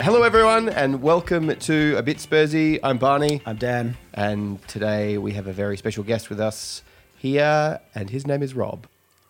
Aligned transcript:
Uh, 0.00 0.02
hello, 0.02 0.22
everyone, 0.22 0.70
and 0.70 1.02
welcome 1.02 1.54
to 1.54 1.94
A 1.98 2.02
Bit 2.02 2.16
Spursy. 2.16 2.80
I'm 2.82 2.96
Barney, 2.96 3.42
I'm 3.44 3.56
Dan. 3.56 3.98
and 4.14 4.66
today 4.66 5.18
we 5.18 5.34
have 5.34 5.46
a 5.46 5.52
very 5.52 5.76
special 5.76 6.02
guest 6.02 6.30
with 6.30 6.40
us 6.40 6.82
here, 7.18 7.78
and 7.94 8.08
his 8.08 8.26
name 8.26 8.42
is 8.42 8.54
Rob. 8.54 8.86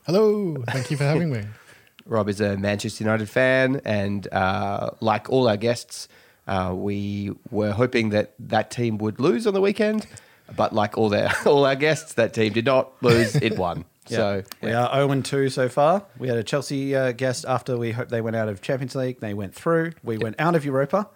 Hello, 0.06 0.62
thank 0.68 0.92
you 0.92 0.96
for 0.96 1.02
having 1.02 1.32
me. 1.32 1.42
Rob 2.06 2.28
is 2.28 2.40
a 2.40 2.56
Manchester 2.56 3.02
United 3.02 3.28
fan, 3.28 3.80
and 3.84 4.32
uh, 4.32 4.90
like 5.00 5.28
all 5.28 5.48
our 5.48 5.56
guests, 5.56 6.06
uh, 6.46 6.72
we 6.72 7.32
were 7.50 7.72
hoping 7.72 8.10
that 8.10 8.34
that 8.38 8.70
team 8.70 8.96
would 8.98 9.18
lose 9.18 9.48
on 9.48 9.54
the 9.54 9.60
weekend, 9.60 10.06
but 10.54 10.72
like 10.72 10.96
all 10.96 11.08
their 11.08 11.32
all 11.46 11.66
our 11.66 11.74
guests, 11.74 12.14
that 12.14 12.32
team 12.32 12.52
did 12.52 12.66
not 12.66 12.92
lose; 13.02 13.34
it 13.34 13.58
won. 13.58 13.86
So 14.16 14.42
we 14.62 14.72
are 14.72 14.92
0 14.94 15.10
and 15.12 15.24
2 15.24 15.48
so 15.48 15.68
far. 15.68 16.04
We 16.18 16.28
had 16.28 16.36
a 16.36 16.42
Chelsea 16.42 16.94
uh, 16.94 17.12
guest 17.12 17.44
after 17.48 17.76
we 17.76 17.92
hoped 17.92 18.10
they 18.10 18.20
went 18.20 18.36
out 18.36 18.48
of 18.48 18.60
Champions 18.60 18.94
League. 18.94 19.20
They 19.20 19.34
went 19.34 19.54
through. 19.54 19.92
We 20.02 20.18
went 20.18 20.36
out 20.38 20.54
of 20.54 20.64
Europa, 20.64 21.08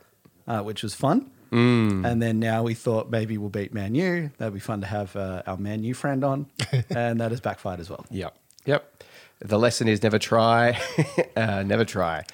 uh, 0.47 0.61
which 0.63 0.83
was 0.83 0.95
fun. 0.95 1.31
Mm. 1.53 2.05
And 2.05 2.21
then 2.21 2.41
now 2.41 2.63
we 2.65 2.75
thought 2.75 3.11
maybe 3.11 3.39
we'll 3.39 3.49
beat 3.51 3.73
Man 3.73 3.95
U. 3.95 4.31
That'd 4.39 4.55
be 4.55 4.61
fun 4.61 4.81
to 4.81 4.87
have 4.87 5.15
uh, 5.15 5.43
our 5.47 5.57
Man 5.57 5.85
U 5.85 5.95
friend 5.95 6.25
on. 6.25 6.47
and 6.91 7.21
that 7.21 7.31
has 7.31 7.41
backfired 7.41 7.79
as 7.81 7.89
well. 7.91 8.05
Yep. 8.11 8.37
Yep. 8.67 9.05
The 9.41 9.59
lesson 9.59 9.89
is 9.89 10.03
never 10.03 10.19
try, 10.19 10.81
uh, 11.37 11.63
never 11.65 11.85
try. 11.85 12.25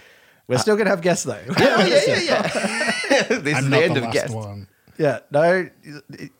We're 0.47 0.58
still 0.58 0.74
going 0.77 0.86
to 0.86 0.91
have 0.91 1.00
guests 1.02 1.24
though. 1.24 1.38
yeah, 1.58 1.84
yeah, 1.86 2.16
yeah. 2.19 2.42
this 3.28 3.55
I'm 3.56 3.64
is 3.64 3.70
the 3.70 3.83
end 3.84 3.97
the 3.97 3.98
of 3.98 4.05
last 4.05 4.12
guest. 4.14 4.34
one. 4.34 4.69
yeah. 4.98 5.20
No. 5.30 5.69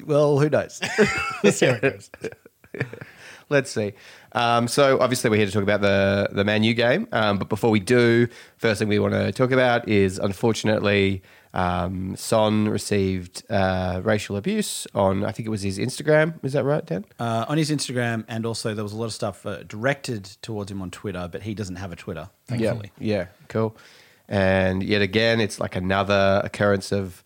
Well, 0.05 0.39
who 0.39 0.49
knows? 0.51 0.81
Let's 1.45 1.59
see 1.59 1.67
how 1.67 1.73
it 1.75 1.81
goes. 1.83 2.11
Let's 3.51 3.71
see. 3.71 3.93
Um, 4.33 4.69
so 4.69 5.01
obviously 5.01 5.29
we're 5.29 5.37
here 5.37 5.47
to 5.47 5.53
talk 5.53 5.65
about 5.65 5.81
the 5.81 6.29
the 6.33 6.45
Man 6.45 6.63
U 6.63 6.73
game. 6.73 7.09
Um, 7.13 7.37
but 7.39 7.49
before 7.49 7.71
we 7.71 7.81
do, 7.81 8.29
first 8.57 8.79
thing 8.79 8.89
we 8.89 8.99
want 9.01 9.13
to 9.15 9.33
talk 9.33 9.51
about 9.51 9.89
is 9.89 10.19
unfortunately 10.19 11.23
um, 11.53 12.15
Son 12.15 12.69
received 12.69 13.43
uh, 13.51 14.01
racial 14.05 14.37
abuse 14.37 14.87
on 14.95 15.25
I 15.25 15.33
think 15.33 15.47
it 15.47 15.51
was 15.51 15.63
his 15.63 15.79
Instagram. 15.79 16.35
Is 16.45 16.53
that 16.53 16.63
right, 16.63 16.87
Dan? 16.87 17.05
uh, 17.19 17.45
on 17.49 17.59
his 17.59 17.71
Instagram, 17.73 18.25
and 18.29 18.47
also 18.47 18.73
there 18.73 18.85
was 18.85 18.93
a 18.93 18.97
lot 18.97 19.07
of 19.07 19.13
stuff 19.13 19.45
uh, 19.45 19.65
directed 19.65 20.25
towards 20.43 20.71
him 20.71 20.81
on 20.81 20.93
Twitter, 20.93 21.29
but 21.31 21.43
he 21.43 21.53
doesn't 21.55 21.77
have 21.77 21.91
a 21.93 21.97
Twitter, 21.97 22.31
thankfully. 22.47 22.93
Yeah. 23.01 23.17
Yeah. 23.17 23.27
Cool. 23.49 23.77
And 24.29 24.81
yet 24.85 25.03
again, 25.03 25.41
it's 25.41 25.59
like 25.59 25.75
another 25.75 26.41
occurrence 26.45 26.93
of 26.93 27.25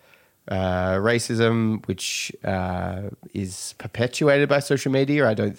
uh, 0.49 0.95
racism, 0.95 1.87
which 1.87 2.33
uh, 2.45 3.03
is 3.35 3.75
perpetuated 3.77 4.49
by 4.49 4.61
social 4.61 4.91
media. 4.91 5.29
I 5.29 5.35
don't 5.35 5.59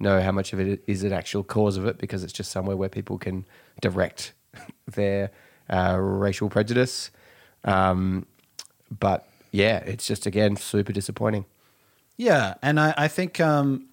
know 0.00 0.20
how 0.20 0.32
much 0.32 0.52
of 0.52 0.60
it 0.60 0.82
is 0.86 1.02
an 1.04 1.12
actual 1.12 1.44
cause 1.44 1.76
of 1.76 1.86
it 1.86 1.98
because 1.98 2.24
it's 2.24 2.32
just 2.32 2.50
somewhere 2.50 2.76
where 2.76 2.88
people 2.88 3.18
can 3.18 3.44
direct 3.80 4.32
their 4.86 5.30
uh, 5.68 5.96
racial 6.00 6.48
prejudice. 6.50 7.10
Um, 7.64 8.26
but 8.98 9.28
yeah, 9.52 9.78
it's 9.78 10.06
just 10.06 10.26
again 10.26 10.56
super 10.56 10.92
disappointing. 10.92 11.44
Yeah, 12.16 12.54
and 12.62 12.78
I, 12.80 12.94
I 12.96 13.08
think 13.08 13.40
um, 13.40 13.86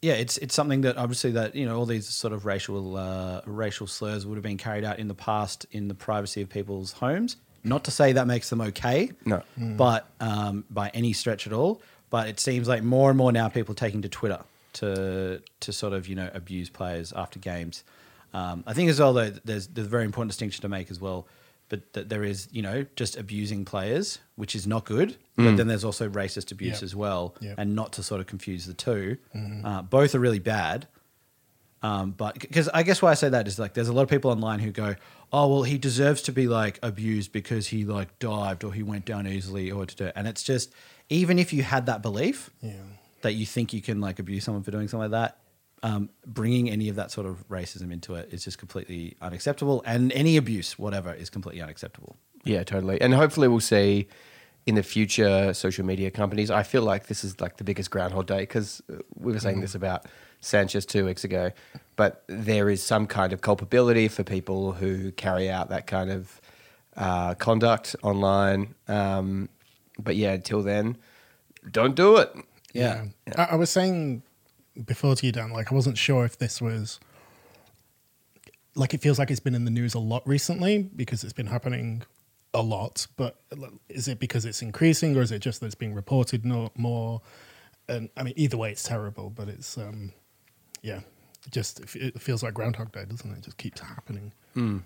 yeah, 0.00 0.14
it's 0.14 0.36
it's 0.38 0.54
something 0.54 0.80
that 0.82 0.96
obviously 0.96 1.30
that 1.32 1.54
you 1.54 1.64
know 1.66 1.78
all 1.78 1.86
these 1.86 2.08
sort 2.08 2.32
of 2.32 2.44
racial 2.44 2.96
uh, 2.96 3.40
racial 3.46 3.86
slurs 3.86 4.26
would 4.26 4.34
have 4.36 4.42
been 4.42 4.58
carried 4.58 4.84
out 4.84 4.98
in 4.98 5.08
the 5.08 5.14
past 5.14 5.66
in 5.70 5.88
the 5.88 5.94
privacy 5.94 6.42
of 6.42 6.48
people's 6.48 6.92
homes. 6.92 7.36
Not 7.64 7.84
to 7.84 7.92
say 7.92 8.12
that 8.14 8.26
makes 8.26 8.50
them 8.50 8.60
okay, 8.60 9.12
No. 9.24 9.40
but 9.56 10.08
um, 10.18 10.64
by 10.68 10.88
any 10.94 11.12
stretch 11.12 11.46
at 11.46 11.52
all. 11.52 11.80
But 12.10 12.28
it 12.28 12.40
seems 12.40 12.66
like 12.66 12.82
more 12.82 13.08
and 13.08 13.16
more 13.16 13.30
now 13.30 13.48
people 13.48 13.72
are 13.72 13.76
taking 13.76 14.02
to 14.02 14.08
Twitter 14.08 14.40
to 14.74 15.40
to 15.60 15.72
sort 15.72 15.92
of 15.92 16.08
you 16.08 16.14
know 16.14 16.30
abuse 16.34 16.70
players 16.70 17.12
after 17.12 17.38
games. 17.38 17.84
Um, 18.34 18.64
I 18.66 18.72
think 18.72 18.88
as 18.90 18.98
well 19.00 19.12
though 19.12 19.30
there's 19.44 19.66
there's 19.68 19.86
a 19.86 19.90
very 19.90 20.04
important 20.04 20.30
distinction 20.30 20.62
to 20.62 20.68
make 20.68 20.90
as 20.90 21.00
well. 21.00 21.26
But 21.68 21.92
that 21.94 22.08
there 22.10 22.22
is 22.22 22.48
you 22.52 22.60
know 22.60 22.84
just 22.96 23.16
abusing 23.16 23.64
players, 23.64 24.18
which 24.36 24.54
is 24.54 24.66
not 24.66 24.84
good. 24.84 25.16
But 25.36 25.56
then 25.56 25.68
there's 25.68 25.84
also 25.84 26.08
racist 26.08 26.52
abuse 26.52 26.76
Yep. 26.76 26.82
as 26.82 26.94
well, 26.94 27.34
Yep. 27.40 27.54
and 27.58 27.74
not 27.74 27.92
to 27.94 28.02
sort 28.02 28.20
of 28.20 28.26
confuse 28.26 28.66
the 28.66 28.74
2 28.74 29.16
Uh, 29.64 29.80
both 29.82 30.14
are 30.14 30.18
really 30.20 30.38
bad. 30.38 30.86
Um, 31.82 32.12
but 32.12 32.38
because 32.38 32.68
I 32.68 32.82
guess 32.84 33.02
why 33.02 33.10
I 33.10 33.14
say 33.14 33.28
that 33.30 33.48
is 33.48 33.58
like 33.58 33.74
there's 33.74 33.88
a 33.88 33.92
lot 33.92 34.02
of 34.02 34.08
people 34.08 34.30
online 34.30 34.60
who 34.60 34.70
go, 34.70 34.94
oh 35.32 35.48
well, 35.48 35.62
he 35.64 35.78
deserves 35.78 36.22
to 36.22 36.32
be 36.32 36.46
like 36.46 36.78
abused 36.82 37.32
because 37.32 37.68
he 37.68 37.84
like 37.84 38.18
dived 38.20 38.62
or 38.64 38.72
he 38.72 38.82
went 38.84 39.04
down 39.04 39.26
easily 39.26 39.70
or 39.70 39.84
to 39.86 39.96
do, 39.96 40.10
and 40.14 40.28
it's 40.28 40.42
just 40.42 40.72
even 41.08 41.38
if 41.38 41.52
you 41.52 41.62
had 41.62 41.86
that 41.86 42.00
belief 42.02 42.50
Yeah. 42.60 42.72
That 43.22 43.34
you 43.34 43.46
think 43.46 43.72
you 43.72 43.82
can 43.82 44.00
like 44.00 44.18
abuse 44.18 44.44
someone 44.44 44.62
for 44.62 44.70
doing 44.70 44.88
something 44.88 45.10
like 45.10 45.20
that, 45.22 45.38
um, 45.82 46.10
bringing 46.26 46.70
any 46.70 46.88
of 46.88 46.96
that 46.96 47.10
sort 47.10 47.26
of 47.26 47.48
racism 47.48 47.92
into 47.92 48.14
it 48.14 48.28
is 48.32 48.44
just 48.44 48.58
completely 48.58 49.16
unacceptable, 49.20 49.82
and 49.86 50.12
any 50.12 50.36
abuse, 50.36 50.78
whatever, 50.78 51.12
is 51.12 51.30
completely 51.30 51.60
unacceptable. 51.60 52.16
Yeah, 52.44 52.64
totally. 52.64 53.00
And 53.00 53.14
hopefully 53.14 53.48
we'll 53.48 53.60
see 53.60 54.08
in 54.66 54.76
the 54.76 54.82
future 54.82 55.52
social 55.54 55.84
media 55.84 56.10
companies. 56.10 56.50
I 56.50 56.62
feel 56.62 56.82
like 56.82 57.06
this 57.06 57.24
is 57.24 57.40
like 57.40 57.56
the 57.56 57.64
biggest 57.64 57.90
Groundhog 57.90 58.26
Day 58.26 58.40
because 58.40 58.80
we 59.14 59.32
were 59.32 59.40
saying 59.40 59.60
this 59.60 59.74
about 59.74 60.06
Sanchez 60.40 60.86
two 60.86 61.04
weeks 61.04 61.24
ago. 61.24 61.50
But 61.96 62.22
there 62.26 62.70
is 62.70 62.82
some 62.82 63.06
kind 63.06 63.32
of 63.32 63.40
culpability 63.40 64.08
for 64.08 64.22
people 64.24 64.72
who 64.72 65.12
carry 65.12 65.50
out 65.50 65.68
that 65.70 65.86
kind 65.86 66.10
of 66.10 66.40
uh, 66.96 67.34
conduct 67.34 67.96
online. 68.02 68.74
Um, 68.88 69.48
but 69.98 70.16
yeah, 70.16 70.32
until 70.32 70.62
then, 70.62 70.96
don't 71.70 71.94
do 71.94 72.16
it. 72.16 72.34
Yeah. 72.72 73.06
I, 73.36 73.44
I 73.44 73.54
was 73.56 73.70
saying 73.70 74.22
before 74.84 75.14
to 75.16 75.26
you, 75.26 75.32
Dan, 75.32 75.50
like 75.52 75.70
I 75.70 75.74
wasn't 75.74 75.98
sure 75.98 76.24
if 76.24 76.38
this 76.38 76.60
was 76.60 76.98
like 78.74 78.94
it 78.94 79.02
feels 79.02 79.18
like 79.18 79.30
it's 79.30 79.40
been 79.40 79.54
in 79.54 79.64
the 79.64 79.70
news 79.70 79.94
a 79.94 79.98
lot 79.98 80.26
recently 80.26 80.90
because 80.96 81.24
it's 81.24 81.32
been 81.32 81.46
happening 81.46 82.02
a 82.54 82.62
lot. 82.62 83.06
But 83.16 83.36
is 83.88 84.08
it 84.08 84.18
because 84.18 84.44
it's 84.44 84.62
increasing 84.62 85.16
or 85.16 85.20
is 85.22 85.32
it 85.32 85.40
just 85.40 85.60
that 85.60 85.66
it's 85.66 85.74
being 85.74 85.94
reported 85.94 86.44
no, 86.44 86.70
more? 86.76 87.20
And 87.88 88.08
I 88.16 88.22
mean, 88.22 88.34
either 88.36 88.56
way, 88.56 88.70
it's 88.70 88.82
terrible. 88.82 89.28
But 89.30 89.48
it's 89.48 89.76
um, 89.76 90.12
yeah, 90.82 91.00
just 91.50 91.80
it, 91.80 92.14
it 92.16 92.20
feels 92.22 92.42
like 92.42 92.54
Groundhog 92.54 92.92
Day, 92.92 93.04
doesn't 93.04 93.30
it? 93.30 93.38
It 93.38 93.44
just 93.44 93.58
keeps 93.58 93.80
happening. 93.80 94.32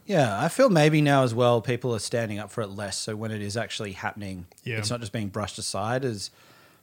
Yeah, 0.06 0.40
I 0.40 0.46
feel 0.46 0.70
maybe 0.70 1.00
now 1.02 1.24
as 1.24 1.34
well 1.34 1.60
people 1.60 1.92
are 1.92 1.98
standing 1.98 2.38
up 2.38 2.52
for 2.52 2.60
it 2.60 2.68
less. 2.68 2.96
So 2.98 3.16
when 3.16 3.32
it 3.32 3.42
is 3.42 3.56
actually 3.56 3.92
happening, 3.92 4.46
Yeah. 4.62 4.78
it's 4.78 4.90
not 4.90 5.00
just 5.00 5.12
being 5.12 5.26
brushed 5.26 5.58
aside 5.58 6.04
as 6.04 6.30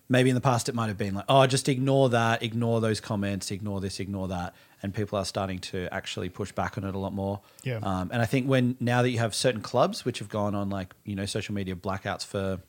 maybe 0.09 0.30
in 0.30 0.36
the 0.36 0.41
past 0.41 0.69
it 0.69 0.75
might 0.75 0.88
have 0.88 0.97
been 0.97 1.14
like, 1.14 1.25
oh, 1.30 1.47
just 1.47 1.69
ignore 1.69 2.09
that, 2.09 2.44
ignore 2.44 2.81
those 2.81 3.00
comments, 3.00 3.52
ignore 3.52 3.81
this, 3.81 4.00
ignore 4.00 4.28
that. 4.28 4.53
And 4.81 4.94
people 4.94 5.18
are 5.18 5.25
starting 5.25 5.59
to 5.59 5.88
actually 5.94 6.30
push 6.30 6.52
back 6.52 6.78
on 6.78 6.84
it 6.84 6.94
a 6.94 6.97
lot 6.97 7.14
more. 7.14 7.40
Yeah. 7.64 7.80
Um, 7.81 8.09
and 8.12 8.22
I 8.22 8.25
think 8.25 8.47
when 8.47 8.75
now 8.80 9.02
that 9.02 9.09
you 9.09 9.19
have 9.19 9.34
certain 9.34 9.62
clubs 9.62 10.03
which 10.03 10.19
have 10.19 10.30
gone 10.30 10.56
on 10.56 10.69
like, 10.69 10.94
you 11.06 11.16
know, 11.16 11.25
social 11.25 11.56
media 11.56 11.75
blackouts 11.75 12.25
for 12.25 12.59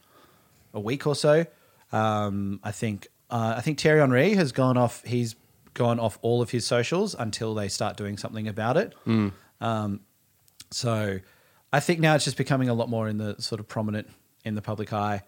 a 0.72 0.80
week 0.80 1.06
or 1.06 1.16
so, 1.16 1.44
um, 1.92 2.60
I 2.62 2.70
think 2.70 3.08
uh, 3.30 3.54
I 3.56 3.60
think 3.62 3.80
Thierry 3.80 4.00
Henry 4.00 4.34
has 4.34 4.52
gone 4.52 4.76
off. 4.76 5.02
He's 5.04 5.34
gone 5.74 5.98
off 5.98 6.18
all 6.22 6.40
of 6.40 6.50
his 6.50 6.64
socials 6.64 7.16
until 7.18 7.52
they 7.54 7.68
start 7.68 7.96
doing 7.96 8.16
something 8.16 8.46
about 8.46 8.76
it. 8.76 8.94
Um, 9.60 10.00
so 10.70 11.18
I 11.72 11.80
think 11.80 11.98
now 11.98 12.14
it's 12.14 12.24
just 12.24 12.36
becoming 12.36 12.68
a 12.68 12.74
lot 12.74 12.88
more 12.88 13.08
in 13.08 13.18
the 13.18 13.34
sort 13.40 13.60
of 13.60 13.66
prominent 13.66 14.08
in 14.44 14.54
the 14.54 14.62
public 14.62 14.92
eye. 14.92 15.22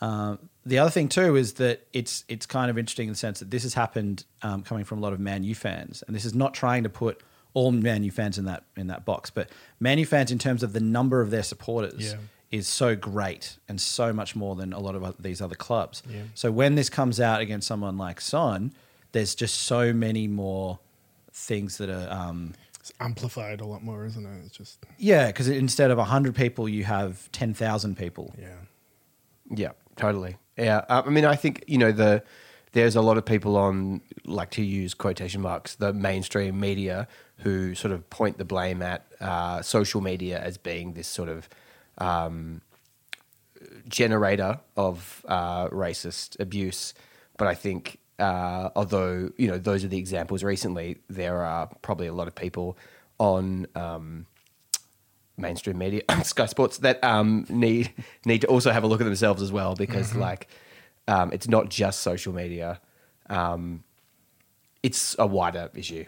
Um, 0.00 0.38
the 0.68 0.78
other 0.78 0.90
thing 0.90 1.08
too 1.08 1.36
is 1.36 1.54
that 1.54 1.86
it's 1.92 2.24
it's 2.28 2.46
kind 2.46 2.70
of 2.70 2.78
interesting 2.78 3.08
in 3.08 3.12
the 3.12 3.18
sense 3.18 3.38
that 3.40 3.50
this 3.50 3.62
has 3.64 3.74
happened 3.74 4.24
um, 4.42 4.62
coming 4.62 4.84
from 4.84 4.98
a 4.98 5.00
lot 5.00 5.12
of 5.12 5.20
Man 5.20 5.42
U 5.44 5.54
fans, 5.54 6.02
and 6.06 6.14
this 6.14 6.24
is 6.24 6.34
not 6.34 6.54
trying 6.54 6.82
to 6.84 6.88
put 6.88 7.22
all 7.54 7.72
Man 7.72 8.04
U 8.04 8.10
fans 8.10 8.38
in 8.38 8.44
that 8.44 8.64
in 8.76 8.86
that 8.88 9.04
box, 9.04 9.30
but 9.30 9.50
Man 9.80 9.98
U 9.98 10.06
fans 10.06 10.30
in 10.30 10.38
terms 10.38 10.62
of 10.62 10.72
the 10.72 10.80
number 10.80 11.20
of 11.20 11.30
their 11.30 11.42
supporters 11.42 12.12
Yeah. 12.12 12.18
is 12.50 12.68
so 12.68 12.94
great 12.94 13.56
and 13.68 13.80
so 13.80 14.12
much 14.12 14.36
more 14.36 14.54
than 14.54 14.72
a 14.72 14.78
lot 14.78 14.94
of 14.94 15.02
oth- 15.02 15.16
these 15.18 15.40
other 15.40 15.54
clubs. 15.56 16.02
Yeah. 16.08 16.22
So 16.34 16.50
when 16.52 16.74
this 16.76 16.88
comes 16.90 17.20
out 17.20 17.40
against 17.40 17.66
someone 17.66 17.96
like 17.98 18.20
Son, 18.20 18.72
there's 19.12 19.34
just 19.34 19.54
so 19.62 19.92
many 19.92 20.28
more 20.28 20.78
things 21.32 21.78
that 21.78 21.88
are 21.90 22.08
um, 22.10 22.54
It's 22.80 22.92
amplified 23.00 23.60
a 23.60 23.66
lot 23.66 23.82
more, 23.82 24.04
isn't 24.06 24.24
it? 24.26 24.42
It's 24.46 24.56
just 24.56 24.78
yeah, 24.98 25.26
because 25.28 25.48
instead 25.48 25.90
of 25.90 25.98
hundred 25.98 26.34
people, 26.34 26.68
you 26.68 26.84
have 26.84 27.30
ten 27.32 27.54
thousand 27.54 27.96
people. 27.96 28.34
yeah. 28.38 28.48
Yeah, 29.50 29.70
totally. 29.96 30.36
Yeah, 30.58 30.84
I 30.88 31.08
mean, 31.08 31.24
I 31.24 31.36
think 31.36 31.64
you 31.68 31.78
know 31.78 31.92
the 31.92 32.22
there's 32.72 32.96
a 32.96 33.00
lot 33.00 33.16
of 33.16 33.24
people 33.24 33.56
on 33.56 34.00
like 34.24 34.50
to 34.50 34.62
use 34.62 34.92
quotation 34.92 35.40
marks 35.40 35.76
the 35.76 35.92
mainstream 35.92 36.58
media 36.58 37.06
who 37.38 37.74
sort 37.74 37.92
of 37.92 38.10
point 38.10 38.38
the 38.38 38.44
blame 38.44 38.82
at 38.82 39.06
uh, 39.20 39.62
social 39.62 40.00
media 40.00 40.40
as 40.40 40.58
being 40.58 40.92
this 40.94 41.06
sort 41.06 41.28
of 41.28 41.48
um, 41.98 42.60
generator 43.88 44.58
of 44.76 45.24
uh, 45.28 45.68
racist 45.68 46.38
abuse. 46.40 46.92
But 47.36 47.46
I 47.46 47.54
think 47.54 48.00
uh, 48.18 48.70
although 48.74 49.30
you 49.36 49.46
know 49.46 49.58
those 49.58 49.84
are 49.84 49.88
the 49.88 49.98
examples 49.98 50.42
recently, 50.42 50.98
there 51.08 51.42
are 51.42 51.68
probably 51.82 52.08
a 52.08 52.12
lot 52.12 52.26
of 52.26 52.34
people 52.34 52.76
on. 53.18 53.68
Um, 53.76 54.26
mainstream 55.38 55.78
media, 55.78 56.02
Sky 56.24 56.46
Sports, 56.46 56.78
that 56.78 57.02
um, 57.04 57.46
need 57.48 57.92
need 58.24 58.40
to 58.42 58.46
also 58.46 58.70
have 58.70 58.84
a 58.84 58.86
look 58.86 59.00
at 59.00 59.04
themselves 59.04 59.42
as 59.42 59.52
well 59.52 59.74
because 59.74 60.14
like 60.14 60.48
um, 61.06 61.32
it's 61.32 61.48
not 61.48 61.68
just 61.70 62.00
social 62.00 62.32
media, 62.34 62.80
um, 63.30 63.82
it's 64.82 65.16
a 65.18 65.26
wider 65.26 65.70
issue. 65.74 66.04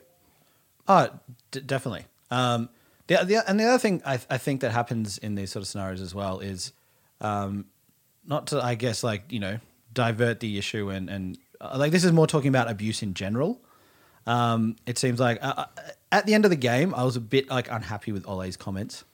Oh, 0.88 1.08
d- 1.50 1.60
definitely. 1.60 2.06
Um, 2.30 2.68
The, 3.06 3.24
the, 3.24 3.48
and 3.48 3.58
the 3.58 3.64
other 3.64 3.78
thing 3.78 4.02
I, 4.06 4.20
I 4.30 4.38
think 4.38 4.60
that 4.60 4.70
happens 4.72 5.18
in 5.18 5.34
these 5.34 5.50
sort 5.50 5.62
of 5.62 5.68
scenarios 5.68 6.00
as 6.00 6.14
well 6.14 6.38
is 6.38 6.72
um, 7.20 7.64
not 8.24 8.46
to, 8.48 8.62
I 8.62 8.76
guess, 8.76 9.02
like, 9.02 9.32
you 9.32 9.40
know, 9.40 9.58
divert 9.92 10.38
the 10.40 10.58
issue 10.58 10.90
and, 10.90 11.10
and 11.10 11.38
uh, 11.60 11.76
like 11.76 11.90
this 11.90 12.04
is 12.04 12.12
more 12.12 12.26
talking 12.28 12.48
about 12.48 12.70
abuse 12.70 13.02
in 13.02 13.14
general. 13.14 13.60
Um, 14.26 14.76
it 14.86 14.96
seems 14.98 15.18
like 15.18 15.42
uh, 15.42 15.54
uh, 15.56 15.64
at 16.12 16.26
the 16.26 16.34
end 16.34 16.44
of 16.44 16.50
the 16.50 16.56
game, 16.56 16.94
I 16.94 17.02
was 17.02 17.16
a 17.16 17.20
bit 17.20 17.50
like 17.50 17.68
unhappy 17.70 18.12
with 18.12 18.26
Ole's 18.28 18.56
comments 18.56 19.04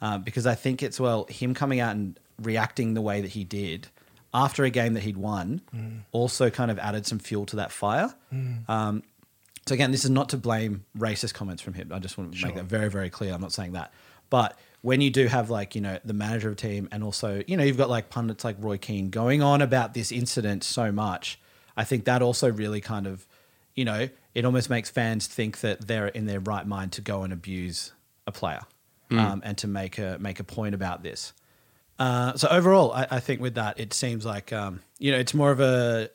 uh, 0.00 0.18
because 0.18 0.46
I 0.46 0.54
think 0.54 0.82
it's, 0.82 0.98
well, 1.00 1.26
him 1.28 1.54
coming 1.54 1.80
out 1.80 1.96
and 1.96 2.18
reacting 2.40 2.94
the 2.94 3.00
way 3.00 3.20
that 3.20 3.30
he 3.30 3.44
did 3.44 3.88
after 4.32 4.64
a 4.64 4.70
game 4.70 4.94
that 4.94 5.02
he'd 5.02 5.16
won 5.16 5.62
also 6.12 6.50
kind 6.50 6.70
of 6.70 6.78
added 6.78 7.06
some 7.06 7.18
fuel 7.18 7.46
to 7.46 7.56
that 7.56 7.72
fire. 7.72 8.14
Um, 8.68 9.02
so 9.66 9.74
again, 9.74 9.90
this 9.90 10.04
is 10.04 10.10
not 10.10 10.30
to 10.30 10.36
blame 10.36 10.84
racist 10.96 11.34
comments 11.34 11.62
from 11.62 11.74
him. 11.74 11.92
I 11.92 11.98
just 11.98 12.16
want 12.16 12.34
to 12.34 12.46
make 12.46 12.54
that 12.56 12.64
very, 12.64 12.88
very 12.90 13.10
clear. 13.10 13.34
I'm 13.34 13.40
not 13.40 13.52
saying 13.52 13.72
that. 13.72 13.92
But 14.30 14.58
when 14.82 15.00
you 15.00 15.10
do 15.10 15.26
have 15.26 15.50
like, 15.50 15.74
you 15.74 15.80
know, 15.80 15.98
the 16.04 16.12
manager 16.12 16.48
of 16.48 16.52
a 16.52 16.56
team 16.56 16.88
and 16.92 17.02
also, 17.02 17.42
you 17.46 17.56
know, 17.56 17.64
you've 17.64 17.76
got 17.76 17.90
like 17.90 18.10
pundits 18.10 18.44
like 18.44 18.56
Roy 18.60 18.78
Keane 18.78 19.10
going 19.10 19.42
on 19.42 19.62
about 19.62 19.94
this 19.94 20.12
incident 20.12 20.62
so 20.62 20.92
much, 20.92 21.40
I 21.76 21.84
think 21.84 22.04
that 22.04 22.22
also 22.22 22.50
really 22.50 22.80
kind 22.80 23.06
of, 23.06 23.26
you 23.74 23.84
know, 23.84 24.08
it 24.34 24.44
almost 24.44 24.70
makes 24.70 24.90
fans 24.90 25.26
think 25.26 25.60
that 25.60 25.86
they're 25.86 26.08
in 26.08 26.26
their 26.26 26.40
right 26.40 26.66
mind 26.66 26.92
to 26.92 27.00
go 27.00 27.22
and 27.22 27.32
abuse 27.32 27.92
a 28.26 28.32
player 28.32 28.60
um, 29.10 29.42
and 29.44 29.56
to 29.58 29.68
make 29.68 29.98
a 29.98 30.18
make 30.20 30.40
a 30.40 30.44
point 30.44 30.74
about 30.74 31.02
this. 31.02 31.32
Uh, 31.98 32.36
so 32.36 32.48
overall, 32.48 32.92
I, 32.92 33.06
I 33.10 33.20
think 33.20 33.40
with 33.40 33.54
that, 33.54 33.80
it 33.80 33.92
seems 33.92 34.24
like 34.24 34.52
um, 34.52 34.80
you 34.98 35.10
know 35.10 35.18
it's 35.18 35.34
more 35.34 35.50
of 35.50 35.60
a 35.60 36.10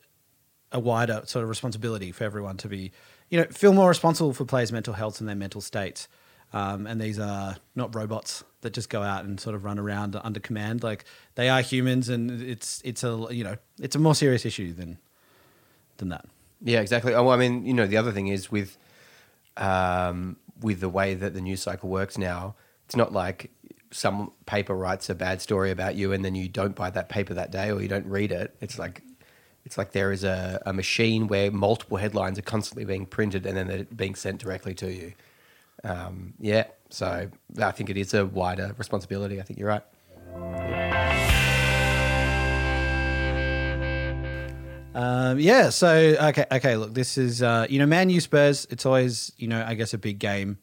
a 0.72 0.80
wider 0.80 1.22
sort 1.25 1.44
of 1.44 1.50
responsibility 1.50 2.12
for 2.12 2.24
everyone 2.24 2.57
to 2.57 2.68
be, 2.68 2.92
you 3.30 3.40
know, 3.40 3.45
feel 3.45 3.74
more 3.74 3.88
responsible 3.88 4.34
for 4.34 4.44
players' 4.44 4.72
mental 4.72 4.94
health 4.94 5.19
and 5.19 5.30
their 5.30 5.36
mental 5.36 5.62
states. 5.62 6.07
Um, 6.51 6.88
and 6.88 7.00
these 7.00 7.19
are 7.19 7.57
not 7.75 7.95
robots 7.95 8.44
that 8.62 8.74
just 8.74 8.90
go 8.90 9.01
out 9.01 9.25
and 9.25 9.39
sort 9.39 9.56
of 9.56 9.63
run 9.63 9.80
around 9.80 10.19
under 10.24 10.39
command. 10.39 10.84
Like 10.84 11.06
they 11.36 11.50
are 11.50 11.62
humans, 11.62 12.10
and 12.10 12.42
it's 12.42 12.81
it's 12.84 13.04
a 13.04 13.28
you 13.31 13.44
know 13.44 13.56
it's 13.80 13.96
a 13.96 14.00
more 14.00 14.16
serious 14.16 14.46
issue 14.46 14.74
than 14.74 15.00
than 15.98 16.10
that. 16.10 16.25
Yeah, 16.62 16.80
exactly. 16.80 17.13
Oh, 17.13 17.24
well, 17.24 17.34
I 17.34 17.38
mean, 17.38 17.66
you 17.66 17.74
know, 17.74 17.88
the 17.88 17.98
other 17.98 18.12
thing 18.12 18.28
is 18.28 18.51
with 18.51 18.78
um, 19.57 20.38
with 20.62 20.80
the 20.80 20.89
way 20.89 21.13
that 21.16 21.34
the 21.34 21.42
news 21.42 21.62
cycle 21.62 21.89
works 21.89 22.18
now, 22.18 22.56
it's 22.94 22.98
not 23.00 23.12
like 23.12 23.50
some 23.90 24.31
paper 24.45 24.75
writes 24.75 25.10
a 25.10 25.16
bad 25.16 25.42
story 25.42 25.72
about 25.72 25.95
you 25.95 26.13
and 26.13 26.24
then 26.24 26.36
you 26.36 26.48
don't 26.48 26.75
buy 26.75 26.92
that 26.92 27.10
paper 27.10 27.34
that 27.34 27.50
day 27.51 27.72
or 27.72 27.81
you 27.81 27.88
don't 27.88 28.06
read 28.06 28.31
it. 28.31 28.56
It's 28.62 28.78
like 28.78 29.01
it's 29.66 29.80
like 29.80 29.94
there 29.94 30.12
is 30.12 30.24
a, 30.24 30.62
a 30.68 30.74
machine 30.74 31.25
where 31.25 31.50
multiple 31.50 31.98
headlines 31.98 32.38
are 32.38 32.44
constantly 32.44 32.86
being 32.86 33.07
printed 33.07 33.48
and 33.48 33.57
then 33.57 33.66
they're 33.66 33.86
being 33.86 34.13
sent 34.13 34.42
directly 34.42 34.75
to 34.75 34.94
you. 34.94 35.13
Um, 35.84 36.36
yeah, 36.40 36.66
so 36.92 37.31
I 37.60 37.72
think 37.72 37.90
it 37.90 37.98
is 37.98 38.13
a 38.13 38.28
wider 38.28 38.75
responsibility. 38.78 39.39
I 39.39 39.44
think 39.44 39.57
you're 39.57 39.69
right. 39.69 39.84
Um, 44.94 45.39
yeah. 45.39 45.69
So 45.72 45.89
okay, 45.89 46.46
okay. 46.51 46.75
Look, 46.75 46.94
this 46.94 47.18
is 47.18 47.42
uh, 47.42 47.66
you 47.68 47.80
know, 47.80 47.88
Man 47.88 48.12
U 48.12 48.22
Spurs. 48.22 48.68
It's 48.69 48.86
always 48.86 49.31
you 49.38 49.48
know, 49.48 49.66
I 49.66 49.74
guess 49.74 49.96
a 49.96 49.98
big 49.98 50.19
game 50.19 50.60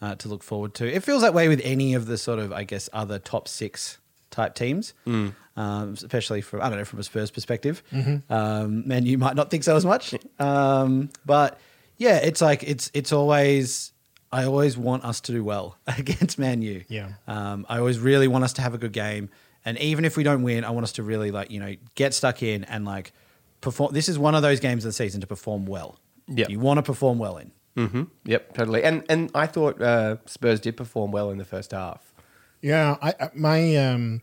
uh, 0.00 0.14
to 0.16 0.28
look 0.28 0.42
forward 0.42 0.74
to. 0.74 0.92
It 0.92 1.02
feels 1.02 1.22
that 1.22 1.34
way 1.34 1.48
with 1.48 1.60
any 1.64 1.94
of 1.94 2.06
the 2.06 2.18
sort 2.18 2.38
of 2.38 2.52
I 2.52 2.64
guess 2.64 2.88
other 2.92 3.18
top 3.18 3.48
six 3.48 3.98
type 4.30 4.54
teams, 4.54 4.94
um, 5.06 5.94
especially 5.94 6.40
from 6.40 6.60
I 6.62 6.68
don't 6.68 6.78
know 6.78 6.84
from 6.84 6.98
a 7.00 7.02
Spurs 7.04 7.30
perspective. 7.30 7.82
Um, 8.28 8.86
Man 8.86 9.06
U 9.06 9.18
might 9.18 9.36
not 9.36 9.50
think 9.50 9.64
so 9.64 9.76
as 9.76 9.84
much, 9.84 10.14
um, 10.38 11.10
but 11.26 11.58
yeah, 11.96 12.16
it's 12.18 12.40
like 12.40 12.62
it's 12.62 12.90
it's 12.94 13.12
always. 13.12 13.92
I 14.30 14.44
always 14.44 14.76
want 14.76 15.06
us 15.06 15.22
to 15.22 15.32
do 15.32 15.42
well 15.42 15.78
against 15.86 16.38
Man 16.38 16.60
U. 16.60 16.84
Yeah. 16.88 17.12
Um, 17.26 17.64
I 17.66 17.78
always 17.78 17.98
really 17.98 18.28
want 18.28 18.44
us 18.44 18.52
to 18.54 18.62
have 18.62 18.74
a 18.74 18.78
good 18.78 18.92
game, 18.92 19.30
and 19.64 19.78
even 19.78 20.04
if 20.04 20.18
we 20.18 20.22
don't 20.22 20.42
win, 20.42 20.64
I 20.64 20.70
want 20.70 20.84
us 20.84 20.92
to 20.92 21.02
really 21.02 21.30
like 21.30 21.50
you 21.50 21.58
know 21.60 21.74
get 21.94 22.12
stuck 22.12 22.42
in 22.42 22.64
and 22.64 22.84
like 22.84 23.12
perform. 23.62 23.94
This 23.94 24.06
is 24.08 24.18
one 24.18 24.34
of 24.34 24.42
those 24.42 24.60
games 24.60 24.84
of 24.84 24.90
the 24.90 24.92
season 24.92 25.22
to 25.22 25.26
perform 25.26 25.64
well. 25.64 25.98
Yeah. 26.30 26.44
you 26.50 26.60
want 26.60 26.76
to 26.76 26.82
perform 26.82 27.18
well 27.18 27.38
in. 27.38 27.52
Hmm 27.86 28.02
Yep, 28.24 28.54
totally. 28.54 28.82
And 28.82 29.04
and 29.08 29.30
I 29.34 29.46
thought 29.46 29.80
uh, 29.80 30.16
Spurs 30.26 30.60
did 30.60 30.76
perform 30.76 31.12
well 31.12 31.30
in 31.30 31.38
the 31.38 31.44
first 31.44 31.70
half. 31.72 32.12
Yeah, 32.60 32.96
I 33.00 33.14
I- 33.20 33.30
my 33.34 33.76
um, 33.76 34.22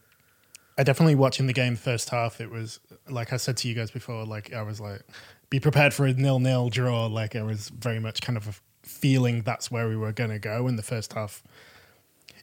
I 0.78 0.84
definitely 0.84 1.16
watching 1.16 1.48
the 1.48 1.54
game 1.54 1.76
first 1.76 2.10
half. 2.10 2.42
It 2.42 2.50
was 2.52 2.80
like 3.10 3.32
I 3.34 3.38
said 3.38 3.58
to 3.58 3.68
you 3.68 3.74
guys 3.76 3.92
before. 3.92 4.26
Like 4.26 4.54
I 4.54 4.62
was 4.62 4.82
like, 4.82 5.02
be 5.50 5.60
prepared 5.60 5.94
for 5.94 6.06
a 6.06 6.14
nil 6.14 6.40
nil 6.40 6.70
draw. 6.70 7.06
Like 7.06 7.36
I 7.36 7.44
was 7.44 7.70
very 7.70 8.00
much 8.00 8.22
kind 8.22 8.38
of 8.38 8.62
feeling 8.84 9.42
that's 9.42 9.72
where 9.72 9.88
we 9.88 9.96
were 9.96 10.12
going 10.12 10.30
to 10.30 10.40
go 10.40 10.68
in 10.68 10.76
the 10.76 10.84
first 10.84 11.14
half. 11.14 11.42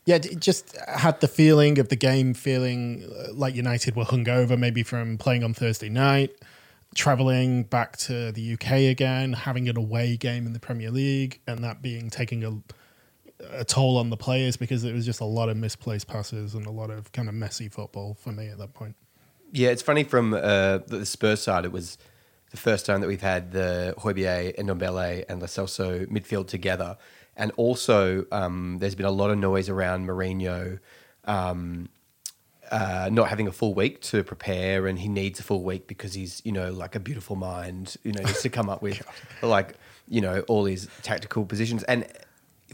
Yeah, 0.05 0.17
it 0.17 0.41
just 0.41 0.77
had 0.89 1.21
the 1.21 1.29
feeling 1.29 1.79
of 1.79 1.89
the 1.89 1.95
game 1.97 2.35
feeling 2.35 3.05
uh, 3.17 3.33
like 3.33 3.55
United 3.55 3.95
were 3.95 4.05
hungover, 4.05 4.59
maybe 4.59 4.83
from 4.83 5.17
playing 5.19 5.45
on 5.45 5.55
Thursday 5.55 5.89
night, 5.89 6.35
traveling 6.95 7.65
back 7.65 7.97
to 7.99 8.33
the 8.33 8.55
UK 8.55 8.91
again, 8.91 9.33
having 9.33 9.69
an 9.69 9.77
away 9.77 10.17
game 10.17 10.47
in 10.47 10.53
the 10.53 10.61
Premier 10.61 10.91
League, 10.91 11.41
and 11.47 11.63
that 11.65 11.83
being 11.83 12.11
taking 12.11 12.45
a 12.45 12.61
a 13.51 13.65
toll 13.65 13.99
on 13.99 14.11
the 14.11 14.17
players 14.17 14.57
because 14.57 14.85
it 14.85 14.95
was 14.95 15.05
just 15.05 15.21
a 15.21 15.25
lot 15.25 15.49
of 15.49 15.57
misplaced 15.57 16.07
passes 16.07 16.55
and 16.55 16.67
a 16.67 16.71
lot 16.71 16.91
of 16.91 17.11
kind 17.13 17.29
of 17.29 17.35
messy 17.35 17.69
football 17.69 18.15
for 18.15 18.31
me 18.31 18.49
at 18.49 18.59
that 18.59 18.73
point. 18.73 18.95
Yeah, 19.51 19.71
it's 19.71 19.83
funny 19.83 20.05
from 20.05 20.33
uh, 20.33 20.79
the 20.87 21.05
Spurs 21.05 21.43
side. 21.43 21.65
It 21.65 21.73
was 21.73 21.99
the 22.51 22.57
first 22.57 22.87
time 22.87 23.01
that 23.01 23.09
we've 23.09 23.21
had 23.21 23.53
the 23.53 23.95
Højbjerg, 23.99 24.59
Ndombele, 24.59 25.25
and 25.29 25.41
Lo 25.41 25.47
Celso 25.47 26.07
midfield 26.07 26.47
together, 26.47 26.97
and 27.37 27.51
also 27.57 28.27
um, 28.33 28.79
there's 28.79 28.95
been 28.95 29.07
a 29.07 29.11
lot 29.11 29.31
of 29.31 29.39
noise 29.39 29.69
around 29.69 30.07
Mourinho 30.07 30.79
um, 31.25 31.89
uh, 32.73 33.11
not 33.13 33.29
having 33.29 33.47
a 33.47 33.53
full 33.53 33.75
week 33.75 34.01
to 34.01 34.25
prepare, 34.25 34.87
and 34.87 34.99
he 34.99 35.07
needs 35.07 35.39
a 35.39 35.43
full 35.43 35.63
week 35.63 35.87
because 35.87 36.15
he's 36.15 36.41
you 36.45 36.51
know 36.51 36.73
like 36.73 36.95
a 36.95 37.01
beautiful 37.01 37.37
mind, 37.37 37.97
you 38.03 38.13
know, 38.13 38.23
needs 38.23 38.43
to 38.43 38.49
come 38.49 38.69
up 38.71 38.81
with 38.87 39.01
like 39.43 39.75
you 40.09 40.21
know 40.21 40.41
all 40.49 40.65
these 40.65 40.89
tactical 41.03 41.45
positions. 41.45 41.83
And 41.85 42.07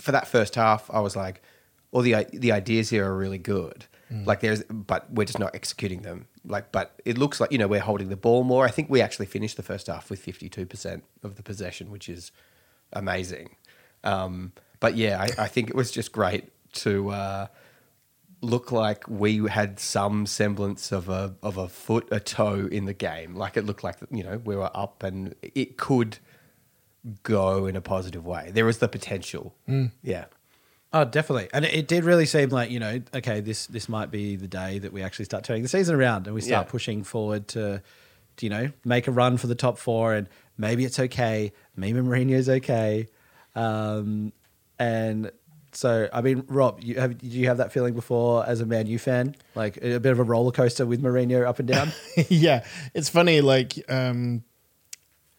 for 0.00 0.12
that 0.12 0.28
first 0.28 0.54
half, 0.54 0.88
I 0.90 1.00
was 1.00 1.16
like, 1.16 1.42
all 1.90 2.02
the 2.02 2.26
the 2.32 2.52
ideas 2.52 2.90
here 2.90 3.04
are 3.04 3.16
really 3.16 3.38
good. 3.38 3.86
Like 4.24 4.40
there's, 4.40 4.62
but 4.62 5.12
we're 5.12 5.26
just 5.26 5.38
not 5.38 5.54
executing 5.54 6.00
them. 6.00 6.28
Like, 6.42 6.72
but 6.72 6.98
it 7.04 7.18
looks 7.18 7.40
like 7.40 7.52
you 7.52 7.58
know 7.58 7.68
we're 7.68 7.80
holding 7.80 8.08
the 8.08 8.16
ball 8.16 8.42
more. 8.42 8.64
I 8.64 8.70
think 8.70 8.88
we 8.88 9.02
actually 9.02 9.26
finished 9.26 9.58
the 9.58 9.62
first 9.62 9.86
half 9.88 10.08
with 10.08 10.20
fifty 10.20 10.48
two 10.48 10.64
percent 10.64 11.04
of 11.22 11.34
the 11.34 11.42
possession, 11.42 11.90
which 11.90 12.08
is 12.08 12.32
amazing. 12.92 13.56
Um, 14.04 14.52
but 14.80 14.96
yeah, 14.96 15.20
I, 15.20 15.42
I 15.42 15.46
think 15.48 15.68
it 15.68 15.74
was 15.74 15.90
just 15.90 16.12
great 16.12 16.44
to 16.74 17.10
uh, 17.10 17.46
look 18.40 18.70
like 18.70 19.04
we 19.08 19.46
had 19.48 19.80
some 19.80 20.24
semblance 20.26 20.92
of 20.92 21.08
a 21.08 21.34
of 21.42 21.56
a 21.56 21.68
foot, 21.68 22.06
a 22.10 22.20
toe 22.20 22.68
in 22.70 22.84
the 22.84 22.94
game. 22.94 23.34
Like 23.34 23.56
it 23.56 23.64
looked 23.64 23.82
like 23.84 23.96
you 24.10 24.22
know 24.24 24.40
we 24.44 24.54
were 24.56 24.70
up 24.74 25.02
and 25.02 25.34
it 25.42 25.76
could 25.76 26.18
go 27.22 27.66
in 27.66 27.76
a 27.76 27.80
positive 27.80 28.24
way. 28.26 28.50
There 28.52 28.64
was 28.64 28.78
the 28.78 28.88
potential. 28.88 29.54
Yeah. 30.02 30.26
Oh, 30.92 31.04
definitely, 31.04 31.48
and 31.52 31.66
it, 31.66 31.74
it 31.74 31.88
did 31.88 32.04
really 32.04 32.24
seem 32.24 32.48
like 32.48 32.70
you 32.70 32.80
know, 32.80 33.00
okay, 33.14 33.40
this 33.40 33.66
this 33.66 33.88
might 33.90 34.10
be 34.10 34.36
the 34.36 34.48
day 34.48 34.78
that 34.78 34.92
we 34.92 35.02
actually 35.02 35.26
start 35.26 35.44
turning 35.44 35.62
the 35.62 35.68
season 35.68 35.94
around 35.94 36.26
and 36.26 36.34
we 36.34 36.40
start 36.40 36.66
Yeah. 36.66 36.70
pushing 36.70 37.04
forward 37.04 37.46
to, 37.48 37.82
to, 38.38 38.46
you 38.46 38.48
know, 38.48 38.70
make 38.86 39.06
a 39.06 39.10
run 39.10 39.36
for 39.36 39.48
the 39.48 39.54
top 39.54 39.76
four, 39.76 40.14
and 40.14 40.28
maybe 40.56 40.86
it's 40.86 40.98
okay, 40.98 41.52
maybe 41.76 42.00
Mourinho's 42.00 42.48
okay, 42.48 43.06
um, 43.54 44.32
and 44.78 45.30
so 45.72 46.08
I 46.12 46.20
mean, 46.20 46.44
Rob, 46.48 46.80
you 46.82 47.00
have 47.00 47.22
you 47.22 47.46
have 47.48 47.58
that 47.58 47.72
feeling 47.72 47.94
before 47.94 48.46
as 48.46 48.60
a 48.60 48.66
Man 48.66 48.86
U 48.86 48.98
fan, 48.98 49.34
like 49.54 49.76
a 49.78 49.98
bit 50.00 50.12
of 50.12 50.18
a 50.18 50.22
roller 50.22 50.52
coaster 50.52 50.86
with 50.86 51.02
Mourinho 51.02 51.46
up 51.46 51.58
and 51.58 51.68
down? 51.68 51.92
yeah, 52.28 52.64
it's 52.94 53.08
funny. 53.08 53.40
Like, 53.40 53.74
um, 53.90 54.42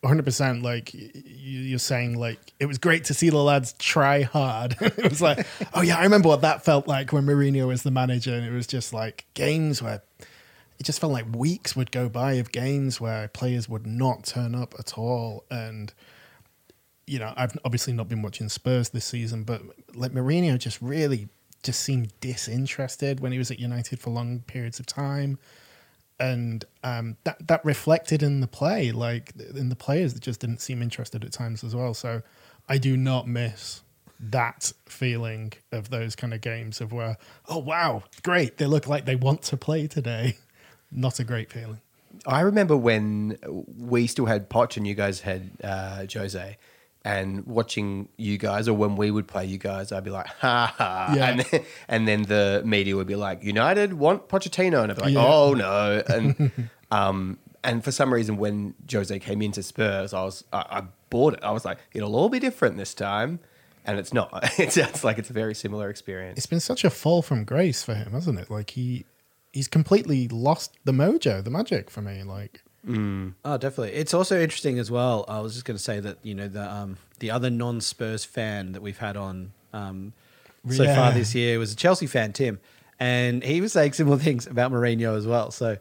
100%. 0.03 0.63
Like, 0.63 0.91
you're 0.93 1.79
saying, 1.79 2.17
like, 2.17 2.39
it 2.59 2.65
was 2.65 2.77
great 2.77 3.05
to 3.05 3.13
see 3.13 3.29
the 3.29 3.37
lads 3.37 3.73
try 3.73 4.21
hard. 4.21 4.77
it 4.81 5.09
was 5.09 5.21
like, 5.21 5.45
oh, 5.73 5.81
yeah, 5.81 5.97
I 5.97 6.03
remember 6.03 6.29
what 6.29 6.41
that 6.41 6.63
felt 6.63 6.87
like 6.87 7.11
when 7.11 7.25
Mourinho 7.25 7.67
was 7.67 7.83
the 7.83 7.91
manager. 7.91 8.33
And 8.33 8.45
it 8.45 8.51
was 8.51 8.67
just 8.67 8.93
like 8.93 9.25
games 9.33 9.81
where 9.81 10.01
it 10.79 10.83
just 10.83 11.01
felt 11.01 11.11
like 11.11 11.25
weeks 11.35 11.75
would 11.75 11.91
go 11.91 12.07
by 12.07 12.33
of 12.33 12.51
games 12.51 13.01
where 13.01 13.27
players 13.27 13.67
would 13.67 13.85
not 13.85 14.23
turn 14.23 14.55
up 14.55 14.73
at 14.79 14.97
all. 14.97 15.43
And, 15.51 15.93
you 17.09 17.19
know, 17.19 17.33
I've 17.35 17.57
obviously 17.65 17.93
not 17.93 18.07
been 18.07 18.21
watching 18.21 18.49
Spurs 18.49 18.89
this 18.89 19.05
season, 19.05 19.43
but 19.43 19.61
like 19.95 20.11
Mourinho 20.11 20.57
just 20.57 20.81
really 20.81 21.27
just 21.63 21.81
seemed 21.81 22.13
disinterested 22.21 23.19
when 23.19 23.31
he 23.31 23.37
was 23.37 23.51
at 23.51 23.59
United 23.59 23.99
for 23.99 24.11
long 24.11 24.39
periods 24.47 24.79
of 24.79 24.85
time 24.85 25.37
and 26.19 26.65
um, 26.83 27.17
that 27.23 27.47
that 27.47 27.63
reflected 27.63 28.21
in 28.21 28.41
the 28.41 28.47
play, 28.47 28.91
like 28.91 29.33
in 29.55 29.69
the 29.69 29.75
players 29.75 30.13
that 30.13 30.21
just 30.21 30.41
didn't 30.41 30.59
seem 30.59 30.81
interested 30.81 31.23
at 31.23 31.31
times 31.31 31.63
as 31.63 31.75
well. 31.75 31.93
So 31.93 32.21
I 32.67 32.77
do 32.77 32.97
not 32.97 33.27
miss 33.27 33.81
that 34.19 34.73
feeling 34.85 35.53
of 35.71 35.89
those 35.89 36.15
kind 36.15 36.33
of 36.33 36.41
games 36.41 36.81
of 36.81 36.91
where, 36.91 37.17
oh 37.47 37.59
wow, 37.59 38.03
great, 38.21 38.57
they 38.57 38.65
look 38.65 38.87
like 38.87 39.05
they 39.05 39.15
want 39.15 39.43
to 39.43 39.57
play 39.57 39.87
today. 39.87 40.37
Not 40.91 41.19
a 41.19 41.23
great 41.23 41.51
feeling. 41.51 41.79
I 42.25 42.41
remember 42.41 42.75
when 42.75 43.37
we 43.77 44.07
still 44.07 44.25
had 44.25 44.49
Poch 44.49 44.75
and 44.75 44.85
you 44.85 44.95
guys 44.95 45.21
had 45.21 45.51
uh, 45.63 46.05
Jose, 46.11 46.57
and 47.09 47.43
watching 47.47 48.07
you 48.17 48.37
guys, 48.37 48.67
or 48.67 48.75
when 48.75 48.95
we 48.95 49.09
would 49.09 49.27
play 49.27 49.43
you 49.43 49.57
guys, 49.57 49.91
I'd 49.91 50.03
be 50.03 50.11
like, 50.11 50.27
ha 50.27 50.71
ha. 50.77 51.11
Yeah. 51.15 51.29
And, 51.31 51.39
then, 51.39 51.65
and 51.87 52.07
then 52.07 52.21
the 52.23 52.61
media 52.63 52.95
would 52.95 53.07
be 53.07 53.15
like, 53.15 53.43
United 53.43 53.93
want 53.93 54.29
Pochettino. 54.29 54.83
And 54.83 54.91
I'd 54.91 54.95
be 54.95 55.01
like, 55.01 55.13
Yeah. 55.13 55.25
oh 55.25 55.53
no. 55.55 56.03
And, 56.07 56.69
um, 56.91 57.39
and 57.63 57.83
for 57.83 57.91
some 57.91 58.13
reason, 58.13 58.37
when 58.37 58.75
Jose 58.91 59.17
came 59.19 59.41
into 59.41 59.63
Spurs, 59.63 60.13
I 60.13 60.23
was, 60.23 60.43
I, 60.53 60.59
I 60.69 60.83
bought 61.09 61.33
it. 61.33 61.39
I 61.41 61.49
was 61.49 61.65
like, 61.65 61.79
it'll 61.93 62.15
all 62.15 62.29
be 62.29 62.37
different 62.39 62.77
this 62.77 62.93
time. 62.93 63.39
And 63.85 63.97
it's 63.97 64.13
not. 64.13 64.29
It's, 64.59 64.77
it's 64.77 65.03
like 65.03 65.17
it's 65.17 65.31
a 65.31 65.33
very 65.33 65.55
similar 65.55 65.89
experience. 65.89 66.37
It's 66.37 66.45
been 66.45 66.59
such 66.59 66.83
a 66.83 66.91
fall 66.91 67.23
from 67.23 67.43
grace 67.43 67.81
for 67.81 67.95
him, 67.95 68.11
hasn't 68.11 68.37
it? 68.37 68.51
Like 68.51 68.69
he 68.71 69.05
he's 69.51 69.67
completely 69.67 70.27
lost 70.27 70.77
the 70.83 70.91
mojo, 70.91 71.43
the 71.43 71.49
magic 71.49 71.89
for 71.89 72.01
me. 72.03 72.21
Like 72.21 72.61
Oh, 72.87 73.57
definitely. 73.57 73.93
It's 73.93 74.13
also 74.13 74.39
interesting 74.39 74.79
as 74.79 74.89
well. 74.89 75.25
I 75.27 75.39
was 75.39 75.53
just 75.53 75.65
going 75.65 75.77
to 75.77 75.83
say 75.83 75.99
that 75.99 76.17
you 76.23 76.33
know 76.35 76.47
the 76.47 76.71
um, 76.71 76.97
the 77.19 77.31
other 77.31 77.49
non 77.49 77.81
Spurs 77.81 78.25
fan 78.25 78.71
that 78.73 78.81
we've 78.81 78.97
had 78.97 79.17
on 79.17 79.51
um, 79.73 80.13
so 80.69 80.83
Yeah. 80.83 80.95
far 80.95 81.11
this 81.11 81.35
year 81.35 81.59
was 81.59 81.73
a 81.73 81.75
Chelsea 81.75 82.07
fan, 82.07 82.33
Tim, 82.33 82.59
and 82.99 83.43
he 83.43 83.61
was 83.61 83.73
saying 83.73 83.93
similar 83.93 84.17
things 84.27 84.47
about 84.47 84.71
Mourinho 84.71 85.15
as 85.17 85.27
well. 85.27 85.51
So 85.51 85.77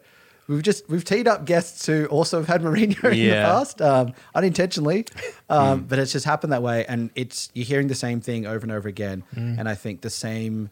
we've 0.47 0.61
just 0.63 0.87
we've 0.89 1.03
teed 1.05 1.27
up 1.27 1.45
guests 1.45 1.85
who 1.85 2.05
also 2.07 2.37
have 2.39 2.47
had 2.47 2.61
Mourinho 2.61 3.11
in 3.11 3.17
the 3.29 3.35
past, 3.43 3.81
um, 3.81 4.13
unintentionally, 4.35 5.05
um, 5.49 5.83
but 5.83 5.99
it's 5.99 6.11
just 6.11 6.25
happened 6.25 6.53
that 6.53 6.63
way, 6.63 6.85
and 6.85 7.09
it's 7.15 7.49
you're 7.53 7.65
hearing 7.65 7.87
the 7.87 7.95
same 7.95 8.19
thing 8.21 8.45
over 8.45 8.63
and 8.63 8.71
over 8.71 8.87
again, 8.89 9.23
and 9.35 9.67
I 9.69 9.75
think 9.75 10.01
the 10.01 10.09
same 10.09 10.69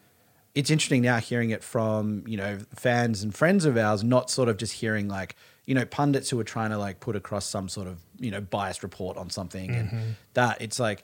it's 0.56 0.72
interesting 0.72 1.04
now 1.04 1.18
hearing 1.20 1.52
it 1.52 1.64
from 1.64 2.24
you 2.28 2.36
know 2.38 2.58
fans 2.76 3.24
and 3.24 3.34
friends 3.34 3.64
of 3.66 3.78
ours 3.78 4.04
not 4.04 4.30
sort 4.32 4.50
of 4.50 4.58
just 4.58 4.74
hearing 4.74 5.08
like 5.08 5.36
you 5.68 5.76
know 5.76 5.86
pundits 5.86 6.32
who 6.32 6.40
are 6.40 6.44
trying 6.44 6.72
to 6.72 6.78
like 6.80 7.00
put 7.00 7.16
across 7.16 7.46
some 7.46 7.70
sort 7.70 7.88
of 7.88 8.00
you 8.18 8.32
know 8.32 8.42
biased 8.42 8.82
report 8.82 9.18
on 9.18 9.30
something 9.30 9.70
and 9.70 10.16
that 10.34 10.60
it's 10.60 10.80
like 10.80 11.04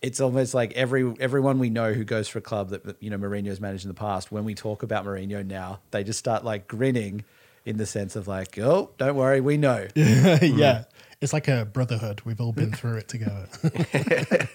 it's 0.00 0.20
almost 0.20 0.54
like 0.54 0.72
every 0.72 1.14
everyone 1.20 1.60
we 1.60 1.70
know 1.70 1.92
who 1.92 2.02
goes 2.02 2.26
for 2.26 2.38
a 2.38 2.42
club 2.42 2.70
that 2.70 2.84
that, 2.84 3.00
you 3.00 3.10
know 3.10 3.18
Mourinho's 3.18 3.60
managed 3.60 3.84
in 3.84 3.88
the 3.88 3.94
past 3.94 4.32
when 4.32 4.44
we 4.44 4.54
talk 4.54 4.82
about 4.82 5.04
Mourinho 5.04 5.46
now 5.46 5.78
they 5.92 6.02
just 6.02 6.18
start 6.18 6.44
like 6.44 6.66
grinning 6.66 7.24
in 7.64 7.76
the 7.76 7.86
sense 7.86 8.16
of 8.16 8.26
like 8.26 8.58
oh 8.58 8.90
don't 8.98 9.14
worry 9.14 9.40
we 9.40 9.56
know 9.56 9.86
yeah. 9.94 10.84
It's 11.20 11.32
like 11.32 11.46
a 11.46 11.64
brotherhood. 11.64 12.22
We've 12.24 12.40
all 12.40 12.50
been 12.50 12.72
through 12.72 12.96
it 12.96 13.06
together. 13.06 13.46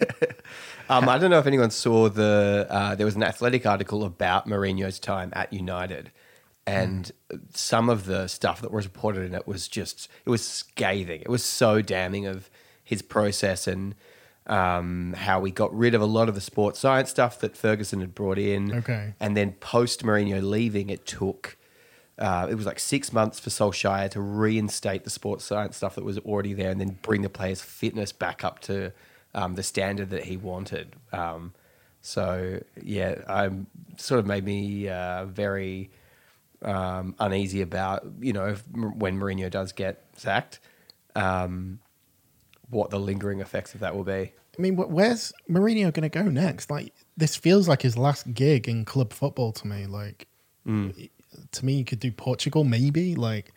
Um, 0.89 1.09
I 1.09 1.17
don't 1.17 1.29
know 1.29 1.39
if 1.39 1.47
anyone 1.47 1.71
saw 1.71 2.07
the. 2.09 2.65
Uh, 2.69 2.95
there 2.95 3.05
was 3.05 3.15
an 3.15 3.23
athletic 3.23 3.65
article 3.65 4.05
about 4.05 4.47
Mourinho's 4.47 4.99
time 4.99 5.31
at 5.33 5.51
United, 5.51 6.11
and 6.67 7.11
some 7.53 7.89
of 7.89 8.05
the 8.05 8.27
stuff 8.27 8.61
that 8.61 8.71
was 8.71 8.85
reported 8.85 9.23
in 9.23 9.33
it 9.33 9.47
was 9.47 9.67
just 9.67 10.09
it 10.25 10.29
was 10.29 10.45
scathing. 10.45 11.21
It 11.21 11.29
was 11.29 11.43
so 11.43 11.81
damning 11.81 12.25
of 12.25 12.49
his 12.83 13.01
process 13.01 13.67
and 13.67 13.95
um, 14.47 15.13
how 15.17 15.39
we 15.39 15.51
got 15.51 15.73
rid 15.75 15.93
of 15.93 16.01
a 16.01 16.05
lot 16.05 16.29
of 16.29 16.35
the 16.35 16.41
sports 16.41 16.79
science 16.79 17.09
stuff 17.09 17.39
that 17.39 17.55
Ferguson 17.57 17.99
had 17.99 18.15
brought 18.15 18.37
in. 18.37 18.73
Okay. 18.73 19.13
and 19.19 19.35
then 19.35 19.53
post 19.53 20.03
Mourinho 20.03 20.41
leaving, 20.41 20.89
it 20.89 21.05
took. 21.05 21.57
Uh, 22.19 22.47
it 22.49 22.55
was 22.55 22.65
like 22.65 22.79
six 22.79 23.13
months 23.13 23.39
for 23.39 23.51
Solskjaer 23.51 24.09
to 24.09 24.19
reinstate 24.19 25.03
the 25.03 25.09
sports 25.11 25.45
science 25.45 25.77
stuff 25.77 25.93
that 25.95 26.03
was 26.03 26.17
already 26.19 26.53
there, 26.53 26.71
and 26.71 26.81
then 26.81 26.97
bring 27.03 27.21
the 27.21 27.29
players' 27.29 27.61
fitness 27.61 28.11
back 28.11 28.43
up 28.43 28.59
to 28.61 28.91
um, 29.35 29.53
the 29.53 29.61
standard 29.61 30.09
that 30.09 30.23
he 30.23 30.35
wanted. 30.35 30.95
Um, 31.13 31.53
so 32.01 32.59
yeah, 32.81 33.21
I'm 33.27 33.67
sort 33.97 34.19
of 34.19 34.25
made 34.25 34.45
me 34.45 34.89
uh, 34.89 35.25
very 35.25 35.91
um, 36.61 37.15
uneasy 37.19 37.61
about 37.61 38.05
you 38.19 38.33
know 38.33 38.47
if, 38.47 38.63
when 38.73 39.19
Mourinho 39.19 39.49
does 39.49 39.71
get 39.71 40.03
sacked, 40.15 40.59
um, 41.15 41.79
what 42.69 42.89
the 42.89 42.99
lingering 42.99 43.39
effects 43.41 43.73
of 43.73 43.79
that 43.81 43.95
will 43.95 44.03
be. 44.03 44.33
I 44.57 44.61
mean, 44.61 44.75
where's 44.75 45.31
Mourinho 45.49 45.93
going 45.93 46.09
to 46.09 46.09
go 46.09 46.23
next? 46.23 46.71
Like, 46.71 46.91
this 47.15 47.35
feels 47.35 47.67
like 47.67 47.83
his 47.83 47.95
last 47.95 48.33
gig 48.33 48.67
in 48.67 48.85
club 48.85 49.13
football 49.13 49.51
to 49.53 49.67
me. 49.67 49.85
Like, 49.85 50.27
to 51.51 51.65
me, 51.65 51.75
you 51.75 51.85
could 51.85 51.99
do 51.99 52.11
Portugal, 52.11 52.63
maybe. 52.63 53.13
Like, 53.13 53.53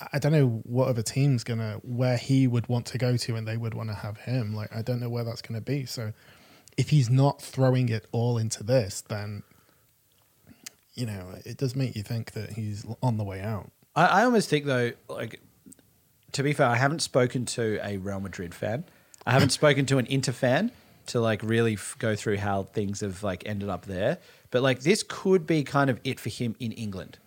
I- 0.00 0.08
I 0.14 0.18
don't 0.18 0.32
know 0.32 0.62
what 0.64 0.88
other 0.88 1.02
team's 1.02 1.44
going 1.44 1.58
to, 1.58 1.80
where 1.84 2.16
he 2.16 2.46
would 2.46 2.68
want 2.68 2.86
to 2.86 2.96
go 2.98 3.18
to 3.18 3.36
and 3.36 3.46
they 3.46 3.58
would 3.58 3.74
want 3.74 3.90
to 3.90 3.94
have 3.94 4.16
him. 4.16 4.54
Like, 4.54 4.74
I 4.74 4.80
don't 4.80 4.98
know 4.98 5.10
where 5.10 5.24
that's 5.24 5.42
going 5.42 5.60
to 5.60 5.64
be. 5.64 5.84
So, 5.84 6.12
if 6.78 6.88
he's 6.88 7.10
not 7.10 7.42
throwing 7.42 7.90
it 7.90 8.06
all 8.10 8.38
into 8.38 8.62
this, 8.64 9.02
then, 9.02 9.42
you 10.98 11.06
know, 11.06 11.34
it 11.44 11.56
does 11.56 11.76
make 11.76 11.94
you 11.96 12.02
think 12.02 12.32
that 12.32 12.50
he's 12.50 12.84
on 13.02 13.16
the 13.16 13.24
way 13.24 13.40
out. 13.40 13.70
I, 13.94 14.06
I 14.06 14.24
almost 14.24 14.50
think 14.50 14.64
though, 14.64 14.92
like 15.08 15.40
to 16.32 16.42
be 16.42 16.52
fair, 16.52 16.66
I 16.66 16.76
haven't 16.76 17.00
spoken 17.00 17.44
to 17.46 17.78
a 17.82 17.96
Real 17.98 18.20
Madrid 18.20 18.54
fan. 18.54 18.84
I 19.26 19.32
haven't 19.32 19.50
spoken 19.60 19.86
to 19.86 19.98
an 19.98 20.06
Inter 20.06 20.32
fan 20.32 20.72
to 21.06 21.20
like 21.20 21.42
really 21.42 21.74
f- 21.74 21.96
go 21.98 22.14
through 22.14 22.38
how 22.38 22.64
things 22.64 23.00
have 23.00 23.22
like 23.22 23.46
ended 23.46 23.68
up 23.68 23.86
there. 23.86 24.18
But 24.50 24.62
like 24.62 24.80
this 24.80 25.02
could 25.02 25.46
be 25.46 25.62
kind 25.62 25.90
of 25.90 26.00
it 26.04 26.18
for 26.20 26.28
him 26.28 26.56
in 26.58 26.72
England. 26.72 27.18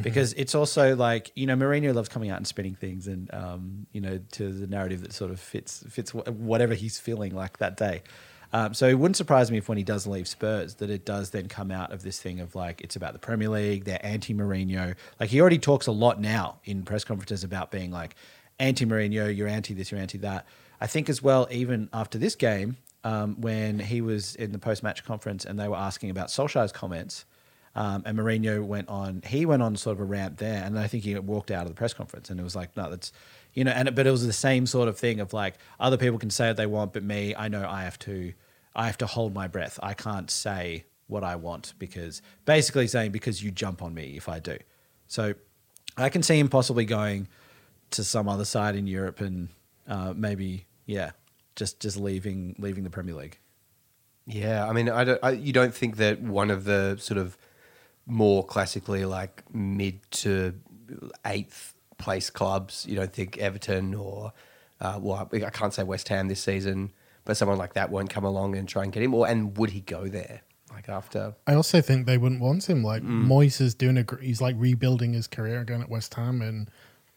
Because 0.00 0.32
it's 0.34 0.54
also 0.54 0.94
like 0.94 1.32
you 1.34 1.44
know 1.44 1.56
Mourinho 1.56 1.92
loves 1.92 2.08
coming 2.08 2.30
out 2.30 2.36
and 2.36 2.46
spinning 2.46 2.76
things 2.76 3.08
and 3.08 3.28
um, 3.34 3.86
you 3.92 4.00
know 4.00 4.20
to 4.32 4.52
the 4.52 4.68
narrative 4.68 5.02
that 5.02 5.12
sort 5.12 5.32
of 5.32 5.40
fits 5.40 5.84
fits 5.90 6.14
whatever 6.14 6.72
he's 6.72 7.00
feeling 7.00 7.34
like 7.34 7.58
that 7.58 7.76
day. 7.76 8.02
Um, 8.54 8.74
so 8.74 8.86
it 8.86 8.98
wouldn't 8.98 9.16
surprise 9.16 9.50
me 9.50 9.58
if 9.58 9.68
when 9.68 9.78
he 9.78 9.84
does 9.84 10.06
leave 10.06 10.28
Spurs 10.28 10.74
that 10.76 10.90
it 10.90 11.06
does 11.06 11.30
then 11.30 11.48
come 11.48 11.70
out 11.70 11.90
of 11.92 12.02
this 12.02 12.20
thing 12.20 12.38
of 12.40 12.54
like 12.54 12.80
it's 12.82 12.96
about 12.96 13.14
the 13.14 13.18
Premier 13.18 13.48
League, 13.48 13.84
they're 13.84 14.04
anti 14.04 14.34
Mourinho. 14.34 14.94
Like 15.18 15.30
he 15.30 15.40
already 15.40 15.58
talks 15.58 15.86
a 15.86 15.92
lot 15.92 16.20
now 16.20 16.58
in 16.64 16.82
press 16.82 17.02
conferences 17.04 17.44
about 17.44 17.70
being 17.70 17.90
like 17.90 18.14
anti 18.58 18.84
Mourinho, 18.84 19.34
you're 19.34 19.48
anti 19.48 19.72
this, 19.74 19.90
you're 19.90 20.00
anti 20.00 20.18
that. 20.18 20.46
I 20.80 20.86
think 20.86 21.08
as 21.08 21.22
well, 21.22 21.48
even 21.50 21.88
after 21.92 22.18
this 22.18 22.34
game, 22.34 22.76
um, 23.04 23.40
when 23.40 23.78
he 23.78 24.00
was 24.00 24.34
in 24.36 24.52
the 24.52 24.58
post 24.58 24.82
match 24.82 25.04
conference 25.04 25.44
and 25.44 25.58
they 25.58 25.68
were 25.68 25.76
asking 25.76 26.10
about 26.10 26.28
Solskjaer's 26.28 26.72
comments, 26.72 27.24
um, 27.74 28.02
and 28.04 28.18
Mourinho 28.18 28.62
went 28.62 28.88
on, 28.90 29.22
he 29.26 29.46
went 29.46 29.62
on 29.62 29.76
sort 29.76 29.96
of 29.96 30.00
a 30.00 30.04
rant 30.04 30.36
there, 30.36 30.62
and 30.62 30.78
I 30.78 30.88
think 30.88 31.04
he 31.04 31.18
walked 31.18 31.50
out 31.50 31.62
of 31.62 31.68
the 31.68 31.74
press 31.74 31.94
conference, 31.94 32.28
and 32.28 32.38
it 32.38 32.42
was 32.42 32.54
like, 32.54 32.76
no, 32.76 32.90
that's, 32.90 33.12
you 33.54 33.64
know, 33.64 33.70
and 33.70 33.88
it- 33.88 33.94
but 33.94 34.06
it 34.06 34.10
was 34.10 34.26
the 34.26 34.32
same 34.32 34.66
sort 34.66 34.88
of 34.88 34.98
thing 34.98 35.20
of 35.20 35.32
like 35.32 35.54
other 35.80 35.96
people 35.96 36.18
can 36.18 36.28
say 36.30 36.48
what 36.48 36.58
they 36.58 36.66
want, 36.66 36.92
but 36.92 37.02
me, 37.02 37.34
I 37.34 37.48
know 37.48 37.66
I 37.66 37.84
have 37.84 37.98
to, 38.00 38.34
I 38.74 38.86
have 38.86 38.98
to 38.98 39.06
hold 39.06 39.34
my 39.34 39.48
breath. 39.48 39.78
I 39.82 39.94
can't 39.94 40.30
say 40.30 40.84
what 41.06 41.24
I 41.24 41.36
want 41.36 41.74
because 41.78 42.22
basically 42.44 42.86
saying 42.86 43.12
because 43.12 43.42
you 43.42 43.50
jump 43.50 43.82
on 43.82 43.94
me 43.94 44.16
if 44.16 44.28
I 44.28 44.38
do. 44.38 44.56
So 45.08 45.34
I 45.96 46.08
can 46.08 46.22
see 46.22 46.38
him 46.38 46.48
possibly 46.48 46.84
going 46.84 47.28
to 47.90 48.04
some 48.04 48.28
other 48.28 48.44
side 48.44 48.76
in 48.76 48.86
Europe 48.86 49.20
and 49.20 49.48
uh, 49.86 50.14
maybe 50.16 50.66
yeah, 50.86 51.10
just 51.56 51.80
just 51.80 51.96
leaving 51.96 52.56
leaving 52.58 52.84
the 52.84 52.90
Premier 52.90 53.14
League. 53.14 53.38
Yeah, 54.26 54.68
I 54.68 54.72
mean, 54.72 54.88
I 54.88 55.04
don't, 55.04 55.20
I, 55.22 55.30
you 55.32 55.52
don't 55.52 55.74
think 55.74 55.96
that 55.96 56.20
one 56.20 56.50
of 56.50 56.64
the 56.64 56.96
sort 57.00 57.18
of 57.18 57.36
more 58.06 58.44
classically 58.44 59.04
like 59.04 59.42
mid 59.52 59.98
to 60.12 60.54
eighth 61.26 61.74
place 61.98 62.30
clubs, 62.30 62.86
you 62.88 62.96
don't 62.96 63.12
think 63.12 63.38
Everton 63.38 63.94
or, 63.94 64.32
uh, 64.80 64.98
well, 65.00 65.28
I 65.32 65.50
can't 65.50 65.74
say 65.74 65.82
West 65.82 66.08
Ham 66.08 66.28
this 66.28 66.40
season, 66.40 66.92
but 67.24 67.36
someone 67.36 67.58
like 67.58 67.74
that 67.74 67.90
won't 67.90 68.10
come 68.10 68.24
along 68.24 68.56
and 68.56 68.68
try 68.68 68.82
and 68.82 68.92
get 68.92 69.02
him, 69.02 69.14
or 69.14 69.26
and 69.26 69.56
would 69.56 69.70
he 69.70 69.80
go 69.80 70.08
there 70.08 70.42
like 70.72 70.88
after? 70.88 71.34
I 71.46 71.54
also 71.54 71.80
think 71.80 72.06
they 72.06 72.18
wouldn't 72.18 72.40
want 72.40 72.68
him. 72.68 72.82
Like 72.82 73.02
Moyes 73.02 73.60
is 73.60 73.74
doing 73.74 73.96
a, 73.98 74.02
gr- 74.02 74.16
he's 74.20 74.40
like 74.40 74.56
rebuilding 74.58 75.12
his 75.12 75.26
career 75.26 75.60
again 75.60 75.82
at 75.82 75.88
West 75.88 76.14
Ham, 76.14 76.42
and 76.42 76.70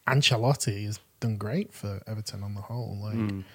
Ancelotti 0.07 0.85
has 0.85 0.99
done 1.19 1.37
great 1.37 1.73
for 1.73 2.01
Everton 2.07 2.43
on 2.43 2.53
the 2.55 2.61
whole. 2.61 2.97
Like 3.01 3.45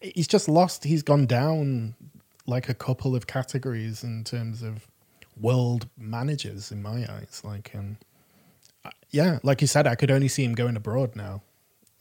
he's 0.00 0.28
just 0.28 0.48
lost. 0.48 0.84
He's 0.84 1.02
gone 1.02 1.26
down 1.26 1.94
like 2.46 2.68
a 2.68 2.74
couple 2.74 3.14
of 3.16 3.26
categories 3.26 4.04
in 4.04 4.24
terms 4.24 4.62
of 4.62 4.86
world 5.40 5.88
managers 5.98 6.70
in 6.70 6.82
my 6.82 7.04
eyes. 7.10 7.42
Like, 7.44 7.72
um, 7.74 7.98
yeah, 9.10 9.38
like 9.42 9.60
you 9.60 9.66
said, 9.66 9.86
I 9.86 9.94
could 9.94 10.10
only 10.10 10.28
see 10.28 10.44
him 10.44 10.54
going 10.54 10.76
abroad 10.76 11.16
now. 11.16 11.42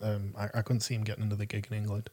Um, 0.01 0.33
I, 0.37 0.49
I 0.53 0.61
couldn't 0.61 0.81
see 0.81 0.93
him 0.95 1.03
getting 1.03 1.23
another 1.23 1.45
gig 1.45 1.67
in 1.69 1.77
England. 1.77 2.09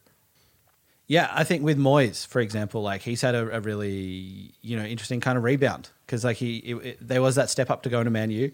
Yeah, 1.15 1.27
I 1.41 1.43
think 1.43 1.63
with 1.69 1.77
Moyes, 1.77 2.25
for 2.33 2.39
example, 2.47 2.81
like 2.91 3.01
he's 3.09 3.21
had 3.21 3.35
a, 3.35 3.57
a 3.57 3.59
really 3.69 4.53
you 4.61 4.75
know 4.77 4.85
interesting 4.93 5.19
kind 5.27 5.37
of 5.37 5.43
rebound 5.43 5.89
because 6.05 6.21
like 6.27 6.37
he 6.37 6.57
it, 6.71 6.75
it- 6.89 7.07
there 7.11 7.21
was 7.21 7.35
that 7.35 7.49
step 7.55 7.69
up 7.73 7.83
to 7.83 7.89
go 7.89 8.03
to 8.03 8.09
Man 8.09 8.29
U, 8.31 8.51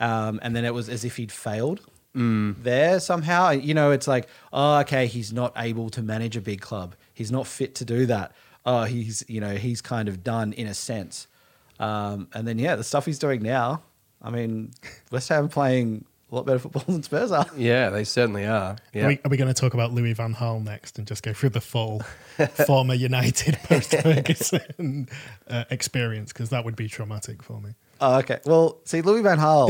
um, 0.00 0.38
and 0.42 0.50
then 0.56 0.64
it 0.64 0.72
was 0.72 0.88
as 0.88 1.04
if 1.04 1.16
he'd 1.18 1.32
failed 1.32 1.80
there 2.14 2.98
somehow. 3.00 3.50
You 3.50 3.74
know, 3.74 3.90
it's 3.92 4.08
like 4.08 4.26
oh 4.52 4.78
okay, 4.80 5.06
he's 5.06 5.32
not 5.32 5.52
able 5.56 5.88
to 5.90 6.02
manage 6.02 6.36
a 6.36 6.40
big 6.40 6.60
club. 6.60 6.94
He's 7.14 7.30
not 7.30 7.46
fit 7.46 7.74
to 7.76 7.84
do 7.84 8.06
that. 8.06 8.32
Oh, 8.64 8.84
he's 8.84 9.24
you 9.28 9.40
know 9.40 9.54
he's 9.56 9.80
kind 9.82 10.08
of 10.08 10.24
done 10.24 10.52
in 10.54 10.66
a 10.66 10.74
sense. 10.74 11.26
Um, 11.78 12.28
and 12.34 12.46
then 12.48 12.58
yeah, 12.58 12.74
the 12.76 12.84
stuff 12.84 13.04
he's 13.06 13.18
doing 13.20 13.42
now. 13.42 13.82
I 14.20 14.30
mean, 14.30 14.72
West 15.12 15.28
Ham 15.28 15.48
playing 15.48 16.04
a 16.30 16.34
lot 16.34 16.44
better 16.46 16.58
football 16.58 16.82
than 16.88 17.02
Spurs 17.02 17.32
are. 17.32 17.46
Yeah, 17.56 17.90
they 17.90 18.04
certainly 18.04 18.44
are. 18.46 18.76
Yeah. 18.92 19.04
Are 19.04 19.08
we, 19.08 19.20
are 19.24 19.28
we 19.30 19.36
going 19.36 19.52
to 19.52 19.58
talk 19.60 19.74
about 19.74 19.92
Louis 19.92 20.12
Van 20.12 20.34
Gaal 20.34 20.62
next 20.62 20.98
and 20.98 21.06
just 21.06 21.22
go 21.22 21.32
through 21.32 21.50
the 21.50 21.60
full 21.60 22.02
former 22.66 22.94
United 22.94 23.58
post 23.64 23.92
Ferguson 23.92 25.08
uh, 25.48 25.64
experience? 25.70 26.32
Because 26.32 26.50
that 26.50 26.64
would 26.64 26.76
be 26.76 26.88
traumatic 26.88 27.42
for 27.42 27.60
me. 27.60 27.70
Oh, 28.00 28.18
okay. 28.18 28.38
Well, 28.44 28.78
see, 28.84 29.00
Louis 29.02 29.22
Van 29.22 29.38
Gaal 29.38 29.68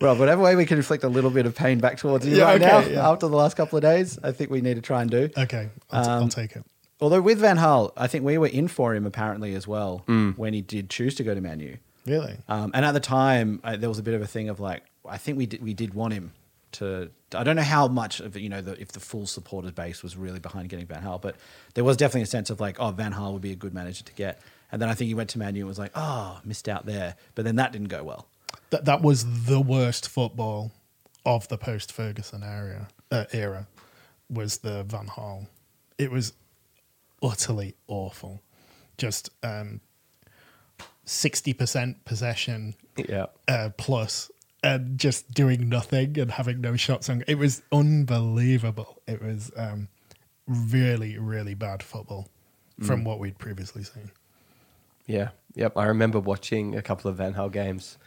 Rob, 0.00 0.18
whatever 0.18 0.42
way 0.42 0.56
we 0.56 0.64
can 0.64 0.78
inflict 0.78 1.04
a 1.04 1.08
little 1.08 1.30
bit 1.30 1.44
of 1.44 1.54
pain 1.54 1.78
back 1.78 1.98
towards 1.98 2.26
you 2.26 2.36
Yeah, 2.36 2.44
right 2.44 2.62
okay, 2.62 2.70
now, 2.70 2.80
yeah. 2.80 3.10
after 3.10 3.28
the 3.28 3.36
last 3.36 3.54
couple 3.56 3.76
of 3.76 3.82
days, 3.82 4.18
I 4.22 4.32
think 4.32 4.50
we 4.50 4.62
need 4.62 4.74
to 4.76 4.80
try 4.80 5.02
and 5.02 5.10
do. 5.10 5.28
Okay, 5.36 5.68
I'll, 5.90 6.04
t- 6.04 6.10
I'll 6.10 6.28
take 6.28 6.56
it. 6.56 6.64
Although 7.02 7.20
with 7.20 7.38
Van 7.38 7.58
Gaal, 7.58 7.92
I 7.96 8.06
think 8.06 8.24
we 8.24 8.38
were 8.38 8.46
in 8.46 8.68
for 8.68 8.94
him 8.94 9.04
apparently 9.06 9.54
as 9.54 9.66
well 9.68 9.98
when 10.36 10.54
he 10.54 10.62
did 10.62 10.88
choose 10.90 11.14
to 11.16 11.22
go 11.24 11.34
to 11.34 11.40
Man 11.40 11.60
U. 11.60 11.76
Really? 12.06 12.36
Um, 12.48 12.70
and 12.74 12.84
at 12.84 12.92
the 12.92 13.00
time, 13.00 13.60
uh, 13.62 13.76
there 13.76 13.88
was 13.88 13.98
a 13.98 14.02
bit 14.02 14.14
of 14.14 14.22
a 14.22 14.26
thing 14.26 14.48
of 14.48 14.60
like, 14.60 14.84
I 15.08 15.18
think 15.18 15.38
we 15.38 15.46
did, 15.46 15.62
we 15.62 15.74
did 15.74 15.94
want 15.94 16.14
him 16.14 16.32
to. 16.72 17.10
I 17.34 17.44
don't 17.44 17.56
know 17.56 17.62
how 17.62 17.86
much 17.88 18.20
of 18.20 18.36
it, 18.36 18.40
you 18.40 18.48
know, 18.48 18.60
the, 18.60 18.80
if 18.80 18.92
the 18.92 19.00
full 19.00 19.26
supporters 19.26 19.72
base 19.72 20.02
was 20.02 20.16
really 20.16 20.40
behind 20.40 20.68
getting 20.68 20.86
Van 20.86 21.02
Gaal, 21.02 21.20
but 21.20 21.36
there 21.74 21.84
was 21.84 21.96
definitely 21.96 22.22
a 22.22 22.26
sense 22.26 22.50
of 22.50 22.60
like, 22.60 22.80
oh, 22.80 22.90
Van 22.90 23.12
Gaal 23.12 23.32
would 23.32 23.42
be 23.42 23.52
a 23.52 23.56
good 23.56 23.72
manager 23.72 24.02
to 24.04 24.12
get. 24.14 24.40
And 24.72 24.80
then 24.80 24.88
I 24.88 24.94
think 24.94 25.08
he 25.08 25.14
went 25.14 25.30
to 25.30 25.38
Man 25.38 25.54
U 25.54 25.62
and 25.62 25.68
was 25.68 25.78
like, 25.78 25.92
oh, 25.94 26.40
missed 26.44 26.68
out 26.68 26.86
there. 26.86 27.16
But 27.34 27.44
then 27.44 27.56
that 27.56 27.72
didn't 27.72 27.88
go 27.88 28.02
well. 28.02 28.26
That 28.70 28.84
that 28.86 29.02
was 29.02 29.44
the 29.44 29.60
worst 29.60 30.08
football 30.08 30.72
of 31.24 31.48
the 31.48 31.58
post 31.58 31.92
Ferguson 31.92 32.42
area 32.42 32.88
uh, 33.10 33.26
era. 33.32 33.66
Was 34.28 34.58
the 34.58 34.84
Van 34.84 35.06
Gaal? 35.06 35.46
It 35.98 36.10
was 36.10 36.32
utterly 37.22 37.74
awful. 37.88 38.42
Just 38.96 39.30
um, 39.42 39.80
sixty 41.10 41.52
percent 41.52 42.04
possession 42.04 42.74
Yeah. 42.96 43.26
uh, 43.48 43.70
plus, 43.76 44.30
and 44.62 44.98
just 44.98 45.32
doing 45.32 45.68
nothing 45.68 46.18
and 46.18 46.30
having 46.32 46.60
no 46.60 46.76
shots 46.76 47.08
on. 47.08 47.24
It 47.26 47.36
was 47.38 47.62
unbelievable. 47.72 48.98
It 49.06 49.22
was 49.22 49.50
um, 49.56 49.88
really, 50.46 51.18
really 51.18 51.54
bad 51.54 51.82
football 51.82 52.28
from 52.82 53.04
what 53.04 53.18
we'd 53.18 53.38
previously 53.38 53.82
seen. 53.84 54.10
Yeah. 55.06 55.30
Yep. 55.54 55.76
I 55.76 55.86
remember 55.86 56.18
watching 56.20 56.76
a 56.76 56.82
couple 56.82 57.10
of 57.10 57.16
Van 57.16 57.34
Gaal 57.34 57.52
games. 57.52 57.98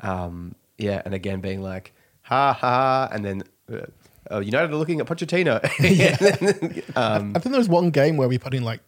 Um, 0.00 0.54
yeah, 0.76 1.00
and 1.04 1.14
again 1.14 1.40
being 1.40 1.62
like, 1.62 1.92
ha 2.22 2.52
ha, 2.52 3.08
and 3.10 3.24
then 3.24 3.42
uh, 3.72 3.86
oh, 4.30 4.40
United 4.40 4.70
are 4.72 4.76
looking 4.76 5.00
at 5.00 5.06
Pochettino. 5.06 5.60
Um, 6.96 7.32
I 7.34 7.38
think 7.38 7.52
there 7.52 7.60
was 7.60 7.68
one 7.68 7.90
game 7.90 8.16
where 8.16 8.28
we 8.28 8.38
put 8.38 8.52
in 8.54 8.64
like 8.64 8.80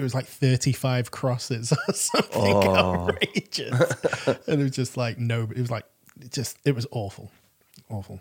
it 0.00 0.02
was 0.02 0.14
like 0.14 0.26
thirty-five 0.26 1.10
crosses 1.10 1.72
or 1.88 1.94
something 1.94 2.30
Oh. 2.34 3.08
outrageous, 3.10 3.72
and 4.48 4.60
it 4.60 4.64
was 4.64 4.72
just 4.72 4.96
like 4.96 5.18
no, 5.18 5.42
it 5.42 5.58
was 5.58 5.70
like 5.70 5.84
it 6.20 6.32
just 6.32 6.56
it 6.64 6.74
was 6.74 6.86
awful, 6.90 7.30
awful. 7.90 8.20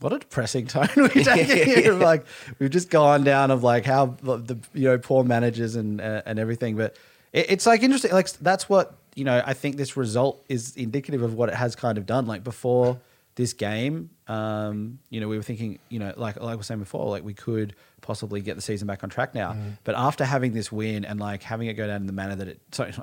What 0.00 0.12
a 0.12 0.18
depressing 0.18 0.66
tone 0.66 0.88
we're 0.96 1.08
taking 1.08 1.64
here. 1.64 1.94
Like 1.94 2.24
we've 2.58 2.70
just 2.70 2.90
gone 2.90 3.22
down 3.24 3.50
of 3.52 3.62
like 3.62 3.84
how 3.84 4.16
the, 4.22 4.36
the 4.36 4.58
you 4.74 4.84
know 4.88 4.98
poor 4.98 5.22
managers 5.24 5.76
and 5.76 6.00
uh, 6.00 6.22
and 6.26 6.38
everything. 6.38 6.76
But 6.76 6.96
it, 7.32 7.46
it's 7.50 7.66
like 7.66 7.82
interesting. 7.82 8.10
Like 8.12 8.30
that's 8.34 8.68
what 8.68 8.94
you 9.14 9.24
know. 9.24 9.40
I 9.46 9.54
think 9.54 9.76
this 9.76 9.96
result 9.96 10.44
is 10.48 10.74
indicative 10.76 11.22
of 11.22 11.34
what 11.34 11.48
it 11.48 11.54
has 11.54 11.76
kind 11.76 11.98
of 11.98 12.06
done. 12.06 12.26
Like 12.26 12.42
before 12.42 12.98
this 13.36 13.52
game, 13.52 14.10
um, 14.26 14.98
you 15.08 15.20
know, 15.20 15.28
we 15.28 15.36
were 15.36 15.42
thinking, 15.44 15.78
you 15.88 16.00
know, 16.00 16.12
like 16.16 16.34
like 16.40 16.52
I 16.52 16.54
was 16.56 16.66
saying 16.66 16.80
before, 16.80 17.08
like 17.08 17.22
we 17.24 17.34
could 17.34 17.76
possibly 18.02 18.42
get 18.42 18.56
the 18.56 18.62
season 18.62 18.86
back 18.86 19.02
on 19.02 19.08
track 19.08 19.34
now. 19.34 19.56
But 19.84 19.94
after 19.96 20.24
having 20.24 20.52
this 20.52 20.70
win 20.70 21.04
and 21.06 21.18
like 21.18 21.42
having 21.42 21.68
it 21.68 21.74
go 21.74 21.86
down 21.86 22.02
in 22.02 22.06
the 22.06 22.12
manner 22.12 22.36
that 22.36 22.48
it, 22.48 22.60
sorry. 22.72 22.92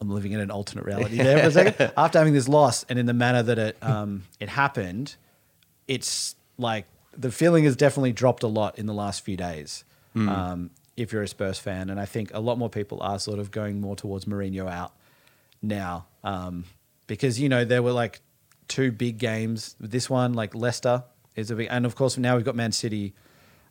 I'm 0.00 0.10
living 0.10 0.32
in 0.32 0.40
an 0.40 0.50
alternate 0.50 0.84
reality 0.84 1.16
there 1.16 1.38
for 1.38 1.46
a 1.48 1.50
second. 1.50 1.92
After 1.96 2.18
having 2.18 2.34
this 2.34 2.48
loss 2.48 2.84
and 2.84 2.98
in 2.98 3.06
the 3.06 3.14
manner 3.14 3.42
that 3.42 3.58
it 3.58 3.76
um, 3.82 4.24
it 4.38 4.50
happened, 4.50 5.16
it's 5.88 6.36
like 6.58 6.84
the 7.16 7.30
feeling 7.30 7.64
has 7.64 7.76
definitely 7.76 8.12
dropped 8.12 8.42
a 8.42 8.46
lot 8.46 8.78
in 8.78 8.84
the 8.86 8.92
last 8.94 9.24
few 9.24 9.36
days. 9.38 9.84
Um, 10.14 10.70
if 10.96 11.12
you're 11.12 11.22
a 11.22 11.28
Spurs 11.28 11.58
fan, 11.58 11.90
and 11.90 12.00
I 12.00 12.06
think 12.06 12.30
a 12.32 12.40
lot 12.40 12.58
more 12.58 12.70
people 12.70 13.02
are 13.02 13.18
sort 13.18 13.38
of 13.38 13.50
going 13.50 13.80
more 13.80 13.96
towards 13.96 14.24
Mourinho 14.24 14.70
out 14.70 14.92
now, 15.62 16.06
um, 16.24 16.64
because 17.06 17.38
you 17.38 17.48
know 17.48 17.64
there 17.64 17.82
were 17.82 17.92
like 17.92 18.20
two 18.68 18.92
big 18.92 19.18
games. 19.18 19.76
This 19.78 20.08
one, 20.08 20.32
like 20.34 20.54
Leicester, 20.54 21.04
is 21.34 21.50
a 21.50 21.56
big, 21.56 21.68
and 21.70 21.84
of 21.84 21.94
course 21.94 22.16
now 22.16 22.36
we've 22.36 22.44
got 22.44 22.56
Man 22.56 22.72
City 22.72 23.14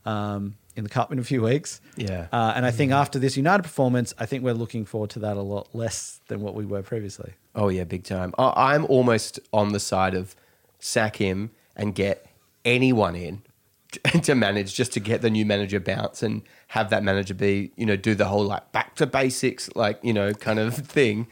um, 0.05 0.55
in 0.75 0.83
the 0.83 0.89
cup 0.89 1.11
in 1.11 1.19
a 1.19 1.23
few 1.23 1.41
weeks. 1.41 1.81
Yeah. 1.95 2.27
uh, 2.31 2.53
and 2.55 2.65
I 2.65 2.71
think 2.71 2.91
after 2.91 3.17
this 3.19 3.37
United 3.37 3.63
performance, 3.63 4.13
I 4.17 4.25
think 4.25 4.43
we're 4.43 4.53
looking 4.53 4.85
forward 4.85 5.09
to 5.11 5.19
that 5.19 5.37
a 5.37 5.41
lot 5.41 5.73
less 5.73 6.19
than 6.27 6.41
what 6.41 6.53
we 6.55 6.65
were 6.65 6.81
previously. 6.83 7.33
Oh 7.55 7.69
yeah, 7.69 7.83
big 7.85 8.03
time. 8.03 8.33
I- 8.37 8.73
I'm 8.73 8.85
almost 8.85 9.39
on 9.53 9.71
the 9.73 9.79
side 9.79 10.13
of 10.13 10.35
sack 10.79 11.15
him 11.17 11.51
and 11.75 11.95
get 11.95 12.25
anyone 12.65 13.15
in 13.15 13.41
to 14.23 14.35
manage, 14.35 14.73
just 14.75 14.91
to 14.93 14.99
get 14.99 15.21
the 15.21 15.29
new 15.29 15.45
manager 15.45 15.79
bounce 15.79 16.21
and 16.21 16.41
have 16.67 16.89
that 16.89 17.03
manager 17.03 17.33
be, 17.33 17.71
you 17.77 17.85
know, 17.85 17.95
do 17.95 18.13
the 18.15 18.25
whole 18.25 18.43
like 18.43 18.71
back 18.73 18.95
to 18.95 19.07
basics, 19.07 19.69
like 19.75 19.99
you 20.03 20.13
know, 20.13 20.33
kind 20.33 20.59
of 20.59 20.75
thing, 20.97 21.27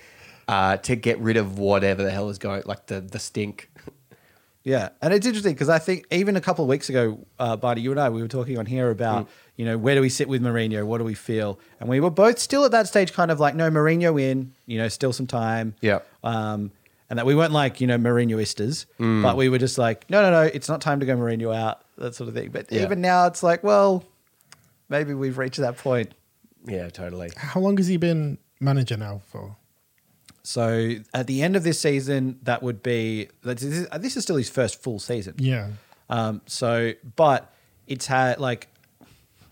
uh, 0.48 0.78
to 0.78 0.96
get 0.96 1.20
rid 1.20 1.36
of 1.36 1.60
whatever 1.60 2.02
the 2.04 2.12
hell 2.12 2.30
is 2.30 2.38
going, 2.38 2.64
like 2.66 2.86
the 2.88 3.02
the 3.02 3.20
stink. 3.20 3.70
Yeah, 4.64 4.90
and 5.02 5.14
it's 5.14 5.26
interesting 5.28 5.54
because 5.54 5.68
I 5.70 5.78
think 5.80 6.06
even 6.10 6.38
a 6.38 6.42
couple 6.42 6.64
of 6.64 6.70
weeks 6.70 6.88
ago, 6.88 7.20
uh, 7.38 7.58
Barty, 7.58 7.82
you 7.82 7.92
and 7.92 8.00
I, 8.00 8.10
we 8.10 8.22
were 8.22 8.30
talking 8.30 8.58
on 8.58 8.66
here 8.66 8.90
about 8.90 9.28
you 9.58 9.66
know 9.66 9.78
where 9.78 9.94
do 9.96 10.02
we 10.02 10.08
sit 10.10 10.30
with 10.30 10.42
Mourinho, 10.42 10.86
what 10.86 11.00
do 11.00 11.04
we 11.04 11.14
feel, 11.16 11.60
and 11.82 11.90
we 11.90 12.00
were 12.00 12.10
both 12.10 12.40
still 12.40 12.64
at 12.64 12.72
that 12.72 12.88
stage, 12.88 13.12
kind 13.12 13.30
of 13.30 13.40
like 13.42 13.56
no 13.56 13.70
Mourinho 13.70 14.22
in, 14.22 14.54
you 14.66 14.78
know, 14.78 14.88
still 14.88 15.12
some 15.12 15.28
time. 15.28 15.76
Yeah. 15.82 16.00
Um, 16.24 16.72
and 17.10 17.20
that 17.20 17.26
we 17.26 17.36
weren't 17.36 17.52
like 17.52 17.82
you 17.82 17.88
know 17.88 17.98
Mourinhoistas, 17.98 18.86
but 18.98 19.36
we 19.36 19.50
were 19.50 19.58
just 19.58 19.78
like, 19.78 20.10
no, 20.10 20.22
no, 20.22 20.32
no, 20.32 20.42
it's 20.44 20.70
not 20.70 20.80
time 20.80 21.02
to 21.02 21.06
go 21.06 21.16
Mourinho 21.18 21.54
out, 21.54 21.82
that 21.98 22.16
sort 22.16 22.30
of 22.30 22.34
thing. 22.34 22.50
But 22.50 22.72
Yeah. 22.72 22.84
even 22.84 23.02
now, 23.02 23.28
it's 23.28 23.44
like, 23.44 23.64
well, 23.64 24.06
maybe 24.88 25.14
we've 25.14 25.38
reached 25.38 25.60
that 25.60 25.78
point. 25.78 26.14
Yeah, 26.66 26.88
totally. 26.90 27.32
How 27.36 27.60
long 27.60 27.76
has 27.78 27.88
he 27.88 27.98
been 27.98 28.38
manager 28.62 28.96
now 28.96 29.22
for? 29.28 29.58
So 30.44 30.96
at 31.14 31.28
the 31.28 31.42
end 31.42 31.56
of 31.56 31.64
this 31.64 31.80
season, 31.80 32.40
that 32.44 32.62
would 32.62 32.84
be 32.84 33.30
this 33.44 33.64
is, 33.64 33.88
this 33.90 34.18
is 34.18 34.24
still 34.24 34.36
his 34.36 34.50
first 34.50 34.82
full 34.82 35.00
season. 35.00 35.36
Yeah, 35.38 35.70
Um, 36.10 36.42
so, 36.46 36.94
but 37.16 37.54
it's 37.88 38.08
had 38.08 38.40
like, 38.40 38.68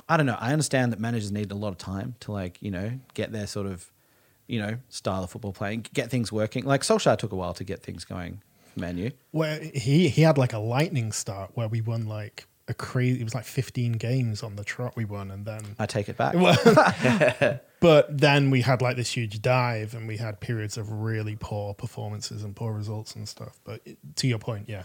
I 0.09 0.17
don't 0.17 0.25
know. 0.25 0.37
I 0.39 0.51
understand 0.51 0.91
that 0.91 0.99
managers 0.99 1.31
need 1.31 1.51
a 1.51 1.55
lot 1.55 1.69
of 1.69 1.77
time 1.77 2.15
to 2.21 2.33
like, 2.33 2.61
you 2.61 2.71
know, 2.71 2.99
get 3.13 3.31
their 3.31 3.47
sort 3.47 3.67
of, 3.67 3.89
you 4.47 4.59
know, 4.59 4.77
style 4.89 5.23
of 5.23 5.29
football 5.29 5.53
playing, 5.53 5.85
get 5.93 6.09
things 6.09 6.29
working. 6.31 6.65
Like 6.65 6.81
Solskjaer 6.81 7.17
took 7.17 7.31
a 7.31 7.35
while 7.35 7.53
to 7.53 7.63
get 7.63 7.81
things 7.81 8.03
going 8.03 8.41
Man 8.75 8.97
U. 8.97 9.11
where 9.31 9.61
he 9.61 10.09
he 10.09 10.21
had 10.23 10.37
like 10.37 10.51
a 10.51 10.59
lightning 10.59 11.13
start 11.13 11.51
where 11.53 11.69
we 11.69 11.79
won 11.79 12.07
like 12.07 12.47
a 12.67 12.73
crazy. 12.73 13.21
It 13.21 13.23
was 13.23 13.33
like 13.35 13.45
fifteen 13.45 13.93
games 13.93 14.43
on 14.43 14.57
the 14.57 14.65
trot 14.65 14.97
we 14.97 15.05
won, 15.05 15.31
and 15.31 15.45
then 15.45 15.75
I 15.79 15.85
take 15.85 16.09
it 16.09 16.17
back. 16.17 16.35
but 17.81 18.17
then 18.17 18.49
we 18.51 18.61
had 18.61 18.81
like 18.81 18.95
this 18.95 19.11
huge 19.17 19.41
dive, 19.41 19.93
and 19.93 20.07
we 20.07 20.15
had 20.15 20.39
periods 20.39 20.77
of 20.77 20.89
really 20.91 21.35
poor 21.37 21.73
performances 21.73 22.43
and 22.43 22.55
poor 22.55 22.71
results 22.71 23.15
and 23.15 23.27
stuff. 23.27 23.59
But 23.65 23.81
it- 23.83 23.97
to 24.15 24.27
your 24.27 24.39
point, 24.39 24.69
yeah, 24.69 24.83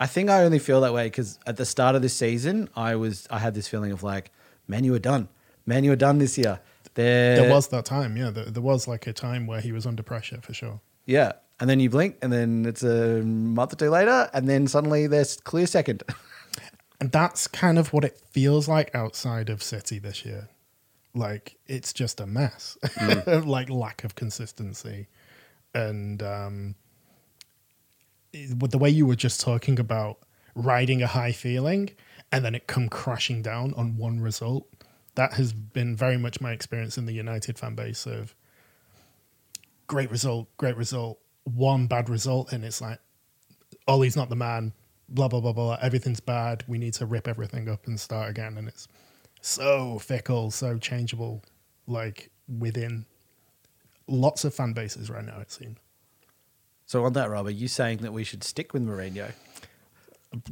I 0.00 0.06
think 0.06 0.30
I 0.30 0.42
only 0.44 0.58
feel 0.58 0.80
that 0.80 0.94
way 0.94 1.04
because 1.06 1.38
at 1.46 1.58
the 1.58 1.66
start 1.66 1.94
of 1.94 2.00
this 2.02 2.14
season, 2.14 2.70
I 2.74 2.94
was 2.96 3.26
I 3.30 3.38
had 3.40 3.52
this 3.54 3.68
feeling 3.68 3.92
of 3.92 4.02
like, 4.02 4.30
Man 4.66 4.84
U 4.84 4.94
are 4.94 4.98
done. 4.98 5.28
Man 5.66 5.84
U 5.84 5.92
are 5.92 5.96
done 5.96 6.16
this 6.18 6.38
year. 6.38 6.60
They're, 6.94 7.36
there 7.42 7.50
was 7.50 7.68
that 7.68 7.84
time. 7.84 8.16
Yeah, 8.16 8.30
there, 8.30 8.46
there 8.46 8.62
was 8.62 8.88
like 8.88 9.06
a 9.06 9.12
time 9.12 9.46
where 9.46 9.60
he 9.60 9.70
was 9.72 9.84
under 9.84 10.02
pressure 10.02 10.40
for 10.40 10.54
sure. 10.54 10.80
yeah. 11.04 11.32
And 11.58 11.70
then 11.70 11.80
you 11.80 11.88
blink, 11.88 12.16
and 12.20 12.30
then 12.30 12.66
it's 12.66 12.82
a 12.82 13.22
month 13.22 13.72
or 13.72 13.76
two 13.76 13.88
later, 13.88 14.28
and 14.34 14.46
then 14.46 14.66
suddenly 14.66 15.06
there's 15.06 15.36
clear 15.38 15.66
second. 15.66 16.02
And 17.00 17.12
that's 17.12 17.46
kind 17.46 17.78
of 17.78 17.92
what 17.92 18.04
it 18.04 18.18
feels 18.30 18.68
like 18.68 18.94
outside 18.94 19.50
of 19.50 19.62
City 19.62 19.98
this 19.98 20.24
year. 20.24 20.48
Like 21.16 21.56
it's 21.66 21.92
just 21.92 22.20
a 22.20 22.26
mess, 22.26 22.76
like 23.26 23.70
lack 23.70 24.04
of 24.04 24.14
consistency, 24.14 25.08
and 25.74 26.22
um, 26.22 26.74
the 28.32 28.78
way 28.78 28.90
you 28.90 29.06
were 29.06 29.16
just 29.16 29.40
talking 29.40 29.80
about 29.80 30.18
riding 30.54 31.02
a 31.02 31.06
high 31.06 31.32
feeling 31.32 31.90
and 32.32 32.44
then 32.44 32.54
it 32.54 32.66
come 32.66 32.88
crashing 32.88 33.42
down 33.42 33.72
on 33.74 33.96
one 33.96 34.20
result. 34.20 34.66
That 35.14 35.34
has 35.34 35.52
been 35.52 35.96
very 35.96 36.18
much 36.18 36.40
my 36.40 36.52
experience 36.52 36.98
in 36.98 37.06
the 37.06 37.12
United 37.12 37.58
fan 37.58 37.74
base 37.74 38.06
of 38.06 38.34
great 39.86 40.10
result, 40.10 40.48
great 40.56 40.76
result, 40.76 41.18
one 41.44 41.86
bad 41.86 42.08
result, 42.08 42.52
and 42.52 42.64
it's 42.64 42.80
like 42.80 42.98
Ole's 43.88 44.16
not 44.16 44.28
the 44.28 44.36
man, 44.36 44.72
blah 45.08 45.28
blah 45.28 45.40
blah 45.40 45.52
blah. 45.52 45.78
Everything's 45.80 46.20
bad. 46.20 46.64
We 46.66 46.78
need 46.78 46.94
to 46.94 47.06
rip 47.06 47.28
everything 47.28 47.68
up 47.68 47.86
and 47.86 47.98
start 47.98 48.28
again. 48.28 48.58
And 48.58 48.68
it's 48.68 48.88
so 49.46 49.98
fickle, 49.98 50.50
so 50.50 50.78
changeable, 50.78 51.42
like 51.86 52.30
within 52.58 53.06
lots 54.08 54.44
of 54.44 54.54
fan 54.54 54.72
bases 54.72 55.08
right 55.08 55.24
now. 55.24 55.38
It 55.40 55.50
seems 55.50 55.78
so 56.84 57.04
on 57.04 57.12
that, 57.14 57.30
Rob, 57.30 57.46
are 57.46 57.50
you 57.50 57.68
saying 57.68 57.98
that 57.98 58.12
we 58.12 58.24
should 58.24 58.44
stick 58.44 58.72
with 58.72 58.84
Mourinho? 58.84 59.32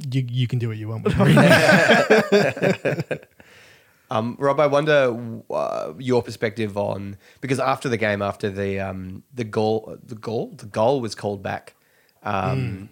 you 0.09 0.25
you 0.29 0.47
can 0.47 0.59
do 0.59 0.69
what 0.69 0.77
you 0.77 0.87
want. 0.87 1.03
With 1.03 1.13
Mourinho. 1.13 3.19
Um, 4.11 4.35
Rob, 4.39 4.59
I 4.59 4.67
wonder 4.67 5.41
uh, 5.49 5.93
your 5.97 6.21
perspective 6.21 6.77
on 6.77 7.17
because 7.41 7.59
after 7.59 7.89
the 7.89 7.97
game, 7.97 8.21
after 8.21 8.49
the 8.49 8.79
um, 8.79 9.23
the 9.33 9.43
goal, 9.43 9.97
the 10.03 10.15
goal, 10.15 10.53
the 10.55 10.67
goal 10.67 11.01
was 11.01 11.15
called 11.15 11.41
back. 11.41 11.73
Um, 12.21 12.89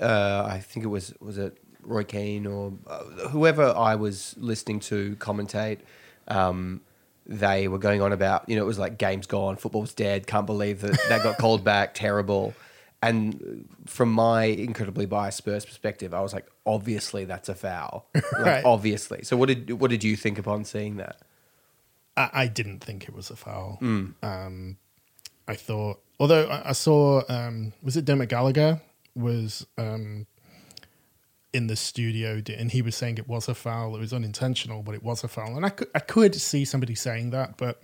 uh, 0.00 0.46
I 0.48 0.60
think 0.60 0.84
it 0.84 0.88
was 0.88 1.12
was 1.20 1.38
it 1.38 1.58
Roy 1.88 2.04
Keane 2.04 2.46
or 2.46 2.72
uh, 2.86 3.02
whoever 3.30 3.64
I 3.76 3.94
was 3.96 4.34
listening 4.38 4.80
to 4.80 5.16
commentate. 5.16 5.78
Um, 6.28 6.82
they 7.26 7.68
were 7.68 7.78
going 7.78 8.00
on 8.00 8.12
about 8.12 8.48
you 8.48 8.56
know 8.56 8.62
it 8.62 8.66
was 8.66 8.78
like 8.78 8.96
game's 8.98 9.26
gone, 9.26 9.56
football's 9.56 9.92
dead. 9.94 10.26
Can't 10.26 10.46
believe 10.46 10.80
that 10.82 10.98
that 11.08 11.22
got 11.22 11.38
called 11.38 11.64
back. 11.64 11.94
Terrible. 11.94 12.54
And 13.00 13.68
from 13.86 14.10
my 14.10 14.44
incredibly 14.44 15.06
biased 15.06 15.38
Spurs 15.38 15.64
perspective, 15.64 16.12
I 16.12 16.20
was 16.20 16.32
like, 16.34 16.46
obviously 16.66 17.24
that's 17.26 17.48
a 17.48 17.54
foul, 17.54 18.06
like, 18.14 18.24
Right. 18.40 18.64
obviously. 18.64 19.22
So 19.22 19.36
what 19.36 19.46
did 19.48 19.70
what 19.80 19.90
did 19.90 20.02
you 20.02 20.16
think 20.16 20.38
upon 20.38 20.64
seeing 20.64 20.96
that? 20.96 21.16
I, 22.16 22.30
I 22.32 22.46
didn't 22.48 22.80
think 22.80 23.04
it 23.04 23.14
was 23.14 23.30
a 23.30 23.36
foul. 23.36 23.76
Hmm. 23.80 24.06
Um, 24.22 24.76
I 25.46 25.54
thought, 25.54 26.00
although 26.18 26.48
I, 26.48 26.70
I 26.70 26.72
saw, 26.72 27.22
um, 27.28 27.72
was 27.82 27.96
it 27.96 28.04
Dermot 28.04 28.28
Gallagher 28.28 28.80
was 29.14 29.64
um, 29.78 30.26
in 31.52 31.66
the 31.66 31.76
studio 31.76 32.42
and 32.58 32.70
he 32.70 32.82
was 32.82 32.94
saying 32.94 33.16
it 33.18 33.26
was 33.28 33.48
a 33.48 33.54
foul. 33.54 33.96
It 33.96 34.00
was 34.00 34.12
unintentional, 34.12 34.82
but 34.82 34.94
it 34.94 35.02
was 35.02 35.24
a 35.24 35.28
foul. 35.28 35.56
And 35.56 35.64
I 35.64 35.70
could, 35.70 35.88
I 35.94 36.00
could 36.00 36.34
see 36.34 36.64
somebody 36.64 36.94
saying 36.94 37.30
that, 37.30 37.56
but 37.56 37.80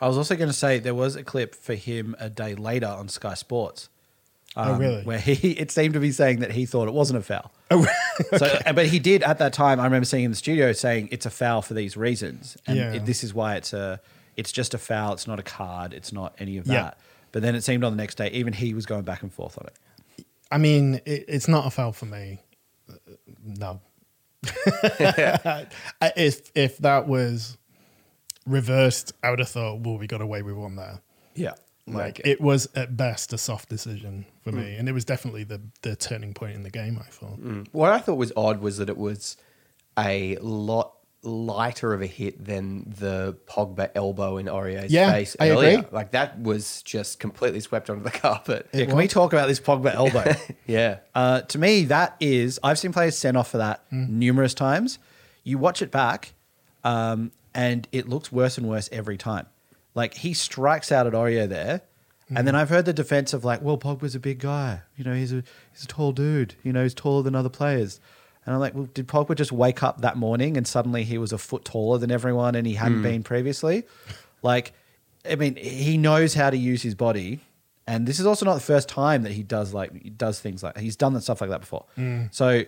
I 0.00 0.08
was 0.08 0.16
also 0.16 0.34
going 0.34 0.48
to 0.50 0.56
say 0.56 0.78
there 0.78 0.94
was 0.94 1.14
a 1.14 1.22
clip 1.22 1.54
for 1.54 1.74
him 1.74 2.16
a 2.18 2.28
day 2.28 2.54
later 2.54 2.86
on 2.88 3.08
Sky 3.08 3.34
Sports. 3.34 3.88
Oh, 4.56 4.72
um, 4.74 4.80
really? 4.80 5.04
Where 5.04 5.18
he, 5.18 5.50
it 5.58 5.70
seemed 5.70 5.94
to 5.94 6.00
be 6.00 6.10
saying 6.10 6.40
that 6.40 6.50
he 6.50 6.66
thought 6.66 6.88
it 6.88 6.94
wasn't 6.94 7.20
a 7.20 7.22
foul. 7.22 7.52
oh, 7.70 7.86
So, 8.36 8.58
but 8.74 8.86
he 8.86 8.98
did 8.98 9.22
at 9.22 9.38
that 9.38 9.52
time. 9.52 9.78
I 9.78 9.84
remember 9.84 10.04
seeing 10.04 10.24
in 10.24 10.30
the 10.32 10.36
studio 10.36 10.72
saying 10.72 11.10
it's 11.12 11.26
a 11.26 11.30
foul 11.30 11.62
for 11.62 11.74
these 11.74 11.96
reasons, 11.96 12.56
and 12.66 12.76
Yeah. 12.76 12.92
it- 12.94 13.06
this 13.06 13.22
is 13.22 13.32
why 13.32 13.54
it's 13.56 13.72
a, 13.72 14.00
it's 14.36 14.50
just 14.50 14.74
a 14.74 14.78
foul. 14.78 15.12
It's 15.12 15.26
not 15.28 15.38
a 15.38 15.42
card. 15.44 15.92
It's 15.94 16.12
not 16.12 16.34
any 16.38 16.56
of 16.58 16.64
that. 16.66 16.72
Yeah. 16.72 17.04
But 17.32 17.42
then 17.42 17.54
it 17.54 17.62
seemed 17.62 17.84
on 17.84 17.92
the 17.92 17.96
next 18.02 18.16
day, 18.16 18.30
even 18.32 18.52
he 18.52 18.74
was 18.74 18.86
going 18.86 19.02
back 19.04 19.22
and 19.22 19.32
forth 19.32 19.56
on 19.58 19.66
it. 19.68 20.24
I 20.50 20.58
mean, 20.58 20.96
it, 21.04 21.26
it's 21.28 21.46
not 21.46 21.66
a 21.66 21.70
foul 21.70 21.92
for 21.92 22.06
me. 22.06 22.40
No. 23.44 23.80
If 26.16 26.50
if 26.54 26.78
that 26.78 27.06
was 27.06 27.58
reversed, 28.46 29.12
I 29.22 29.30
would 29.30 29.38
have 29.38 29.48
thought, 29.48 29.80
well, 29.80 29.98
we 29.98 30.06
got 30.06 30.20
away 30.20 30.42
with 30.42 30.54
one 30.54 30.76
there. 30.76 31.00
Yeah, 31.34 31.54
Like 31.86 32.20
it 32.24 32.40
was 32.40 32.68
at 32.74 32.96
best 32.96 33.32
a 33.32 33.38
soft 33.38 33.68
decision 33.68 34.26
for 34.42 34.52
me, 34.52 34.62
mm. 34.62 34.78
and 34.78 34.88
it 34.88 34.92
was 34.92 35.04
definitely 35.04 35.44
the 35.44 35.60
the 35.82 35.96
turning 35.96 36.34
point 36.34 36.54
in 36.54 36.62
the 36.62 36.70
game. 36.70 36.98
I 37.00 37.08
thought. 37.08 37.40
Mm. 37.40 37.68
What 37.72 37.90
I 37.90 37.98
thought 37.98 38.16
was 38.16 38.32
odd 38.36 38.60
was 38.60 38.78
that 38.78 38.88
it 38.88 38.96
was 38.96 39.36
a 39.98 40.36
lot 40.36 40.94
lighter 41.22 41.92
of 41.92 42.00
a 42.00 42.06
hit 42.06 42.42
than 42.42 42.84
the 42.98 43.36
Pogba 43.46 43.90
elbow 43.94 44.38
in 44.38 44.46
Aurier's 44.46 44.90
Yeah, 44.90 45.12
face 45.12 45.36
I 45.38 45.50
earlier. 45.50 45.78
agree. 45.80 45.88
Like 45.92 46.12
that 46.12 46.40
was 46.40 46.82
just 46.82 47.20
completely 47.20 47.60
swept 47.60 47.90
under 47.90 48.02
the 48.02 48.10
carpet. 48.18 48.68
Yeah, 48.72 48.86
can 48.86 48.96
we 48.96 49.06
talk 49.08 49.32
about 49.32 49.46
this 49.48 49.60
Pogba 49.60 49.94
elbow? 49.94 50.32
yeah. 50.66 51.00
Uh, 51.14 51.42
to 51.42 51.58
me, 51.58 51.84
that 51.86 52.16
is 52.20 52.58
I've 52.62 52.78
seen 52.78 52.92
players 52.92 53.18
sent 53.18 53.36
off 53.36 53.50
for 53.50 53.58
that 53.58 53.84
numerous 53.92 54.54
times. 54.54 54.98
You 55.44 55.58
watch 55.58 55.82
it 55.82 55.90
back, 55.90 56.32
um, 56.84 57.32
and 57.54 57.86
it 57.92 58.08
looks 58.08 58.30
worse 58.32 58.56
and 58.58 58.68
worse 58.68 58.88
every 58.92 59.16
time. 59.18 59.46
Like 59.94 60.14
he 60.14 60.32
strikes 60.34 60.90
out 60.92 61.06
at 61.06 61.12
Aurier 61.12 61.48
there, 61.48 61.82
and 62.34 62.46
then 62.46 62.54
I've 62.54 62.68
heard 62.70 62.84
the 62.84 62.92
defense 62.92 63.32
of 63.32 63.44
like, 63.44 63.60
well, 63.60 63.76
Pogba's 63.76 64.14
a 64.14 64.20
big 64.20 64.38
guy. 64.38 64.82
You 64.96 65.04
know, 65.04 65.14
he's 65.14 65.32
a 65.32 65.42
he's 65.72 65.82
a 65.84 65.86
tall 65.86 66.12
dude. 66.12 66.54
You 66.62 66.72
know, 66.72 66.82
he's 66.84 66.94
taller 66.94 67.22
than 67.22 67.34
other 67.34 67.48
players. 67.48 68.00
And 68.46 68.54
I'm 68.54 68.60
like, 68.60 68.74
well, 68.74 68.88
did 68.94 69.06
Pogba 69.06 69.36
just 69.36 69.52
wake 69.52 69.82
up 69.82 70.00
that 70.00 70.16
morning 70.16 70.56
and 70.56 70.66
suddenly 70.66 71.04
he 71.04 71.18
was 71.18 71.32
a 71.32 71.38
foot 71.38 71.64
taller 71.64 71.98
than 71.98 72.10
everyone 72.10 72.54
and 72.54 72.66
he 72.66 72.74
hadn't 72.74 72.98
hmm. 72.98 73.02
been 73.02 73.22
previously? 73.22 73.84
Like, 74.42 74.72
I 75.28 75.34
mean, 75.34 75.56
he 75.56 75.98
knows 75.98 76.34
how 76.34 76.50
to 76.50 76.56
use 76.56 76.82
his 76.82 76.94
body, 76.94 77.40
and 77.86 78.06
this 78.06 78.18
is 78.18 78.26
also 78.26 78.46
not 78.46 78.54
the 78.54 78.60
first 78.60 78.88
time 78.88 79.22
that 79.24 79.32
he 79.32 79.42
does 79.42 79.74
like 79.74 80.02
he 80.02 80.10
does 80.10 80.40
things 80.40 80.62
like 80.62 80.78
he's 80.78 80.96
done 80.96 81.12
that 81.14 81.22
stuff 81.22 81.40
like 81.40 81.50
that 81.50 81.60
before. 81.60 81.84
Hmm. 81.96 82.24
So, 82.30 82.64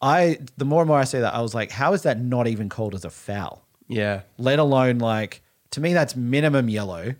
I 0.00 0.38
the 0.56 0.64
more 0.64 0.80
and 0.80 0.88
more 0.88 0.98
I 0.98 1.04
see 1.04 1.20
that, 1.20 1.34
I 1.34 1.42
was 1.42 1.54
like, 1.54 1.70
how 1.70 1.92
is 1.92 2.02
that 2.02 2.18
not 2.18 2.46
even 2.46 2.68
called 2.68 2.94
as 2.94 3.04
a 3.04 3.10
foul? 3.10 3.66
Yeah. 3.88 4.22
Let 4.38 4.58
alone 4.58 4.98
like 4.98 5.42
to 5.72 5.80
me, 5.80 5.92
that's 5.92 6.16
minimum 6.16 6.68
yellow, 6.68 7.14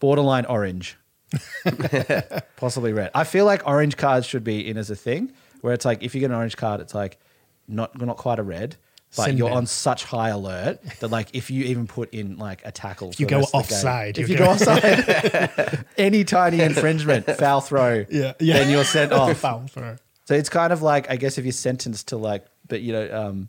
borderline 0.00 0.46
orange, 0.46 0.96
possibly 2.56 2.92
red. 2.92 3.10
I 3.14 3.24
feel 3.24 3.44
like 3.44 3.66
orange 3.66 3.96
cards 3.96 4.26
should 4.26 4.44
be 4.44 4.68
in 4.68 4.76
as 4.76 4.90
a 4.90 4.96
thing 4.96 5.32
where 5.60 5.72
it's 5.74 5.84
like 5.84 6.02
if 6.02 6.14
you 6.14 6.20
get 6.20 6.30
an 6.30 6.36
orange 6.36 6.56
card, 6.56 6.80
it's 6.80 6.94
like 6.94 7.18
not 7.66 8.00
not 8.00 8.16
quite 8.16 8.38
a 8.38 8.42
red. 8.42 8.76
But 9.16 9.24
Sin 9.24 9.38
you're 9.38 9.48
bin. 9.48 9.56
on 9.56 9.66
such 9.66 10.04
high 10.04 10.28
alert 10.28 10.82
that, 11.00 11.08
like, 11.08 11.28
if 11.34 11.50
you 11.50 11.64
even 11.64 11.86
put 11.86 12.12
in 12.12 12.36
like 12.36 12.60
a 12.66 12.70
tackle, 12.70 13.08
you 13.08 13.12
for 13.12 13.22
the 13.22 13.26
go 13.26 13.38
rest 13.38 13.54
of 13.54 13.62
the 13.62 13.68
game- 13.70 13.76
offside, 13.78 14.18
if 14.18 14.28
you're 14.28 14.36
go 14.38 14.44
offside, 14.50 15.86
any 15.96 16.24
tiny 16.24 16.60
infringement, 16.60 17.24
foul 17.38 17.62
throw, 17.62 18.04
Yeah, 18.10 18.34
yeah. 18.38 18.58
then 18.58 18.70
you're 18.70 18.84
sent 18.84 19.12
off. 19.14 19.38
foul 19.38 19.66
throw. 19.66 19.96
So 20.26 20.34
it's 20.34 20.50
kind 20.50 20.74
of 20.74 20.82
like 20.82 21.10
I 21.10 21.16
guess 21.16 21.38
if 21.38 21.46
you're 21.46 21.52
sentenced 21.52 22.08
to 22.08 22.18
like, 22.18 22.44
but 22.68 22.82
you 22.82 22.92
know, 22.92 23.10
um, 23.28 23.48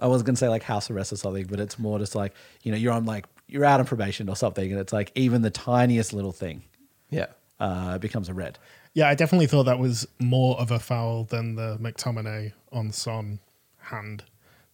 I 0.00 0.08
was 0.08 0.24
gonna 0.24 0.34
say 0.36 0.48
like 0.48 0.64
house 0.64 0.90
arrest 0.90 1.12
or 1.12 1.16
something, 1.16 1.46
but 1.46 1.60
it's 1.60 1.78
more 1.78 2.00
just 2.00 2.16
like 2.16 2.34
you 2.64 2.72
know 2.72 2.76
you're 2.78 2.92
on 2.92 3.04
like 3.04 3.26
you're 3.46 3.64
out 3.64 3.78
on 3.78 3.86
probation 3.86 4.28
or 4.28 4.34
something, 4.34 4.68
and 4.72 4.80
it's 4.80 4.92
like 4.92 5.12
even 5.14 5.42
the 5.42 5.50
tiniest 5.50 6.12
little 6.12 6.32
thing 6.32 6.64
Yeah. 7.10 7.26
uh, 7.60 7.98
becomes 7.98 8.28
a 8.28 8.34
red. 8.34 8.58
Yeah, 8.96 9.10
I 9.10 9.14
definitely 9.14 9.46
thought 9.46 9.64
that 9.64 9.78
was 9.78 10.08
more 10.18 10.58
of 10.58 10.70
a 10.70 10.78
foul 10.78 11.24
than 11.24 11.54
the 11.54 11.76
McTominay 11.76 12.54
on 12.72 12.92
Son 12.92 13.40
hand 13.76 14.24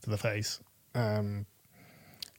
to 0.02 0.10
the 0.10 0.16
face. 0.16 0.60
Um, 0.94 1.46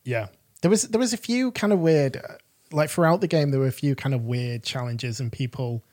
yeah, 0.05 0.27
there 0.61 0.71
was 0.71 0.83
there 0.83 0.99
was 0.99 1.11
a 1.11 1.17
few 1.17 1.51
kind 1.51 1.73
of 1.73 1.79
weird, 1.79 2.15
uh, 2.15 2.35
like 2.71 2.89
throughout 2.89 3.19
the 3.19 3.27
game, 3.27 3.51
there 3.51 3.59
were 3.59 3.67
a 3.67 3.71
few 3.73 3.95
kind 3.95 4.15
of 4.15 4.23
weird 4.23 4.63
challenges 4.63 5.19
and 5.19 5.29
people 5.29 5.83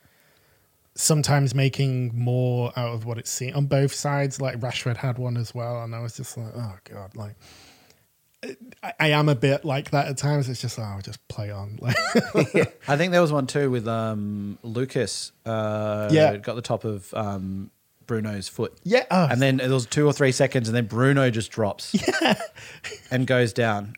sometimes 0.94 1.56
making 1.56 2.12
more 2.16 2.72
out 2.76 2.94
of 2.94 3.04
what 3.04 3.18
it 3.18 3.26
seemed 3.26 3.56
on 3.56 3.66
both 3.66 3.92
sides. 3.92 4.40
Like 4.40 4.60
Rashford 4.60 4.96
had 4.96 5.18
one 5.18 5.36
as 5.36 5.56
well, 5.56 5.82
and 5.82 5.92
I 5.92 5.98
was 5.98 6.16
just 6.16 6.38
like, 6.38 6.52
oh 6.54 6.76
god, 6.84 7.16
like. 7.16 7.34
I, 8.82 8.92
I 8.98 9.08
am 9.10 9.28
a 9.28 9.34
bit 9.34 9.64
like 9.64 9.90
that 9.90 10.08
at 10.08 10.16
times. 10.16 10.48
It's 10.48 10.60
just, 10.62 10.78
oh, 10.78 10.98
just 11.02 11.26
play 11.28 11.50
on. 11.50 11.78
I 12.88 12.96
think 12.96 13.12
there 13.12 13.20
was 13.20 13.32
one 13.32 13.46
too 13.46 13.70
with 13.70 13.86
um, 13.86 14.58
Lucas. 14.62 15.32
Uh, 15.44 16.08
Yeah. 16.10 16.36
got 16.36 16.54
the 16.54 16.62
top 16.62 16.84
of 16.84 17.12
um, 17.14 17.70
Bruno's 18.06 18.48
foot. 18.48 18.76
yeah, 18.82 19.04
oh, 19.10 19.28
and 19.30 19.40
then 19.42 19.58
there 19.58 19.68
was 19.70 19.86
two 19.86 20.06
or 20.06 20.12
three 20.12 20.32
seconds, 20.32 20.68
and 20.68 20.76
then 20.76 20.86
Bruno 20.86 21.30
just 21.30 21.50
drops 21.50 21.94
and 23.10 23.26
goes 23.26 23.52
down. 23.52 23.94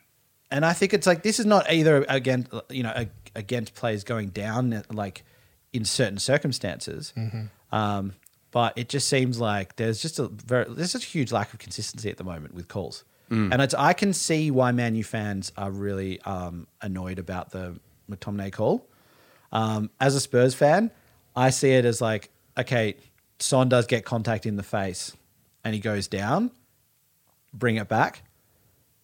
And 0.51 0.67
I 0.67 0.73
think 0.75 0.93
it's 0.93 1.07
like 1.07 1.23
this 1.23 1.39
is 1.41 1.47
not 1.47 1.73
either 1.73 2.05
against 2.09 2.53
you 2.69 2.83
know 2.83 3.07
against 3.35 3.75
players 3.75 4.05
going 4.05 4.29
down 4.31 4.83
like 4.91 5.25
in 5.73 5.85
certain 5.87 6.19
circumstances, 6.19 7.15
um, 7.71 8.13
but 8.51 8.75
it 8.77 8.91
just 8.91 9.09
seems 9.09 9.41
like 9.41 9.77
there's 9.77 10.03
just 10.03 10.19
a 10.19 10.29
very 10.29 10.67
there's 10.69 10.93
just 10.93 11.05
a 11.05 11.09
huge 11.09 11.33
lack 11.33 11.55
of 11.55 11.59
consistency 11.59 12.11
at 12.11 12.19
the 12.19 12.25
moment 12.25 12.53
with 12.53 12.69
calls, 12.69 13.05
and 13.33 13.63
it's 13.63 13.73
I 13.75 13.95
can 13.95 14.13
see 14.13 14.51
why 14.51 14.73
Man 14.73 14.95
U 14.95 15.03
fans 15.05 15.53
are 15.57 15.71
really 15.71 16.21
um, 16.23 16.67
annoyed 16.83 17.19
about 17.19 17.51
the 17.51 17.79
McTominay 18.11 18.53
call. 18.53 18.87
Um, 19.51 19.91
as 20.01 20.15
a 20.15 20.21
Spurs 20.21 20.55
fan, 20.55 20.91
I 21.35 21.49
see 21.51 21.71
it 21.71 21.85
as 21.87 22.01
like, 22.03 22.29
okay, 22.59 22.97
Son 23.39 23.69
does 23.71 23.87
get 23.87 24.05
contact 24.05 24.45
in 24.45 24.57
the 24.57 24.63
face 24.63 25.17
and 25.65 25.73
he 25.75 25.81
goes 25.81 26.09
down, 26.09 26.51
bring 27.55 27.77
it 27.77 27.89
back. 27.89 28.23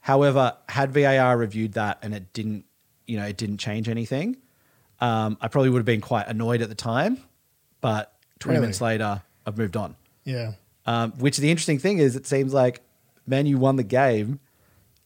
However, 0.00 0.56
had 0.68 0.92
VAR 0.92 1.36
reviewed 1.36 1.72
that 1.74 1.98
and 2.02 2.14
it 2.14 2.32
didn't, 2.32 2.64
you 3.06 3.16
know, 3.18 3.24
it 3.26 3.36
didn't 3.36 3.58
change 3.58 3.88
anything, 3.88 4.36
um, 5.00 5.38
I 5.40 5.48
probably 5.48 5.70
would 5.70 5.78
have 5.78 5.86
been 5.86 6.00
quite 6.00 6.26
annoyed 6.28 6.60
at 6.62 6.68
the 6.68 6.74
time. 6.74 7.18
But 7.80 8.12
20 8.40 8.54
Really? 8.56 8.60
minutes 8.66 8.80
later, 8.80 9.22
I've 9.46 9.56
moved 9.56 9.76
on. 9.76 9.96
yeah. 10.24 10.52
Um, 10.86 11.12
which 11.18 11.36
the 11.36 11.50
interesting 11.50 11.78
thing 11.78 11.98
is, 11.98 12.16
it 12.16 12.26
seems 12.26 12.54
like 12.54 12.80
Man 13.28 13.46
U 13.46 13.58
won 13.58 13.76
the 13.76 13.84
game, 13.84 14.40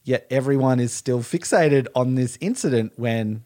yet 0.03 0.25
everyone 0.29 0.79
is 0.79 0.93
still 0.93 1.19
fixated 1.19 1.87
on 1.95 2.15
this 2.15 2.37
incident 2.41 2.93
when 2.95 3.43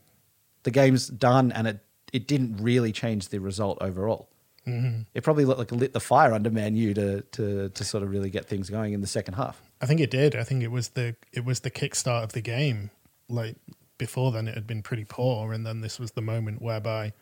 the 0.64 0.72
game's 0.72 1.08
done 1.08 1.52
and 1.52 1.68
it, 1.68 1.80
it 2.14 2.28
didn't 2.28 2.58
really 2.58 2.92
change 2.92 3.30
the 3.30 3.40
result 3.40 3.78
overall. 3.82 4.30
Mm-hmm. 4.68 5.04
It 5.14 5.24
probably 5.24 5.46
lit, 5.46 5.58
like 5.58 5.72
lit 5.72 5.94
the 5.94 6.00
fire 6.00 6.34
under 6.34 6.50
Man 6.50 6.76
U 6.76 6.94
to, 6.94 7.22
to 7.22 7.70
to 7.70 7.84
sort 7.86 8.04
of 8.04 8.10
really 8.10 8.30
get 8.30 8.46
things 8.46 8.70
going 8.70 8.94
in 8.94 9.00
the 9.00 9.08
second 9.08 9.36
half. 9.36 9.62
I 9.82 9.86
think 9.86 10.02
it 10.02 10.12
did. 10.12 10.36
I 10.36 10.44
think 10.44 10.62
it 10.62 10.72
was 10.72 10.90
the 10.90 11.16
it 11.32 11.46
was 11.46 11.62
the 11.62 11.72
kickstart 11.72 12.24
of 12.24 12.34
the 12.34 12.42
game. 12.42 12.92
Like 13.30 13.56
before 13.98 14.32
then, 14.34 14.48
it 14.48 14.56
had 14.56 14.68
been 14.68 14.84
pretty 14.84 15.06
poor, 15.06 15.54
and 15.54 15.66
then 15.66 15.80
this 15.80 16.00
was 16.00 16.12
the 16.12 16.22
moment 16.22 16.62
whereby 16.62 17.14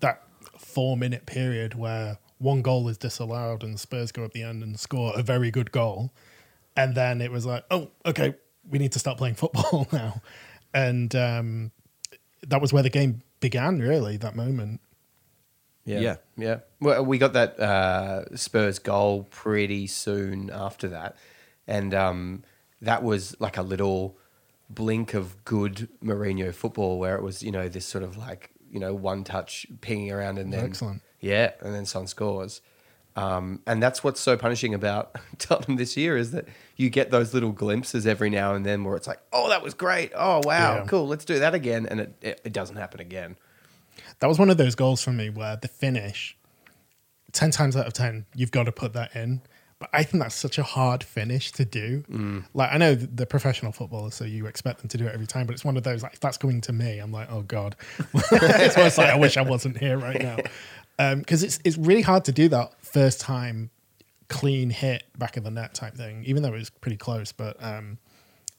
that 0.00 0.22
four 0.58 0.96
minute 0.96 1.26
period 1.26 1.74
where 1.74 2.18
one 2.38 2.60
goal 2.60 2.88
is 2.88 2.98
disallowed 2.98 3.62
and 3.62 3.78
Spurs 3.78 4.12
go 4.12 4.24
up 4.24 4.32
the 4.32 4.42
end 4.42 4.62
and 4.62 4.78
score 4.78 5.12
a 5.16 5.22
very 5.22 5.50
good 5.50 5.70
goal, 5.70 6.12
and 6.76 6.94
then 6.94 7.20
it 7.20 7.30
was 7.30 7.46
like, 7.46 7.64
oh, 7.70 7.90
okay, 8.04 8.34
we 8.68 8.78
need 8.78 8.92
to 8.92 8.98
start 8.98 9.18
playing 9.18 9.34
football 9.34 9.86
now, 9.92 10.20
and 10.72 11.14
um, 11.14 11.72
that 12.46 12.60
was 12.60 12.72
where 12.72 12.82
the 12.82 12.90
game 12.90 13.22
began. 13.40 13.78
Really, 13.78 14.16
that 14.18 14.36
moment. 14.36 14.80
Yeah. 15.84 16.00
Yeah. 16.00 16.16
Yeah. 16.36 16.58
Well, 16.80 17.04
we 17.04 17.18
got 17.18 17.34
that 17.34 17.60
uh, 17.60 18.36
Spurs 18.36 18.78
goal 18.78 19.24
pretty 19.30 19.86
soon 19.86 20.50
after 20.50 20.88
that. 20.88 21.16
And 21.66 21.94
um, 21.94 22.42
that 22.80 23.02
was 23.02 23.36
like 23.38 23.56
a 23.56 23.62
little 23.62 24.18
blink 24.70 25.14
of 25.14 25.44
good 25.44 25.88
Mourinho 26.02 26.54
football 26.54 26.98
where 26.98 27.16
it 27.16 27.22
was, 27.22 27.42
you 27.42 27.50
know, 27.50 27.68
this 27.68 27.86
sort 27.86 28.04
of 28.04 28.16
like, 28.16 28.50
you 28.70 28.80
know, 28.80 28.94
one 28.94 29.24
touch 29.24 29.66
pinging 29.80 30.10
around 30.10 30.38
and 30.38 30.52
then. 30.52 30.64
Excellent. 30.64 31.02
Yeah. 31.20 31.52
And 31.60 31.74
then 31.74 31.86
Son 31.86 32.06
scores. 32.06 32.60
Um, 33.16 33.60
and 33.66 33.80
that's 33.82 34.02
what's 34.02 34.20
so 34.20 34.36
punishing 34.36 34.74
about 34.74 35.14
Tottenham 35.38 35.76
this 35.76 35.96
year 35.96 36.16
is 36.16 36.32
that 36.32 36.46
you 36.76 36.90
get 36.90 37.10
those 37.12 37.32
little 37.32 37.52
glimpses 37.52 38.06
every 38.06 38.28
now 38.30 38.54
and 38.54 38.66
then 38.66 38.82
where 38.82 38.96
it's 38.96 39.06
like, 39.06 39.20
oh, 39.32 39.48
that 39.50 39.62
was 39.62 39.72
great. 39.74 40.10
Oh, 40.16 40.40
wow, 40.44 40.76
Yeah. 40.78 40.84
cool. 40.86 41.06
Let's 41.06 41.24
do 41.24 41.38
that 41.38 41.54
again. 41.54 41.86
And 41.88 42.00
it, 42.00 42.14
it, 42.20 42.40
it 42.44 42.52
doesn't 42.52 42.76
happen 42.76 43.00
again. 43.00 43.36
that 44.18 44.26
was 44.26 44.38
one 44.38 44.50
of 44.50 44.56
those 44.56 44.74
goals 44.74 45.00
for 45.02 45.12
me 45.12 45.30
where 45.30 45.56
the 45.56 45.68
finish, 45.68 46.36
ten 47.32 47.50
times 47.52 47.76
out 47.76 47.86
of 47.86 47.92
ten, 47.92 48.26
you've 48.34 48.50
got 48.50 48.64
to 48.64 48.72
put 48.72 48.92
that 48.94 49.14
in. 49.14 49.40
But 49.80 49.90
I 49.92 50.04
think 50.04 50.22
that's 50.22 50.36
such 50.36 50.56
a 50.56 50.62
hard 50.62 51.02
finish 51.02 51.50
to 51.52 51.64
do. 51.64 52.44
Like 52.54 52.72
I 52.72 52.78
know 52.78 52.94
the 52.94 53.26
professional 53.26 53.72
footballers, 53.72 54.14
so 54.14 54.24
you 54.24 54.46
expect 54.46 54.78
them 54.80 54.88
to 54.88 54.96
do 54.98 55.06
it 55.06 55.12
every 55.12 55.26
time, 55.26 55.46
but 55.46 55.52
it's 55.52 55.64
one 55.64 55.76
of 55.76 55.82
those 55.82 56.02
like 56.02 56.14
if 56.14 56.20
that's 56.20 56.38
going 56.38 56.60
to 56.62 56.72
me, 56.72 56.98
I'm 57.00 57.10
like, 57.12 57.28
oh 57.30 57.42
god, 57.42 57.74
it's 58.14 58.76
almost 58.76 58.98
like 58.98 59.10
I 59.10 59.16
wish 59.16 59.36
I 59.36 59.42
wasn't 59.42 59.76
here 59.78 59.98
right 59.98 60.20
now, 60.22 60.36
because 60.96 61.42
it's 61.42 61.58
it's 61.64 61.76
really 61.76 62.02
hard 62.02 62.24
to 62.26 62.32
do 62.32 62.48
that 62.48 62.72
first 62.84 63.20
time 63.20 63.70
clean 64.28 64.70
hit 64.70 65.04
back 65.18 65.36
of 65.36 65.44
the 65.44 65.50
net 65.50 65.74
type 65.74 65.94
thing, 65.94 66.24
even 66.24 66.42
though 66.42 66.54
it 66.54 66.58
was 66.58 66.70
pretty 66.70 66.96
close. 66.96 67.32
But 67.32 67.62
um, 67.62 67.98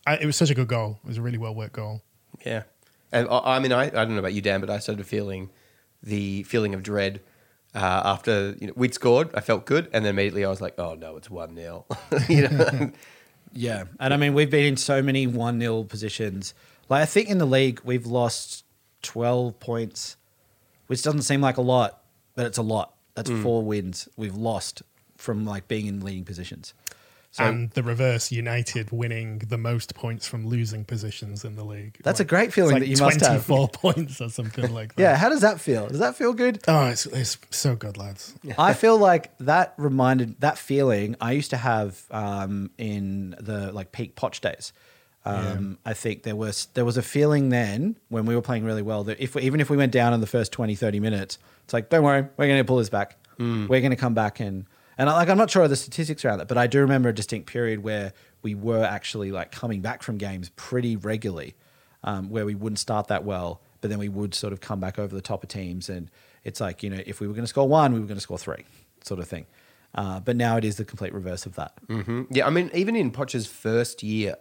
I, 0.06 0.18
it 0.18 0.26
was 0.26 0.36
such 0.36 0.50
a 0.50 0.56
good 0.56 0.68
goal. 0.68 1.00
It 1.04 1.08
was 1.08 1.18
a 1.18 1.22
really 1.22 1.38
well 1.38 1.56
worked 1.56 1.74
goal. 1.74 2.02
Yeah, 2.46 2.64
and 3.12 3.28
I, 3.30 3.56
I 3.56 3.60
mean, 3.60 3.72
I, 3.72 3.86
I 3.86 3.90
don't 3.90 4.14
know 4.14 4.20
about 4.20 4.34
you, 4.34 4.42
Dan, 4.42 4.62
but 4.62 4.70
I 4.70 4.80
started 4.80 5.06
feeling 5.06 5.50
the 6.04 6.44
feeling 6.44 6.74
of 6.74 6.84
dread 6.84 7.22
uh, 7.74 8.02
after 8.06 8.56
you 8.60 8.68
know 8.68 8.74
we'd 8.76 8.94
scored. 8.94 9.30
I 9.34 9.42
felt 9.42 9.66
good, 9.66 9.90
and 9.94 10.06
then 10.06 10.12
immediately 10.12 10.46
I 10.46 10.50
was 10.50 10.62
like, 10.62 10.76
"Oh 10.78 10.96
no, 10.96 11.18
it's 11.18 11.30
one 11.30 11.56
0 11.56 11.86
You 12.30 12.48
know, 12.48 12.92
Yeah, 13.54 13.86
and 14.00 14.14
I 14.14 14.18
mean 14.18 14.34
we've 14.34 14.50
been 14.50 14.66
in 14.66 14.78
so 14.78 15.02
many 15.02 15.28
one 15.28 15.60
0 15.60 15.84
positions. 15.84 16.54
Like 16.90 17.02
I 17.02 17.06
think 17.06 17.30
in 17.30 17.38
the 17.38 17.48
league 17.48 17.82
we've 17.84 18.06
lost 18.06 18.64
twelve 19.02 19.60
points, 19.60 20.18
which 20.88 21.02
doesn't 21.04 21.24
seem 21.24 21.42
like 21.42 21.58
a 21.58 21.62
lot, 21.62 22.02
but 22.36 22.46
it's 22.46 22.58
a 22.58 22.62
lot. 22.64 22.94
That's 23.16 23.30
four 23.30 23.64
wins 23.64 24.10
we've 24.18 24.36
lost 24.36 24.82
from 25.18 25.46
like 25.46 25.68
being 25.68 25.88
in 25.88 26.02
leading 26.02 26.26
positions. 26.26 26.74
So 27.32 27.44
and 27.44 27.70
the 27.72 27.84
reverse, 27.84 28.32
United 28.32 28.92
winning 28.92 29.40
the 29.40 29.58
most 29.58 29.94
points 29.94 30.26
from 30.26 30.48
losing 30.48 30.86
positions 30.86 31.44
in 31.44 31.58
the 31.58 31.66
league. 31.66 31.98
That's 32.02 32.22
a 32.22 32.24
great 32.24 32.54
feeling 32.54 32.78
it's 32.78 32.86
that 32.86 32.90
you 32.90 32.98
must 32.98 33.20
have. 33.20 33.46
Twenty-four 33.46 33.68
points 33.74 34.22
or 34.22 34.30
something 34.30 34.74
like 34.74 34.96
that. 34.96 35.02
yeah, 35.02 35.16
how 35.18 35.28
does 35.28 35.42
that 35.42 35.60
feel? 35.60 35.88
Does 35.88 36.00
that 36.00 36.16
feel 36.16 36.32
good? 36.32 36.60
Oh, 36.66 36.86
it's, 36.88 37.06
it's 37.08 37.38
so 37.52 37.76
good, 37.76 37.98
lads. 37.98 38.36
I 38.58 38.74
feel 38.74 38.98
like 38.98 39.38
that 39.40 39.74
reminded 39.76 40.40
that 40.40 40.58
feeling 40.58 41.18
I 41.20 41.34
used 41.34 41.50
to 41.50 41.58
have 41.58 42.02
um, 42.10 42.72
in 42.78 43.36
the 43.40 43.72
like 43.74 43.92
peak 43.92 44.16
Poch 44.16 44.40
days. 44.40 44.72
Um, 45.26 45.80
I 45.86 45.94
think 45.94 46.22
there 46.24 46.36
was 46.36 46.68
there 46.76 46.86
was 46.86 46.98
a 46.98 47.02
feeling 47.02 47.50
then 47.50 47.96
when 48.10 48.26
we 48.26 48.36
were 48.36 48.42
playing 48.42 48.64
really 48.64 48.84
well 48.84 49.04
that 49.06 49.20
if 49.20 49.34
we, 49.36 49.42
even 49.42 49.60
if 49.60 49.70
we 49.70 49.78
went 49.78 49.92
down 49.92 50.14
in 50.14 50.22
the 50.22 50.28
first 50.28 50.52
20, 50.52 50.76
30 50.76 51.00
minutes, 51.00 51.40
it's 51.64 51.74
like 51.74 51.90
don't 51.90 52.04
worry, 52.04 52.22
we're 52.38 52.48
going 52.48 52.60
to 52.60 52.64
pull 52.64 52.78
this 52.78 52.90
back. 52.90 53.18
We're 53.68 53.82
going 53.82 53.90
to 53.92 53.96
come 53.98 54.14
back 54.14 54.40
and 54.40 54.66
and 54.98 55.10
like 55.10 55.28
I'm 55.28 55.38
not 55.38 55.50
sure 55.50 55.64
of 55.64 55.70
the 55.70 55.76
statistics 55.76 56.24
around 56.24 56.38
that, 56.40 56.48
but 56.48 56.58
I 56.58 56.68
do 56.68 56.80
remember 56.80 57.10
a 57.10 57.14
distinct 57.14 57.48
period 57.48 57.84
where 57.84 58.14
we 58.44 58.54
were 58.56 58.84
actually 58.84 59.32
like 59.32 59.52
coming 59.52 59.82
back 59.82 60.04
from 60.04 60.18
games 60.18 60.50
pretty 60.56 60.96
regularly, 60.96 61.56
um, 62.04 62.30
where 62.30 62.46
we 62.46 62.56
wouldn't 62.56 62.80
start 62.80 63.08
that 63.08 63.26
well, 63.26 63.62
but 63.82 63.90
then 63.90 64.00
we 64.00 64.08
would 64.10 64.34
sort 64.36 64.54
of 64.54 64.62
come 64.62 64.80
back 64.80 65.00
over 65.00 65.14
the 65.14 65.22
top 65.22 65.42
of 65.44 65.50
teams, 65.50 65.90
and 65.90 66.10
it's 66.44 66.62
like 66.62 66.84
you 66.84 66.90
know 66.90 67.02
if 67.06 67.20
we 67.20 67.28
were 67.28 67.34
going 67.34 67.44
to 67.44 67.50
score 67.50 67.68
one, 67.68 67.94
we 67.94 68.00
were 68.00 68.06
going 68.06 68.16
to 68.18 68.22
score 68.22 68.38
three, 68.38 68.64
sort 69.04 69.20
of 69.20 69.28
thing. 69.28 69.48
Uh, 69.96 70.20
but 70.20 70.36
now 70.36 70.56
it 70.58 70.64
is 70.66 70.76
the 70.76 70.86
complete 70.86 71.14
reverse 71.14 71.46
of 71.46 71.56
that. 71.56 71.74
yeah. 72.30 72.46
I 72.46 72.50
mean, 72.50 72.70
even 72.74 72.96
in 72.96 73.12
Poch's 73.12 73.48
first 73.48 74.04
year, 74.04 74.36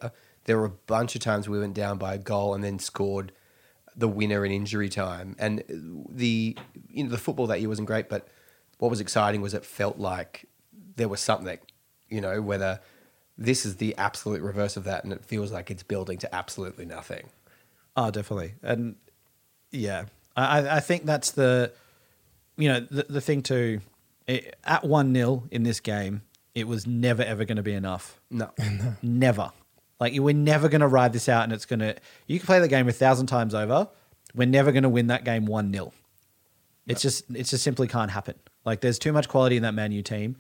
there 0.44 0.59
were 0.59 0.66
a 0.66 0.70
bunch 0.70 1.14
of 1.14 1.20
times 1.22 1.48
we 1.48 1.59
went 1.59 1.74
down 1.74 1.98
by 1.98 2.14
a 2.14 2.18
goal 2.18 2.54
and 2.54 2.62
then 2.62 2.78
scored 2.78 3.33
the 3.96 4.09
winner 4.09 4.44
in 4.44 4.52
injury 4.52 4.88
time. 4.88 5.37
And 5.38 5.62
the 5.68 6.57
you 6.88 7.04
know 7.04 7.11
the 7.11 7.18
football 7.18 7.46
that 7.48 7.61
year 7.61 7.68
wasn't 7.68 7.87
great, 7.87 8.09
but 8.09 8.28
what 8.78 8.90
was 8.90 9.00
exciting 9.00 9.40
was 9.40 9.54
it 9.54 9.64
felt 9.64 9.98
like 9.98 10.46
there 10.96 11.09
was 11.09 11.20
something. 11.20 11.59
You 12.09 12.20
know, 12.20 12.42
whether 12.42 12.80
this 13.38 13.64
is 13.66 13.76
the 13.76 13.96
absolute 13.96 14.42
reverse 14.42 14.76
of 14.76 14.85
that, 14.85 15.04
and 15.04 15.12
it 15.12 15.24
feels 15.24 15.50
like 15.50 15.70
it's 15.70 15.83
building 15.83 16.18
to 16.18 16.33
absolutely 16.35 16.85
nothing. 16.85 17.30
Oh, 17.96 18.11
definitely, 18.11 18.54
and 18.62 18.96
yeah, 19.70 20.04
I, 20.37 20.76
I- 20.76 20.80
think 20.80 21.04
that's 21.07 21.30
the, 21.33 21.72
you 22.57 22.68
know, 22.68 22.80
the, 22.80 23.07
the 23.09 23.20
thing 23.20 23.42
too. 23.42 23.80
It, 24.26 24.57
at 24.64 24.85
one 24.85 25.12
0 25.14 25.44
in 25.50 25.64
this 25.64 25.80
game, 25.80 26.22
it 26.54 26.66
was 26.68 26.87
never 26.87 27.22
ever 27.22 27.44
going 27.44 27.57
to 27.57 27.62
be 27.62 27.72
enough. 27.74 28.20
No. 28.30 28.50
Never. 29.02 29.52
Like 30.05 30.12
we're 30.19 30.35
never 30.35 30.69
going 30.69 30.83
to 30.83 30.87
ride 30.87 31.14
this 31.14 31.31
out, 31.31 31.45
and 31.45 31.53
it's 31.55 31.64
going 31.64 31.81
to. 31.81 31.97
You 32.27 32.38
can 32.38 32.45
play 32.45 32.61
the 32.61 32.69
game 32.69 32.87
a 32.90 32.93
thousand 32.93 33.27
times 33.29 33.55
over. 33.55 33.88
We're 34.35 34.47
never 34.47 34.71
going 34.71 34.83
to 34.83 34.90
win 34.90 35.07
that 35.07 35.25
game 35.25 35.47
one 35.47 35.73
0 35.73 35.95
It's 36.87 37.01
just 37.01 37.25
it 37.31 37.45
just 37.45 37.64
simply 37.64 37.88
can't 37.88 38.11
happen. 38.11 38.35
Like 38.67 38.83
there's 38.83 38.99
too 38.99 39.14
much 39.14 39.31
quality 39.31 39.57
in 39.57 39.62
that 39.62 39.73
Man 39.73 39.93
U 39.93 40.03
team. 40.03 40.37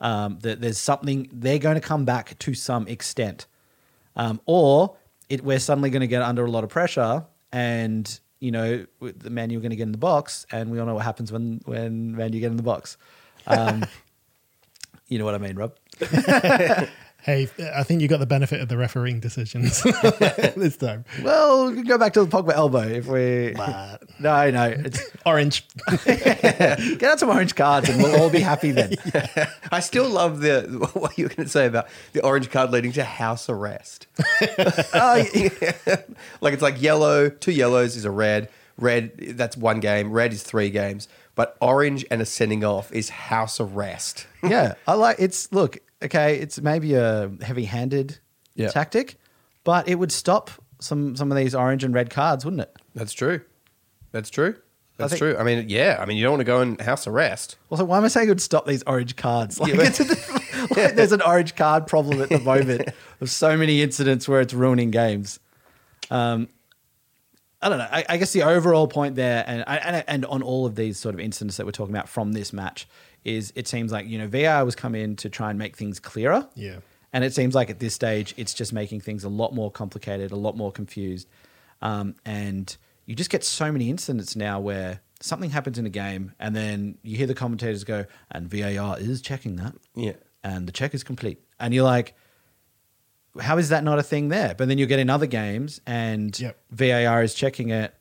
Um, 0.00 0.38
that 0.42 0.60
there's 0.60 0.78
something 0.78 1.28
they're 1.32 1.58
going 1.58 1.74
to 1.74 1.80
come 1.80 2.04
back 2.04 2.38
to 2.38 2.54
some 2.54 2.86
extent, 2.86 3.46
um, 4.14 4.40
or 4.46 4.96
it, 5.28 5.42
we're 5.42 5.58
suddenly 5.58 5.90
going 5.90 6.02
to 6.02 6.06
get 6.06 6.22
under 6.22 6.44
a 6.44 6.50
lot 6.52 6.62
of 6.62 6.70
pressure, 6.70 7.26
and 7.50 8.20
you 8.38 8.52
know 8.52 8.86
the 9.00 9.30
Man 9.30 9.50
U 9.50 9.58
are 9.58 9.60
going 9.60 9.70
to 9.70 9.76
get 9.76 9.82
in 9.82 9.90
the 9.90 9.98
box, 9.98 10.46
and 10.52 10.70
we 10.70 10.78
all 10.78 10.86
know 10.86 10.94
what 10.94 11.02
happens 11.02 11.32
when 11.32 11.60
when 11.64 12.14
Man 12.14 12.32
U 12.32 12.38
get 12.38 12.52
in 12.52 12.56
the 12.56 12.62
box. 12.62 12.96
Um, 13.48 13.84
you 15.08 15.18
know 15.18 15.24
what 15.24 15.34
I 15.34 15.38
mean, 15.38 15.56
Rob? 15.56 15.74
Hey, 17.22 17.48
I 17.74 17.82
think 17.82 18.00
you 18.00 18.06
got 18.08 18.20
the 18.20 18.26
benefit 18.26 18.60
of 18.60 18.68
the 18.68 18.76
refereeing 18.76 19.18
decisions 19.20 19.82
this 20.56 20.76
time. 20.76 21.04
Well, 21.22 21.66
we 21.68 21.74
can 21.74 21.84
go 21.84 21.98
back 21.98 22.12
to 22.14 22.24
the 22.24 22.28
Pogba 22.30 22.52
elbow 22.52 22.82
if 22.86 23.06
we. 23.06 23.54
No, 24.20 24.50
no, 24.50 24.64
it's 24.64 25.00
Orange. 25.26 25.64
get 26.04 27.02
out 27.04 27.20
some 27.20 27.28
orange 27.28 27.54
cards 27.54 27.88
and 27.88 28.02
we'll 28.02 28.20
all 28.20 28.30
be 28.30 28.40
happy 28.40 28.72
then. 28.72 28.94
I 29.70 29.78
still 29.78 30.08
love 30.08 30.40
the 30.40 30.62
what 30.94 31.16
you 31.16 31.26
were 31.26 31.28
going 31.28 31.44
to 31.46 31.48
say 31.48 31.66
about 31.66 31.86
the 32.14 32.24
orange 32.24 32.50
card 32.50 32.72
leading 32.72 32.90
to 32.92 33.04
house 33.04 33.48
arrest. 33.48 34.08
Oh, 34.92 35.24
yeah. 35.34 36.00
like 36.40 36.52
it's 36.52 36.62
like 36.62 36.82
yellow, 36.82 37.28
two 37.28 37.52
yellows 37.52 37.94
is 37.94 38.04
a 38.04 38.10
red. 38.10 38.48
Red, 38.76 39.12
that's 39.36 39.56
one 39.56 39.78
game. 39.78 40.10
Red 40.10 40.32
is 40.32 40.42
three 40.42 40.70
games. 40.70 41.06
But 41.36 41.56
orange 41.60 42.04
and 42.10 42.20
a 42.20 42.26
sending 42.26 42.64
off 42.64 42.90
is 42.92 43.10
house 43.10 43.60
arrest. 43.60 44.26
yeah, 44.42 44.74
I 44.88 44.94
like 44.94 45.16
it's 45.20 45.52
look 45.52 45.78
okay. 46.02 46.36
It's 46.38 46.60
maybe 46.60 46.94
a 46.94 47.30
heavy-handed 47.42 48.18
Yeah. 48.54 48.68
tactic, 48.68 49.16
but 49.64 49.88
it 49.88 49.96
would 49.96 50.12
stop 50.12 50.50
some 50.80 51.16
some 51.16 51.30
of 51.32 51.36
these 51.38 51.54
orange 51.54 51.84
and 51.84 51.92
red 51.94 52.10
cards, 52.10 52.44
wouldn't 52.44 52.62
it? 52.62 52.74
That's 52.94 53.12
true. 53.12 53.40
That's 54.12 54.30
true. 54.30 54.56
That's 54.96 55.12
think- 55.12 55.18
true. 55.20 55.36
I 55.38 55.44
mean, 55.44 55.68
yeah. 55.68 55.98
I 56.00 56.06
mean, 56.06 56.16
you 56.16 56.24
don't 56.24 56.32
want 56.32 56.40
to 56.40 56.44
go 56.44 56.60
in 56.60 56.78
house 56.78 57.06
arrest. 57.06 57.56
Also, 57.70 57.84
why 57.84 57.98
am 57.98 58.04
I 58.04 58.08
saying 58.08 58.26
it 58.26 58.30
would 58.30 58.40
stop 58.42 58.66
these 58.66 58.82
orange 58.84 59.14
cards? 59.16 59.60
Like, 59.60 59.72
Yeah, 59.74 59.82
a- 59.82 60.58
like 60.74 60.94
there's 60.96 61.12
an 61.12 61.22
orange 61.22 61.54
card 61.54 61.86
problem 61.86 62.20
at 62.20 62.28
the 62.30 62.40
moment 62.40 62.88
of 63.20 63.30
so 63.30 63.56
many 63.56 63.80
incidents 63.82 64.28
where 64.28 64.40
it's 64.40 64.52
ruining 64.54 64.90
games. 64.90 65.38
Um, 66.10 66.48
I 67.62 67.68
don't 67.68 67.78
know. 67.78 67.88
I, 67.90 68.04
I 68.08 68.16
guess 68.18 68.32
the 68.32 68.42
overall 68.44 68.86
point 68.88 69.14
there, 69.16 69.44
and, 69.46 69.64
and 69.68 70.04
and 70.06 70.24
on 70.26 70.42
all 70.42 70.64
of 70.64 70.74
these 70.76 70.96
sort 70.98 71.14
of 71.14 71.20
incidents 71.20 71.56
that 71.56 71.66
we're 71.66 71.72
talking 71.72 71.94
about 71.94 72.08
from 72.08 72.32
this 72.32 72.52
match, 72.52 72.86
is 73.24 73.52
it 73.56 73.68
seems 73.68 73.92
like 73.92 74.06
you 74.06 74.18
know 74.18 74.26
VAR 74.28 74.64
was 74.64 74.74
come 74.74 74.94
in 74.94 75.16
to 75.16 75.28
try 75.28 75.50
and 75.50 75.58
make 75.58 75.76
things 75.76 76.00
clearer. 76.00 76.48
Yeah. 76.54 76.78
And 77.12 77.24
it 77.24 77.32
seems 77.34 77.54
like 77.54 77.70
at 77.70 77.78
this 77.78 77.94
stage, 77.94 78.34
it's 78.36 78.52
just 78.52 78.72
making 78.72 79.00
things 79.00 79.24
a 79.24 79.28
lot 79.30 79.54
more 79.54 79.70
complicated, 79.70 80.30
a 80.30 80.36
lot 80.36 80.56
more 80.56 80.70
confused. 80.70 81.26
Um, 81.80 82.14
and 82.26 82.76
you 83.06 83.14
just 83.14 83.30
get 83.30 83.44
so 83.44 83.72
many 83.72 83.88
incidents 83.88 84.36
now 84.36 84.60
where 84.60 85.00
something 85.20 85.48
happens 85.50 85.78
in 85.78 85.86
a 85.86 85.90
game, 85.90 86.32
and 86.38 86.54
then 86.54 86.98
you 87.02 87.16
hear 87.16 87.26
the 87.26 87.34
commentators 87.34 87.82
go, 87.84 88.04
and 88.30 88.48
VAR 88.50 88.98
is 88.98 89.22
checking 89.22 89.56
that. 89.56 89.74
Yeah. 89.94 90.12
And 90.44 90.66
the 90.66 90.72
check 90.72 90.92
is 90.94 91.02
complete. 91.02 91.40
And 91.58 91.72
you're 91.72 91.84
like, 91.84 92.14
how 93.40 93.56
is 93.58 93.70
that 93.70 93.84
not 93.84 93.98
a 93.98 94.02
thing 94.02 94.28
there? 94.28 94.54
But 94.56 94.68
then 94.68 94.78
you 94.78 94.86
get 94.86 94.98
in 94.98 95.08
other 95.10 95.26
games, 95.26 95.80
and 95.86 96.38
Yep. 96.38 96.58
VAR 96.70 97.22
is 97.22 97.34
checking 97.34 97.70
it. 97.70 97.94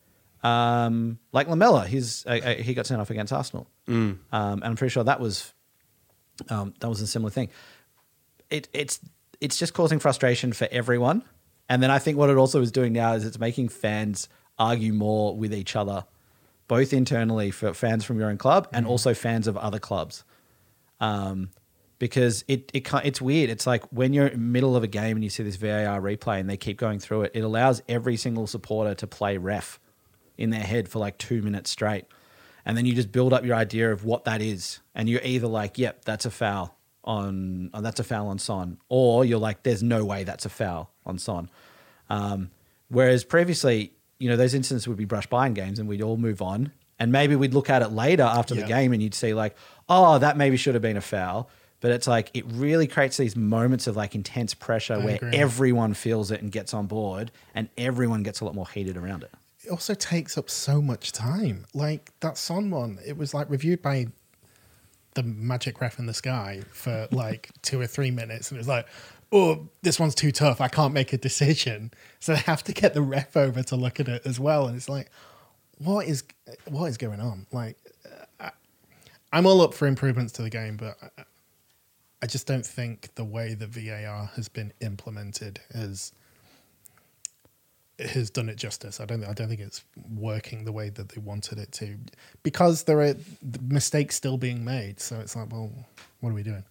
Um, 0.47 1.19
like 1.31 1.47
Lamela, 1.47 1.87
he's 1.87 2.25
uh, 2.25 2.39
uh, 2.43 2.53
he 2.55 2.73
got 2.73 2.85
sent 2.85 3.01
off 3.01 3.09
against 3.09 3.33
Arsenal, 3.33 3.67
um, 3.87 4.19
and 4.31 4.63
I'm 4.63 4.75
pretty 4.75 4.91
sure 4.91 5.03
that 5.03 5.19
was 5.19 5.53
um, 6.49 6.73
that 6.79 6.89
was 6.89 7.01
a 7.01 7.07
similar 7.07 7.31
thing. 7.31 7.49
It, 8.49 8.69
it's 8.73 8.99
it's 9.41 9.57
just 9.57 9.73
causing 9.73 9.99
frustration 9.99 10.53
for 10.53 10.67
everyone, 10.71 11.23
and 11.69 11.81
then 11.83 11.91
I 11.91 11.99
think 11.99 12.17
what 12.17 12.29
it 12.29 12.37
also 12.37 12.61
is 12.61 12.71
doing 12.71 12.93
now 12.93 13.13
is 13.13 13.25
it's 13.25 13.39
making 13.39 13.69
fans 13.69 14.29
argue 14.57 14.93
more 14.93 15.35
with 15.35 15.53
each 15.53 15.75
other, 15.75 16.05
both 16.67 16.93
internally 16.93 17.51
for 17.51 17.73
fans 17.73 18.05
from 18.05 18.19
your 18.19 18.29
own 18.29 18.37
club 18.37 18.67
and 18.71 18.87
also 18.87 19.13
fans 19.13 19.47
of 19.47 19.57
other 19.57 19.79
clubs. 19.79 20.23
Um, 20.99 21.49
because 21.99 22.43
it, 22.47 22.69
it 22.75 22.85
can't, 22.85 23.05
it's 23.05 23.19
weird. 23.19 23.49
It's 23.49 23.65
like 23.65 23.83
when 23.91 24.13
you're 24.13 24.27
in 24.27 24.33
the 24.33 24.37
middle 24.37 24.75
of 24.75 24.83
a 24.83 24.87
game 24.87 25.17
and 25.17 25.23
you 25.23 25.31
see 25.31 25.43
this 25.43 25.55
VAR 25.55 25.99
replay 25.99 26.39
and 26.39 26.47
they 26.49 26.57
keep 26.57 26.77
going 26.77 26.99
through 26.99 27.23
it, 27.23 27.31
it 27.33 27.41
allows 27.41 27.81
every 27.89 28.17
single 28.17 28.45
supporter 28.45 28.93
to 28.95 29.07
play 29.07 29.37
ref 29.37 29.79
in 30.37 30.49
their 30.49 30.61
head 30.61 30.89
for 30.89 30.99
like 30.99 31.17
two 31.17 31.41
minutes 31.41 31.69
straight. 31.69 32.05
And 32.65 32.77
then 32.77 32.85
you 32.85 32.93
just 32.93 33.11
build 33.11 33.31
up 33.33 33.45
your 33.45 33.55
idea 33.55 33.91
of 33.91 34.03
what 34.03 34.25
that 34.25 34.41
is. 34.41 34.79
And 34.93 35.07
you're 35.07 35.21
either 35.23 35.47
like, 35.47 35.77
yep, 35.77 36.03
that's 36.03 36.25
a 36.25 36.31
foul 36.31 36.77
on, 37.03 37.69
oh, 37.73 37.81
that's 37.81 37.99
a 37.99 38.03
foul 38.03 38.27
on 38.27 38.39
Son. 38.39 38.77
Or 38.89 39.23
you're 39.23 39.39
like, 39.39 39.63
there's 39.63 39.81
no 39.81 40.03
way 40.03 40.25
that's 40.25 40.45
a 40.45 40.49
foul 40.49 40.91
on 41.05 41.17
Son. 41.17 41.49
Um, 42.09 42.51
whereas 42.89 43.23
previously, 43.23 43.93
you 44.19 44.29
know, 44.29 44.35
those 44.35 44.53
incidents 44.53 44.87
would 44.87 44.97
be 44.97 45.05
brushed 45.05 45.29
by 45.29 45.47
in 45.47 45.53
games 45.53 45.79
and 45.79 45.87
we'd 45.87 46.01
all 46.01 46.17
move 46.17 46.41
on. 46.41 46.73
And 46.99 47.11
maybe 47.11 47.35
we'd 47.35 47.53
look 47.53 47.69
at 47.69 47.81
it 47.83 47.89
later 47.89 48.23
after 48.23 48.55
the 48.55 48.63
game 48.63 48.91
and 48.91 49.01
you'd 49.01 49.13
see 49.13 49.33
like, 49.33 49.55
oh, 49.87 50.17
that 50.17 50.35
maybe 50.35 50.57
should 50.57 50.73
have 50.73 50.81
been 50.81 50.97
a 50.97 51.01
foul. 51.01 51.49
But 51.79 51.91
it's 51.91 52.07
like 52.07 52.31
it 52.33 52.43
really 52.47 52.87
creates 52.87 53.17
these 53.17 53.35
moments 53.35 53.85
of 53.85 53.95
like 53.95 54.15
intense 54.15 54.55
pressure 54.55 54.95
I 54.95 55.05
where 55.05 55.15
agree. 55.15 55.29
everyone 55.37 55.93
feels 55.93 56.31
it 56.31 56.41
and 56.41 56.51
gets 56.51 56.73
on 56.73 56.87
board 56.87 57.31
and 57.53 57.69
everyone 57.77 58.23
gets 58.23 58.39
a 58.39 58.45
lot 58.45 58.55
more 58.55 58.67
heated 58.67 58.97
around 58.97 59.23
it. 59.23 59.31
It 59.67 59.71
also 59.71 59.93
takes 59.93 60.37
up 60.37 60.49
so 60.49 60.81
much 60.81 61.11
time. 61.11 61.65
Like 61.73 62.11
that 62.21 62.37
Son 62.37 62.69
one, 62.71 62.99
it 63.05 63.17
was 63.17 63.33
like 63.33 63.49
reviewed 63.49 63.81
by 63.81 64.07
the 65.13 65.23
magic 65.23 65.81
ref 65.81 65.99
in 65.99 66.05
the 66.05 66.13
sky 66.13 66.61
for 66.71 67.07
like 67.11 67.49
two 67.61 67.79
or 67.79 67.85
three 67.85 68.09
minutes, 68.09 68.49
and 68.49 68.57
it 68.57 68.61
was 68.61 68.67
like, 68.67 68.87
oh, 69.33 69.67
this 69.81 69.99
one's 69.99 70.15
too 70.15 70.31
tough. 70.31 70.61
I 70.61 70.69
can't 70.69 70.93
make 70.93 71.11
a 71.11 71.17
decision, 71.17 71.91
so 72.19 72.33
they 72.33 72.39
have 72.39 72.63
to 72.63 72.71
get 72.71 72.93
the 72.93 73.01
ref 73.01 73.35
over 73.35 73.61
to 73.63 73.75
look 73.75 73.99
at 73.99 74.07
it 74.07 74.21
as 74.25 74.39
well. 74.39 74.67
And 74.67 74.77
it's 74.77 74.87
like, 74.87 75.11
what 75.79 76.07
is 76.07 76.23
what 76.69 76.85
is 76.85 76.97
going 76.97 77.19
on? 77.19 77.45
Like, 77.51 77.75
uh, 78.39 78.51
I'm 79.33 79.45
all 79.45 79.61
up 79.61 79.73
for 79.73 79.85
improvements 79.85 80.31
to 80.33 80.43
the 80.43 80.49
game, 80.49 80.77
but 80.77 80.97
I, 81.17 81.23
I 82.21 82.25
just 82.25 82.47
don't 82.47 82.65
think 82.65 83.13
the 83.15 83.25
way 83.25 83.53
the 83.53 83.67
VAR 83.67 84.31
has 84.35 84.47
been 84.47 84.71
implemented 84.79 85.59
has 85.73 86.13
has 87.99 88.29
done 88.29 88.49
it 88.49 88.57
justice. 88.57 88.99
I 88.99 89.05
don't. 89.05 89.23
I 89.23 89.33
don't 89.33 89.47
think 89.47 89.61
it's 89.61 89.83
working 90.15 90.65
the 90.65 90.71
way 90.71 90.89
that 90.89 91.09
they 91.09 91.21
wanted 91.21 91.57
it 91.57 91.71
to, 91.73 91.97
because 92.43 92.83
there 92.83 93.01
are 93.01 93.15
mistakes 93.67 94.15
still 94.15 94.37
being 94.37 94.63
made. 94.63 94.99
So 94.99 95.19
it's 95.19 95.35
like, 95.35 95.51
well, 95.51 95.71
what 96.19 96.29
are 96.29 96.33
we 96.33 96.43
doing? 96.43 96.63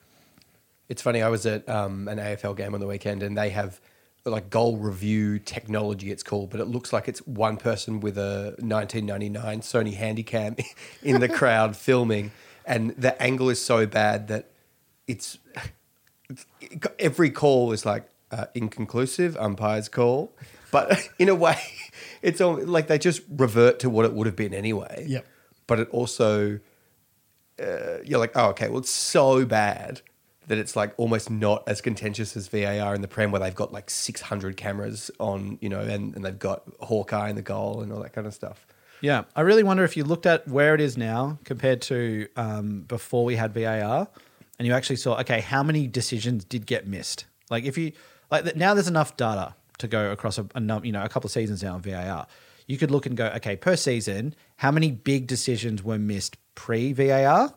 It's 0.88 1.02
funny. 1.02 1.22
I 1.22 1.28
was 1.28 1.46
at 1.46 1.68
um, 1.68 2.06
an 2.08 2.18
AFL 2.18 2.56
game 2.56 2.74
on 2.74 2.80
the 2.80 2.86
weekend, 2.86 3.22
and 3.22 3.36
they 3.36 3.50
have 3.50 3.80
like 4.24 4.50
goal 4.50 4.76
review 4.76 5.38
technology. 5.38 6.10
It's 6.10 6.22
called, 6.22 6.50
but 6.50 6.60
it 6.60 6.66
looks 6.66 6.92
like 6.92 7.08
it's 7.08 7.20
one 7.26 7.56
person 7.56 8.00
with 8.00 8.18
a 8.18 8.54
1999 8.58 9.60
Sony 9.60 9.96
Handycam 9.96 10.64
in 11.02 11.20
the 11.20 11.28
crowd 11.28 11.76
filming, 11.76 12.30
and 12.64 12.90
the 12.90 13.20
angle 13.20 13.50
is 13.50 13.60
so 13.60 13.86
bad 13.86 14.28
that 14.28 14.50
it's, 15.08 15.38
it's 16.30 16.46
every 16.98 17.30
call 17.30 17.72
is 17.72 17.84
like 17.84 18.08
uh, 18.30 18.46
inconclusive 18.54 19.36
umpire's 19.36 19.88
call, 19.88 20.32
but 20.76 21.08
in 21.18 21.28
a 21.28 21.34
way, 21.34 21.58
it's 22.22 22.40
all, 22.40 22.56
like 22.64 22.86
they 22.86 22.98
just 22.98 23.22
revert 23.30 23.80
to 23.80 23.90
what 23.90 24.04
it 24.04 24.12
would 24.12 24.26
have 24.26 24.36
been 24.36 24.52
anyway. 24.52 25.06
Yep. 25.08 25.26
But 25.66 25.80
it 25.80 25.88
also, 25.90 26.60
uh, 27.60 27.98
you're 28.04 28.18
like, 28.18 28.32
oh, 28.34 28.50
okay, 28.50 28.68
well, 28.68 28.78
it's 28.78 28.90
so 28.90 29.44
bad 29.46 30.02
that 30.48 30.58
it's 30.58 30.76
like 30.76 30.94
almost 30.96 31.28
not 31.28 31.64
as 31.66 31.80
contentious 31.80 32.36
as 32.36 32.46
VAR 32.46 32.94
in 32.94 33.00
the 33.00 33.08
Prem, 33.08 33.32
where 33.32 33.40
they've 33.40 33.54
got 33.54 33.72
like 33.72 33.90
600 33.90 34.56
cameras 34.56 35.10
on, 35.18 35.58
you 35.60 35.68
know, 35.68 35.80
and, 35.80 36.14
and 36.14 36.24
they've 36.24 36.38
got 36.38 36.62
Hawkeye 36.80 37.30
in 37.30 37.36
the 37.36 37.42
goal 37.42 37.80
and 37.80 37.90
all 37.92 38.00
that 38.02 38.12
kind 38.12 38.26
of 38.26 38.34
stuff. 38.34 38.64
Yeah, 39.00 39.24
I 39.34 39.40
really 39.40 39.64
wonder 39.64 39.82
if 39.82 39.96
you 39.96 40.04
looked 40.04 40.24
at 40.24 40.46
where 40.46 40.74
it 40.74 40.80
is 40.80 40.96
now 40.96 41.38
compared 41.44 41.82
to 41.82 42.28
um, 42.36 42.82
before 42.82 43.24
we 43.24 43.36
had 43.36 43.52
VAR, 43.52 44.08
and 44.58 44.68
you 44.68 44.72
actually 44.72 44.96
saw, 44.96 45.18
okay, 45.20 45.40
how 45.40 45.62
many 45.62 45.86
decisions 45.88 46.44
did 46.44 46.64
get 46.64 46.86
missed? 46.86 47.26
Like 47.50 47.64
if 47.64 47.76
you 47.76 47.92
like 48.30 48.56
now, 48.56 48.74
there's 48.74 48.88
enough 48.88 49.16
data 49.16 49.54
to 49.78 49.88
go 49.88 50.10
across 50.10 50.38
a, 50.38 50.46
a 50.54 50.60
num- 50.60 50.84
you 50.84 50.92
know 50.92 51.02
a 51.02 51.08
couple 51.08 51.28
of 51.28 51.32
seasons 51.32 51.62
now 51.62 51.76
in 51.76 51.82
VAR. 51.82 52.26
You 52.66 52.78
could 52.78 52.90
look 52.90 53.06
and 53.06 53.16
go, 53.16 53.26
okay, 53.36 53.54
per 53.56 53.76
season, 53.76 54.34
how 54.56 54.72
many 54.72 54.90
big 54.90 55.28
decisions 55.28 55.84
were 55.84 55.98
missed 55.98 56.36
pre 56.54 56.92
VAR? 56.92 57.54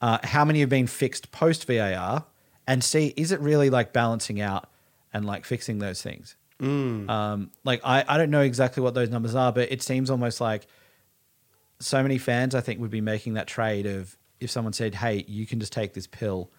Uh, 0.00 0.18
how 0.22 0.44
many 0.44 0.60
have 0.60 0.68
been 0.68 0.86
fixed 0.86 1.32
post 1.32 1.66
VAR? 1.66 2.24
And 2.66 2.84
see, 2.84 3.12
is 3.16 3.32
it 3.32 3.40
really 3.40 3.70
like 3.70 3.92
balancing 3.92 4.40
out 4.40 4.68
and 5.12 5.24
like 5.24 5.44
fixing 5.44 5.78
those 5.78 6.00
things? 6.02 6.36
Um, 7.10 7.50
like 7.64 7.80
I, 7.84 8.04
I 8.06 8.18
don't 8.18 8.30
know 8.30 8.42
exactly 8.42 8.82
what 8.82 8.94
those 8.94 9.10
numbers 9.10 9.34
are, 9.34 9.52
but 9.52 9.72
it 9.72 9.82
seems 9.82 10.10
almost 10.10 10.40
like 10.40 10.66
so 11.80 12.02
many 12.02 12.18
fans 12.18 12.54
I 12.54 12.60
think 12.60 12.80
would 12.80 12.90
be 12.90 13.00
making 13.00 13.34
that 13.34 13.48
trade 13.48 13.86
of 13.86 14.16
if 14.38 14.50
someone 14.50 14.72
said, 14.72 14.94
"Hey, 14.94 15.24
you 15.26 15.46
can 15.46 15.58
just 15.58 15.72
take 15.72 15.94
this 15.94 16.06
pill 16.06 16.50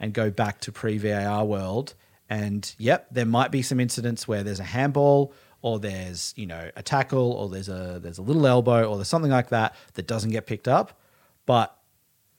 and 0.00 0.12
go 0.12 0.30
back 0.30 0.60
to 0.62 0.72
pre 0.72 0.98
VAR 0.98 1.44
world," 1.44 1.94
and 2.28 2.74
yep, 2.78 3.08
there 3.10 3.26
might 3.26 3.50
be 3.50 3.62
some 3.62 3.80
incidents 3.80 4.26
where 4.26 4.42
there's 4.42 4.60
a 4.60 4.64
handball 4.64 5.32
or 5.60 5.78
there's 5.78 6.34
you 6.36 6.46
know 6.46 6.70
a 6.76 6.82
tackle 6.82 7.32
or 7.32 7.48
there's 7.48 7.68
a 7.68 7.98
there's 8.02 8.18
a 8.18 8.22
little 8.22 8.46
elbow 8.46 8.84
or 8.84 8.96
there's 8.96 9.08
something 9.08 9.30
like 9.30 9.50
that 9.50 9.74
that 9.94 10.06
doesn't 10.06 10.30
get 10.30 10.46
picked 10.46 10.68
up, 10.68 10.98
but 11.46 11.76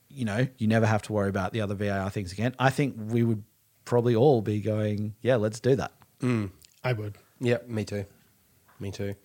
you 0.09 0.25
know 0.25 0.47
you 0.57 0.67
never 0.67 0.85
have 0.85 1.01
to 1.03 1.13
worry 1.13 1.29
about 1.29 1.53
the 1.53 1.61
other 1.61 1.75
VAR 1.75 2.09
things 2.09 2.31
again. 2.31 2.55
I 2.59 2.69
think 2.69 2.95
we 2.97 3.23
would 3.23 3.43
probably 3.85 4.15
all 4.15 4.41
be 4.41 4.59
going, 4.61 5.15
"Yeah, 5.21 5.35
let's 5.37 5.59
do 5.59 5.75
that." 5.75 5.91
I 6.83 6.93
would. 6.93 7.17
Yeah, 7.39 7.57
me 7.67 7.85
too. 7.85 8.05
Me 8.79 8.91
too. 8.91 9.15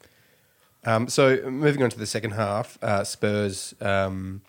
Um, 0.85 1.09
so 1.09 1.51
moving 1.51 1.83
on 1.83 1.91
to 1.91 1.99
the 1.99 2.07
second 2.07 2.33
half, 2.33 2.79
uh, 2.83 3.05
Spurs 3.05 3.75
um, 3.81 4.43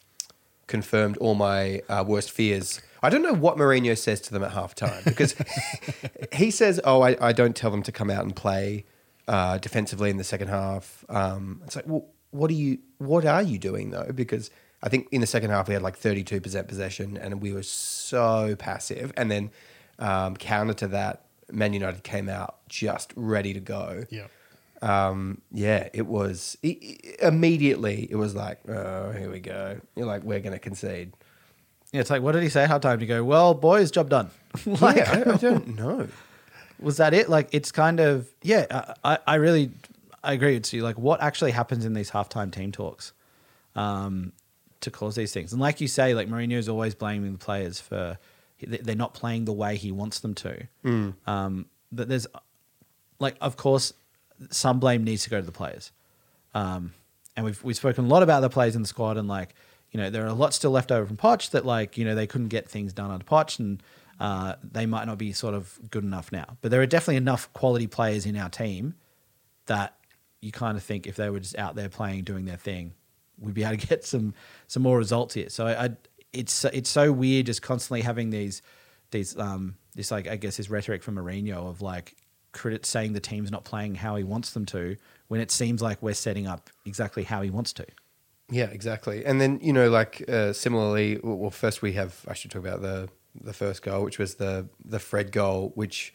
confirmed 0.69 1.17
all 1.17 1.35
my 1.35 1.81
uh, 1.89 2.05
worst 2.07 2.31
fears. 2.31 2.81
I 3.03 3.09
don't 3.09 3.21
know 3.21 3.33
what 3.33 3.57
Mourinho 3.57 3.97
says 3.97 4.21
to 4.21 4.31
them 4.31 4.43
at 4.43 4.51
halftime 4.51 5.03
because 5.03 5.35
he 6.33 6.51
says, 6.51 6.79
"Oh, 6.85 7.01
I, 7.01 7.17
I 7.19 7.33
don't 7.33 7.55
tell 7.55 7.71
them 7.71 7.83
to 7.83 7.91
come 7.91 8.09
out 8.09 8.23
and 8.23 8.33
play 8.35 8.85
uh, 9.27 9.57
defensively 9.57 10.09
in 10.09 10.17
the 10.17 10.23
second 10.23 10.47
half." 10.47 11.03
Um, 11.09 11.61
it's 11.65 11.75
like, 11.75 11.87
well, 11.87 12.05
what 12.31 12.49
are 12.51 12.55
you? 12.55 12.77
What 12.99 13.25
are 13.25 13.41
you 13.41 13.57
doing 13.57 13.91
though? 13.91 14.11
Because 14.13 14.49
I 14.81 14.89
think 14.89 15.07
in 15.11 15.21
the 15.21 15.27
second 15.27 15.49
half 15.49 15.67
we 15.67 15.73
had 15.73 15.83
like 15.83 15.97
thirty-two 15.97 16.39
percent 16.39 16.67
possession, 16.67 17.17
and 17.17 17.41
we 17.41 17.51
were 17.51 17.63
so 17.63 18.55
passive. 18.57 19.11
And 19.17 19.29
then 19.29 19.51
um, 19.97 20.37
counter 20.37 20.73
to 20.75 20.87
that, 20.89 21.25
Man 21.51 21.73
United 21.73 22.03
came 22.03 22.29
out 22.29 22.57
just 22.69 23.11
ready 23.15 23.53
to 23.53 23.59
go 23.59 24.05
Yeah. 24.09 24.27
Um, 24.81 25.41
yeah, 25.51 25.89
it 25.93 26.05
was 26.05 26.57
i 26.63 26.77
i- 26.81 27.27
immediately. 27.27 28.07
It 28.09 28.15
was 28.15 28.35
like, 28.35 28.59
oh, 28.69 29.11
here 29.11 29.29
we 29.31 29.39
go. 29.39 29.79
You're 29.95 30.05
like, 30.05 30.23
we're 30.23 30.39
going 30.39 30.53
to 30.53 30.59
concede. 30.59 31.13
Yeah, 31.91 32.01
it's 32.01 32.09
like, 32.09 32.21
what 32.21 32.33
did 32.33 32.43
he 32.43 32.49
say? 32.49 32.65
How 32.67 32.77
time 32.77 32.99
to 32.99 33.05
go? 33.05 33.23
Well, 33.23 33.53
boys, 33.53 33.91
job 33.91 34.09
done. 34.09 34.29
like, 34.65 34.97
yeah, 34.97 35.23
I, 35.25 35.33
I 35.33 35.37
don't 35.37 35.75
know. 35.75 36.07
was 36.79 36.97
that 36.97 37.13
it? 37.13 37.29
Like, 37.29 37.49
it's 37.51 37.71
kind 37.71 37.99
of 37.99 38.27
yeah. 38.41 38.93
I, 39.03 39.17
I 39.27 39.35
really 39.35 39.71
I 40.23 40.33
agree 40.33 40.53
with 40.53 40.71
you. 40.73 40.83
Like, 40.83 40.97
what 40.97 41.21
actually 41.21 41.51
happens 41.51 41.85
in 41.85 41.93
these 41.93 42.11
halftime 42.11 42.51
team 42.51 42.71
talks 42.71 43.11
um, 43.75 44.33
to 44.81 44.91
cause 44.91 45.15
these 45.15 45.33
things? 45.33 45.51
And 45.51 45.61
like 45.61 45.81
you 45.81 45.87
say, 45.87 46.13
like 46.13 46.27
Mourinho 46.27 46.57
is 46.57 46.69
always 46.69 46.93
blaming 46.95 47.31
the 47.33 47.37
players 47.39 47.79
for 47.79 48.17
they're 48.61 48.95
not 48.95 49.13
playing 49.13 49.45
the 49.45 49.53
way 49.53 49.75
he 49.77 49.91
wants 49.91 50.19
them 50.19 50.35
to. 50.35 50.67
Um, 51.25 51.65
that 51.93 52.07
there's 52.09 52.27
like, 53.19 53.35
of 53.41 53.55
course, 53.57 53.93
some 54.49 54.79
blame 54.79 55.03
needs 55.03 55.23
to 55.23 55.29
go 55.29 55.39
to 55.39 55.45
the 55.45 55.51
players. 55.51 55.91
Um, 56.53 56.93
and 57.35 57.45
we've 57.45 57.63
we've 57.63 57.75
spoken 57.75 58.05
a 58.05 58.07
lot 58.07 58.23
about 58.23 58.41
the 58.41 58.49
players 58.49 58.75
in 58.75 58.81
the 58.81 58.87
squad, 58.87 59.17
and 59.17 59.27
like 59.27 59.55
you 59.91 59.99
know 59.99 60.09
there 60.09 60.23
are 60.23 60.29
a 60.29 60.33
lot 60.33 60.53
still 60.53 60.71
left 60.71 60.91
over 60.91 61.05
from 61.05 61.17
Poch 61.17 61.51
that 61.51 61.65
like 61.65 61.97
you 61.97 62.05
know 62.05 62.15
they 62.15 62.27
couldn't 62.27 62.49
get 62.49 62.67
things 62.67 62.93
done 62.93 63.11
under 63.11 63.25
Poch, 63.25 63.59
and 63.59 63.81
uh, 64.19 64.55
they 64.63 64.85
might 64.85 65.05
not 65.05 65.17
be 65.17 65.31
sort 65.31 65.53
of 65.53 65.79
good 65.89 66.03
enough 66.03 66.31
now. 66.31 66.57
But 66.61 66.71
there 66.71 66.81
are 66.81 66.85
definitely 66.85 67.17
enough 67.17 67.51
quality 67.53 67.87
players 67.87 68.25
in 68.25 68.35
our 68.35 68.49
team 68.49 68.95
that 69.67 69.95
you 70.41 70.51
kind 70.51 70.77
of 70.77 70.83
think 70.83 71.07
if 71.07 71.15
they 71.15 71.29
were 71.29 71.39
just 71.39 71.57
out 71.57 71.75
there 71.75 71.89
playing, 71.89 72.23
doing 72.23 72.45
their 72.45 72.57
thing, 72.57 72.93
we'd 73.37 73.53
be 73.53 73.63
able 73.63 73.77
to 73.77 73.87
get 73.87 74.05
some 74.05 74.33
some 74.67 74.83
more 74.83 74.97
results 74.97 75.33
here. 75.33 75.49
So 75.49 75.67
I, 75.67 75.85
I 75.85 75.89
it's 76.33 76.65
it's 76.65 76.89
so 76.89 77.11
weird 77.11 77.45
just 77.45 77.61
constantly 77.61 78.01
having 78.01 78.29
these 78.29 78.61
these 79.11 79.37
um 79.37 79.75
this 79.95 80.11
like 80.11 80.27
I 80.27 80.35
guess 80.35 80.57
this 80.57 80.69
rhetoric 80.69 81.03
from 81.03 81.15
Mourinho 81.15 81.69
of 81.69 81.81
like 81.81 82.15
credit 82.51 82.85
saying 82.85 83.13
the 83.13 83.19
team's 83.19 83.51
not 83.51 83.63
playing 83.63 83.95
how 83.95 84.15
he 84.15 84.23
wants 84.23 84.51
them 84.51 84.65
to 84.67 84.95
when 85.27 85.39
it 85.41 85.51
seems 85.51 85.81
like 85.81 86.01
we're 86.01 86.13
setting 86.13 86.47
up 86.47 86.69
exactly 86.85 87.23
how 87.23 87.41
he 87.41 87.49
wants 87.49 87.73
to. 87.73 87.85
Yeah, 88.51 88.65
exactly. 88.65 89.23
And 89.25 89.39
then 89.39 89.59
you 89.61 89.73
know, 89.73 89.89
like 89.89 90.27
uh, 90.27 90.53
similarly, 90.53 91.19
well, 91.23 91.51
first 91.51 91.81
we 91.81 91.93
have. 91.93 92.25
I 92.27 92.33
should 92.33 92.49
talk 92.51 92.63
about 92.63 92.81
the 92.81 93.09
the 93.39 93.53
first 93.53 93.83
goal, 93.83 94.03
which 94.03 94.17
was 94.17 94.35
the 94.35 94.67
the 94.83 94.99
Fred 94.99 95.31
goal, 95.31 95.71
which 95.75 96.13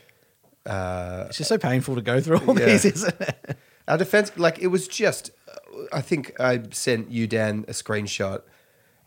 uh, 0.67 1.27
It's 1.29 1.39
just 1.39 1.49
so 1.49 1.59
painful 1.59 1.95
to 1.95 2.03
go 2.03 2.21
through 2.21 2.39
all 2.39 2.59
Yeah. 2.59 2.67
these, 2.67 2.85
isn't 2.85 3.21
it? 3.21 3.57
Our 3.89 3.99
defense, 3.99 4.33
like 4.37 4.59
it 4.59 4.69
was 4.69 4.89
just. 4.89 5.31
I 5.93 6.01
think 6.01 6.39
I 6.41 6.63
sent 6.73 7.11
you 7.11 7.27
Dan 7.27 7.65
a 7.69 7.73
screenshot, 7.73 8.43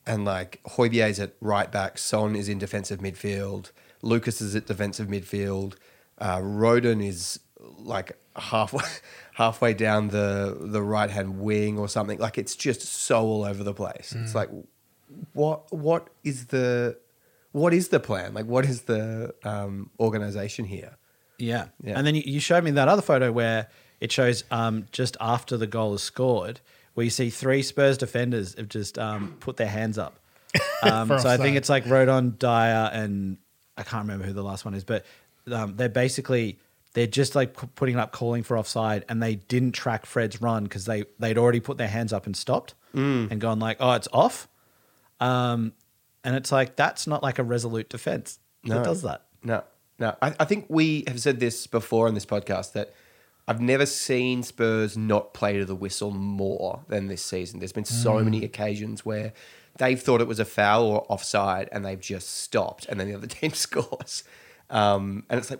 and 0.05 0.23
like 0.23 0.61
Højbjerg's 0.65 1.19
at 1.19 1.33
right 1.41 1.71
back, 1.71 1.97
Son 1.97 2.35
is 2.35 2.47
in 2.47 2.59
defensive 2.59 2.99
midfield, 2.99 3.71
Lucas 4.01 4.39
is 4.39 4.55
at 4.55 4.67
defensive 4.67 5.07
midfield, 5.07 5.73
uh, 6.19 6.37
Rodon 6.37 7.05
is 7.05 7.39
like 7.79 8.17
halfway 8.35 8.83
halfway 9.33 9.73
down 9.73 10.09
the 10.09 10.57
the 10.59 10.81
right 10.81 11.09
hand 11.09 11.39
wing 11.39 11.77
or 11.77 11.87
something. 11.87 12.19
Like 12.19 12.37
it's 12.37 12.55
just 12.55 12.81
so 12.81 13.21
all 13.21 13.43
over 13.45 13.63
the 13.63 13.73
place. 13.73 14.15
It's 14.17 14.35
like, 14.35 14.49
what 15.33 15.71
what 15.71 16.09
is 16.23 16.47
the 16.47 16.97
what 17.51 17.73
is 17.73 17.89
the 17.89 17.99
plan? 17.99 18.33
Like 18.33 18.45
what 18.45 18.65
is 18.65 18.83
the 18.83 19.33
um, 19.43 19.89
organization 19.99 20.65
here? 20.65 20.97
Yeah. 21.37 21.67
Yeah. 21.83 21.97
And 21.97 22.05
then 22.05 22.15
you, 22.15 22.23
you 22.25 22.39
showed 22.39 22.63
me 22.63 22.71
that 22.71 22.87
other 22.87 23.01
photo 23.01 23.31
where 23.31 23.67
it 23.99 24.11
shows 24.11 24.43
um, 24.51 24.87
just 24.91 25.17
after 25.19 25.57
the 25.57 25.67
goal 25.67 25.93
is 25.93 26.03
scored, 26.03 26.59
where 26.93 27.03
you 27.03 27.09
see 27.09 27.29
three 27.29 27.61
Spurs 27.61 27.97
defenders 27.97 28.55
have 28.55 28.69
just 28.69 28.97
um, 28.97 29.35
put 29.39 29.57
their 29.57 29.67
hands 29.67 29.97
up. 29.97 30.19
Um, 30.83 31.07
so 31.07 31.27
I 31.27 31.37
think 31.37 31.57
it's 31.57 31.69
like 31.69 31.85
Rodon, 31.85 32.37
Dier, 32.37 32.91
and 32.93 33.39
I 33.77 33.81
can't 33.81 34.03
remember 34.03 34.25
who 34.25 34.33
the 34.33 34.43
last 34.43 34.63
one 34.63 34.75
is, 34.75 34.83
but 34.83 35.05
um, 35.51 35.75
they're 35.75 35.89
basically 35.89 36.59
they're 36.93 37.07
just 37.07 37.35
like 37.35 37.53
putting 37.75 37.95
up 37.97 38.11
calling 38.11 38.43
for 38.43 38.57
offside, 38.57 39.05
and 39.09 39.21
they 39.21 39.35
didn't 39.35 39.73
track 39.73 40.05
Fred's 40.05 40.41
run 40.41 40.63
because 40.63 40.85
they 40.85 41.05
they'd 41.19 41.37
already 41.37 41.59
put 41.59 41.77
their 41.77 41.87
hands 41.87 42.11
up 42.13 42.25
and 42.25 42.35
stopped 42.35 42.73
and 42.93 43.39
gone 43.39 43.59
like, 43.59 43.77
oh, 43.79 43.91
it's 43.91 44.07
off. 44.11 44.47
Um, 45.19 45.73
and 46.23 46.35
it's 46.35 46.51
like 46.51 46.75
that's 46.75 47.05
not 47.07 47.21
like 47.23 47.37
a 47.39 47.43
resolute 47.43 47.89
defense. 47.89 48.39
No. 48.63 48.75
That 48.75 48.85
does 48.85 49.01
that. 49.03 49.23
No, 49.43 49.63
no. 49.99 50.15
I, 50.21 50.33
I 50.39 50.45
think 50.45 50.65
we 50.69 51.03
have 51.07 51.19
said 51.19 51.39
this 51.39 51.67
before 51.67 52.07
on 52.07 52.15
this 52.15 52.25
podcast 52.25 52.73
that 52.73 52.93
I've 53.47 53.61
never 53.61 53.85
seen 53.85 54.41
Spurs 54.43 54.97
not 54.97 55.33
play 55.33 55.57
to 55.59 55.65
the 55.65 55.75
whistle 55.75 56.11
more 56.11 56.81
than 56.87 57.07
this 57.07 57.23
season. 57.23 57.59
There's 57.59 57.71
been 57.71 57.85
so 57.85 58.13
Mm. 58.13 58.23
many 58.25 58.43
occasions 58.43 59.05
where 59.05 59.31
they've 59.77 60.01
thought 60.01 60.21
it 60.21 60.27
was 60.27 60.39
a 60.39 60.45
foul 60.45 60.85
or 60.85 61.05
offside 61.07 61.69
and 61.71 61.85
they've 61.85 61.99
just 62.01 62.29
stopped 62.41 62.87
and 62.87 62.99
then 62.99 63.07
the 63.07 63.15
other 63.15 63.27
team 63.39 63.53
scores. 63.53 64.23
Um, 64.69 65.23
and 65.29 65.39
it's 65.39 65.49
like, 65.49 65.59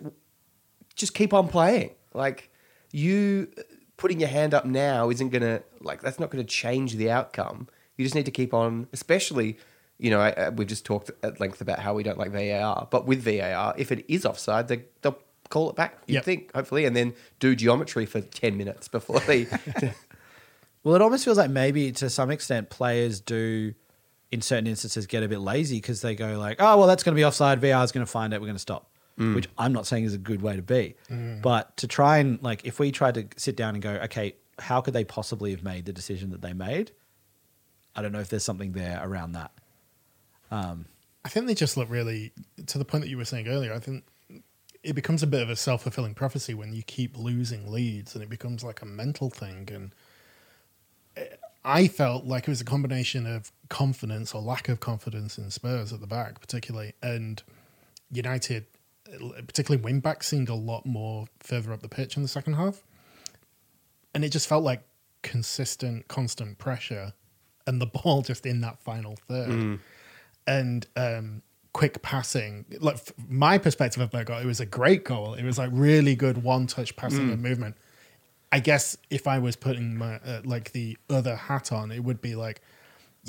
just 0.94 1.14
keep 1.14 1.32
on 1.32 1.48
playing. 1.48 1.92
Like, 2.14 2.50
you 2.92 3.48
putting 3.96 4.20
your 4.20 4.28
hand 4.28 4.54
up 4.54 4.64
now 4.64 5.10
isn't 5.10 5.30
going 5.30 5.42
to, 5.42 5.62
like, 5.80 6.00
that's 6.02 6.18
not 6.20 6.30
going 6.30 6.44
to 6.44 6.48
change 6.48 6.94
the 6.94 7.10
outcome. 7.10 7.68
You 7.96 8.04
just 8.04 8.14
need 8.14 8.26
to 8.26 8.30
keep 8.30 8.54
on, 8.54 8.86
especially, 8.92 9.58
you 9.98 10.10
know, 10.10 10.20
I, 10.20 10.30
I- 10.30 10.48
we've 10.50 10.68
just 10.68 10.84
talked 10.84 11.10
at 11.22 11.40
length 11.40 11.60
about 11.60 11.78
how 11.80 11.94
we 11.94 12.02
don't 12.02 12.18
like 12.18 12.30
VAR, 12.30 12.86
but 12.90 13.06
with 13.06 13.22
VAR, 13.22 13.74
if 13.76 13.90
it 13.92 14.04
is 14.08 14.24
offside, 14.24 14.68
they, 14.68 14.84
they'll 15.02 15.18
call 15.48 15.70
it 15.70 15.76
back, 15.76 15.98
you 16.06 16.14
Yep. 16.14 16.24
think, 16.24 16.54
hopefully, 16.54 16.84
and 16.84 16.94
then 16.94 17.14
do 17.40 17.56
geometry 17.56 18.06
for 18.06 18.20
10 18.20 18.56
minutes 18.56 18.86
before 18.88 19.20
they. 19.20 19.46
Well, 20.84 20.94
it 20.94 21.02
almost 21.02 21.24
feels 21.24 21.36
like 21.38 21.50
maybe 21.50 21.90
to 21.92 22.08
some 22.08 22.30
extent 22.30 22.70
players 22.70 23.20
do, 23.20 23.74
in 24.30 24.40
certain 24.40 24.66
instances, 24.68 25.06
get 25.06 25.22
a 25.22 25.28
bit 25.28 25.40
lazy 25.40 25.76
because 25.78 26.00
they 26.02 26.14
go 26.14 26.38
like, 26.38 26.56
"Oh, 26.60 26.78
well, 26.78 26.86
that's 26.86 27.02
going 27.02 27.14
to 27.14 27.18
be 27.20 27.24
offside. 27.24 27.60
VR 27.60 27.84
is 27.84 27.92
going 27.92 28.06
to 28.06 28.10
find 28.10 28.32
it. 28.32 28.40
We're 28.40 28.46
going 28.46 28.54
to 28.56 28.60
stop." 28.60 28.88
Mm. 29.18 29.34
Which 29.34 29.48
I'm 29.58 29.72
not 29.72 29.86
saying 29.86 30.04
is 30.04 30.14
a 30.14 30.18
good 30.18 30.42
way 30.42 30.54
to 30.54 30.62
be, 30.62 30.94
mm. 31.10 31.42
but 31.42 31.76
to 31.78 31.88
try 31.88 32.18
and 32.18 32.40
like, 32.40 32.64
if 32.64 32.78
we 32.78 32.92
tried 32.92 33.14
to 33.14 33.26
sit 33.36 33.56
down 33.56 33.74
and 33.74 33.82
go, 33.82 33.90
"Okay, 34.04 34.36
how 34.60 34.80
could 34.80 34.94
they 34.94 35.04
possibly 35.04 35.50
have 35.50 35.64
made 35.64 35.86
the 35.86 35.92
decision 35.92 36.30
that 36.30 36.40
they 36.40 36.52
made?" 36.52 36.92
I 37.96 38.02
don't 38.02 38.12
know 38.12 38.20
if 38.20 38.28
there's 38.28 38.44
something 38.44 38.72
there 38.72 39.00
around 39.02 39.32
that. 39.32 39.50
Um, 40.52 40.86
I 41.24 41.28
think 41.30 41.46
they 41.46 41.54
just 41.54 41.76
look 41.76 41.90
really 41.90 42.32
to 42.66 42.78
the 42.78 42.84
point 42.84 43.02
that 43.02 43.10
you 43.10 43.16
were 43.16 43.24
saying 43.24 43.48
earlier. 43.48 43.74
I 43.74 43.80
think 43.80 44.04
it 44.82 44.94
becomes 44.94 45.22
a 45.22 45.26
bit 45.26 45.42
of 45.42 45.50
a 45.50 45.56
self 45.56 45.82
fulfilling 45.82 46.14
prophecy 46.14 46.54
when 46.54 46.72
you 46.72 46.82
keep 46.82 47.18
losing 47.18 47.70
leads, 47.72 48.14
and 48.14 48.22
it 48.22 48.30
becomes 48.30 48.62
like 48.62 48.82
a 48.82 48.86
mental 48.86 49.30
thing. 49.30 49.68
And 49.72 49.94
I 51.64 51.88
felt 51.88 52.24
like 52.24 52.44
it 52.44 52.50
was 52.50 52.60
a 52.60 52.64
combination 52.64 53.26
of 53.26 53.52
confidence 53.68 54.34
or 54.34 54.40
lack 54.40 54.68
of 54.68 54.80
confidence 54.80 55.38
in 55.38 55.50
Spurs 55.50 55.92
at 55.92 56.00
the 56.00 56.06
back, 56.06 56.40
particularly, 56.40 56.94
and 57.02 57.42
United, 58.10 58.66
particularly 59.46 59.82
wing 59.82 60.00
back, 60.00 60.22
seemed 60.22 60.48
a 60.48 60.54
lot 60.54 60.86
more 60.86 61.26
further 61.40 61.72
up 61.72 61.82
the 61.82 61.88
pitch 61.88 62.16
in 62.16 62.22
the 62.22 62.28
second 62.28 62.54
half, 62.54 62.82
and 64.14 64.24
it 64.24 64.30
just 64.30 64.48
felt 64.48 64.64
like 64.64 64.82
consistent, 65.22 66.08
constant 66.08 66.58
pressure, 66.58 67.12
and 67.66 67.80
the 67.80 67.86
ball 68.02 68.22
just 68.22 68.46
in 68.46 68.60
that 68.60 68.78
final 68.80 69.16
third 69.28 69.78
and 70.48 70.86
um, 70.96 71.42
quick 71.72 72.02
passing. 72.02 72.64
Like 72.80 72.98
my 73.28 73.58
perspective 73.58 74.02
of 74.02 74.26
goal, 74.26 74.38
it 74.38 74.46
was 74.46 74.60
a 74.60 74.66
great 74.66 75.04
goal. 75.04 75.34
It 75.34 75.44
was 75.44 75.58
like 75.58 75.70
really 75.72 76.16
good 76.16 76.42
one 76.42 76.66
touch 76.66 76.96
passing 76.96 77.30
and 77.30 77.42
movement. 77.42 77.76
I 78.50 78.60
guess 78.60 78.96
if 79.10 79.26
I 79.26 79.38
was 79.38 79.56
putting 79.56 79.96
my 79.96 80.16
uh, 80.16 80.40
like 80.44 80.72
the 80.72 80.96
other 81.10 81.36
hat 81.36 81.70
on, 81.70 81.92
it 81.92 82.02
would 82.02 82.22
be 82.22 82.34
like, 82.34 82.62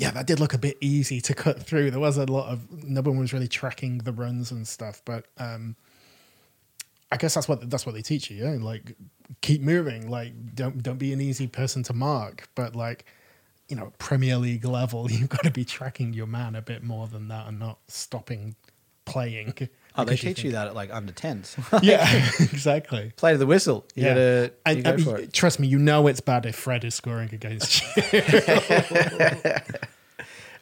yeah, 0.00 0.10
that 0.12 0.26
did 0.26 0.40
look 0.40 0.54
a 0.54 0.58
bit 0.58 0.78
easy 0.80 1.20
to 1.20 1.34
cut 1.34 1.62
through. 1.62 1.90
There 1.90 2.00
was 2.00 2.16
a 2.16 2.24
lot 2.24 2.48
of 2.48 2.84
no 2.84 3.02
one 3.02 3.18
was 3.18 3.34
really 3.34 3.48
tracking 3.48 3.98
the 3.98 4.12
runs 4.12 4.50
and 4.50 4.66
stuff, 4.66 5.02
but 5.04 5.26
um, 5.36 5.76
I 7.12 7.18
guess 7.18 7.34
that's 7.34 7.46
what 7.46 7.68
that's 7.68 7.84
what 7.84 7.94
they 7.94 8.00
teach 8.00 8.30
you. 8.30 8.42
Yeah, 8.42 8.56
like 8.58 8.96
keep 9.42 9.60
moving. 9.60 10.10
Like 10.10 10.32
don't 10.54 10.82
don't 10.82 10.96
be 10.96 11.12
an 11.12 11.20
easy 11.20 11.46
person 11.46 11.82
to 11.82 11.92
mark, 11.92 12.48
but 12.54 12.74
like 12.74 13.04
you 13.68 13.76
know 13.76 13.92
Premier 13.98 14.38
League 14.38 14.64
level, 14.64 15.10
you've 15.10 15.28
got 15.28 15.44
to 15.44 15.50
be 15.50 15.66
tracking 15.66 16.14
your 16.14 16.26
man 16.26 16.54
a 16.54 16.62
bit 16.62 16.82
more 16.82 17.06
than 17.06 17.28
that 17.28 17.46
and 17.46 17.58
not 17.58 17.78
stopping 17.86 18.56
playing. 19.04 19.52
Oh, 19.96 20.04
they 20.04 20.16
teach 20.16 20.44
you 20.44 20.52
that 20.52 20.68
at 20.68 20.74
like 20.74 20.92
under 20.92 21.12
tens. 21.12 21.56
Yeah, 21.82 22.06
exactly. 22.40 23.12
Play 23.16 23.32
to 23.32 23.38
the 23.38 23.46
whistle. 23.46 23.84
You 23.94 24.04
yeah, 24.04 24.08
gotta 24.08 24.20
you 24.20 24.52
and, 24.66 24.84
go 24.84 24.90
I 24.90 24.96
mean, 24.96 25.04
for 25.04 25.18
it. 25.18 25.32
trust 25.32 25.58
me, 25.58 25.66
you 25.68 25.78
know 25.78 26.06
it's 26.06 26.20
bad 26.20 26.46
if 26.46 26.56
Fred 26.56 26.84
is 26.84 26.94
scoring 26.94 27.30
against 27.32 27.82
you. 27.96 28.02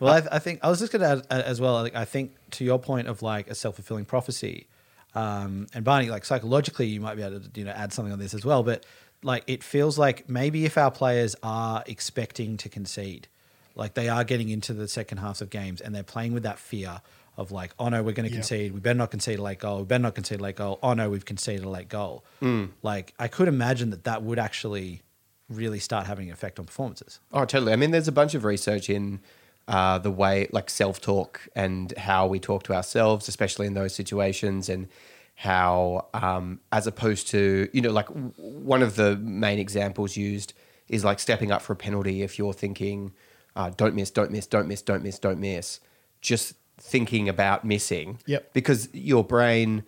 Well, 0.00 0.14
I, 0.14 0.36
I 0.36 0.38
think 0.38 0.60
I 0.62 0.68
was 0.68 0.78
just 0.78 0.92
going 0.92 1.02
to 1.02 1.26
add 1.28 1.42
as 1.42 1.60
well. 1.60 1.74
Like, 1.82 1.96
I 1.96 2.04
think 2.04 2.36
to 2.52 2.64
your 2.64 2.78
point 2.78 3.08
of 3.08 3.20
like 3.22 3.50
a 3.50 3.54
self 3.54 3.74
fulfilling 3.76 4.04
prophecy, 4.04 4.68
um, 5.14 5.66
and 5.74 5.84
Barney, 5.84 6.08
like 6.08 6.24
psychologically, 6.24 6.86
you 6.86 7.00
might 7.00 7.16
be 7.16 7.22
able 7.22 7.40
to 7.40 7.50
you 7.58 7.64
know 7.64 7.72
add 7.72 7.92
something 7.92 8.12
on 8.12 8.18
this 8.18 8.34
as 8.34 8.44
well. 8.44 8.62
But 8.62 8.86
like, 9.22 9.42
it 9.48 9.64
feels 9.64 9.98
like 9.98 10.28
maybe 10.28 10.64
if 10.64 10.78
our 10.78 10.90
players 10.92 11.34
are 11.42 11.82
expecting 11.86 12.56
to 12.58 12.68
concede, 12.68 13.26
like 13.74 13.94
they 13.94 14.08
are 14.08 14.22
getting 14.24 14.50
into 14.50 14.72
the 14.72 14.86
second 14.86 15.18
halves 15.18 15.42
of 15.42 15.50
games 15.50 15.80
and 15.80 15.94
they're 15.94 16.02
playing 16.04 16.32
with 16.32 16.44
that 16.44 16.58
fear 16.58 17.00
of 17.38 17.50
like, 17.52 17.72
oh 17.78 17.88
no, 17.88 18.02
we're 18.02 18.12
going 18.12 18.28
to 18.28 18.34
Yeah. 18.34 18.40
concede. 18.40 18.72
We 18.74 18.80
better 18.80 18.98
not 18.98 19.10
concede 19.10 19.38
a 19.38 19.42
late 19.42 19.60
goal. 19.60 19.78
We 19.78 19.84
better 19.84 20.02
not 20.02 20.14
concede 20.14 20.40
a 20.40 20.42
late 20.42 20.56
goal. 20.56 20.78
Oh 20.82 20.92
no, 20.92 21.08
we've 21.08 21.24
conceded 21.24 21.64
a 21.64 21.68
late 21.70 21.88
goal. 21.88 22.24
Hmm. 22.40 22.66
Like, 22.82 23.14
I 23.18 23.28
could 23.28 23.48
imagine 23.48 23.88
that 23.90 24.04
that 24.04 24.22
would 24.22 24.38
actually 24.38 25.02
really 25.48 25.78
start 25.78 26.06
having 26.06 26.26
an 26.28 26.32
effect 26.34 26.58
on 26.58 26.66
performances. 26.66 27.20
Oh, 27.32 27.44
totally. 27.46 27.72
I 27.72 27.76
mean, 27.76 27.92
there's 27.92 28.08
a 28.08 28.12
bunch 28.12 28.34
of 28.34 28.44
research 28.44 28.90
in 28.90 29.20
uh, 29.68 29.98
the 29.98 30.10
way, 30.10 30.48
like 30.50 30.68
self 30.68 31.00
talk 31.00 31.46
and 31.54 31.96
how 31.96 32.26
we 32.26 32.38
talk 32.40 32.64
to 32.64 32.74
ourselves, 32.74 33.28
especially 33.28 33.66
in 33.66 33.74
those 33.74 33.94
situations, 33.94 34.68
and 34.68 34.88
how, 35.36 36.08
um, 36.14 36.58
as 36.72 36.86
opposed 36.88 37.28
to, 37.28 37.68
you 37.72 37.80
know, 37.80 37.92
like 37.92 38.08
w- 38.08 38.32
one 38.36 38.82
of 38.82 38.96
the 38.96 39.16
main 39.16 39.58
examples 39.60 40.16
used 40.16 40.52
is 40.88 41.04
like 41.04 41.20
stepping 41.20 41.52
up 41.52 41.62
for 41.62 41.72
a 41.74 41.76
penalty 41.76 42.22
if 42.22 42.38
you're 42.38 42.52
thinking, 42.52 43.12
uh, 43.54 43.70
don't 43.76 43.94
miss, 43.94 44.10
don't 44.10 44.30
miss, 44.32 44.46
don't 44.46 44.66
miss, 44.66 44.82
don't 44.82 45.02
miss, 45.04 45.18
don't 45.18 45.38
miss. 45.38 45.80
Just 46.20 46.54
thinking 46.78 47.28
about 47.28 47.64
missing. 47.64 48.18
Yep. 48.26 48.52
Because 48.52 48.88
your 48.92 49.24
brain, 49.24 49.84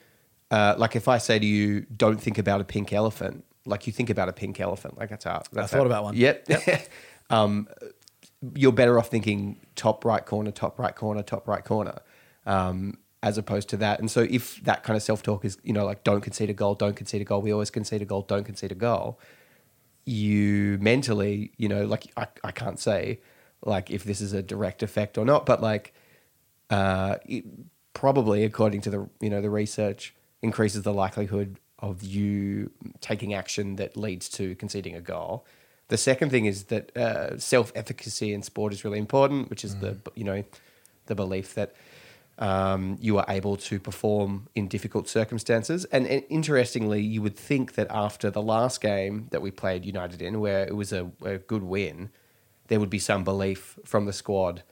uh, 0.51 0.74
like 0.76 0.97
if 0.97 1.09
I 1.09 1.18
say 1.18 1.38
to 1.38 1.47
you, 1.47 1.86
don't 1.97 2.20
think 2.20 2.38
about 2.38 2.61
a 2.61 2.64
pink 2.64 2.93
elephant, 2.93 3.45
like 3.66 3.86
you 3.86 3.93
think 3.93 4.11
about 4.11 4.28
a 4.28 4.32
pink 4.32 4.61
elephant. 4.61 4.99
Like 4.99 5.11
that's 5.11 5.24
how. 5.24 5.43
That's 5.53 5.72
thought 5.72 5.78
how- 5.80 5.86
about 5.86 6.05
one. 6.05 6.16
Yep. 6.16 6.49
um, 7.30 7.68
you're 8.55 8.72
better 8.72 8.99
off 8.99 9.09
thinking 9.09 9.61
top 9.76 10.05
right 10.05 10.24
corner, 10.24 10.51
top 10.51 10.78
right 10.78 10.95
corner, 10.95 11.22
top 11.22 11.47
right 11.47 11.64
corner, 11.64 11.99
um, 12.47 12.97
as 13.22 13.36
opposed 13.36 13.68
to 13.68 13.76
that. 13.78 14.01
And 14.01 14.11
so 14.11 14.26
if 14.28 14.62
that 14.64 14.82
kind 14.82 14.97
of 14.97 15.03
self 15.03 15.22
talk 15.22 15.45
is, 15.45 15.59
you 15.62 15.72
know, 15.72 15.84
like 15.84 16.05
don't 16.05 16.22
concede 16.22 16.51
a 16.51 16.55
goal, 16.55 16.74
don't 16.74 16.97
concede 16.97 17.20
a 17.20 17.24
goal, 17.24 17.43
we 17.43 17.53
always 17.53 17.70
concede 17.70 18.03
a 18.03 18.07
goal, 18.07 18.22
don't 18.22 18.45
concede 18.45 18.72
a 18.72 18.76
goal. 18.76 19.20
You 20.07 20.78
mentally, 20.80 21.53
you 21.59 21.68
know, 21.68 21.84
like 21.84 22.07
I, 22.16 22.28
I 22.43 22.51
can't 22.51 22.78
say 22.78 23.20
like 23.64 23.91
if 23.91 24.05
this 24.05 24.22
is 24.22 24.32
a 24.32 24.43
direct 24.43 24.82
effect 24.82 25.18
or 25.18 25.24
not, 25.24 25.45
but 25.45 25.61
like 25.61 25.93
uh, 26.70 27.16
it 27.26 27.44
probably 27.92 28.44
according 28.44 28.80
to 28.80 28.90
the 28.90 29.08
you 29.20 29.28
know 29.28 29.40
the 29.40 29.50
research 29.50 30.14
increases 30.42 30.82
the 30.82 30.92
likelihood 30.92 31.58
of 31.80 32.02
you 32.02 32.70
taking 33.00 33.34
action 33.34 33.76
that 33.76 33.96
leads 33.96 34.28
to 34.28 34.54
conceding 34.56 34.94
a 34.94 35.00
goal. 35.00 35.46
The 35.88 35.96
second 35.96 36.30
thing 36.30 36.46
is 36.46 36.64
that 36.64 36.96
uh, 36.96 37.38
self 37.38 37.72
efficacy 37.74 38.32
in 38.32 38.42
sport 38.42 38.72
is 38.72 38.84
really 38.84 38.98
important, 38.98 39.50
which 39.50 39.64
is 39.64 39.76
the 39.76 39.98
you 40.14 40.24
know 40.24 40.44
the 41.06 41.14
belief 41.14 41.54
that 41.54 41.74
um, 42.38 42.96
you 43.00 43.18
are 43.18 43.24
able 43.28 43.56
to 43.56 43.78
perform 43.78 44.48
in 44.54 44.66
difficult 44.66 45.08
circumstances. 45.08 45.84
And, 45.86 46.06
and 46.06 46.24
interestingly, 46.30 47.02
you 47.02 47.20
would 47.20 47.36
think 47.36 47.74
that 47.74 47.86
after 47.90 48.30
the 48.30 48.40
last 48.40 48.80
game 48.80 49.28
that 49.30 49.42
we 49.42 49.50
played 49.50 49.84
United 49.84 50.22
in, 50.22 50.40
where 50.40 50.64
it 50.64 50.74
was 50.74 50.92
a, 50.92 51.10
a 51.22 51.36
good 51.36 51.62
win, 51.62 52.10
there 52.68 52.80
would 52.80 52.88
be 52.88 52.98
some 52.98 53.24
belief 53.24 53.78
from 53.84 54.06
the 54.06 54.12
squad 54.12 54.62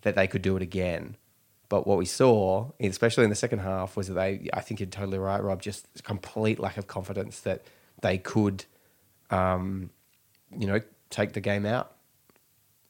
that 0.00 0.16
they 0.16 0.26
could 0.26 0.42
do 0.42 0.56
it 0.56 0.62
again. 0.62 1.16
But 1.72 1.86
what 1.86 1.96
we 1.96 2.04
saw, 2.04 2.70
especially 2.80 3.24
in 3.24 3.30
the 3.30 3.34
second 3.34 3.60
half, 3.60 3.96
was 3.96 4.08
that 4.08 4.12
they, 4.12 4.50
I 4.52 4.60
think 4.60 4.78
you're 4.78 4.90
totally 4.90 5.16
right, 5.16 5.42
Rob, 5.42 5.62
just 5.62 5.86
complete 6.02 6.58
lack 6.60 6.76
of 6.76 6.86
confidence 6.86 7.40
that 7.40 7.62
they 8.02 8.18
could, 8.18 8.66
um, 9.30 9.88
you 10.54 10.66
know, 10.66 10.82
take 11.08 11.32
the 11.32 11.40
game 11.40 11.64
out. 11.64 11.92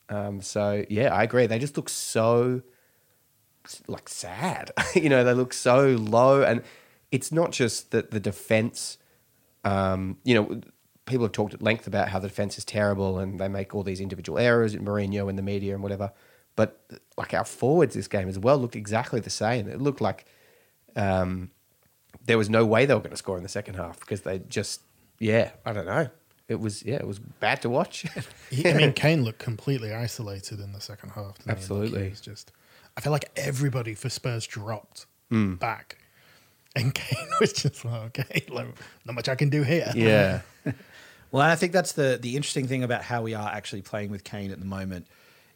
Um, 0.09 0.43
so, 0.43 0.85
yeah, 0.91 1.14
I 1.14 1.22
agree. 1.22 1.47
They 1.47 1.61
just 1.61 1.76
look 1.76 1.89
so, 1.89 2.62
like, 3.87 4.09
sad. 4.09 4.72
you 4.97 5.09
know, 5.09 5.22
they 5.22 5.33
look 5.33 5.53
so 5.53 5.91
low. 5.91 6.43
And 6.43 6.64
it's 7.12 7.30
not 7.30 7.53
just 7.53 7.93
that 7.93 8.11
the 8.11 8.18
defense, 8.18 8.99
um, 9.62 10.16
you 10.24 10.35
know, 10.35 10.61
people 11.07 11.24
have 11.24 11.30
talked 11.30 11.55
at 11.55 11.62
length 11.62 11.87
about 11.87 12.09
how 12.09 12.18
the 12.18 12.26
defense 12.26 12.59
is 12.59 12.64
terrible 12.64 13.20
and 13.20 13.39
they 13.39 13.47
make 13.47 13.76
all 13.76 13.85
these 13.85 14.01
individual 14.01 14.41
errors 14.41 14.74
in 14.74 14.85
Mourinho 14.85 15.28
and 15.28 15.39
the 15.39 15.43
media 15.43 15.72
and 15.72 15.85
whatever. 15.85 16.11
But 16.57 16.80
like 17.16 17.32
our 17.34 17.44
forwards 17.44 17.94
this 17.94 18.09
game 18.09 18.28
as 18.28 18.38
well 18.38 18.59
looked 18.59 18.76
exactly 18.76 19.20
the 19.20 19.30
same. 19.30 19.68
It 19.68 19.80
looked 19.80 20.00
like 20.00 20.26
um, 20.96 21.50
there 22.26 22.36
was 22.38 22.50
no 22.50 22.64
way 22.66 22.84
they 22.86 22.94
were 22.94 23.00
going 23.00 23.11
to 23.11 23.16
score 23.16 23.36
in 23.36 23.42
the 23.42 23.48
second 23.48 23.74
half 23.74 23.98
because 24.00 24.20
they 24.22 24.38
just, 24.40 24.82
yeah, 25.18 25.50
I 25.64 25.72
don't 25.72 25.86
know. 25.86 26.09
It 26.48 26.61
was, 26.61 26.82
yeah, 26.84 26.96
it 26.96 27.07
was 27.07 27.18
bad 27.18 27.62
to 27.62 27.70
watch. 27.70 28.05
I 28.64 28.72
mean, 28.74 28.92
Kane 28.94 29.24
looked 29.24 29.38
completely 29.38 29.94
isolated 29.94 30.61
in 30.61 30.72
the 30.72 30.80
second 30.80 31.11
half. 31.11 31.36
didn't? 31.38 31.46
Like, 31.48 31.57
Absolutely. 31.57 32.05
he 32.05 32.11
was 32.11 32.20
just. 32.20 32.53
I 32.96 33.00
feel 33.00 33.12
like 33.12 33.30
everybody 33.36 33.94
for 33.94 34.11
Spurs 34.11 34.46
dropped 34.46 35.07
Hmm. 35.30 35.55
back, 35.55 35.96
and 36.76 36.94
Kane 36.94 37.28
was 37.40 37.55
just 37.55 37.82
like, 37.86 38.18
okay, 38.20 38.44
like, 38.50 38.66
not 39.07 39.14
much 39.14 39.30
I 39.30 39.34
can 39.34 39.48
do 39.48 39.62
here. 39.62 39.90
yeah. 39.94 40.40
Well, 41.30 41.40
and 41.40 41.50
I 41.50 41.55
think 41.57 41.72
that's 41.72 41.92
the 41.92 42.18
the 42.20 42.36
interesting 42.36 42.66
thing 42.68 42.82
about 42.82 43.03
how 43.03 43.22
we 43.22 43.32
are 43.32 43.48
actually 43.50 43.80
playing 43.80 44.11
with 44.11 44.22
Kane 44.22 44.50
at 44.50 44.59
the 44.59 44.66
moment 44.66 45.07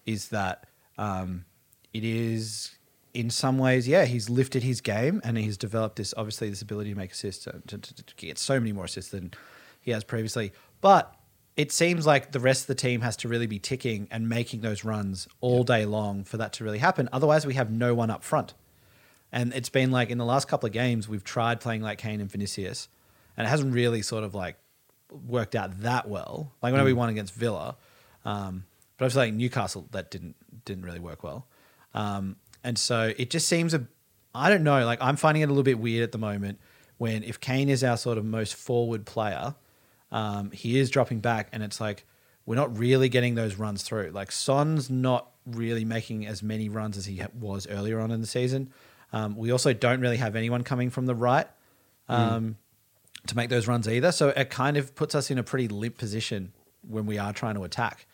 is 0.06 0.28
that 0.28 0.64
um, 0.98 1.44
it 1.92 2.04
is 2.04 2.76
in 3.14 3.30
some 3.30 3.56
ways, 3.56 3.88
yeah, 3.88 4.04
he's 4.04 4.28
lifted 4.28 4.62
his 4.62 4.82
game 4.82 5.22
and 5.24 5.38
he's 5.38 5.56
developed 5.56 5.96
this 5.96 6.12
obviously 6.18 6.50
this 6.50 6.60
ability 6.60 6.90
to 6.90 6.96
make 6.96 7.12
assists 7.12 7.44
to, 7.44 7.62
to, 7.66 7.78
to 7.78 8.14
get 8.16 8.38
so 8.38 8.60
many 8.60 8.72
more 8.72 8.84
assists 8.84 9.10
than 9.10 9.32
he 9.80 9.90
has 9.90 10.04
previously. 10.04 10.52
But 10.82 11.14
it 11.56 11.72
seems 11.72 12.06
like 12.06 12.32
the 12.32 12.40
rest 12.40 12.64
of 12.64 12.66
the 12.66 12.74
team 12.74 13.00
has 13.00 13.16
to 13.18 13.28
really 13.28 13.46
be 13.46 13.58
ticking 13.58 14.06
and 14.10 14.28
making 14.28 14.60
those 14.60 14.84
runs 14.84 15.26
all 15.40 15.64
day 15.64 15.86
long 15.86 16.24
for 16.24 16.36
that 16.36 16.52
to 16.54 16.64
really 16.64 16.78
happen. 16.78 17.08
Otherwise, 17.12 17.46
we 17.46 17.54
have 17.54 17.70
no 17.70 17.94
one 17.94 18.10
up 18.10 18.22
front. 18.22 18.52
And 19.32 19.54
it's 19.54 19.70
been 19.70 19.90
like 19.90 20.10
in 20.10 20.18
the 20.18 20.24
last 20.24 20.46
couple 20.48 20.66
of 20.66 20.74
games, 20.74 21.08
we've 21.08 21.24
tried 21.24 21.60
playing 21.60 21.80
like 21.80 21.98
Kane 21.98 22.20
and 22.20 22.30
Vinicius, 22.30 22.88
and 23.36 23.46
it 23.46 23.50
hasn't 23.50 23.72
really 23.72 24.02
sort 24.02 24.24
of 24.24 24.34
like 24.34 24.56
worked 25.10 25.54
out 25.54 25.80
that 25.80 26.08
well. 26.08 26.52
Like 26.62 26.74
when 26.74 26.84
we 26.84 26.92
won 26.92 27.08
against 27.08 27.34
Villa, 27.34 27.76
um, 28.26 28.64
but 28.96 29.04
I 29.04 29.06
was 29.06 29.16
like 29.16 29.32
Newcastle, 29.34 29.86
that 29.92 30.10
didn't 30.10 30.36
didn't 30.64 30.84
really 30.84 31.00
work 31.00 31.22
well. 31.22 31.46
Um, 31.94 32.36
and 32.64 32.78
so 32.78 33.12
it 33.16 33.30
just 33.30 33.48
seems 33.48 33.74
a, 33.74 33.86
I 34.34 34.50
don't 34.50 34.64
know, 34.64 34.84
like 34.84 35.00
I'm 35.00 35.16
finding 35.16 35.42
it 35.42 35.46
a 35.46 35.48
little 35.48 35.62
bit 35.62 35.78
weird 35.78 36.02
at 36.02 36.12
the 36.12 36.18
moment 36.18 36.58
when 36.98 37.22
if 37.22 37.40
Kane 37.40 37.68
is 37.68 37.84
our 37.84 37.96
sort 37.96 38.18
of 38.18 38.24
most 38.24 38.54
forward 38.54 39.06
player, 39.06 39.54
um, 40.10 40.50
he 40.50 40.78
is 40.78 40.90
dropping 40.90 41.20
back, 41.20 41.48
and 41.52 41.62
it's 41.62 41.80
like 41.80 42.04
we're 42.44 42.54
not 42.56 42.76
really 42.78 43.08
getting 43.08 43.34
those 43.34 43.56
runs 43.56 43.82
through. 43.82 44.10
Like 44.10 44.32
Son's 44.32 44.88
not 44.88 45.30
really 45.46 45.84
making 45.84 46.26
as 46.26 46.42
many 46.42 46.68
runs 46.68 46.96
as 46.96 47.06
he 47.06 47.22
was 47.38 47.66
earlier 47.68 48.00
on 48.00 48.10
in 48.10 48.20
the 48.20 48.26
season. 48.26 48.72
Um, 49.12 49.36
we 49.36 49.52
also 49.52 49.72
don't 49.72 50.00
really 50.00 50.16
have 50.16 50.36
anyone 50.36 50.62
coming 50.62 50.90
from 50.90 51.06
the 51.06 51.14
right 51.14 51.46
um, 52.08 52.56
to 53.26 53.36
make 53.36 53.50
those 53.50 53.68
runs 53.68 53.88
either. 53.88 54.12
So 54.12 54.28
it 54.28 54.50
kind 54.50 54.76
of 54.76 54.94
puts 54.94 55.14
us 55.14 55.30
in 55.30 55.38
a 55.38 55.42
pretty 55.42 55.68
limp 55.68 55.98
position 55.98 56.52
when 56.82 57.06
we 57.06 57.18
are 57.18 57.32
trying 57.32 57.54
to 57.54 57.64
attack. 57.64 58.06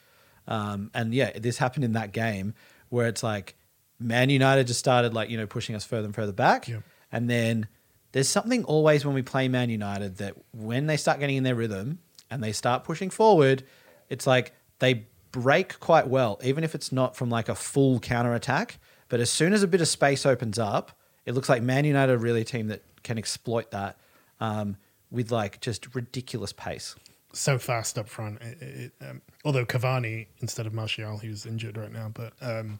Um, 0.46 0.90
and 0.94 1.14
yeah, 1.14 1.38
this 1.38 1.58
happened 1.58 1.84
in 1.84 1.92
that 1.92 2.12
game 2.12 2.54
where 2.88 3.06
it's 3.06 3.22
like 3.22 3.54
Man 4.00 4.28
United 4.30 4.66
just 4.66 4.80
started 4.80 5.14
like 5.14 5.30
you 5.30 5.36
know 5.36 5.46
pushing 5.46 5.74
us 5.74 5.84
further 5.84 6.06
and 6.06 6.14
further 6.14 6.32
back, 6.32 6.68
Yep. 6.68 6.82
and 7.12 7.30
then 7.30 7.68
there's 8.12 8.28
something 8.28 8.64
always 8.64 9.04
when 9.06 9.14
we 9.14 9.22
play 9.22 9.48
Man 9.48 9.70
United 9.70 10.16
that 10.18 10.34
when 10.52 10.86
they 10.86 10.96
start 10.96 11.18
getting 11.20 11.36
in 11.36 11.44
their 11.44 11.54
rhythm 11.54 11.98
and 12.30 12.42
they 12.42 12.52
start 12.52 12.84
pushing 12.84 13.08
forward, 13.10 13.62
it's 14.10 14.26
like 14.26 14.52
they 14.80 15.06
break 15.30 15.78
quite 15.80 16.08
well, 16.08 16.38
even 16.44 16.62
if 16.64 16.74
it's 16.74 16.92
not 16.92 17.16
from 17.16 17.30
like 17.30 17.48
a 17.48 17.54
full 17.54 18.00
counter 18.00 18.34
attack. 18.34 18.78
But 19.08 19.20
as 19.20 19.30
soon 19.30 19.52
as 19.54 19.62
a 19.62 19.66
bit 19.68 19.80
of 19.80 19.88
space 19.88 20.26
opens 20.26 20.58
up, 20.58 20.98
it 21.24 21.32
looks 21.34 21.48
like 21.48 21.62
Man 21.62 21.84
United 21.84 22.12
are 22.12 22.18
really 22.18 22.42
a 22.42 22.44
team 22.44 22.68
that 22.68 22.82
can 23.02 23.16
exploit 23.16 23.70
that 23.70 23.96
um, 24.40 24.76
with 25.10 25.30
like 25.30 25.60
just 25.60 25.94
ridiculous 25.94 26.52
pace. 26.52 26.96
So 27.32 27.58
fast 27.58 27.98
up 27.98 28.08
front. 28.08 28.40
It, 28.42 28.62
it, 28.62 28.92
um, 29.00 29.22
although 29.44 29.64
Cavani 29.64 30.26
instead 30.40 30.66
of 30.66 30.74
Martial, 30.74 31.18
who's 31.18 31.46
injured 31.46 31.76
right 31.76 31.92
now, 31.92 32.10
but 32.12 32.32
um, 32.40 32.78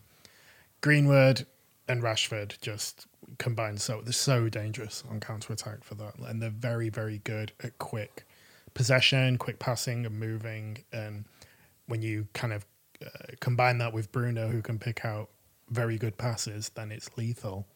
Greenwood 0.81 1.47
and 1.89 2.03
Rashford 2.03 2.61
just 2.61 3.07
combined 3.39 3.81
so 3.81 4.01
they're 4.03 4.13
so 4.13 4.49
dangerous 4.49 5.05
on 5.11 5.21
counter 5.21 5.53
attack 5.53 5.85
for 5.85 5.95
that, 5.97 6.15
and 6.19 6.41
they're 6.41 6.51
very 6.51 6.89
very 6.89 7.19
good 7.25 7.53
at 7.63 7.79
quick 7.79 8.27
possession, 8.75 9.39
quick 9.39 9.59
passing, 9.59 10.07
and 10.07 10.19
moving. 10.19 10.79
And 10.93 11.25
when 11.87 12.03
you 12.03 12.29
kind 12.33 12.53
of 12.53 12.65
uh, 13.05 13.09
combine 13.41 13.79
that 13.79 13.93
with 13.93 14.13
Bruno, 14.13 14.49
who 14.49 14.63
can 14.63 14.79
pick 14.79 15.05
out 15.05 15.29
very 15.71 15.99
good 15.99 16.17
passes, 16.19 16.71
then 16.71 16.93
it's 16.93 17.11
lethal. 17.17 17.67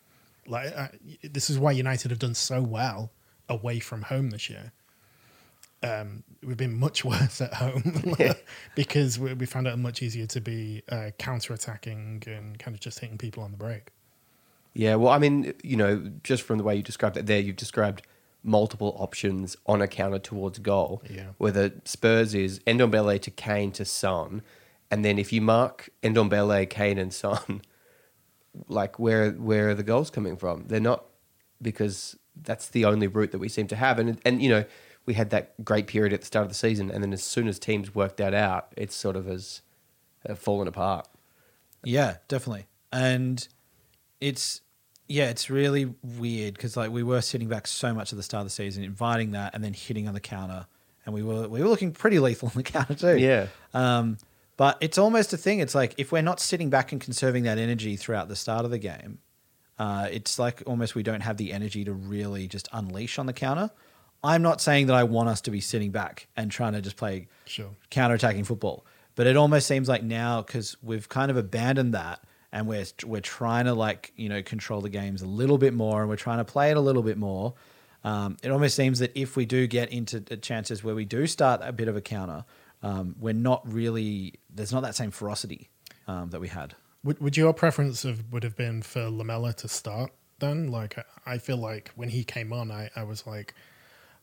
Like 0.47 0.73
uh, 0.77 0.89
this 1.23 1.51
is 1.51 1.59
why 1.59 1.73
United 1.73 2.11
have 2.11 2.21
done 2.21 2.35
so 2.35 2.63
well 2.63 3.11
away 3.49 3.79
from 3.79 4.03
home 4.03 4.31
this 4.31 4.51
year 4.51 4.73
um, 5.83 6.23
we've 6.43 6.57
been 6.57 6.79
much 6.79 7.05
worse 7.05 7.41
at 7.41 7.55
home 7.55 8.15
because 8.75 9.19
we, 9.19 9.35
we 9.35 9.47
found 9.47 9.67
it 9.67 9.77
much 9.77 10.03
easier 10.03 10.27
to 10.27 10.41
be 10.41 10.83
uh, 10.89 11.11
counter 11.19 11.55
attacking 11.55 12.23
and 12.27 12.59
kind 12.59 12.75
of 12.75 12.81
just 12.81 12.99
hitting 12.99 13.19
people 13.19 13.43
on 13.43 13.51
the 13.51 13.57
break. 13.57 13.89
Yeah, 14.75 14.97
well, 14.97 15.13
I 15.13 15.19
mean, 15.19 15.55
you 15.63 15.77
know, 15.77 16.11
just 16.23 16.43
from 16.43 16.59
the 16.59 16.65
way 16.65 16.77
you 16.77 16.83
described 16.83 17.17
it 17.17 17.25
there, 17.25 17.41
you've 17.41 17.57
described 17.57 18.03
multiple 18.43 18.95
options 18.99 19.57
on 19.67 19.81
a 19.81 19.89
counter 19.89 20.19
towards 20.19 20.59
goal. 20.59 21.03
Yeah. 21.09 21.29
Whether 21.39 21.73
Spurs 21.85 22.35
is 22.35 22.61
Ndombele 22.61 23.21
to 23.23 23.31
Kane 23.31 23.73
to 23.73 23.87
Son, 23.87 24.43
and 24.91 25.05
then 25.05 25.19
if 25.19 25.33
you 25.33 25.41
mark 25.41 25.89
Ndombele, 26.03 26.69
Kane, 26.69 26.99
and 26.99 27.13
Son, 27.13 27.63
like 28.69 28.99
where 28.99 29.31
where 29.33 29.71
are 29.71 29.75
the 29.75 29.83
goals 29.83 30.11
coming 30.11 30.37
from? 30.37 30.65
They're 30.67 30.79
not 30.79 31.07
because 31.63 32.17
that's 32.41 32.69
the 32.69 32.85
only 32.85 33.07
route 33.07 33.33
that 33.33 33.39
we 33.39 33.49
seem 33.49 33.67
to 33.69 33.77
have, 33.77 33.99
and 33.99 34.21
and 34.25 34.43
you 34.43 34.51
know 34.51 34.65
we 35.07 35.15
had 35.15 35.31
that 35.31 35.65
great 35.65 35.87
period 35.87 36.13
at 36.13 36.21
the 36.21 36.27
start 36.27 36.43
of 36.43 36.49
the 36.49 36.55
season, 36.55 36.91
and 36.91 37.03
then 37.03 37.13
as 37.13 37.23
soon 37.23 37.49
as 37.49 37.59
teams 37.59 37.95
worked 37.95 38.19
that 38.19 38.35
out, 38.35 38.73
it's 38.77 38.95
sort 38.95 39.17
of 39.17 39.27
has 39.27 39.63
uh, 40.29 40.35
fallen 40.35 40.69
apart. 40.69 41.09
Yeah, 41.85 42.17
definitely. 42.29 42.67
And 42.93 43.47
it's 44.21 44.61
yeah, 45.09 45.31
it's 45.31 45.49
really 45.49 45.95
weird 46.03 46.55
because 46.55 46.77
like 46.77 46.91
we 46.91 47.03
were 47.03 47.21
sitting 47.21 47.49
back 47.49 47.67
so 47.67 47.95
much 47.95 48.13
at 48.13 48.17
the 48.17 48.23
start 48.23 48.43
of 48.43 48.47
the 48.47 48.51
season, 48.51 48.83
inviting 48.83 49.33
that 49.33 49.55
and 49.55 49.63
then 49.63 49.73
hitting 49.73 50.09
on 50.09 50.15
the 50.15 50.21
counter, 50.21 50.67
and 51.05 51.15
we 51.15 51.23
were 51.23 51.49
we 51.49 51.63
were 51.63 51.69
looking 51.69 51.93
pretty 51.93 52.19
lethal 52.19 52.49
on 52.49 52.55
the 52.55 52.63
counter 52.63 52.95
too. 52.95 53.17
Yeah. 53.17 53.47
Um, 53.73 54.19
but 54.57 54.79
it's 54.81 54.99
almost 54.99 55.33
a 55.33 55.37
thing. 55.37 55.61
It's 55.61 55.75
like 55.75 55.95
if 55.99 56.13
we're 56.13 56.23
not 56.23 56.41
sitting 56.41 56.71
back 56.71 56.91
and 56.91 57.01
conserving 57.01 57.45
that 57.45 57.59
energy 57.59 57.97
throughout 57.97 58.29
the 58.29 58.37
start 58.37 58.65
of 58.65 58.71
the 58.71 58.79
game, 58.79 59.19
uh, 59.79 60.09
it's 60.11 60.39
like 60.39 60.63
almost 60.67 60.95
we 60.95 61.03
don't 61.03 61.21
have 61.21 61.37
the 61.37 61.53
energy 61.53 61.85
to 61.85 61.93
really 61.93 62.49
just 62.49 62.69
unleash 62.73 63.19
on 63.19 63.27
the 63.27 63.33
counter. 63.33 63.71
I'm 64.25 64.43
not 64.43 64.61
saying 64.61 64.87
that 64.87 64.97
I 64.97 65.05
want 65.05 65.29
us 65.29 65.41
to 65.43 65.51
be 65.51 65.61
sitting 65.61 65.91
back 65.91 66.27
and 66.37 66.51
trying 66.51 66.73
to 66.73 66.81
just 66.81 66.97
play 66.97 67.29
Sure. 67.47 67.71
counter-attacking 67.91 68.45
football. 68.45 68.85
But 69.15 69.27
it 69.27 69.37
almost 69.37 69.67
seems 69.67 69.89
like 69.89 70.03
now 70.03 70.43
because 70.43 70.77
we've 70.83 71.09
kind 71.09 71.31
of 71.31 71.37
abandoned 71.37 71.95
that 71.95 72.21
and 72.53 72.67
we're 72.67 72.85
we're 73.05 73.21
trying 73.21 73.65
to 73.65 73.73
like 73.75 74.13
you 74.17 74.29
know 74.29 74.43
control 74.43 74.81
the 74.81 74.89
games 74.91 75.23
a 75.23 75.27
little 75.27 75.59
bit 75.59 75.73
more 75.75 76.01
and 76.01 76.09
we're 76.11 76.17
trying 76.17 76.39
to 76.39 76.45
play 76.45 76.71
it 76.71 76.77
a 76.77 76.81
little 76.81 77.03
bit 77.03 77.17
more. 77.19 77.55
Um, 78.05 78.37
it 78.43 78.51
almost 78.51 78.77
seems 78.77 78.99
that 79.01 79.13
if 79.15 79.37
we 79.37 79.47
do 79.47 79.67
get 79.67 79.91
into 79.91 80.21
chances 80.21 80.85
where 80.85 80.95
we 80.95 81.05
do 81.05 81.27
start 81.27 81.61
a 81.65 81.73
bit 81.73 81.89
of 81.89 81.97
a 81.97 82.01
counter, 82.01 82.45
um, 82.83 83.17
we're 83.19 83.33
not 83.35 83.63
really 83.73 84.35
there's 84.55 84.73
not 84.73 84.83
that 84.83 84.95
same 84.95 85.11
ferocity 85.11 85.71
um, 86.07 86.31
that 86.31 86.41
we 86.41 86.49
had. 86.49 86.75
Would, 87.05 87.21
would 87.21 87.37
your 87.37 87.53
preference 87.55 88.03
have, 88.03 88.23
would 88.33 88.43
have 88.45 88.57
been 88.57 88.83
for 88.83 89.09
Lamela 89.09 89.53
to 89.55 89.69
start 89.69 90.13
then? 90.41 90.69
Like, 90.71 90.99
I- 90.99 91.05
I 91.35 91.39
feel 91.39 91.57
like 91.57 91.91
when 91.97 92.09
he 92.09 92.23
came 92.25 92.53
on, 92.53 92.71
I, 92.71 92.91
I 92.97 93.03
was 93.05 93.27
like, 93.27 93.55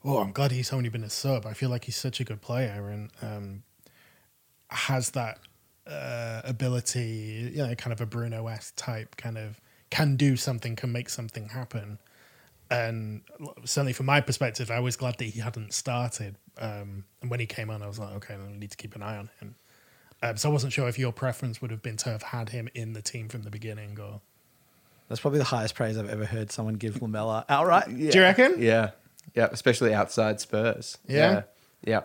oh, 0.05 0.19
I'm 0.19 0.31
glad 0.31 0.51
he's 0.51 0.73
only 0.73 0.89
been 0.89 1.03
a 1.03 1.09
sub. 1.09 1.45
I 1.45 1.53
feel 1.53 1.69
like 1.69 1.85
he's 1.85 1.95
such 1.95 2.19
a 2.19 2.23
good 2.23 2.41
player 2.41 2.89
and 2.89 3.09
um, 3.21 3.63
has 4.69 5.11
that 5.11 5.39
uh, 5.87 6.41
ability, 6.43 7.51
you 7.53 7.65
know, 7.65 7.75
kind 7.75 7.93
of 7.93 8.01
a 8.01 8.05
Bruno 8.05 8.47
S 8.47 8.71
type, 8.75 9.15
kind 9.15 9.37
of 9.37 9.59
can 9.89 10.15
do 10.15 10.35
something, 10.35 10.75
can 10.75 10.91
make 10.91 11.09
something 11.09 11.49
happen. 11.49 11.99
And 12.69 13.21
certainly 13.65 13.93
from 13.93 14.07
my 14.07 14.21
perspective, 14.21 14.71
I 14.71 14.79
was 14.79 14.95
glad 14.95 15.17
that 15.19 15.25
he 15.25 15.39
hadn't 15.39 15.73
started. 15.73 16.35
Um, 16.57 17.05
and 17.21 17.29
when 17.29 17.39
he 17.39 17.45
came 17.45 17.69
on, 17.69 17.83
I 17.83 17.87
was 17.87 17.99
like, 17.99 18.13
okay, 18.15 18.35
I 18.35 18.51
need 18.51 18.71
to 18.71 18.77
keep 18.77 18.95
an 18.95 19.03
eye 19.03 19.17
on 19.17 19.29
him. 19.39 19.55
Um, 20.23 20.37
so 20.37 20.49
I 20.49 20.53
wasn't 20.53 20.73
sure 20.73 20.87
if 20.87 20.97
your 20.97 21.11
preference 21.11 21.61
would 21.61 21.69
have 21.69 21.81
been 21.81 21.97
to 21.97 22.09
have 22.09 22.23
had 22.23 22.49
him 22.49 22.69
in 22.73 22.93
the 22.93 23.01
team 23.01 23.27
from 23.27 23.43
the 23.43 23.51
beginning, 23.51 23.99
or 23.99 24.21
That's 25.09 25.19
probably 25.19 25.39
the 25.39 25.45
highest 25.45 25.75
praise 25.75 25.97
I've 25.97 26.09
ever 26.09 26.25
heard 26.25 26.51
someone 26.51 26.75
give 26.75 27.01
Lamela 27.01 27.45
outright. 27.49 27.87
do 27.87 27.95
you 27.95 28.21
reckon? 28.21 28.55
Yeah, 28.57 28.91
yeah, 29.35 29.49
especially 29.51 29.93
outside 29.93 30.39
Spurs. 30.39 30.97
Yeah? 31.07 31.31
yeah. 31.31 31.41
yeah. 31.85 32.01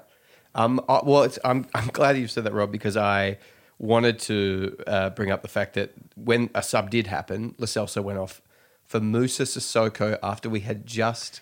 Um, 0.55 0.81
I, 0.89 1.01
well, 1.05 1.23
it's, 1.23 1.39
I'm 1.45 1.67
I'm 1.75 1.89
glad 1.89 2.17
you 2.17 2.29
said 2.29 2.45
that, 2.45 2.53
Rob, 2.53 2.73
because 2.73 2.97
I 2.97 3.39
wanted 3.79 4.19
to 4.19 4.77
uh, 4.87 5.11
bring 5.11 5.31
up 5.31 5.43
the 5.43 5.49
fact 5.49 5.75
that 5.75 5.93
when 6.17 6.51
a 6.55 6.63
sub 6.63 6.91
did 6.91 7.07
happen, 7.07 7.55
Lo 7.59 7.67
Celso 7.67 8.03
went 8.03 8.19
off 8.19 8.43
for 8.85 9.01
Musa 9.01 9.45
Sissoko 9.45 10.19
after 10.23 10.49
we 10.49 10.61
had 10.61 10.87
just 10.87 11.41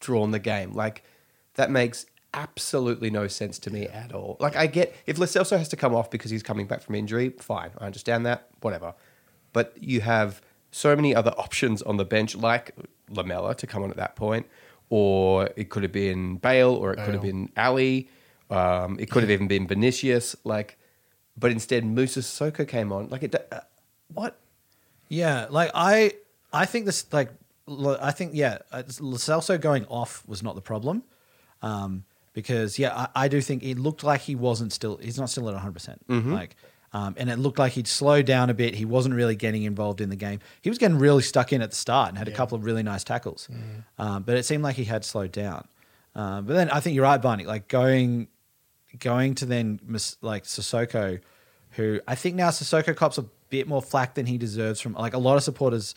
drawn 0.00 0.32
the 0.32 0.38
game. 0.38 0.72
Like 0.72 1.04
that 1.54 1.70
makes 1.70 2.06
absolutely 2.34 3.10
no 3.10 3.26
sense 3.26 3.58
to 3.60 3.70
me 3.70 3.86
at 3.86 4.12
all. 4.12 4.36
Like 4.40 4.56
I 4.56 4.66
get 4.66 4.94
if 5.06 5.18
Lo 5.18 5.26
Celso 5.26 5.56
has 5.56 5.68
to 5.68 5.76
come 5.76 5.94
off 5.94 6.10
because 6.10 6.30
he's 6.30 6.42
coming 6.42 6.66
back 6.66 6.82
from 6.82 6.94
injury, 6.94 7.30
fine, 7.30 7.70
I 7.78 7.86
understand 7.86 8.26
that, 8.26 8.48
whatever. 8.60 8.94
But 9.52 9.74
you 9.80 10.02
have 10.02 10.42
so 10.70 10.94
many 10.94 11.14
other 11.14 11.30
options 11.38 11.82
on 11.82 11.96
the 11.96 12.04
bench, 12.04 12.36
like 12.36 12.74
Lamela 13.08 13.54
to 13.54 13.66
come 13.66 13.82
on 13.82 13.90
at 13.90 13.96
that 13.96 14.16
point, 14.16 14.46
or 14.90 15.50
it 15.56 15.70
could 15.70 15.82
have 15.82 15.92
been 15.92 16.36
Bale, 16.36 16.74
or 16.74 16.92
it 16.92 17.04
could 17.04 17.14
have 17.14 17.22
been 17.22 17.50
Alli, 17.56 18.08
um, 18.50 18.98
it 18.98 19.10
could 19.10 19.22
have 19.22 19.30
even 19.30 19.48
been 19.48 19.66
Vinicius. 19.66 20.34
Like, 20.44 20.78
but 21.36 21.50
instead 21.50 21.84
Musa 21.84 22.20
Sissoko 22.20 22.66
came 22.66 22.92
on. 22.92 23.08
Like, 23.08 23.22
it, 23.22 23.34
uh, 23.34 23.60
what? 24.14 24.38
Yeah, 25.08 25.46
like 25.50 25.70
I, 25.74 26.12
I 26.52 26.66
think 26.66 26.86
this 26.86 27.06
like, 27.12 27.30
I 27.68 28.10
think 28.10 28.32
yeah, 28.34 28.58
uh, 28.72 28.82
Lo 29.00 29.16
Celso 29.16 29.60
going 29.60 29.84
off 29.86 30.22
was 30.26 30.42
not 30.42 30.54
the 30.54 30.60
problem, 30.60 31.02
um, 31.62 32.04
because 32.32 32.78
yeah, 32.78 32.94
I, 32.94 33.24
I 33.24 33.28
do 33.28 33.40
think 33.40 33.62
it 33.62 33.78
looked 33.78 34.04
like 34.04 34.22
he 34.22 34.34
wasn't 34.34 34.72
still, 34.72 34.96
he's 34.96 35.18
not 35.18 35.30
still 35.30 35.48
at 35.48 35.52
one 35.52 35.62
hundred 35.62 35.74
percent, 35.74 36.02
like, 36.08 36.56
um, 36.92 37.14
and 37.18 37.28
it 37.30 37.38
looked 37.38 37.58
like 37.58 37.72
he'd 37.72 37.86
slowed 37.88 38.26
down 38.26 38.50
a 38.50 38.54
bit. 38.54 38.74
He 38.74 38.84
wasn't 38.84 39.14
really 39.14 39.36
getting 39.36 39.64
involved 39.64 40.00
in 40.00 40.08
the 40.08 40.16
game. 40.16 40.40
He 40.62 40.70
was 40.70 40.78
getting 40.78 40.98
really 40.98 41.22
stuck 41.22 41.52
in 41.52 41.60
at 41.62 41.70
the 41.70 41.76
start 41.76 42.08
and 42.08 42.18
had 42.18 42.28
a 42.28 42.32
couple 42.32 42.56
of 42.56 42.64
really 42.64 42.82
nice 42.82 43.04
tackles, 43.04 43.48
um, 43.98 44.22
but 44.22 44.36
it 44.36 44.44
seemed 44.44 44.62
like 44.62 44.76
he 44.76 44.84
had 44.84 45.04
slowed 45.04 45.32
down. 45.32 45.68
Um, 46.14 46.46
but 46.46 46.54
then 46.54 46.70
I 46.70 46.80
think 46.80 46.94
you're 46.94 47.04
right, 47.04 47.20
Barney. 47.20 47.44
Like 47.44 47.68
going, 47.68 48.28
going 48.98 49.34
to 49.36 49.46
then 49.46 49.80
like 50.22 50.44
Sissoko, 50.44 51.20
who 51.72 52.00
I 52.08 52.14
think 52.14 52.36
now 52.36 52.48
Sissoko 52.48 52.96
cops 52.96 53.18
a 53.18 53.26
bit 53.50 53.68
more 53.68 53.82
flack 53.82 54.14
than 54.14 54.26
he 54.26 54.38
deserves 54.38 54.80
from 54.80 54.94
like 54.94 55.14
a 55.14 55.18
lot 55.18 55.36
of 55.36 55.42
supporters 55.42 55.94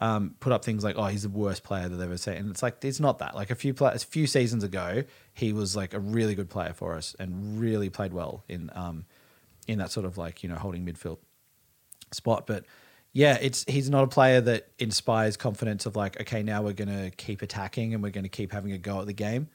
um, 0.00 0.34
put 0.40 0.52
up 0.52 0.64
things 0.64 0.84
like, 0.84 0.96
"Oh, 0.96 1.06
he's 1.06 1.22
the 1.22 1.28
worst 1.28 1.62
player 1.62 1.88
that 1.88 1.96
they've 1.96 2.06
ever 2.06 2.18
seen," 2.18 2.34
and 2.34 2.50
it's 2.50 2.62
like 2.62 2.84
it's 2.84 3.00
not 3.00 3.20
that. 3.20 3.34
Like 3.34 3.50
a 3.50 3.54
few 3.54 3.72
pla- 3.72 3.92
a 3.92 3.98
few 3.98 4.26
seasons 4.26 4.64
ago, 4.64 5.04
he 5.32 5.52
was 5.52 5.74
like 5.76 5.94
a 5.94 6.00
really 6.00 6.34
good 6.34 6.50
player 6.50 6.72
for 6.72 6.94
us 6.94 7.14
and 7.18 7.58
really 7.60 7.88
played 7.88 8.12
well 8.12 8.44
in 8.48 8.70
um, 8.74 9.06
in 9.66 9.78
that 9.78 9.90
sort 9.90 10.06
of 10.06 10.18
like 10.18 10.42
you 10.42 10.48
know 10.48 10.56
holding 10.56 10.84
midfield 10.84 11.18
spot. 12.12 12.46
But 12.46 12.64
yeah, 13.12 13.38
it's 13.40 13.64
he's 13.68 13.88
not 13.90 14.04
a 14.04 14.08
player 14.08 14.40
that 14.42 14.68
inspires 14.78 15.36
confidence 15.36 15.86
of 15.86 15.96
like, 15.96 16.20
okay, 16.20 16.42
now 16.42 16.62
we're 16.62 16.72
to 16.88 17.10
keep 17.16 17.42
attacking 17.42 17.94
and 17.94 18.02
we're 18.02 18.10
to 18.24 18.28
keep 18.28 18.52
having 18.52 18.72
a 18.72 18.78
go 18.78 19.00
at 19.00 19.06
the 19.06 19.12
game. 19.12 19.48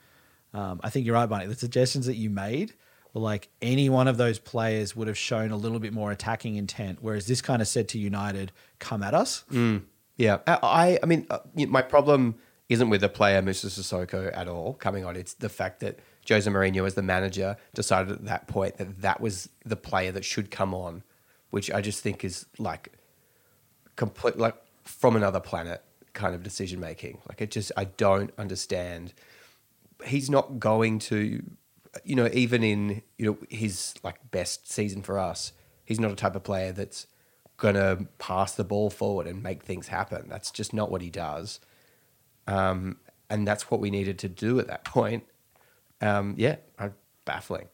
Um, 0.53 0.80
I 0.84 0.89
think 0.89 1.05
you're 1.05 1.16
right, 1.16 1.28
Barney. 1.28 1.45
The 1.45 1.55
suggestions 1.55 2.05
that 2.07 2.16
you 2.16 2.30
made 2.30 2.74
were 3.14 3.22
like 3.22 3.49
any 3.62 3.89
one 3.89 4.07
of 4.07 4.18
those 4.18 4.39
players 4.39 4.95
would 4.95 5.07
have 5.07 5.18
shown 5.18 5.51
a 5.51 5.57
little 5.57 5.80
bit 5.80 5.93
more 5.93 6.12
attacking 6.12 6.55
intent, 6.55 6.99
whereas 7.01 7.28
this 7.28 7.41
kind 7.41 7.62
of 7.62 7.68
said 7.68 7.88
to 7.89 7.99
United, 7.99 8.51
"Come 8.80 9.03
at 9.03 9.14
us." 9.14 9.43
Yeah, 10.18 10.39
I, 10.47 10.99
I 11.01 11.05
mean, 11.05 11.28
uh, 11.30 11.39
my 11.55 11.82
problem 11.82 12.36
isn't 12.68 12.89
with 12.89 13.01
the 13.01 13.10
player 13.10 13.41
Musa 13.41 13.68
Sissoko 13.68 14.36
at 14.36 14.47
all 14.47 14.74
coming 14.74 15.05
on. 15.05 15.16
It's 15.16 15.34
the 15.34 15.49
fact 15.49 15.80
that 15.80 15.99
Jose 16.28 16.49
Mourinho, 16.49 16.86
as 16.86 16.95
the 16.95 17.01
manager, 17.01 17.57
decided 17.74 18.11
at 18.11 18.26
that 18.26 18.47
point 18.47 18.78
that 18.78 19.01
that 19.01 19.22
was 19.22 19.49
the 19.65 19.76
player 19.76 20.11
that 20.11 20.26
should 20.26 20.51
come 20.51 20.74
on, 20.74 21.03
which 21.49 21.72
I 21.72 21.82
just 21.82 22.01
think 22.01 22.24
is 22.24 22.45
like 22.57 22.91
complete, 23.95 24.38
like 24.38 24.55
from 24.84 25.15
another 25.15 25.39
planet 25.39 25.84
kind 26.13 26.36
of 26.36 26.43
decision 26.43 26.80
making. 26.80 27.20
Like 27.28 27.41
it 27.41 27.51
just, 27.51 27.72
I 27.78 27.86
don't 27.86 28.32
understand. 28.38 29.13
He's 30.05 30.30
not 30.30 30.59
going 30.59 30.99
to, 30.99 31.43
you 32.03 32.15
know, 32.15 32.30
even 32.34 32.63
in 32.63 33.01
you 33.17 33.26
know 33.26 33.38
his 33.49 33.95
like 34.03 34.32
best 34.32 34.72
season 34.72 35.01
for 35.01 35.17
us, 35.17 35.53
he's 35.86 35.99
not 35.99 36.11
a 36.11 36.15
type 36.15 36.36
of 36.36 36.43
player 36.43 36.72
that's 36.72 37.07
gonna 37.57 38.07
pass 38.20 38.53
the 38.53 38.63
ball 38.63 38.89
forward 38.89 39.28
and 39.28 39.43
make 39.43 39.63
things 39.63 39.88
happen. 39.88 40.28
That's 40.30 40.51
just 40.51 40.74
not 40.74 40.89
what 40.91 41.01
he 41.01 41.09
does. 41.09 41.59
Um, 42.47 42.97
and 43.30 43.47
that's 43.47 43.70
what 43.70 43.80
we 43.80 43.91
needed 43.91 44.17
to 44.20 44.30
do 44.30 44.59
at 44.59 44.67
that 44.67 44.84
point. 44.84 45.26
Um, 46.02 46.36
yeah, 46.38 46.58
I, 46.78 46.91
baffling. 47.26 47.68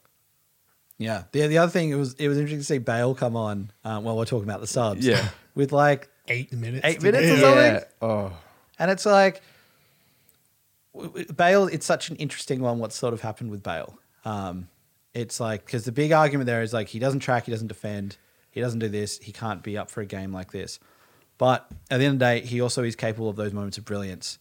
Yeah. 0.97 1.23
The 1.31 1.47
the 1.47 1.57
other 1.57 1.71
thing 1.71 1.89
it 1.89 1.95
was 1.95 2.13
it 2.15 2.27
was 2.27 2.37
interesting 2.37 2.59
to 2.59 2.65
see 2.65 2.77
Bale 2.77 3.13
come 3.15 3.35
on 3.35 3.71
um, 3.83 4.03
while 4.03 4.17
we're 4.17 4.25
talking 4.25 4.47
about 4.47 4.61
the 4.61 4.67
subs. 4.67 5.05
Yeah. 5.05 5.27
With 5.53 5.71
like 5.71 6.09
Eight 6.27 6.51
minutes. 6.53 6.85
Eight 6.85 6.99
to 7.01 7.05
minutes 7.05 7.27
go. 7.27 7.33
or 7.33 7.37
something? 7.39 7.73
Yeah. 7.73 7.83
Oh, 8.01 8.33
And 8.79 8.89
it's 8.89 9.05
like 9.05 9.41
w- 10.93 11.11
w- 11.11 11.33
Bale. 11.33 11.67
It's 11.67 11.85
such 11.85 12.09
an 12.09 12.15
interesting 12.15 12.61
one. 12.61 12.79
What 12.79 12.93
sort 12.93 13.13
of 13.13 13.21
happened 13.21 13.51
with 13.51 13.61
Bale? 13.63 13.97
Um, 14.23 14.67
it's 15.13 15.39
like 15.39 15.65
because 15.65 15.85
the 15.85 15.91
big 15.91 16.11
argument 16.11 16.47
there 16.47 16.61
is 16.61 16.73
like 16.73 16.87
he 16.87 16.99
doesn't 16.99 17.19
track, 17.19 17.45
he 17.45 17.51
doesn't 17.51 17.67
defend, 17.67 18.17
he 18.51 18.59
doesn't 18.61 18.79
do 18.79 18.89
this, 18.89 19.19
he 19.19 19.31
can't 19.31 19.61
be 19.63 19.77
up 19.77 19.89
for 19.91 20.01
a 20.01 20.05
game 20.05 20.31
like 20.33 20.51
this. 20.51 20.79
But 21.37 21.67
at 21.91 21.97
the 21.99 22.05
end 22.05 22.13
of 22.13 22.19
the 22.19 22.25
day, 22.25 22.41
he 22.45 22.61
also 22.61 22.83
is 22.83 22.95
capable 22.95 23.29
of 23.29 23.35
those 23.35 23.51
moments 23.53 23.77
of 23.77 23.83
brilliance. 23.85 24.39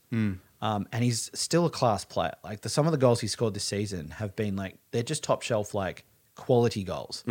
Um, 0.64 0.86
and 0.92 1.04
he's 1.04 1.30
still 1.34 1.66
a 1.66 1.70
class 1.70 2.06
player. 2.06 2.34
Like 2.42 2.62
the, 2.62 2.70
some 2.70 2.86
of 2.86 2.92
the 2.92 2.98
goals 2.98 3.20
he 3.20 3.26
scored 3.26 3.52
this 3.52 3.64
season 3.64 4.12
have 4.12 4.34
been 4.34 4.56
like 4.56 4.76
they're 4.92 5.02
just 5.02 5.22
top 5.22 5.42
shelf 5.42 5.74
like 5.74 6.04
quality 6.36 6.82
goals. 6.84 7.22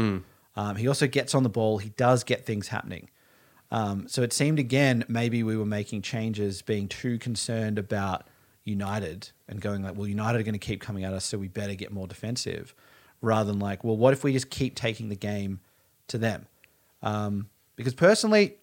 Um, 0.55 0.75
he 0.75 0.88
also 0.88 1.07
gets 1.07 1.34
on 1.34 1.41
the 1.41 1.49
ball. 1.49 1.79
He 1.79 1.89
does 1.89 2.23
get 2.23 2.45
things 2.45 2.67
happening. 2.67 3.09
Um, 3.71 4.07
so 4.07 4.21
it 4.21 4.34
seemed 4.34 4.59
again 4.59 5.03
maybe 5.07 5.41
we 5.41 5.57
were 5.57 5.65
making 5.65 6.03
changes, 6.03 6.61
being 6.61 6.88
too 6.88 7.17
concerned 7.17 7.79
about 7.79 8.27
United 8.65 9.31
and 9.47 9.59
going 9.59 9.81
like, 9.81 9.95
well, 9.97 10.07
United 10.07 10.39
are 10.39 10.43
going 10.43 10.53
to 10.53 10.59
keep 10.59 10.79
coming 10.79 11.03
at 11.03 11.11
us, 11.11 11.25
so 11.25 11.39
we 11.39 11.47
better 11.47 11.73
get 11.73 11.91
more 11.91 12.07
defensive, 12.07 12.75
rather 13.19 13.51
than 13.51 13.59
like, 13.59 13.84
well, 13.84 13.97
what 13.97 14.13
if 14.13 14.23
we 14.23 14.31
just 14.31 14.51
keep 14.51 14.75
taking 14.75 15.09
the 15.09 15.15
game 15.15 15.59
to 16.07 16.19
them? 16.19 16.45
Um, 17.01 17.49
because 17.75 17.95
personally, 17.95 18.57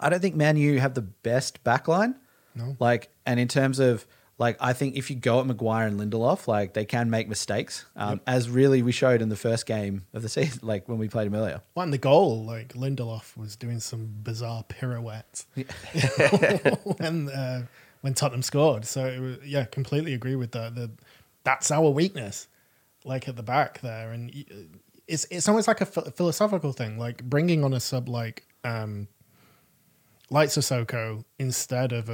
I 0.00 0.10
don't 0.10 0.20
think 0.20 0.34
Man 0.34 0.56
U 0.56 0.80
have 0.80 0.94
the 0.94 1.02
best 1.02 1.62
backline. 1.62 2.16
No. 2.54 2.76
Like, 2.78 3.10
and 3.26 3.40
in 3.40 3.48
terms 3.48 3.78
of 3.78 4.06
like, 4.36 4.56
I 4.60 4.72
think 4.72 4.96
if 4.96 5.10
you 5.10 5.16
go 5.16 5.40
at 5.40 5.46
Maguire 5.46 5.86
and 5.86 5.98
Lindelof, 5.98 6.48
like 6.48 6.74
they 6.74 6.84
can 6.84 7.08
make 7.08 7.28
mistakes, 7.28 7.84
um, 7.94 8.20
as 8.26 8.50
really 8.50 8.82
we 8.82 8.90
showed 8.90 9.22
in 9.22 9.28
the 9.28 9.36
first 9.36 9.64
game 9.64 10.06
of 10.12 10.22
the 10.22 10.28
season, 10.30 10.60
like 10.62 10.88
when 10.88 10.98
we 10.98 11.08
played 11.08 11.28
him 11.28 11.34
earlier. 11.34 11.62
Well, 11.74 11.84
and 11.84 11.92
the 11.92 11.98
goal, 11.98 12.44
like 12.44 12.74
Lindelof 12.74 13.36
was 13.36 13.54
doing 13.54 13.78
some 13.80 14.08
bizarre 14.22 14.64
pirouettes 14.64 15.46
when 16.98 17.28
uh, 17.34 17.66
when 18.00 18.14
Tottenham 18.14 18.42
scored. 18.42 18.84
So 18.84 19.06
it 19.06 19.20
was, 19.20 19.38
yeah, 19.44 19.64
completely 19.66 20.14
agree 20.14 20.36
with 20.36 20.52
that. 20.52 20.74
The, 20.74 20.90
that's 21.44 21.70
our 21.70 21.90
weakness, 21.90 22.48
like 23.04 23.28
at 23.28 23.36
the 23.36 23.42
back 23.42 23.80
there, 23.82 24.10
and 24.10 24.32
it's 25.06 25.26
it's 25.30 25.48
almost 25.48 25.68
like 25.68 25.80
a 25.80 25.86
ph- 25.86 26.14
philosophical 26.14 26.72
thing, 26.72 26.98
like 26.98 27.22
bringing 27.22 27.62
on 27.62 27.72
a 27.72 27.80
sub 27.80 28.08
like 28.08 28.46
um, 28.64 29.06
like 30.30 30.48
Sissoko 30.48 31.24
instead 31.38 31.92
of 31.92 32.08
a 32.08 32.12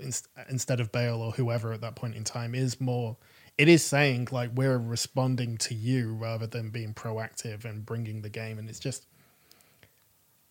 inst- 0.00 0.28
instead 0.48 0.80
of 0.80 0.90
Bale 0.92 1.20
or 1.20 1.32
whoever 1.32 1.72
at 1.72 1.80
that 1.82 1.94
point 1.94 2.14
in 2.14 2.24
time 2.24 2.54
is 2.54 2.80
more. 2.80 3.16
It 3.58 3.68
is 3.68 3.84
saying 3.84 4.28
like 4.30 4.50
we're 4.54 4.78
responding 4.78 5.58
to 5.58 5.74
you 5.74 6.14
rather 6.14 6.46
than 6.46 6.70
being 6.70 6.94
proactive 6.94 7.64
and 7.64 7.84
bringing 7.84 8.22
the 8.22 8.30
game, 8.30 8.58
and 8.58 8.68
it's 8.68 8.80
just 8.80 9.06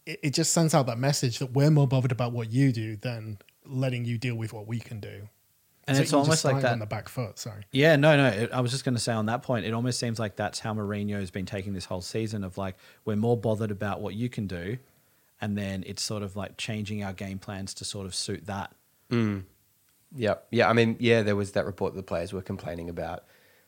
it, 0.05 0.19
it 0.23 0.33
just 0.33 0.53
sends 0.53 0.73
out 0.73 0.85
that 0.85 0.99
message 0.99 1.39
that 1.39 1.51
we're 1.51 1.71
more 1.71 1.87
bothered 1.87 2.11
about 2.11 2.31
what 2.31 2.51
you 2.51 2.71
do 2.71 2.95
than 2.97 3.39
letting 3.65 4.05
you 4.05 4.17
deal 4.17 4.35
with 4.35 4.53
what 4.53 4.67
we 4.67 4.79
can 4.79 4.99
do. 4.99 5.27
And 5.87 5.97
So 5.97 6.03
it's 6.03 6.13
almost 6.13 6.45
like 6.45 6.61
that. 6.61 6.73
on 6.73 6.79
the 6.79 6.85
back 6.85 7.09
foot. 7.09 7.39
Sorry. 7.39 7.63
Yeah, 7.71 7.95
no, 7.95 8.15
no. 8.15 8.27
It, 8.27 8.51
I 8.51 8.61
was 8.61 8.71
just 8.71 8.85
going 8.85 8.95
to 8.95 9.01
say 9.01 9.13
on 9.13 9.25
that 9.25 9.41
point, 9.41 9.65
it 9.65 9.73
almost 9.73 9.99
seems 9.99 10.19
like 10.19 10.35
that's 10.35 10.59
how 10.59 10.73
Mourinho 10.73 11.19
has 11.19 11.31
been 11.31 11.45
taking 11.47 11.73
this 11.73 11.85
whole 11.85 12.01
season 12.01 12.43
of 12.43 12.57
like, 12.57 12.75
we're 13.03 13.15
more 13.15 13.35
bothered 13.35 13.71
about 13.71 13.99
what 13.99 14.13
you 14.13 14.29
can 14.29 14.45
do. 14.45 14.77
And 15.41 15.57
then 15.57 15.83
it's 15.87 16.03
sort 16.03 16.23
of 16.23 16.35
like 16.35 16.57
changing 16.57 17.03
our 17.03 17.13
game 17.13 17.39
plans 17.39 17.73
to 17.75 17.85
sort 17.85 18.05
of 18.05 18.13
suit 18.13 18.45
that. 18.45 18.73
yeah, 20.15 20.35
yeah. 20.51 20.69
I 20.69 20.73
mean, 20.73 20.97
yeah, 20.99 21.23
there 21.23 21.35
was 21.35 21.53
that 21.53 21.65
report 21.65 21.93
that 21.93 21.97
the 21.97 22.03
players 22.03 22.31
were 22.31 22.41
complaining 22.41 22.89
about 22.89 23.23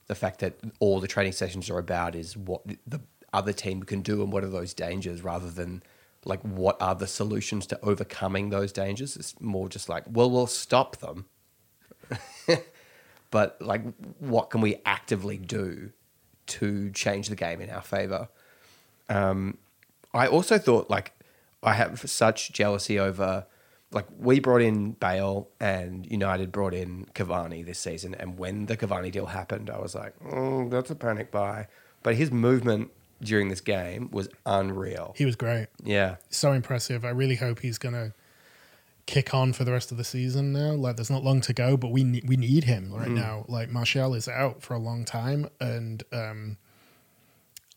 the 0.07 0.15
fact 0.15 0.39
that 0.39 0.55
all 0.80 0.99
the 0.99 1.07
training 1.07 1.32
sessions 1.32 1.69
are 1.69 1.78
about 1.78 2.15
is 2.15 2.36
what 2.36 2.61
the 2.86 3.01
other 3.32 3.53
team 3.53 3.84
can 3.84 4.01
do 4.01 4.21
and 4.21 4.32
what 4.32 4.43
are 4.43 4.49
those 4.49 4.74
dangers 4.74 5.24
rather 5.24 5.49
than 5.49 5.82
like 6.26 6.41
what 6.41 6.82
are 6.82 6.95
the 6.95 7.07
solutions 7.07 7.65
to 7.67 7.80
overcoming 7.82 8.49
those 8.49 8.71
dangers. 8.71 9.15
It's 9.15 9.39
more 9.41 9.69
just 9.69 9.89
like, 9.89 10.03
well, 10.07 10.30
we'll 10.30 10.47
stop 10.47 10.97
them. 10.97 11.26
but 13.32 13.61
like 13.61 13.82
what 14.19 14.49
can 14.49 14.61
we 14.61 14.78
actively 14.86 15.38
do 15.38 15.91
to 16.45 16.91
change 16.91 17.30
the 17.30 17.36
game 17.36 17.61
in 17.61 17.69
our 17.69 17.82
favor? 17.82 18.28
Um, 19.09 19.57
I 20.13 20.28
also 20.28 20.57
thought 20.57 20.89
like 20.89 21.13
I 21.64 21.74
have 21.74 22.09
such 22.09 22.51
jealousy 22.51 22.99
over 22.99 23.45
like 23.91 24.05
we 24.18 24.39
brought 24.39 24.61
in 24.61 24.93
Bale 24.93 25.49
and 25.59 26.05
United 26.11 26.51
brought 26.51 26.74
in 26.74 27.05
Cavani 27.14 27.64
this 27.66 27.80
season, 27.80 28.16
and 28.16 28.38
when 28.39 28.66
the 28.66 28.76
Cavani 28.76 29.11
deal 29.11 29.28
happened, 29.28 29.70
I 29.70 29.80
was 29.80 29.93
like, 29.95 30.14
oh, 30.32 30.68
that's 30.70 30.89
a 30.89 30.95
panic 30.95 31.32
buy. 31.32 31.68
But 32.01 32.16
his 32.16 32.32
movement 32.32 32.89
during 33.22 33.49
this 33.49 33.61
game 33.61 34.09
was 34.11 34.28
unreal. 34.45 35.14
He 35.16 35.26
was 35.26 35.36
great. 35.36 35.68
Yeah, 35.84 36.16
So 36.30 36.51
impressive. 36.51 37.05
I 37.05 37.09
really 37.09 37.36
hope 37.36 37.59
he's 37.59 37.78
gonna 37.78 38.14
kick 39.05 39.34
on 39.34 39.53
for 39.53 39.64
the 39.64 39.72
rest 39.72 39.91
of 39.91 39.97
the 39.97 40.03
season 40.03 40.53
now. 40.53 40.72
Like 40.74 40.95
there's 40.95 41.11
not 41.11 41.24
long 41.24 41.39
to 41.41 41.53
go, 41.53 41.78
but 41.78 41.91
we 41.91 42.03
ne- 42.03 42.24
we 42.26 42.36
need 42.36 42.64
him 42.64 42.91
right 42.91 43.09
now. 43.09 43.45
Like 43.47 43.70
Martial 43.70 44.14
is 44.16 44.28
out 44.28 44.61
for 44.64 44.74
a 44.74 44.80
long 44.80 45.05
time, 45.05 45.49
and 45.59 46.03
um, 46.11 46.57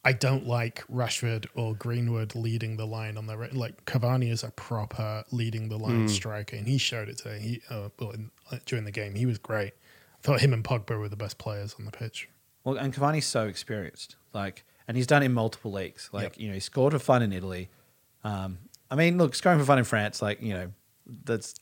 I 0.07 0.12
don't 0.12 0.46
like 0.46 0.84
Rashford 0.86 1.46
or 1.57 1.74
Greenwood 1.74 2.34
leading 2.36 2.76
the 2.76 2.86
line 2.86 3.16
on 3.18 3.26
the 3.26 3.36
right. 3.36 3.52
Like 3.52 3.84
Cavani 3.86 4.30
is 4.30 4.44
a 4.44 4.50
proper 4.52 5.24
leading 5.32 5.68
the 5.68 5.76
line 5.78 6.09
striker, 6.09 6.54
and 6.57 6.66
he 6.68 6.78
showed 6.78 7.09
it 7.09 7.18
today. 7.18 7.40
He 7.40 7.61
uh, 7.68 7.88
well, 7.98 8.12
in, 8.12 8.30
uh, 8.52 8.59
during 8.66 8.84
the 8.84 8.92
game, 8.92 9.16
he 9.16 9.26
was 9.26 9.38
great. 9.38 9.72
I 10.14 10.22
thought 10.22 10.40
him 10.40 10.52
and 10.52 10.62
Pogba 10.62 10.96
were 10.98 11.09
the 11.09 11.16
best 11.16 11.38
players 11.38 11.74
on 11.78 11.84
the 11.86 11.90
pitch. 11.90 12.28
Well, 12.62 12.76
and 12.76 12.94
Cavani's 12.94 13.26
so 13.26 13.46
experienced, 13.48 14.14
like, 14.32 14.64
and 14.86 14.96
he's 14.96 15.07
done 15.09 15.22
it 15.22 15.26
in 15.26 15.32
multiple 15.32 15.72
leagues. 15.72 16.09
Like, 16.12 16.22
Yep. 16.22 16.34
you 16.38 16.48
know, 16.48 16.54
he 16.54 16.61
scored 16.61 16.92
for 16.92 16.98
fun 17.00 17.22
in 17.22 17.32
Italy. 17.32 17.68
Um, 18.22 18.59
I 18.90 18.94
mean, 18.94 19.18
look, 19.18 19.34
scoring 19.34 19.59
for 19.59 19.64
fun 19.64 19.78
in 19.78 19.84
France, 19.84 20.22
like, 20.22 20.40
you 20.40 20.54
know, 20.54 20.72
that's. 21.24 21.54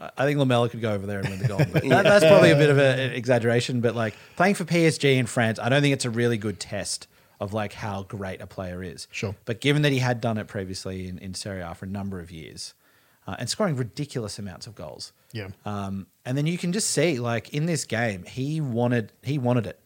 I 0.00 0.10
I 0.16 0.24
think 0.26 0.38
Lamela 0.38 0.68
could 0.68 0.80
go 0.80 0.92
over 0.92 1.06
there 1.06 1.18
and 1.18 1.28
win 1.28 1.38
the 1.40 1.48
goal, 1.48 1.58
but 1.72 1.82
that, 1.88 2.04
that's 2.04 2.24
probably 2.24 2.52
a 2.52 2.56
bit 2.56 2.70
of 2.70 2.78
a- 2.78 3.00
an 3.00 3.12
exaggeration. 3.14 3.80
But 3.80 3.96
like 3.96 4.14
playing 4.36 4.54
for 4.54 4.64
PSG 4.64 5.16
in 5.16 5.26
France, 5.26 5.58
I 5.58 5.68
don't 5.68 5.82
think 5.82 5.92
it's 5.92 6.04
a 6.04 6.10
really 6.10 6.38
good 6.38 6.60
test 6.60 7.08
of 7.40 7.52
like 7.52 7.72
how 7.72 8.02
great 8.02 8.40
a 8.40 8.46
player 8.46 8.82
is. 8.82 9.06
Sure. 9.10 9.34
But 9.44 9.60
given 9.60 9.82
that 9.82 9.92
he 9.92 9.98
had 9.98 10.20
done 10.20 10.38
it 10.38 10.48
previously 10.48 11.08
in, 11.08 11.18
in 11.18 11.34
Serie 11.34 11.60
A 11.62 11.74
for 11.74 11.84
a 11.84 11.88
number 11.88 12.20
of 12.20 12.30
years, 12.30 12.74
uh, 13.26 13.36
and 13.38 13.48
scoring 13.48 13.76
ridiculous 13.76 14.38
amounts 14.38 14.66
of 14.66 14.74
goals, 14.74 15.12
Yeah. 15.32 15.48
um, 15.66 16.06
and 16.24 16.36
then 16.38 16.46
you 16.46 16.56
can 16.58 16.72
just 16.72 16.90
see, 16.90 17.18
like 17.18 17.52
in 17.54 17.66
this 17.66 17.84
game, 17.84 18.24
he 18.24 18.60
wanted 18.60 19.12
he 19.22 19.38
wanted 19.38 19.66
it. 19.66 19.78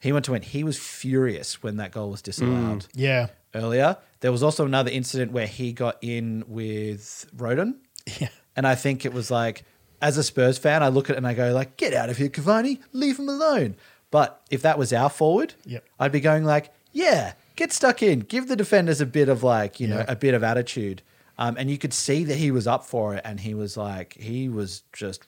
He 0.00 0.12
wanted 0.12 0.24
to 0.24 0.32
win. 0.32 0.42
He 0.42 0.62
was 0.64 0.78
furious 0.78 1.60
when 1.62 1.76
that 1.78 1.90
goal 1.90 2.10
was 2.10 2.22
disallowed 2.22 2.86
Yeah. 2.94 3.28
earlier. 3.54 3.96
There 4.20 4.30
was 4.32 4.42
also 4.44 4.64
another 4.64 4.90
incident 4.90 5.32
where 5.32 5.46
he 5.48 5.72
got 5.72 5.98
in 6.02 6.44
with 6.46 7.26
Rodon, 7.36 7.74
Yeah. 8.20 8.28
and 8.56 8.66
I 8.66 8.74
think 8.76 9.04
it 9.04 9.12
was 9.12 9.30
like, 9.30 9.64
as 10.00 10.16
a 10.16 10.22
Spurs 10.22 10.56
fan, 10.58 10.82
I 10.84 10.88
look 10.88 11.10
at 11.10 11.14
it 11.14 11.16
and 11.18 11.26
I 11.26 11.34
go 11.34 11.52
like, 11.52 11.76
"Get 11.76 11.92
out 11.94 12.08
of 12.10 12.16
here, 12.16 12.28
Cavani! 12.28 12.78
Leave 12.92 13.18
him 13.18 13.28
alone." 13.28 13.74
But 14.12 14.40
if 14.50 14.62
that 14.62 14.78
was 14.78 14.92
our 14.92 15.10
forward, 15.10 15.54
Yep. 15.66 15.84
I'd 15.98 16.12
be 16.12 16.20
going 16.20 16.44
like, 16.44 16.70
"Yeah, 16.98 17.32
get 17.56 17.72
stuck 17.72 18.02
in. 18.02 18.20
Give 18.20 18.48
the 18.48 18.56
defenders 18.56 19.00
a 19.00 19.06
bit 19.06 19.28
of 19.28 19.42
like, 19.42 19.80
you 19.80 19.86
know, 19.88 19.98
Yeah. 19.98 20.04
a 20.08 20.16
bit 20.16 20.34
of 20.34 20.42
attitude." 20.42 21.02
Um, 21.40 21.56
and 21.56 21.70
you 21.70 21.78
could 21.78 21.94
see 21.94 22.24
that 22.24 22.34
he 22.36 22.50
was 22.50 22.66
up 22.66 22.84
for 22.84 23.14
it, 23.14 23.22
and 23.24 23.38
he 23.38 23.54
was 23.54 23.76
like, 23.76 24.14
he 24.14 24.48
was 24.48 24.82
just 24.92 25.26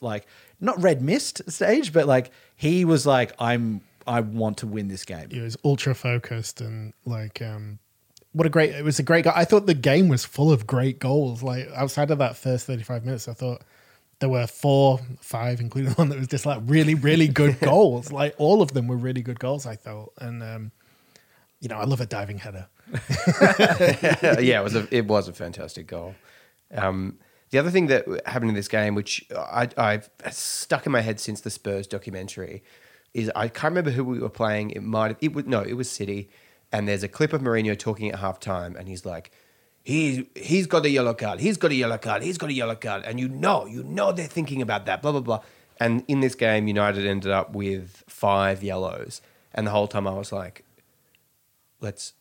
like 0.00 0.26
not 0.60 0.80
red 0.82 1.00
mist 1.00 1.42
stage, 1.50 1.92
but 1.92 2.06
like 2.06 2.30
he 2.56 2.84
was 2.84 3.06
like, 3.06 3.32
I'm, 3.38 3.80
I 4.06 4.20
want 4.20 4.58
to 4.58 4.66
win 4.66 4.88
this 4.88 5.04
game. 5.04 5.28
He 5.30 5.40
was 5.40 5.56
ultra 5.64 5.94
focused 5.94 6.60
and 6.60 6.92
like 7.06 7.40
um 7.40 7.78
what 8.32 8.46
a 8.46 8.50
great 8.50 8.70
it 8.74 8.82
was 8.84 8.98
a 8.98 9.04
great 9.04 9.24
guy. 9.26 9.32
I 9.36 9.44
thought 9.44 9.66
the 9.66 9.74
game 9.74 10.08
was 10.08 10.24
full 10.24 10.50
of 10.50 10.66
great 10.66 10.98
goals. 10.98 11.40
Like 11.42 11.68
outside 11.76 12.10
of 12.10 12.18
that 12.18 12.36
first 12.36 12.66
35 12.66 13.04
minutes, 13.04 13.28
I 13.28 13.32
thought 13.34 13.62
there 14.18 14.28
were 14.28 14.46
four, 14.48 14.98
five, 15.20 15.60
including 15.60 15.92
one 16.00 16.08
that 16.08 16.18
was 16.18 16.26
just 16.28 16.46
like 16.46 16.60
really, 16.66 16.94
really 16.96 17.28
good 17.28 17.60
goals. 17.72 18.10
Like 18.10 18.34
all 18.38 18.60
of 18.60 18.72
them 18.72 18.88
were 18.88 18.96
really 18.96 19.22
good 19.22 19.38
goals, 19.38 19.66
I 19.66 19.76
thought. 19.76 20.12
And 20.18 20.42
um, 20.42 20.72
you 21.64 21.70
know, 21.70 21.78
I 21.78 21.84
love 21.84 22.02
a 22.02 22.06
diving 22.06 22.36
header. 22.36 22.68
yeah, 24.38 24.60
it 24.60 24.62
was 24.62 24.76
a 24.76 24.86
it 24.90 25.06
was 25.06 25.28
a 25.28 25.32
fantastic 25.32 25.86
goal. 25.86 26.14
Um, 26.74 27.18
the 27.48 27.58
other 27.58 27.70
thing 27.70 27.86
that 27.86 28.04
happened 28.26 28.50
in 28.50 28.54
this 28.54 28.68
game, 28.68 28.94
which 28.94 29.24
I, 29.34 29.70
I've 29.78 30.10
stuck 30.30 30.84
in 30.84 30.92
my 30.92 31.00
head 31.00 31.18
since 31.20 31.40
the 31.40 31.48
Spurs 31.48 31.86
documentary, 31.86 32.62
is 33.14 33.30
I 33.34 33.48
can't 33.48 33.72
remember 33.72 33.92
who 33.92 34.04
we 34.04 34.18
were 34.18 34.28
playing. 34.28 34.72
It 34.72 34.82
might 34.82 35.08
have, 35.08 35.16
it 35.22 35.32
would 35.32 35.48
no, 35.48 35.62
it 35.62 35.72
was 35.72 35.90
City, 35.90 36.28
and 36.70 36.86
there's 36.86 37.02
a 37.02 37.08
clip 37.08 37.32
of 37.32 37.40
Mourinho 37.40 37.78
talking 37.78 38.12
at 38.12 38.20
halftime, 38.20 38.78
and 38.78 38.86
he's 38.86 39.06
like, 39.06 39.30
"He 39.82 40.28
he's 40.34 40.66
got 40.66 40.84
a 40.84 40.90
yellow 40.90 41.14
card. 41.14 41.40
He's 41.40 41.56
got 41.56 41.70
a 41.70 41.74
yellow 41.74 41.96
card. 41.96 42.22
He's 42.22 42.36
got 42.36 42.50
a 42.50 42.54
yellow 42.54 42.76
card," 42.76 43.04
and 43.06 43.18
you 43.18 43.28
know, 43.30 43.64
you 43.64 43.82
know 43.84 44.12
they're 44.12 44.26
thinking 44.26 44.60
about 44.60 44.84
that. 44.84 45.00
Blah 45.00 45.12
blah 45.12 45.20
blah. 45.22 45.40
And 45.80 46.04
in 46.08 46.20
this 46.20 46.34
game, 46.34 46.68
United 46.68 47.06
ended 47.06 47.32
up 47.32 47.54
with 47.54 48.04
five 48.06 48.62
yellows, 48.62 49.22
and 49.54 49.66
the 49.66 49.70
whole 49.70 49.88
time 49.88 50.06
I 50.06 50.12
was 50.12 50.30
like, 50.30 50.63
"Let's." 51.84 52.14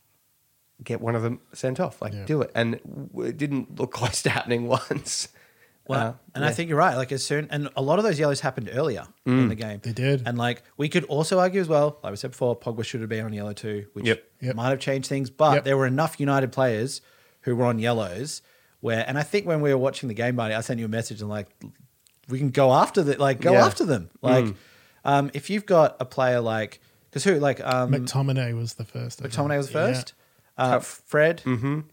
Get 0.84 1.00
one 1.00 1.16
of 1.16 1.22
them 1.22 1.40
sent 1.54 1.80
off, 1.80 2.02
like 2.02 2.14
Yeah. 2.14 2.26
do 2.26 2.42
it, 2.42 2.52
and 2.56 2.76
it 3.20 3.38
didn't 3.38 3.80
look 3.80 3.92
close 4.00 4.22
to 4.24 4.30
happening 4.32 4.68
once. 4.80 5.30
Well, 5.88 6.08
Uh, 6.08 6.14
and 6.36 6.44
I 6.44 6.52
think 6.52 6.68
you're 6.68 6.78
right. 6.80 6.96
Like 6.98 7.12
as 7.12 7.24
soon, 7.24 7.48
and 7.52 7.70
a 7.78 7.82
lot 7.82 8.00
of 8.00 8.04
those 8.06 8.20
yellows 8.20 8.40
happened 8.42 8.70
earlier 8.74 9.06
in 9.26 9.48
the 9.50 9.56
game. 9.56 9.80
They 9.84 9.94
did. 9.94 10.24
and 10.26 10.38
like 10.38 10.64
we 10.76 10.90
could 10.90 11.04
also 11.06 11.40
argue 11.40 11.62
as 11.62 11.70
well. 11.70 12.00
Like 12.04 12.12
we 12.12 12.18
said 12.18 12.32
before, 12.32 12.58
Pogba 12.60 12.84
should 12.84 13.00
have 13.02 13.10
been 13.10 13.24
on 13.24 13.32
yellow 13.34 13.54
too, 13.54 13.86
which 13.94 14.06
Yep. 14.06 14.24
Yep. 14.42 14.56
might 14.56 14.70
have 14.72 14.80
changed 14.80 15.08
things. 15.08 15.30
But 15.30 15.54
Yep. 15.54 15.64
there 15.64 15.78
were 15.78 15.88
enough 15.88 16.20
United 16.20 16.52
players 16.52 17.02
who 17.42 17.56
were 17.56 17.66
on 17.66 17.78
yellows. 17.80 18.42
Where, 18.82 19.06
and 19.08 19.18
I 19.18 19.24
think 19.24 19.46
when 19.46 19.62
we 19.62 19.70
were 19.72 19.78
watching 19.78 20.10
the 20.10 20.16
game, 20.16 20.36
buddy, 20.36 20.54
I 20.54 20.62
sent 20.62 20.80
you 20.80 20.86
a 20.86 20.90
message 20.90 21.22
and 21.22 21.30
like, 21.30 21.48
we 22.28 22.40
can 22.40 22.50
go 22.50 22.74
after 22.74 23.04
the 23.04 23.18
like 23.18 23.40
go 23.40 23.54
Yeah. 23.54 23.66
after 23.66 23.86
them. 23.86 24.10
Like, 24.22 24.54
um, 25.06 25.30
if 25.34 25.50
you've 25.50 25.66
got 25.66 25.96
a 26.02 26.06
player 26.06 26.42
like, 26.42 26.82
because 27.14 27.24
who 27.24 27.36
like 27.40 27.60
um, 27.64 27.92
McTominay 27.92 28.56
was 28.58 28.74
the 28.74 28.86
first. 28.86 29.22
I 29.22 29.30
think. 29.30 29.34
McTominay 29.34 29.58
was 29.58 29.68
Yeah. 29.68 29.74
first, 29.74 30.14
uh, 30.58 30.80
Fred, 30.80 31.42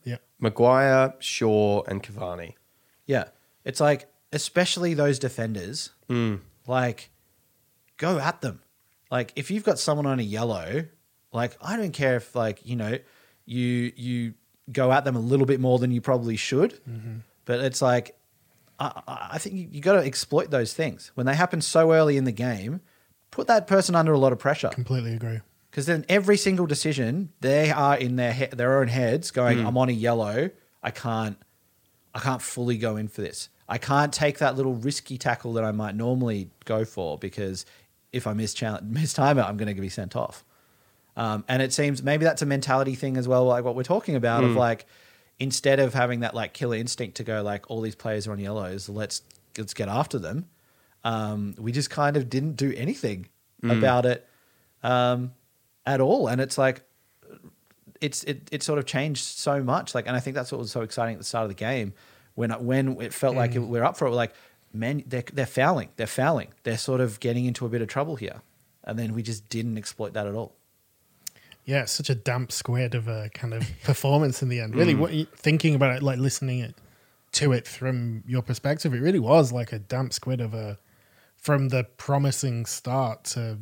Yeah. 0.04 0.16
Maguire, 0.38 1.14
Shaw, 1.18 1.82
and 1.86 2.02
Cavani. 2.02 2.54
Yeah. 3.06 3.24
It's 3.64 3.80
like, 3.80 4.08
especially 4.32 4.94
those 4.94 5.18
defenders, 5.18 5.90
like, 6.66 7.10
go 7.98 8.18
at 8.18 8.40
them. 8.40 8.62
Like, 9.10 9.32
if 9.36 9.50
you've 9.50 9.64
got 9.64 9.78
someone 9.78 10.06
on 10.06 10.18
a 10.18 10.22
yellow, 10.22 10.86
like, 11.32 11.56
I 11.60 11.76
don't 11.76 11.92
care 11.92 12.16
if, 12.16 12.34
like, 12.34 12.64
you 12.64 12.76
know, 12.76 12.98
you 13.44 13.92
you 13.96 14.34
go 14.72 14.92
at 14.92 15.04
them 15.04 15.16
a 15.16 15.20
little 15.20 15.46
bit 15.46 15.58
more 15.60 15.78
than 15.78 15.90
you 15.90 16.00
probably 16.00 16.36
should. 16.36 16.80
But 17.44 17.60
it's 17.60 17.82
like, 17.82 18.16
I, 18.78 19.02
I 19.06 19.28
I 19.32 19.38
think 19.38 19.56
you, 19.56 19.68
you 19.72 19.80
got 19.80 19.94
to 20.00 20.06
exploit 20.06 20.50
those 20.50 20.72
things. 20.74 21.10
When 21.14 21.26
they 21.26 21.34
happen 21.34 21.60
so 21.60 21.92
early 21.92 22.16
in 22.16 22.24
the 22.24 22.32
game, 22.32 22.80
put 23.30 23.46
that 23.46 23.66
person 23.66 23.94
under 23.94 24.12
a 24.12 24.18
lot 24.18 24.32
of 24.32 24.38
pressure. 24.38 24.68
Completely 24.68 25.14
agree. 25.14 25.40
Because 25.70 25.86
then 25.86 26.04
every 26.08 26.36
single 26.36 26.66
decision, 26.66 27.30
they 27.40 27.70
are 27.70 27.96
in 27.96 28.16
their 28.16 28.32
he- 28.32 28.46
their 28.46 28.78
own 28.80 28.88
heads 28.88 29.30
going, 29.30 29.58
Hmm. 29.60 29.66
"I'm 29.66 29.78
on 29.78 29.88
a 29.88 29.92
yellow. 29.92 30.50
I 30.82 30.90
can't, 30.90 31.36
I 32.14 32.18
can't 32.20 32.42
fully 32.42 32.76
go 32.78 32.96
in 32.96 33.08
for 33.08 33.20
this. 33.22 33.48
I 33.68 33.78
can't 33.78 34.12
take 34.12 34.38
that 34.38 34.56
little 34.56 34.74
risky 34.74 35.16
tackle 35.16 35.52
that 35.52 35.62
I 35.64 35.70
might 35.70 35.94
normally 35.94 36.50
go 36.64 36.84
for 36.84 37.18
because 37.18 37.64
if 38.12 38.26
I 38.26 38.32
miss 38.32 38.52
challenge, 38.52 38.82
miss 38.90 39.14
timeout, 39.14 39.46
I'm 39.48 39.56
going 39.56 39.72
to 39.74 39.80
be 39.80 39.88
sent 39.88 40.16
off." 40.16 40.44
Um, 41.16 41.44
and 41.48 41.60
it 41.62 41.72
seems 41.72 42.02
maybe 42.02 42.24
that's 42.24 42.42
a 42.42 42.46
mentality 42.46 42.94
thing 42.94 43.16
as 43.16 43.28
well, 43.28 43.44
like 43.44 43.62
what 43.64 43.74
we're 43.76 43.82
talking 43.84 44.16
about 44.16 44.42
Hmm. 44.42 44.50
of 44.50 44.56
like 44.56 44.86
instead 45.38 45.78
of 45.80 45.94
having 45.94 46.20
that 46.20 46.34
like 46.34 46.52
killer 46.52 46.76
instinct 46.76 47.16
to 47.18 47.24
go 47.24 47.42
like 47.42 47.70
all 47.70 47.80
these 47.80 47.94
players 47.94 48.26
are 48.26 48.32
on 48.32 48.38
yellows, 48.40 48.88
let's 48.88 49.22
let's 49.56 49.74
get 49.74 49.88
after 49.88 50.18
them. 50.18 50.48
Um, 51.04 51.54
we 51.58 51.72
just 51.72 51.90
kind 51.90 52.16
of 52.16 52.28
didn't 52.28 52.56
do 52.56 52.72
anything 52.76 53.28
Hmm. 53.62 53.70
about 53.72 54.06
it 54.06 54.26
um, 54.82 55.32
at 55.84 56.00
all, 56.00 56.28
and 56.28 56.40
it's 56.40 56.56
like 56.56 56.82
it's 58.00 58.24
it, 58.24 58.48
it 58.50 58.62
sort 58.62 58.78
of 58.78 58.86
changed 58.86 59.22
so 59.22 59.62
much. 59.62 59.94
Like, 59.94 60.06
and 60.06 60.16
I 60.16 60.20
think 60.20 60.34
that's 60.34 60.50
what 60.52 60.58
was 60.58 60.70
so 60.70 60.80
exciting 60.82 61.14
at 61.14 61.18
the 61.18 61.24
start 61.24 61.42
of 61.44 61.50
the 61.50 61.54
game 61.54 61.92
when 62.34 62.50
when 62.64 63.00
it 63.00 63.12
felt 63.12 63.36
like 63.36 63.54
it, 63.54 63.58
we're 63.58 63.84
up 63.84 63.96
for 63.96 64.06
it. 64.06 64.10
We're 64.10 64.16
like, 64.16 64.32
man, 64.72 65.02
they're 65.06 65.24
they're 65.32 65.44
fouling, 65.46 65.90
they're 65.96 66.06
fouling, 66.06 66.48
they're 66.62 66.78
sort 66.78 67.00
of 67.00 67.20
getting 67.20 67.44
into 67.44 67.66
a 67.66 67.68
bit 67.68 67.82
of 67.82 67.88
trouble 67.88 68.16
here, 68.16 68.40
and 68.84 68.98
then 68.98 69.14
we 69.14 69.22
just 69.22 69.48
didn't 69.50 69.76
exploit 69.76 70.14
that 70.14 70.26
at 70.26 70.34
all. 70.34 70.54
Yeah, 71.66 71.82
it's 71.82 71.92
such 71.92 72.08
a 72.08 72.14
damp 72.14 72.50
squid 72.52 72.94
of 72.94 73.06
a 73.08 73.28
kind 73.34 73.52
of 73.52 73.68
performance 73.84 74.42
in 74.42 74.48
the 74.48 74.60
end. 74.60 74.74
Really, 74.74 74.94
what 74.94 75.12
you, 75.12 75.26
thinking 75.36 75.74
about 75.74 75.94
it, 75.96 76.02
like 76.02 76.18
listening 76.18 76.60
it 76.60 76.74
to 77.32 77.52
it 77.52 77.68
from 77.68 78.24
your 78.26 78.40
perspective, 78.42 78.94
it 78.94 79.00
really 79.00 79.20
was 79.20 79.52
like 79.52 79.72
a 79.72 79.78
damp 79.78 80.12
squid 80.14 80.40
of 80.40 80.54
a 80.54 80.78
from 81.40 81.68
the 81.70 81.84
promising 81.96 82.66
start 82.66 83.24
to 83.24 83.58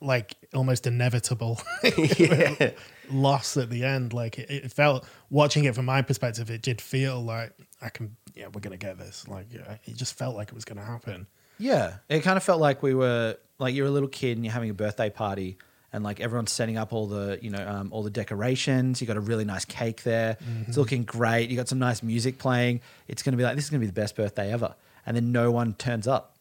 like 0.00 0.34
almost 0.54 0.86
inevitable 0.86 1.60
loss 3.10 3.56
at 3.56 3.70
the 3.70 3.84
end. 3.84 4.12
Like 4.12 4.38
it, 4.38 4.50
it 4.50 4.72
felt 4.72 5.06
watching 5.30 5.64
it 5.64 5.74
from 5.74 5.84
my 5.86 6.02
perspective, 6.02 6.50
it 6.50 6.62
did 6.62 6.80
feel 6.80 7.20
like 7.22 7.52
I 7.80 7.88
can. 7.88 8.16
Yeah, 8.34 8.46
we're 8.46 8.60
gonna 8.60 8.76
get 8.76 8.98
this. 8.98 9.28
Like 9.28 9.46
it 9.52 9.96
just 9.96 10.16
felt 10.16 10.34
like 10.36 10.48
it 10.48 10.54
was 10.54 10.64
gonna 10.64 10.84
happen. 10.84 11.26
Yeah, 11.58 11.94
it 12.08 12.20
kind 12.20 12.36
of 12.36 12.42
felt 12.42 12.60
like 12.60 12.82
we 12.82 12.94
were 12.94 13.36
like 13.58 13.74
you're 13.74 13.86
a 13.86 13.90
little 13.90 14.08
kid 14.08 14.36
and 14.38 14.44
you're 14.44 14.54
having 14.54 14.70
a 14.70 14.74
birthday 14.74 15.10
party, 15.10 15.58
and 15.92 16.02
like 16.02 16.18
everyone's 16.18 16.50
setting 16.50 16.78
up 16.78 16.94
all 16.94 17.06
the 17.06 17.38
you 17.42 17.50
know 17.50 17.64
um, 17.68 17.88
all 17.92 18.02
the 18.02 18.10
decorations. 18.10 19.00
You 19.00 19.06
got 19.06 19.18
a 19.18 19.20
really 19.20 19.44
nice 19.44 19.66
cake 19.66 20.02
there. 20.02 20.38
It's 20.66 20.78
looking 20.78 21.04
great. 21.04 21.50
You 21.50 21.56
got 21.56 21.68
some 21.68 21.78
nice 21.78 22.02
music 22.02 22.38
playing. 22.38 22.80
It's 23.06 23.22
going 23.22 23.32
to 23.34 23.36
be 23.36 23.44
like 23.44 23.54
this 23.54 23.64
is 23.64 23.70
going 23.70 23.80
to 23.80 23.86
be 23.86 23.90
the 23.90 24.00
best 24.00 24.16
birthday 24.16 24.50
ever. 24.50 24.74
And 25.04 25.16
then 25.16 25.32
no 25.32 25.50
one 25.50 25.74
turns 25.74 26.06
up, 26.06 26.36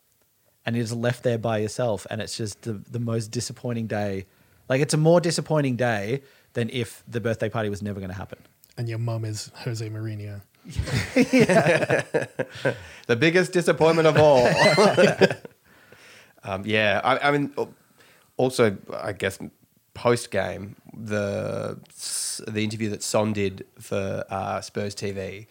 and 0.65 0.75
you're 0.75 0.83
just 0.83 0.95
left 0.95 1.23
there 1.23 1.37
by 1.37 1.57
yourself, 1.57 2.05
and 2.09 2.21
it's 2.21 2.37
just 2.37 2.61
the 2.63 2.73
the 2.73 2.99
most 2.99 3.31
disappointing 3.31 3.87
day. 3.87 4.25
Like 4.69 4.81
it's 4.81 4.93
a 4.93 4.97
more 4.97 5.19
disappointing 5.19 5.75
day 5.75 6.21
than 6.53 6.69
if 6.69 7.03
the 7.07 7.19
birthday 7.19 7.49
party 7.49 7.69
was 7.69 7.81
never 7.81 7.99
going 7.99 8.11
to 8.11 8.17
happen. 8.17 8.39
And 8.77 8.87
your 8.87 8.99
mum 8.99 9.25
is 9.25 9.51
Jose 9.63 9.87
Mourinho. 9.89 10.41
The 13.07 13.15
biggest 13.15 13.51
disappointment 13.51 14.07
of 14.07 14.17
all. 14.17 14.45
um, 16.43 16.63
yeah, 16.65 17.01
I, 17.03 17.27
I 17.27 17.31
mean, 17.31 17.53
also, 18.37 18.77
I 18.93 19.11
guess 19.11 19.39
post 19.93 20.31
game, 20.31 20.75
the 20.93 21.77
the 22.47 22.63
interview 22.63 22.89
that 22.89 23.03
Son 23.03 23.33
did 23.33 23.65
for 23.79 24.23
uh, 24.29 24.61
Spurs 24.61 24.95
TV. 24.95 25.47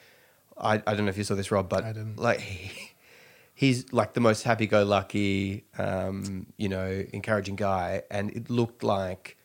I, 0.56 0.74
I 0.74 0.94
don't 0.94 1.04
know 1.04 1.10
if 1.10 1.18
you 1.18 1.24
saw 1.24 1.34
this, 1.34 1.50
Rob, 1.50 1.68
but 1.68 1.84
I 1.84 1.92
didn't. 1.92 2.18
like 2.18 2.40
he, 2.40 2.89
he's 3.60 3.92
like 3.92 4.14
the 4.14 4.20
most 4.20 4.44
happy-go-lucky, 4.44 5.66
um, 5.76 6.46
you 6.56 6.66
know, 6.66 7.04
encouraging 7.12 7.56
guy, 7.56 8.02
and 8.10 8.30
it 8.30 8.48
looked 8.48 8.82
like 8.82 9.36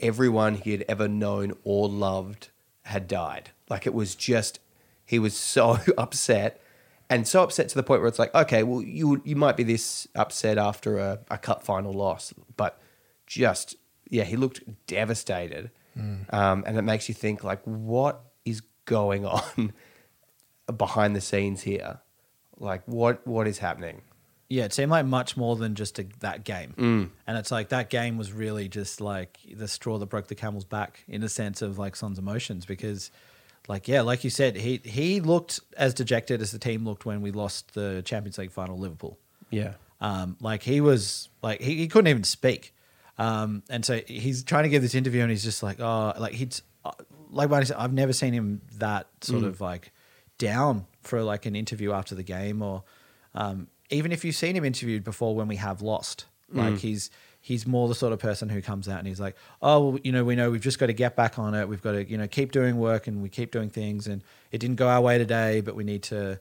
everyone 0.00 0.54
he 0.54 0.70
had 0.70 0.86
ever 0.88 1.06
known 1.06 1.52
or 1.62 1.86
loved 1.86 2.48
had 2.84 3.06
died. 3.06 3.50
Like 3.68 3.86
it 3.86 3.92
was 3.92 4.14
just 4.14 4.58
he 5.04 5.18
was 5.18 5.36
so 5.36 5.76
upset 5.98 6.62
and 7.10 7.28
so 7.28 7.42
upset 7.42 7.68
to 7.68 7.74
the 7.74 7.82
point 7.82 8.00
where 8.00 8.08
it's 8.08 8.18
like, 8.18 8.34
okay, 8.34 8.62
well 8.62 8.80
you 8.80 9.20
you 9.22 9.36
might 9.36 9.58
be 9.58 9.64
this 9.64 10.08
upset 10.14 10.56
after 10.56 10.96
a, 10.96 11.18
a 11.30 11.36
cup 11.36 11.62
final 11.62 11.92
loss, 11.92 12.32
but 12.56 12.80
just 13.26 13.76
yeah, 14.08 14.24
he 14.24 14.36
looked 14.36 14.62
devastated. 14.86 15.70
Um, 16.30 16.64
and 16.66 16.78
it 16.78 16.82
makes 16.82 17.06
you 17.10 17.14
think 17.14 17.44
like 17.44 17.60
what 17.64 18.22
is 18.46 18.62
going 18.86 19.26
on 19.26 19.74
behind 20.74 21.14
the 21.14 21.20
scenes 21.20 21.60
here? 21.64 22.00
Like 22.60 22.82
what 22.86 23.26
what 23.26 23.48
is 23.48 23.58
happening? 23.58 24.02
Yeah, 24.48 24.64
it 24.64 24.72
seemed 24.72 24.90
like 24.90 25.06
much 25.06 25.36
more 25.36 25.54
than 25.56 25.76
just 25.76 25.98
a, 26.00 26.06
that 26.20 26.44
game. 26.44 26.74
And 27.26 27.38
it's 27.38 27.50
like 27.52 27.68
that 27.68 27.88
game 27.88 28.18
was 28.18 28.32
really 28.32 28.68
just 28.68 29.00
like 29.00 29.38
the 29.52 29.68
straw 29.68 29.98
that 29.98 30.06
broke 30.06 30.26
the 30.26 30.34
camel's 30.34 30.64
back 30.64 31.04
in 31.08 31.22
a 31.22 31.28
sense 31.28 31.62
of 31.62 31.78
like 31.78 31.94
Son's 31.94 32.18
emotions 32.18 32.66
because 32.66 33.10
like 33.68 33.88
yeah, 33.88 34.02
like 34.02 34.24
you 34.24 34.30
said, 34.30 34.56
he 34.56 34.80
he 34.84 35.20
looked 35.20 35.60
as 35.76 35.94
dejected 35.94 36.42
as 36.42 36.50
the 36.50 36.58
team 36.58 36.84
looked 36.84 37.06
when 37.06 37.22
we 37.22 37.30
lost 37.30 37.74
the 37.74 38.02
Champions 38.04 38.38
League 38.38 38.50
final 38.50 38.78
Liverpool. 38.78 39.18
Yeah. 39.50 39.74
Um, 40.00 40.36
like 40.40 40.62
he 40.62 40.80
was 40.80 41.28
like 41.42 41.60
he, 41.60 41.76
he 41.76 41.88
couldn't 41.88 42.08
even 42.08 42.24
speak. 42.24 42.74
Um, 43.18 43.62
and 43.68 43.84
so 43.84 44.00
he's 44.06 44.42
trying 44.42 44.64
to 44.64 44.70
give 44.70 44.82
this 44.82 44.94
interview 44.94 45.20
and 45.22 45.30
he's 45.30 45.44
just 45.44 45.62
like, 45.62 45.78
oh, 45.78 46.14
like 46.18 46.32
he's 46.32 46.62
uh, 46.84 46.90
like 47.30 47.50
Barney 47.50 47.66
said, 47.66 47.76
I've 47.76 47.92
never 47.92 48.12
seen 48.12 48.32
him 48.32 48.62
that 48.78 49.06
sort 49.20 49.44
of 49.44 49.60
like 49.60 49.92
down 50.40 50.86
for 51.02 51.22
like 51.22 51.46
an 51.46 51.54
interview 51.54 51.92
after 51.92 52.16
the 52.16 52.24
game 52.24 52.62
or 52.62 52.82
um, 53.34 53.68
even 53.90 54.10
if 54.10 54.24
you've 54.24 54.34
seen 54.34 54.56
him 54.56 54.64
interviewed 54.64 55.04
before 55.04 55.36
when 55.36 55.46
we 55.46 55.56
have 55.56 55.82
lost, 55.82 56.24
like 56.52 56.78
he's 56.78 57.10
he's 57.40 57.66
more 57.66 57.88
the 57.88 57.94
sort 57.94 58.12
of 58.12 58.18
person 58.18 58.48
who 58.48 58.60
comes 58.60 58.88
out 58.88 58.98
and 58.98 59.08
he's 59.08 59.20
like, 59.20 59.36
oh, 59.62 59.88
well, 59.90 60.00
you 60.04 60.12
know, 60.12 60.24
we 60.24 60.36
know 60.36 60.50
we've 60.50 60.60
just 60.60 60.78
got 60.78 60.86
to 60.86 60.92
get 60.92 61.16
back 61.16 61.38
on 61.38 61.54
it. 61.54 61.68
We've 61.68 61.80
got 61.80 61.92
to, 61.92 62.08
you 62.08 62.18
know, 62.18 62.28
keep 62.28 62.52
doing 62.52 62.76
work 62.76 63.06
and 63.06 63.22
we 63.22 63.28
keep 63.28 63.50
doing 63.50 63.70
things. 63.70 64.06
And 64.06 64.22
it 64.52 64.58
didn't 64.58 64.76
go 64.76 64.88
our 64.88 65.00
way 65.00 65.16
today, 65.16 65.60
but 65.60 65.74
we 65.74 65.84
need 65.84 66.02
to, 66.04 66.38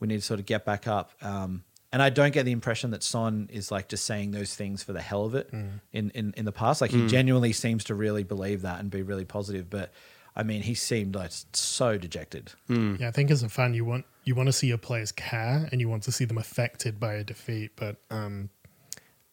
we 0.00 0.08
need 0.08 0.16
to 0.16 0.22
sort 0.22 0.40
of 0.40 0.46
get 0.46 0.64
back 0.64 0.88
up. 0.88 1.12
Um, 1.22 1.62
and 1.92 2.02
I 2.02 2.10
don't 2.10 2.32
get 2.32 2.44
the 2.44 2.52
impression 2.52 2.90
that 2.92 3.02
Son 3.02 3.48
is 3.52 3.70
like 3.70 3.88
just 3.88 4.04
saying 4.06 4.32
those 4.32 4.54
things 4.54 4.82
for 4.82 4.92
the 4.92 5.00
hell 5.00 5.24
of 5.24 5.34
it 5.34 5.50
in, 5.92 6.10
in, 6.10 6.34
in 6.36 6.44
the 6.44 6.52
past. 6.52 6.80
Like 6.80 6.90
he 6.90 7.06
genuinely 7.08 7.52
seems 7.52 7.84
to 7.84 7.94
really 7.94 8.22
believe 8.24 8.62
that 8.62 8.80
and 8.80 8.90
be 8.90 9.02
really 9.02 9.24
positive. 9.24 9.68
But 9.70 9.92
I 10.40 10.42
mean, 10.42 10.62
he 10.62 10.72
seemed 10.72 11.14
like 11.14 11.32
so 11.52 11.98
dejected. 11.98 12.52
Yeah, 12.98 13.08
I 13.08 13.10
think 13.10 13.30
as 13.30 13.42
a 13.42 13.50
fan, 13.50 13.74
you 13.74 13.84
want 13.84 14.06
you 14.24 14.34
want 14.34 14.46
to 14.46 14.54
see 14.54 14.68
your 14.68 14.78
players 14.78 15.12
care 15.12 15.68
and 15.70 15.82
you 15.82 15.88
want 15.90 16.02
to 16.04 16.12
see 16.12 16.24
them 16.24 16.38
affected 16.38 16.98
by 16.98 17.12
a 17.12 17.22
defeat. 17.22 17.72
But 17.76 17.96
um, 18.10 18.48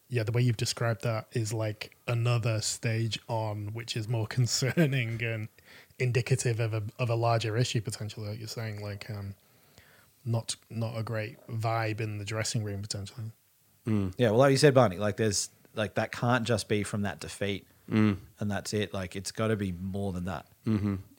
yeah, 0.09 0.23
the 0.23 0.33
way 0.33 0.41
you've 0.41 0.57
described 0.57 1.03
that 1.03 1.27
is 1.31 1.53
like 1.53 1.95
another 2.09 2.59
stage 2.59 3.19
on, 3.29 3.69
which 3.71 3.95
is 3.95 4.09
more 4.09 4.27
concerning 4.39 5.23
and 5.23 5.47
indicative 5.97 6.59
of 6.59 6.73
a 6.73 6.83
of 6.99 7.09
a 7.09 7.15
larger 7.15 7.55
issue 7.55 7.79
potentially. 7.79 8.27
Like 8.27 8.39
you're 8.39 8.49
saying, 8.49 8.81
like 8.81 9.09
um, 9.09 9.33
not 10.25 10.57
not 10.69 10.97
a 10.97 11.03
great 11.03 11.37
vibe 11.47 12.01
in 12.01 12.17
the 12.17 12.25
dressing 12.25 12.65
room 12.65 12.81
potentially. 12.81 13.31
Yeah, 14.17 14.31
well, 14.31 14.39
like 14.39 14.51
you 14.51 14.57
said, 14.57 14.73
Barney, 14.73 14.97
like 14.97 15.15
there's 15.15 15.51
like 15.73 15.95
that 15.95 16.11
can't 16.11 16.43
just 16.43 16.67
be 16.67 16.83
from 16.83 17.03
that 17.03 17.21
defeat 17.21 17.65
and 17.87 18.17
that's 18.39 18.73
it. 18.73 18.93
Like 18.93 19.15
it's 19.15 19.31
got 19.31 19.47
to 19.47 19.55
be 19.55 19.71
more 19.71 20.11
than 20.13 20.25
that. 20.25 20.47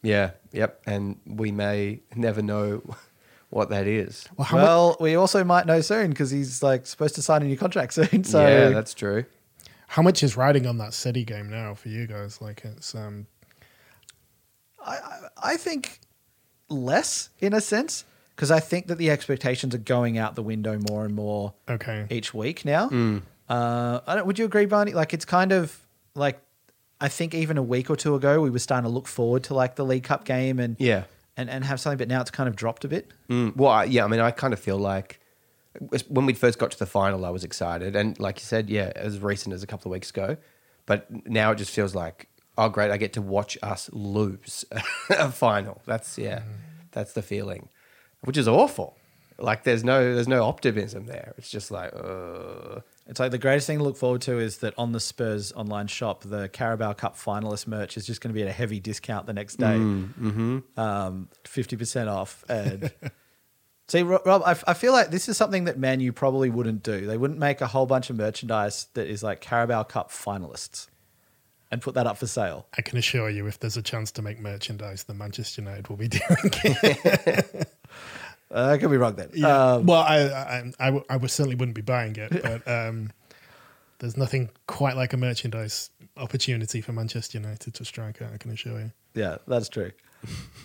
Yeah, 0.03 0.33
yep. 0.53 0.81
And 0.87 1.19
we 1.27 1.53
may 1.53 2.01
never 2.14 2.43
know 2.43 2.83
what 3.51 3.71
that 3.71 3.87
is. 3.87 4.29
Well, 4.37 4.45
how 4.45 4.57
mu- 4.57 4.62
well, 4.62 4.97
we 5.01 5.14
also 5.14 5.45
might 5.45 5.66
know 5.66 5.81
soon 5.81 6.11
because 6.11 6.31
he's 6.31 6.62
like 6.62 6.87
supposed 6.87 7.14
to 7.16 7.23
sign 7.23 7.43
a 7.43 7.47
new 7.47 7.57
contract 7.57 7.93
soon. 7.95 8.25
So 8.25 8.47
yeah, 8.47 8.69
that's 8.71 8.95
true. 8.95 9.25
how 9.89 10.03
much 10.03 10.23
is 10.23 10.37
riding 10.37 10.66
on 10.66 10.79
that 10.79 10.95
city 10.95 11.25
game 11.25 11.49
now 11.51 11.75
for 11.75 11.89
you 11.89 12.07
guys? 12.07 12.41
Like 12.41 12.62
it's 12.64 12.95
um, 12.95 13.27
I 15.43 15.57
think 15.57 16.01
less 16.69 17.31
in 17.41 17.53
a 17.53 17.61
sense 17.61 18.05
because 18.35 18.51
I 18.51 18.61
think 18.61 18.87
that 18.87 18.99
the 18.99 19.11
expectations 19.11 19.75
are 19.75 19.79
going 19.79 20.19
out 20.19 20.35
the 20.35 20.43
window 20.43 20.79
more 20.89 21.05
and 21.05 21.14
more 21.14 21.55
okay. 21.69 22.07
each 22.11 22.33
week 22.33 22.64
now. 22.64 22.89
Uh, 23.49 24.01
I 24.07 24.14
don't, 24.14 24.27
would 24.27 24.39
you 24.39 24.45
agree, 24.45 24.66
Barney? 24.66 24.93
Like 24.93 25.14
it's 25.14 25.25
kind 25.25 25.53
of 25.53 25.77
like 26.14 26.41
I 27.01 27.09
think 27.09 27.34
even 27.34 27.57
a 27.59 27.62
week 27.62 27.90
or 27.90 27.96
two 27.96 28.14
ago 28.14 28.40
we 28.40 28.51
were 28.51 28.59
starting 28.59 28.88
to 28.88 28.94
look 28.94 29.07
forward 29.07 29.44
to 29.44 29.55
like 29.55 29.76
the 29.76 29.84
League 29.84 30.05
Cup 30.05 30.24
game 30.24 30.59
and 30.59 30.76
Yeah. 30.78 31.05
and, 31.36 31.49
and 31.49 31.64
have 31.64 31.78
something, 31.80 31.99
but 31.99 32.09
now 32.09 32.20
it's 32.20 32.30
kind 32.30 32.49
of 32.49 32.57
dropped 32.57 32.84
a 32.84 32.88
bit. 32.88 33.11
Mm, 33.28 33.55
well, 33.57 33.70
I, 33.70 33.84
yeah, 33.84 34.05
I 34.05 34.09
mean, 34.09 34.20
I 34.20 34.30
kind 34.32 34.53
of 34.53 34.59
feel 34.59 34.78
like 34.78 35.20
when 36.09 36.26
we 36.26 36.34
first 36.34 36.59
got 36.59 36.72
to 36.72 36.78
the 36.78 36.86
final, 36.86 37.24
I 37.24 37.30
was 37.30 37.44
excited, 37.44 37.94
and 37.94 38.18
like 38.18 38.38
you 38.40 38.44
said, 38.44 38.68
yeah, 38.68 38.90
as 38.96 39.20
recent 39.20 39.55
as 39.55 39.62
a 39.62 39.66
couple 39.66 39.90
of 39.90 39.94
weeks 39.94 40.11
ago. 40.11 40.36
But 40.86 41.07
now 41.28 41.53
it 41.53 41.57
just 41.57 41.70
feels 41.70 41.94
like, 41.94 42.28
oh, 42.57 42.68
great, 42.68 42.90
I 42.90 42.96
get 42.96 43.12
to 43.12 43.22
watch 43.22 43.57
us 43.62 43.88
lose 43.92 44.64
a 45.11 45.30
final. 45.30 45.80
That's 45.86 46.18
yeah, 46.18 46.42
that's 46.90 47.12
the 47.12 47.22
feeling, 47.22 47.68
which 48.22 48.36
is 48.36 48.49
awful. 48.49 48.96
Like 49.38 49.62
there's 49.62 49.84
no 49.84 50.14
there's 50.14 50.26
no 50.26 50.42
optimism 50.44 51.07
there. 51.07 51.34
It's 51.38 51.51
just 51.51 51.70
like, 51.70 51.92
uh, 51.94 52.80
It's 53.09 53.19
like 53.19 53.31
the 53.31 53.39
greatest 53.39 53.67
thing 53.67 53.79
to 53.79 53.85
look 53.85 53.97
forward 53.97 54.21
to 54.23 54.39
is 54.39 54.59
that 54.59 54.75
on 54.77 54.93
the 54.93 55.01
Spurs 55.01 55.51
online 55.53 55.87
shop, 55.87 56.25
the 56.25 56.49
Carabao 56.51 56.93
Cup 56.93 57.17
finalist 57.17 57.67
merch 57.67 57.97
is 57.97 58.07
just 58.07 58.21
going 58.21 58.29
to 58.31 58.35
be 58.35 58.43
at 58.43 58.49
a 58.49 58.53
heavy 58.53 58.81
discount 58.81 59.27
the 59.27 59.33
next 59.33 59.57
day, 59.57 59.77
um, 60.77 61.29
fifty 61.45 61.77
percent 61.77 62.11
off. 62.11 62.45
And 62.51 62.93
see, 63.89 64.03
Rob, 64.03 64.43
I, 64.45 64.57
I 64.67 64.75
feel 64.75 64.93
like 64.93 65.11
this 65.11 65.27
is 65.29 65.39
something 65.39 65.65
that 65.65 65.79
Man 65.79 66.01
U 66.01 66.13
probably 66.13 66.51
wouldn't 66.51 66.83
do. 66.83 67.07
They 67.07 67.17
wouldn't 67.17 67.41
make 67.41 67.63
a 67.63 67.67
whole 67.67 67.87
bunch 67.87 68.11
of 68.11 68.17
merchandise 68.17 68.89
that 68.93 69.09
is 69.09 69.23
like 69.23 69.41
Carabao 69.41 69.85
Cup 69.85 70.11
finalists 70.11 70.89
and 71.71 71.81
put 71.81 71.95
that 71.95 72.07
up 72.07 72.19
for 72.19 72.27
sale. 72.27 72.67
I 72.77 72.83
can 72.83 72.99
assure 72.99 73.31
you, 73.31 73.47
if 73.47 73.59
there's 73.59 73.77
a 73.77 73.83
chance 73.83 74.11
to 74.13 74.23
make 74.23 74.39
merchandise, 74.39 75.05
then 75.05 75.19
Manchester 75.19 75.63
United 75.63 75.89
will 75.89 75.97
be 75.97 76.09
doing 76.09 76.23
it. 76.53 77.73
Uh, 78.51 78.70
I 78.72 78.78
could 78.78 78.90
be 78.90 78.96
wrong 78.96 79.14
then. 79.14 79.30
Yeah. 79.34 79.72
Um, 79.74 79.86
well, 79.86 80.01
I, 80.03 80.18
I, 80.20 80.72
I, 80.80 80.84
w- 80.86 81.05
I 81.11 81.16
would 81.16 81.30
certainly 81.30 81.55
wouldn't 81.57 81.74
be 81.76 81.82
buying 81.82 82.16
it, 82.16 82.30
but 82.42 82.66
um, 82.66 83.12
there's 83.99 84.16
nothing 84.16 84.49
quite 84.66 84.96
like 84.96 85.12
a 85.12 85.16
merchandise 85.16 85.90
opportunity 86.16 86.80
for 86.80 86.92
Manchester 86.92 87.38
United 87.38 87.74
to 87.74 87.84
strike 87.84 88.22
at. 88.22 88.32
I 88.32 88.38
can 88.38 88.51
assure 88.51 88.80
you, 88.80 88.92
yeah, 89.14 89.38
that's 89.46 89.68
true. 89.68 89.92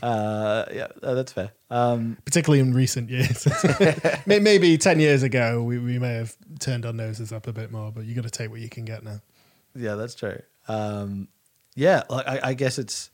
Uh, 0.01 0.65
yeah, 0.73 0.87
that's 1.01 1.31
fair. 1.31 1.51
Um, 1.69 2.17
particularly 2.25 2.59
in 2.59 2.73
recent 2.73 3.09
years. 3.09 3.47
Maybe 4.25 4.77
ten 4.77 4.99
years 4.99 5.23
ago, 5.23 5.63
we, 5.63 5.77
we 5.77 5.97
may 5.97 6.15
have 6.15 6.35
turned 6.59 6.85
our 6.85 6.91
noses 6.91 7.31
up 7.31 7.47
a 7.47 7.53
bit 7.53 7.71
more, 7.71 7.89
but 7.91 8.03
you 8.03 8.15
got 8.15 8.25
to 8.25 8.29
take 8.29 8.49
what 8.49 8.59
you 8.59 8.67
can 8.67 8.83
get 8.83 9.03
now. 9.03 9.21
Yeah, 9.75 9.95
that's 9.95 10.13
true. 10.15 10.41
Um, 10.67 11.29
yeah, 11.75 12.03
like 12.09 12.27
I, 12.27 12.39
I 12.49 12.53
guess 12.53 12.77
it's 12.79 13.11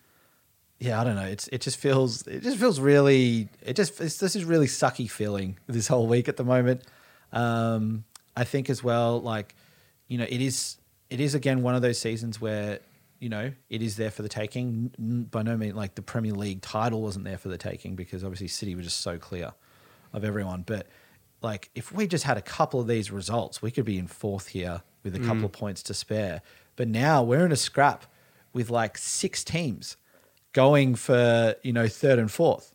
yeah, 0.80 1.00
I 1.00 1.04
don't 1.04 1.16
know. 1.16 1.26
It's 1.26 1.48
it 1.50 1.62
just 1.62 1.78
feels 1.78 2.26
it 2.26 2.42
just 2.42 2.58
feels 2.58 2.80
really 2.80 3.50
it 3.62 3.76
just 3.76 4.00
it's, 4.00 4.18
this 4.18 4.36
is 4.36 4.46
really 4.46 4.68
sucky 4.68 5.10
feeling 5.10 5.58
this 5.68 5.88
whole 5.88 6.08
week 6.08 6.30
at 6.30 6.38
the 6.38 6.46
moment. 6.46 6.84
Um, 7.34 8.06
I 8.36 8.46
think 8.46 8.70
as 8.70 8.84
well, 8.84 9.22
like 9.22 9.56
you 10.08 10.18
know, 10.18 10.26
it 10.28 10.42
is 10.42 10.78
it 11.10 11.20
is 11.20 11.36
again 11.36 11.64
one 11.64 11.76
of 11.76 11.82
those 11.82 12.00
seasons 12.00 12.40
where 12.40 12.80
you 13.20 13.28
know 13.28 13.52
it 13.70 13.82
is 13.82 13.98
there 13.98 14.10
for 14.10 14.22
the 14.22 14.30
taking. 14.30 15.28
By 15.30 15.44
no 15.44 15.58
means 15.58 15.76
like 15.76 15.96
the 15.96 16.02
Premier 16.02 16.32
League 16.32 16.62
title 16.62 17.02
wasn't 17.02 17.26
there 17.26 17.38
for 17.38 17.50
the 17.50 17.58
taking 17.58 17.96
because 17.96 18.24
obviously 18.24 18.48
City 18.48 18.74
were 18.74 18.82
just 18.82 19.02
so 19.02 19.18
clear 19.18 19.54
of 20.14 20.24
everyone, 20.24 20.64
but. 20.66 20.88
Like 21.42 21.70
if 21.74 21.94
we 21.94 22.06
just 22.06 22.26
had 22.26 22.36
a 22.36 22.42
couple 22.42 22.82
of 22.82 22.88
these 22.88 23.12
results, 23.12 23.62
we 23.62 23.72
could 23.72 23.86
be 23.86 23.98
in 23.98 24.08
fourth 24.08 24.48
here 24.48 24.82
with 25.04 25.16
a 25.16 25.20
couple 25.20 25.46
of 25.46 25.54
points 25.54 25.82
to 25.84 25.94
spare. 25.94 26.42
But 26.76 26.90
now 26.90 27.24
we're 27.24 27.46
in 27.46 27.54
a 27.54 27.56
scrap 27.56 28.06
with 28.52 28.70
like 28.70 28.98
six 28.98 29.46
teams 29.46 29.96
going 30.54 30.96
for 30.96 31.56
you 31.64 31.74
know 31.74 31.88
third 31.88 32.20
and 32.20 32.32
fourth, 32.32 32.74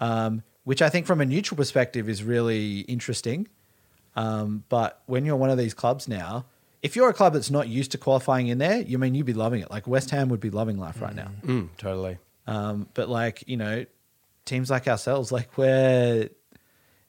um, 0.00 0.42
which 0.64 0.82
I 0.82 0.88
think 0.88 1.06
from 1.06 1.20
a 1.20 1.26
neutral 1.26 1.56
perspective 1.56 2.08
is 2.08 2.22
really 2.22 2.80
interesting. 2.80 3.48
Um, 4.16 4.64
but 4.68 5.02
when 5.06 5.24
you're 5.24 5.36
one 5.36 5.50
of 5.50 5.58
these 5.58 5.74
clubs 5.74 6.06
now, 6.06 6.46
if 6.82 6.94
you're 6.96 7.08
a 7.08 7.14
club 7.14 7.32
that's 7.32 7.50
not 7.50 7.68
used 7.68 7.92
to 7.92 7.98
qualifying 7.98 8.48
in 8.48 8.58
there, 8.58 8.80
you 8.80 8.98
mean 8.98 9.14
you'd 9.14 9.26
be 9.26 9.32
loving 9.32 9.60
it. 9.60 9.70
Like 9.70 9.86
West 9.86 10.10
Ham 10.10 10.28
would 10.28 10.40
be 10.40 10.50
loving 10.50 10.78
life 10.78 11.00
right 11.00 11.14
now. 11.14 11.30
mm, 11.44 11.68
totally. 11.76 12.18
Um, 12.46 12.88
but 12.94 13.08
like 13.08 13.44
you 13.46 13.56
know, 13.56 13.86
teams 14.44 14.70
like 14.70 14.86
ourselves, 14.86 15.32
like 15.32 15.56
where 15.56 16.28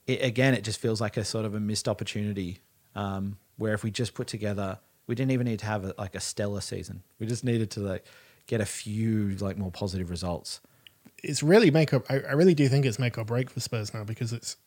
it, 0.08 0.24
again, 0.24 0.54
it 0.54 0.64
just 0.64 0.80
feels 0.80 1.02
like 1.02 1.18
a 1.18 1.26
sort 1.26 1.46
of 1.46 1.54
a 1.56 1.60
missed 1.60 1.88
opportunity. 1.88 2.60
Um, 2.96 3.38
where 3.58 3.74
if 3.74 3.84
we 3.84 3.92
just 3.92 4.14
put 4.14 4.28
together, 4.28 4.80
we 5.08 5.16
didn't 5.16 5.32
even 5.32 5.46
need 5.46 5.60
to 5.60 5.66
have 5.66 5.86
a, 5.86 5.94
like 5.98 6.16
a 6.16 6.20
stellar 6.20 6.62
season. 6.62 7.04
We 7.20 7.28
just 7.28 7.44
needed 7.44 7.72
to 7.72 7.80
like 7.82 8.06
get 8.48 8.62
a 8.62 8.66
few 8.66 9.36
like 9.38 9.58
more 9.58 9.72
positive 9.72 10.10
results. 10.10 10.62
It's 11.24 11.42
really 11.42 11.72
make 11.72 11.94
up. 11.94 12.06
I, 12.10 12.20
I 12.20 12.32
really 12.34 12.54
do 12.54 12.68
think 12.68 12.86
it's 12.86 13.00
make 13.00 13.18
or 13.18 13.26
break 13.26 13.50
for 13.50 13.60
Spurs 13.60 13.94
now 13.94 14.04
because 14.04 14.34
it's 14.34 14.58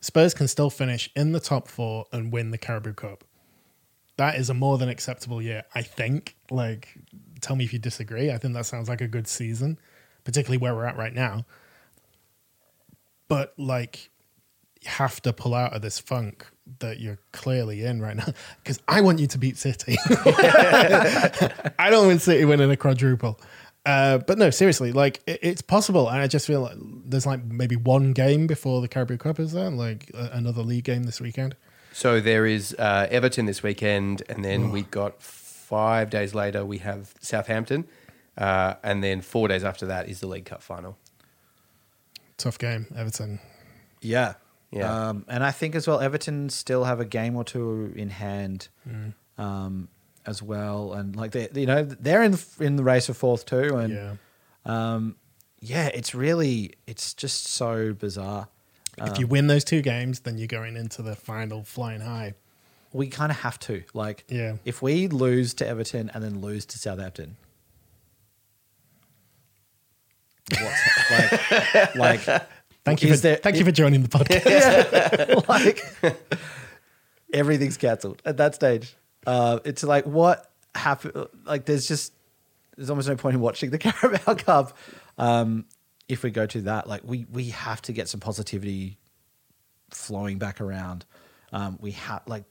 Spurs 0.00 0.34
can 0.34 0.48
still 0.48 0.70
finish 0.70 1.10
in 1.16 1.32
the 1.32 1.40
top 1.40 1.68
four 1.68 2.06
and 2.12 2.32
win 2.32 2.50
the 2.50 2.58
Carabao 2.58 2.92
Cup. 2.92 3.24
That 4.16 4.36
is 4.36 4.48
a 4.48 4.54
more 4.54 4.78
than 4.78 4.88
acceptable 4.88 5.42
year, 5.42 5.64
I 5.74 5.82
think. 5.82 6.36
Like, 6.50 6.98
tell 7.40 7.56
me 7.56 7.64
if 7.64 7.72
you 7.72 7.78
disagree. 7.78 8.30
I 8.30 8.38
think 8.38 8.54
that 8.54 8.66
sounds 8.66 8.88
like 8.88 9.00
a 9.00 9.08
good 9.08 9.28
season, 9.28 9.78
particularly 10.24 10.58
where 10.58 10.74
we're 10.74 10.86
at 10.86 10.96
right 10.96 11.12
now. 11.12 11.44
But 13.28 13.54
like, 13.58 14.10
have 14.84 15.20
to 15.22 15.32
pull 15.32 15.54
out 15.54 15.74
of 15.74 15.82
this 15.82 15.98
funk 15.98 16.46
that 16.80 17.00
you're 17.00 17.18
clearly 17.32 17.84
in 17.84 18.00
right 18.00 18.16
now 18.16 18.26
because 18.62 18.80
I 18.88 19.00
want 19.00 19.18
you 19.18 19.26
to 19.28 19.38
beat 19.38 19.56
City. 19.56 19.96
I 20.10 21.88
don't 21.90 22.06
want 22.06 22.22
City 22.22 22.44
winning 22.44 22.70
a 22.70 22.76
quadruple. 22.76 23.40
Uh, 23.84 24.18
but 24.18 24.36
no, 24.36 24.50
seriously, 24.50 24.90
like 24.90 25.22
it, 25.26 25.38
it's 25.42 25.62
possible, 25.62 26.08
and 26.08 26.20
I 26.20 26.26
just 26.26 26.44
feel 26.44 26.62
like 26.62 26.76
there's 26.76 27.24
like 27.24 27.44
maybe 27.44 27.76
one 27.76 28.12
game 28.12 28.48
before 28.48 28.80
the 28.80 28.88
Carabao 28.88 29.16
Cup 29.16 29.38
is 29.38 29.52
there, 29.52 29.70
like 29.70 30.10
uh, 30.12 30.30
another 30.32 30.62
league 30.62 30.84
game 30.84 31.04
this 31.04 31.20
weekend. 31.20 31.54
So 31.92 32.20
there 32.20 32.46
is 32.46 32.74
uh, 32.80 33.06
Everton 33.08 33.46
this 33.46 33.62
weekend, 33.62 34.24
and 34.28 34.44
then 34.44 34.72
we 34.72 34.82
got 34.82 35.22
five 35.22 36.10
days 36.10 36.34
later 36.34 36.64
we 36.64 36.78
have 36.78 37.14
Southampton, 37.20 37.86
uh, 38.36 38.74
and 38.82 39.04
then 39.04 39.20
four 39.20 39.46
days 39.46 39.62
after 39.62 39.86
that 39.86 40.08
is 40.08 40.18
the 40.18 40.26
League 40.26 40.46
Cup 40.46 40.62
final. 40.62 40.98
Tough 42.38 42.58
game, 42.58 42.86
Everton. 42.96 43.38
Yeah. 44.02 44.34
Yeah. 44.70 45.08
Um, 45.08 45.24
and 45.28 45.44
I 45.44 45.50
think 45.52 45.74
as 45.74 45.86
well, 45.86 46.00
Everton 46.00 46.50
still 46.50 46.84
have 46.84 47.00
a 47.00 47.04
game 47.04 47.36
or 47.36 47.44
two 47.44 47.92
in 47.96 48.10
hand 48.10 48.68
um, 49.38 49.88
as 50.26 50.42
well. 50.42 50.92
And 50.92 51.14
like 51.16 51.30
they, 51.32 51.48
you 51.54 51.66
know, 51.66 51.84
they're 51.84 52.22
in 52.22 52.36
in 52.60 52.76
the 52.76 52.82
race 52.84 53.06
for 53.06 53.14
fourth 53.14 53.46
too. 53.46 53.76
And 53.76 53.92
yeah, 53.94 54.14
um, 54.64 55.16
yeah, 55.60 55.86
it's 55.94 56.14
really, 56.14 56.72
it's 56.86 57.14
just 57.14 57.46
so 57.46 57.92
bizarre. 57.94 58.48
if 58.98 59.18
you 59.18 59.26
win 59.26 59.46
those 59.46 59.64
two 59.64 59.82
games, 59.82 60.20
then 60.20 60.36
you're 60.38 60.46
going 60.48 60.76
into 60.76 61.02
the 61.02 61.14
final 61.16 61.62
flying 61.64 62.00
high. 62.00 62.34
We 62.92 63.08
kind 63.08 63.30
of 63.30 63.38
have 63.40 63.58
to. 63.60 63.82
Like, 63.94 64.24
Yeah. 64.28 64.56
if 64.64 64.80
we 64.82 65.06
lose 65.08 65.52
to 65.54 65.66
Everton 65.66 66.10
and 66.14 66.24
then 66.24 66.40
lose 66.40 66.64
to 66.66 66.78
Southampton, 66.78 67.36
what's 70.50 71.10
like, 71.94 71.94
like, 72.26 72.42
Thank 72.86 73.02
you 73.02 73.08
is 73.10 73.20
for 73.20 73.26
there- 73.26 73.36
thank 73.36 73.56
you 73.56 73.64
for 73.64 73.72
joining 73.72 74.02
the 74.02 74.08
podcast. 74.08 75.48
like 75.48 75.82
everything's 77.32 77.76
cancelled 77.76 78.22
at 78.24 78.36
that 78.36 78.54
stage. 78.54 78.94
Uh, 79.26 79.58
it's 79.64 79.82
like 79.82 80.06
what 80.06 80.50
happened? 80.74 81.26
Like 81.44 81.64
there's 81.64 81.88
just 81.88 82.12
there's 82.76 82.88
almost 82.88 83.08
no 83.08 83.16
point 83.16 83.34
in 83.34 83.40
watching 83.40 83.70
the 83.70 83.78
Carabao 83.86 84.34
Cup. 84.34 84.76
Um, 85.18 85.64
if 86.08 86.22
we 86.22 86.30
go 86.30 86.46
to 86.46 86.62
that, 86.62 86.88
like 86.88 87.02
we 87.04 87.26
we 87.32 87.46
have 87.46 87.82
to 87.82 87.92
get 87.92 88.08
some 88.08 88.20
positivity 88.20 88.98
flowing 89.90 90.38
back 90.38 90.60
around. 90.60 91.04
Um, 91.52 91.78
we 91.80 91.90
have 91.92 92.22
like, 92.28 92.44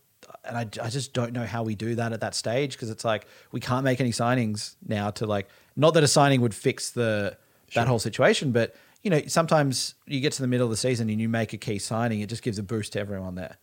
and 0.44 0.58
I, 0.58 0.86
I 0.86 0.90
just 0.90 1.14
don't 1.14 1.32
know 1.32 1.46
how 1.46 1.64
we 1.64 1.76
do 1.76 1.96
that 1.96 2.12
at 2.12 2.20
that 2.20 2.36
stage 2.36 2.74
because 2.74 2.90
it's 2.90 3.06
like 3.06 3.26
we 3.54 3.62
can't 3.62 3.86
make 3.86 4.02
any 4.02 4.12
signings 4.12 4.76
now 4.86 5.12
to 5.12 5.26
like 5.26 5.48
not 5.78 5.94
that 5.94 6.04
a 6.04 6.10
signing 6.10 6.42
would 6.42 6.54
fix 6.54 6.90
the 6.92 7.38
that 7.74 7.88
whole 7.88 8.00
situation, 8.00 8.52
but 8.52 8.76
you 9.06 9.12
know 9.12 9.22
sometimes 9.28 9.94
you 10.08 10.20
get 10.20 10.34
to 10.34 10.42
the 10.42 10.48
middle 10.48 10.66
of 10.66 10.72
the 10.72 10.78
season 10.78 11.10
and 11.10 11.22
you 11.22 11.30
make 11.30 11.54
a 11.54 11.58
key 11.58 11.78
signing, 11.78 12.22
it 12.22 12.28
just 12.28 12.42
gives 12.42 12.58
a 12.58 12.64
boost 12.64 12.94
to 12.94 13.00
everyone 13.00 13.36
there. 13.36 13.56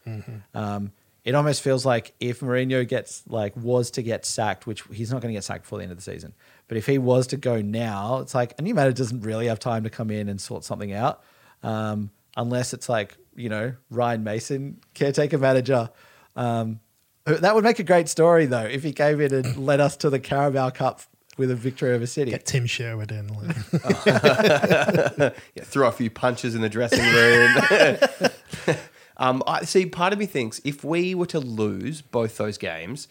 Um, 0.54 0.92
it 1.24 1.34
almost 1.34 1.62
feels 1.62 1.84
like 1.84 2.14
if 2.20 2.40
Mourinho 2.40 2.86
gets 2.86 3.24
like 3.26 3.56
was 3.56 3.90
to 3.92 4.02
get 4.02 4.24
sacked, 4.24 4.66
which 4.66 4.82
he's 4.92 5.10
not 5.10 5.20
going 5.20 5.32
to 5.32 5.36
get 5.36 5.44
sacked 5.44 5.64
before 5.64 5.78
the 5.78 5.82
end 5.82 5.92
of 5.92 5.98
the 5.98 6.02
season, 6.02 6.32
but 6.68 6.76
if 6.76 6.86
he 6.86 6.96
was 6.96 7.26
to 7.28 7.36
go 7.36 7.60
now, 7.60 8.20
it's 8.20 8.34
like 8.34 8.54
a 8.58 8.62
new 8.62 8.72
manager 8.72 8.98
doesn't 8.98 9.22
really 9.22 9.48
have 9.48 9.58
time 9.58 9.82
to 9.82 9.90
come 9.90 10.10
in 10.10 10.28
and 10.28 10.40
sort 10.40 10.64
something 10.64 10.92
out, 10.92 11.22
um, 11.64 12.10
unless 12.36 12.72
it's 12.72 12.88
like 12.88 13.16
you 13.34 13.48
know 13.48 13.74
Ryan 13.90 14.22
Mason, 14.22 14.80
caretaker 14.94 15.38
manager. 15.38 15.90
Um, 16.36 16.78
that 17.24 17.54
would 17.54 17.64
make 17.64 17.80
a 17.80 17.84
great 17.84 18.08
story 18.08 18.46
though 18.46 18.64
if 18.64 18.84
he 18.84 18.92
came 18.92 19.20
in 19.20 19.34
and 19.34 19.56
led 19.56 19.80
us 19.80 19.96
to 19.98 20.10
the 20.10 20.20
Carabao 20.20 20.70
Cup 20.70 21.02
with 21.38 21.50
a 21.50 21.54
victory 21.54 21.92
over 21.92 22.06
City. 22.06 22.30
Get 22.30 22.46
Tim 22.46 22.66
Sherwood 22.66 23.10
in. 23.10 23.28
Like, 23.28 23.56
yeah, 24.06 25.30
throw 25.62 25.88
a 25.88 25.92
few 25.92 26.10
punches 26.10 26.54
in 26.54 26.60
the 26.60 26.68
dressing 26.68 27.04
room. 27.04 28.76
um, 29.16 29.42
I 29.46 29.64
see. 29.64 29.86
Part 29.86 30.12
of 30.12 30.18
me 30.18 30.26
thinks 30.26 30.60
if 30.64 30.84
we 30.84 31.14
were 31.14 31.26
to 31.26 31.40
lose 31.40 32.02
both 32.02 32.36
those 32.36 32.58
games, 32.58 33.08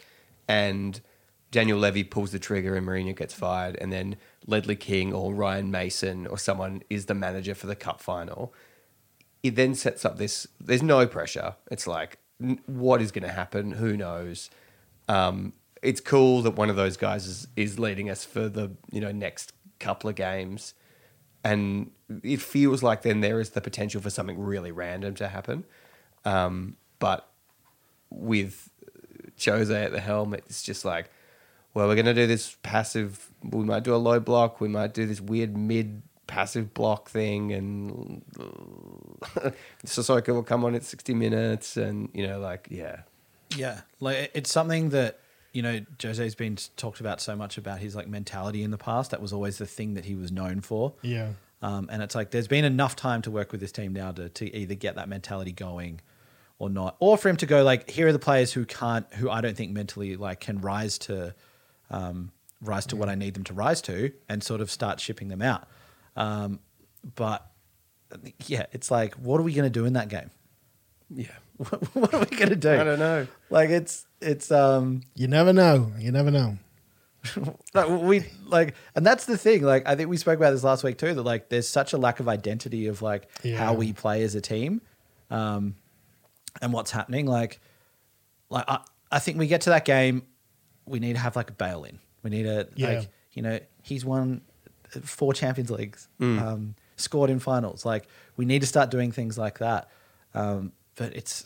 and 0.47 1.01
Daniel 1.51 1.79
Levy 1.79 2.03
pulls 2.03 2.31
the 2.31 2.39
trigger 2.39 2.75
and 2.75 2.87
Mourinho 2.87 3.15
gets 3.15 3.33
fired, 3.33 3.75
and 3.81 3.91
then 3.91 4.17
Ledley 4.45 4.75
King 4.75 5.13
or 5.13 5.33
Ryan 5.33 5.71
Mason 5.71 6.27
or 6.27 6.37
someone 6.37 6.83
is 6.89 7.07
the 7.07 7.13
manager 7.13 7.55
for 7.55 7.67
the 7.67 7.75
cup 7.75 8.01
final, 8.01 8.53
it 9.43 9.55
then 9.55 9.75
sets 9.75 10.05
up 10.05 10.17
this. 10.17 10.47
There's 10.59 10.83
no 10.83 11.07
pressure. 11.07 11.55
It's 11.71 11.87
like, 11.87 12.19
what 12.65 13.01
is 13.01 13.11
going 13.11 13.23
to 13.23 13.31
happen? 13.31 13.71
Who 13.71 13.97
knows? 13.97 14.49
Um, 15.07 15.53
it's 15.81 15.99
cool 15.99 16.41
that 16.43 16.51
one 16.51 16.69
of 16.69 16.75
those 16.75 16.97
guys 16.97 17.25
is, 17.25 17.47
is 17.55 17.79
leading 17.79 18.09
us 18.09 18.23
for 18.23 18.47
the 18.49 18.71
you 18.91 19.01
know 19.01 19.11
next 19.11 19.53
couple 19.79 20.09
of 20.09 20.15
games, 20.15 20.73
and 21.43 21.91
it 22.23 22.41
feels 22.41 22.83
like 22.83 23.01
then 23.01 23.21
there 23.21 23.39
is 23.39 23.51
the 23.51 23.61
potential 23.61 24.01
for 24.01 24.09
something 24.09 24.39
really 24.39 24.71
random 24.71 25.15
to 25.15 25.27
happen. 25.27 25.65
Um, 26.25 26.77
but 26.99 27.27
with 28.09 28.69
Jose 29.43 29.83
at 29.83 29.91
the 29.91 29.99
helm, 29.99 30.33
it's 30.33 30.61
just 30.61 30.85
like, 30.85 31.09
well, 31.73 31.87
we're 31.87 31.95
going 31.95 32.05
to 32.05 32.13
do 32.13 32.27
this 32.27 32.57
passive. 32.61 33.29
We 33.43 33.63
might 33.65 33.83
do 33.83 33.95
a 33.95 33.97
low 33.97 34.19
block. 34.19 34.61
We 34.61 34.67
might 34.67 34.93
do 34.93 35.05
this 35.05 35.19
weird 35.19 35.57
mid 35.57 36.03
passive 36.27 36.73
block 36.75 37.09
thing, 37.09 37.51
and 37.51 38.21
Sissoko 39.85 40.29
will 40.29 40.43
come 40.43 40.63
on 40.63 40.75
at 40.75 40.83
sixty 40.83 41.15
minutes, 41.15 41.75
and 41.75 42.09
you 42.13 42.27
know, 42.27 42.39
like, 42.39 42.67
yeah, 42.69 43.01
Yeah, 43.55 43.81
like 43.99 44.31
it's 44.33 44.51
something 44.51 44.89
that 44.89 45.19
you 45.53 45.61
know 45.61 45.81
Jose's 46.01 46.35
been 46.35 46.57
talked 46.77 46.99
about 46.99 47.21
so 47.21 47.35
much 47.35 47.57
about 47.57 47.79
his 47.79 47.95
like 47.95 48.07
mentality 48.07 48.63
in 48.63 48.71
the 48.71 48.77
past. 48.77 49.11
That 49.11 49.21
was 49.21 49.33
always 49.33 49.57
the 49.57 49.65
thing 49.65 49.95
that 49.95 50.05
he 50.05 50.15
was 50.15 50.31
known 50.31 50.61
for. 50.61 50.93
yeah. 51.01 51.29
Um, 51.63 51.89
and 51.91 52.01
it's 52.01 52.15
like 52.15 52.31
there's 52.31 52.47
been 52.47 52.65
enough 52.65 52.95
time 52.95 53.21
to 53.21 53.31
work 53.31 53.51
with 53.51 53.61
this 53.61 53.71
team 53.71 53.93
now 53.93 54.11
to, 54.13 54.29
to 54.29 54.55
either 54.55 54.73
get 54.73 54.95
that 54.95 55.07
mentality 55.07 55.51
going 55.51 56.01
or 56.57 56.69
not, 56.69 56.95
or 56.99 57.17
for 57.17 57.29
him 57.29 57.37
to 57.37 57.45
go 57.45 57.63
like, 57.63 57.89
here 57.89 58.07
are 58.07 58.11
the 58.11 58.19
players 58.19 58.51
who 58.51 58.65
can't, 58.65 59.05
who 59.13 59.29
I 59.29 59.41
don't 59.41 59.55
think 59.55 59.71
mentally 59.71 60.15
like 60.15 60.39
can 60.39 60.59
rise 60.59 60.97
to, 60.99 61.35
um, 61.91 62.31
rise 62.61 62.87
to 62.87 62.95
what 62.95 63.09
I 63.09 63.15
need 63.15 63.35
them 63.35 63.43
to 63.45 63.53
rise 63.53 63.81
to, 63.83 64.11
and 64.27 64.43
sort 64.43 64.61
of 64.61 64.71
start 64.71 64.99
shipping 64.99 65.27
them 65.27 65.41
out. 65.41 65.67
Um, 66.15 66.59
but 67.15 67.45
yeah, 68.47 68.65
it's 68.71 68.89
like, 68.89 69.13
what 69.15 69.39
are 69.39 69.43
we 69.43 69.53
going 69.53 69.71
to 69.71 69.79
do 69.79 69.85
in 69.85 69.93
that 69.93 70.09
game? 70.09 70.31
yeah. 71.13 71.27
what 71.93 72.13
are 72.13 72.19
we 72.19 72.37
going 72.37 72.49
to 72.49 72.55
do? 72.55 72.71
I 72.71 72.83
don't 72.83 72.99
know. 72.99 73.27
Like 73.49 73.69
it's 73.69 74.05
it's 74.19 74.51
um 74.51 75.01
You 75.15 75.27
never 75.27 75.53
know. 75.53 75.91
You 75.99 76.11
never 76.11 76.31
know. 76.31 76.57
like 77.75 77.87
we 77.87 78.25
like 78.47 78.73
and 78.95 79.05
that's 79.05 79.25
the 79.27 79.37
thing 79.37 79.61
like 79.61 79.87
i 79.87 79.95
think 79.95 80.09
we 80.09 80.17
spoke 80.17 80.37
about 80.39 80.49
this 80.49 80.63
last 80.63 80.83
week 80.83 80.97
too 80.97 81.13
that 81.13 81.21
like 81.21 81.49
there's 81.49 81.67
such 81.67 81.93
a 81.93 81.97
lack 81.99 82.19
of 82.19 82.27
identity 82.27 82.87
of 82.87 83.03
like 83.03 83.27
Yeah. 83.43 83.57
how 83.57 83.75
we 83.75 83.93
play 83.93 84.23
as 84.23 84.33
a 84.33 84.41
team 84.41 84.81
um 85.29 85.75
and 86.63 86.73
what's 86.73 86.89
happening 86.89 87.27
like 87.27 87.59
like 88.49 88.65
I, 88.67 88.79
I 89.11 89.19
think 89.19 89.37
we 89.37 89.45
get 89.45 89.61
to 89.61 89.69
that 89.69 89.85
game 89.85 90.23
we 90.87 90.97
need 90.97 91.13
to 91.13 91.19
have 91.19 91.35
like 91.35 91.51
a 91.51 91.53
Bale 91.53 91.83
in 91.83 91.99
we 92.23 92.31
need 92.31 92.43
to 92.43 92.67
Yeah. 92.75 92.87
like 92.87 93.09
you 93.33 93.43
know 93.43 93.59
he's 93.83 94.03
won 94.03 94.41
four 95.03 95.31
champions 95.31 95.69
leagues 95.69 96.07
um 96.19 96.73
scored 96.95 97.29
in 97.29 97.37
finals 97.39 97.85
like 97.85 98.07
we 98.35 98.45
need 98.45 98.61
to 98.61 98.67
start 98.67 98.89
doing 98.89 99.11
things 99.11 99.37
like 99.37 99.59
that 99.59 99.89
um 100.33 100.71
but 101.01 101.15
it's 101.15 101.43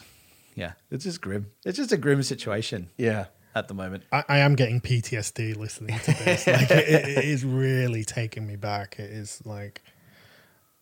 yeah 0.55 0.73
it's 0.91 1.03
just 1.03 1.21
grim 1.21 1.51
it's 1.65 1.77
just 1.77 1.91
a 1.91 1.97
grim 1.97 2.21
situation 2.23 2.89
Yeah. 2.97 3.25
at 3.55 3.67
the 3.67 3.73
moment 3.73 4.03
I, 4.11 4.23
I 4.27 4.37
am 4.39 4.55
getting 4.55 4.81
PTSD 4.81 5.55
listening 5.55 5.97
to 5.99 6.11
this. 6.23 6.47
like 6.47 6.71
it, 6.71 7.17
it 7.17 7.25
is 7.25 7.45
really 7.45 8.03
taking 8.03 8.45
me 8.45 8.55
back. 8.55 8.99
It 8.99 9.11
is 9.11 9.41
like 9.45 9.81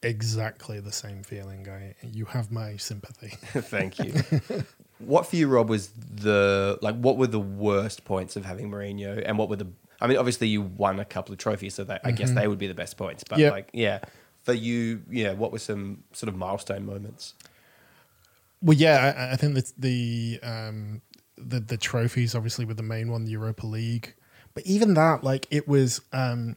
exactly 0.01 0.79
the 0.79 0.91
same 0.91 1.23
feeling. 1.23 1.67
I 1.69 1.95
you 2.01 2.25
have 2.25 2.51
my 2.51 2.77
sympathy. 2.77 3.29
Thank 3.61 3.99
you. 3.99 4.13
what 4.99 5.25
for 5.27 5.35
you, 5.35 5.47
Rob, 5.47 5.69
was 5.69 5.89
the 5.89 6.77
like? 6.81 6.95
What 6.95 7.17
were 7.17 7.27
the 7.27 7.39
worst 7.39 8.05
points 8.05 8.35
of 8.35 8.45
having 8.45 8.69
Mourinho, 8.69 9.21
and 9.25 9.37
what 9.37 9.49
were 9.49 9.55
the? 9.55 9.67
I 10.01 10.07
mean, 10.07 10.17
obviously 10.17 10.47
you 10.49 10.61
won 10.61 10.99
a 10.99 11.05
couple 11.05 11.31
of 11.31 11.39
trophies, 11.39 11.75
so 11.75 11.83
that, 11.85 12.01
I 12.03 12.11
guess 12.11 12.29
mm-hmm. 12.29 12.39
they 12.39 12.47
would 12.47 12.59
be 12.59 12.67
the 12.67 12.73
best 12.73 12.97
points. 12.97 13.23
But 13.23 13.39
Yep. 13.39 13.51
like, 13.53 13.69
yeah, 13.71 13.99
for 14.43 14.53
you, 14.53 15.01
yeah, 15.09 15.31
what 15.33 15.51
were 15.53 15.59
some 15.59 16.03
sort 16.11 16.27
of 16.27 16.35
milestone 16.35 16.85
moments? 16.85 17.35
Well, 18.63 18.77
yeah, 18.77 19.13
I, 19.15 19.33
I 19.33 19.35
think 19.35 19.55
that 19.55 19.73
the 19.77 20.39
um, 20.41 21.01
the 21.37 21.59
the 21.59 21.77
trophies 21.77 22.33
obviously 22.33 22.65
were 22.65 22.73
the 22.73 22.81
main 22.81 23.11
one, 23.11 23.25
the 23.25 23.31
Europa 23.31 23.67
League. 23.67 24.15
But 24.53 24.65
even 24.65 24.93
that, 24.93 25.23
like, 25.23 25.47
it 25.51 25.67
was 25.67 26.01
um, 26.13 26.55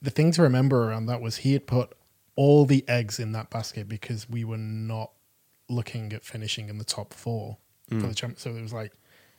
the 0.00 0.10
thing 0.10 0.30
to 0.32 0.42
remember 0.42 0.88
around 0.88 1.06
that 1.06 1.20
was 1.20 1.38
he 1.38 1.52
had 1.52 1.66
put 1.66 1.92
all 2.36 2.66
the 2.66 2.84
eggs 2.88 3.18
in 3.18 3.32
that 3.32 3.50
basket 3.50 3.88
because 3.88 4.28
we 4.30 4.44
were 4.44 4.58
not 4.58 5.10
looking 5.68 6.12
at 6.12 6.24
finishing 6.24 6.68
in 6.68 6.78
the 6.78 6.84
top 6.84 7.12
four 7.12 7.58
for 8.00 8.06
the 8.06 8.14
champ. 8.14 8.38
So 8.38 8.54
it 8.54 8.62
was 8.62 8.72
like, 8.72 8.92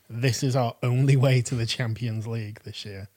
this 0.09 0.43
is 0.43 0.55
our 0.55 0.75
only 0.83 1.15
way 1.25 1.41
to 1.43 1.55
the 1.55 1.65
Champions 1.65 2.27
League 2.27 2.61
this 2.63 2.85
year. 2.85 3.09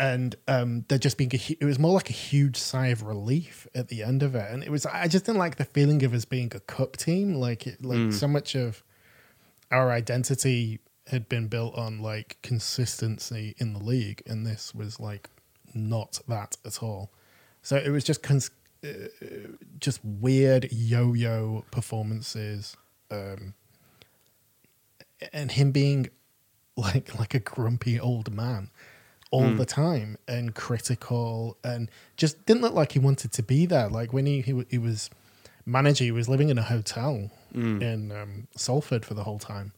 And 0.00 0.36
um, 0.46 0.84
there 0.86 0.98
just 0.98 1.18
being 1.18 1.34
a, 1.34 1.56
it 1.58 1.64
was 1.64 1.78
more 1.78 1.92
like 1.92 2.08
a 2.08 2.12
huge 2.12 2.56
sigh 2.56 2.86
of 2.88 3.02
relief 3.02 3.66
at 3.74 3.88
the 3.88 4.04
end 4.04 4.22
of 4.22 4.36
it, 4.36 4.48
and 4.48 4.62
it 4.62 4.70
was 4.70 4.86
I 4.86 5.08
just 5.08 5.24
didn't 5.26 5.38
like 5.38 5.56
the 5.56 5.64
feeling 5.64 6.04
of 6.04 6.14
us 6.14 6.24
being 6.24 6.52
a 6.54 6.60
cup 6.60 6.96
team, 6.96 7.34
like 7.34 7.66
it, 7.66 7.84
like 7.84 8.12
so 8.12 8.28
much 8.28 8.54
of 8.54 8.84
our 9.72 9.90
identity 9.90 10.78
had 11.08 11.28
been 11.28 11.48
built 11.48 11.74
on 11.74 12.00
like 12.00 12.38
consistency 12.42 13.56
in 13.58 13.72
the 13.72 13.80
league, 13.80 14.22
and 14.24 14.46
this 14.46 14.72
was 14.72 15.00
like 15.00 15.30
not 15.74 16.20
that 16.28 16.56
at 16.64 16.80
all. 16.80 17.10
So 17.62 17.76
it 17.76 17.90
was 17.90 18.04
just 18.04 18.22
cons- 18.22 18.52
uh, 18.84 19.08
just 19.80 19.98
weird 20.04 20.68
yo-yo 20.70 21.64
performances, 21.72 22.76
um, 23.10 23.54
and 25.32 25.50
him 25.50 25.72
being 25.72 26.08
like 26.76 27.18
like 27.18 27.34
a 27.34 27.40
grumpy 27.40 27.98
old 27.98 28.32
man 28.32 28.70
all 29.30 29.50
hmm. 29.50 29.56
the 29.56 29.66
time 29.66 30.16
and 30.26 30.54
critical 30.54 31.58
and 31.62 31.90
just 32.16 32.46
didn't 32.46 32.62
look 32.62 32.74
like 32.74 32.92
he 32.92 32.98
wanted 32.98 33.32
to 33.32 33.42
be 33.42 33.66
there. 33.66 33.88
Like 33.88 34.12
when 34.12 34.26
he 34.26 34.40
he, 34.40 34.64
he 34.70 34.78
was 34.78 35.10
manager, 35.66 36.04
he 36.04 36.12
was 36.12 36.28
living 36.28 36.48
in 36.48 36.58
a 36.58 36.62
hotel 36.62 37.30
hmm. 37.52 37.82
in 37.82 38.12
um, 38.12 38.48
Salford 38.56 39.04
for 39.04 39.14
the 39.14 39.24
whole 39.24 39.38
time. 39.38 39.72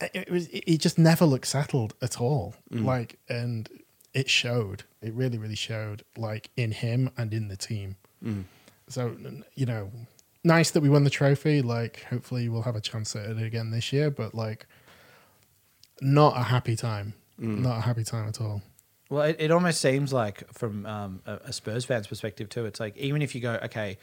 It, 0.00 0.10
it 0.14 0.30
was 0.30 0.46
he 0.48 0.78
just 0.78 0.98
never 0.98 1.24
looked 1.24 1.46
settled 1.46 1.94
at 2.00 2.20
all. 2.20 2.54
Hmm. 2.70 2.84
Like 2.84 3.18
and 3.28 3.68
it 4.14 4.30
showed. 4.30 4.84
It 5.02 5.12
really 5.14 5.38
really 5.38 5.56
showed. 5.56 6.04
Like 6.16 6.50
in 6.56 6.72
him 6.72 7.10
and 7.16 7.34
in 7.34 7.48
the 7.48 7.56
team. 7.56 7.96
So 8.88 9.16
you 9.54 9.66
know, 9.66 9.90
nice 10.44 10.70
that 10.70 10.80
we 10.80 10.88
won 10.88 11.04
the 11.04 11.10
trophy. 11.10 11.60
Like 11.60 12.04
hopefully 12.04 12.48
we'll 12.48 12.62
have 12.62 12.76
a 12.76 12.80
chance 12.80 13.16
at 13.16 13.30
it 13.30 13.42
again 13.42 13.72
this 13.72 13.92
year. 13.92 14.10
But 14.10 14.34
like, 14.34 14.66
not 16.00 16.36
a 16.36 16.44
happy 16.44 16.76
time. 16.76 17.14
Not 17.38 17.78
a 17.78 17.80
happy 17.82 18.04
time 18.04 18.28
at 18.28 18.40
all. 18.40 18.62
Well, 19.08 19.22
it, 19.22 19.36
it 19.38 19.50
almost 19.50 19.80
seems 19.80 20.12
like, 20.12 20.52
from 20.52 20.84
um, 20.86 21.22
a, 21.26 21.34
a 21.44 21.52
Spurs 21.52 21.84
fan's 21.84 22.06
perspective 22.06 22.48
too, 22.48 22.64
it's 22.64 22.80
like 22.80 22.96
even 22.96 23.22
if 23.22 23.34
you 23.34 23.40
go, 23.40 23.58
okay, 23.64 23.98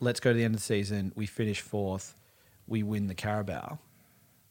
let's 0.00 0.20
go 0.20 0.30
to 0.30 0.36
the 0.36 0.44
end 0.44 0.54
of 0.54 0.60
the 0.60 0.64
season, 0.64 1.12
we 1.14 1.26
finish 1.26 1.60
fourth, 1.60 2.14
we 2.66 2.82
win 2.82 3.06
the 3.06 3.14
Carabao, 3.14 3.78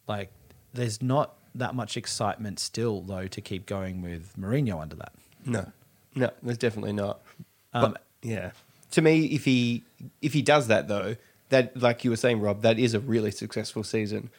like 0.08 0.32
there's 0.74 1.01
not 1.01 1.36
that 1.55 1.76
much 1.76 1.97
excitement 1.97 2.60
still 2.60 3.01
though 3.01 3.28
to 3.28 3.41
keep 3.41 3.66
going 3.66 4.01
with 4.01 4.34
Mourinho 4.38 4.82
under 4.82 4.95
that. 4.95 5.14
No, 5.45 5.72
no, 6.16 6.30
there's 6.41 6.58
definitely 6.58 6.93
not. 6.93 7.22
Um, 7.74 7.91
but 7.91 8.03
yeah, 8.22 8.51
to 8.91 9.01
me, 9.01 9.26
if 9.26 9.45
he 9.45 9.84
if 10.22 10.34
he 10.34 10.41
does 10.41 10.68
that 10.68 10.88
though, 10.88 11.16
that 11.49 11.80
like 11.80 12.03
you 12.03 12.10
were 12.10 12.18
saying, 12.18 12.39
Rob, 12.39 12.62
that 12.62 12.80
is 12.80 12.93
a 12.93 12.99
really 12.99 13.32
successful 13.32 13.84
season. 13.84 14.30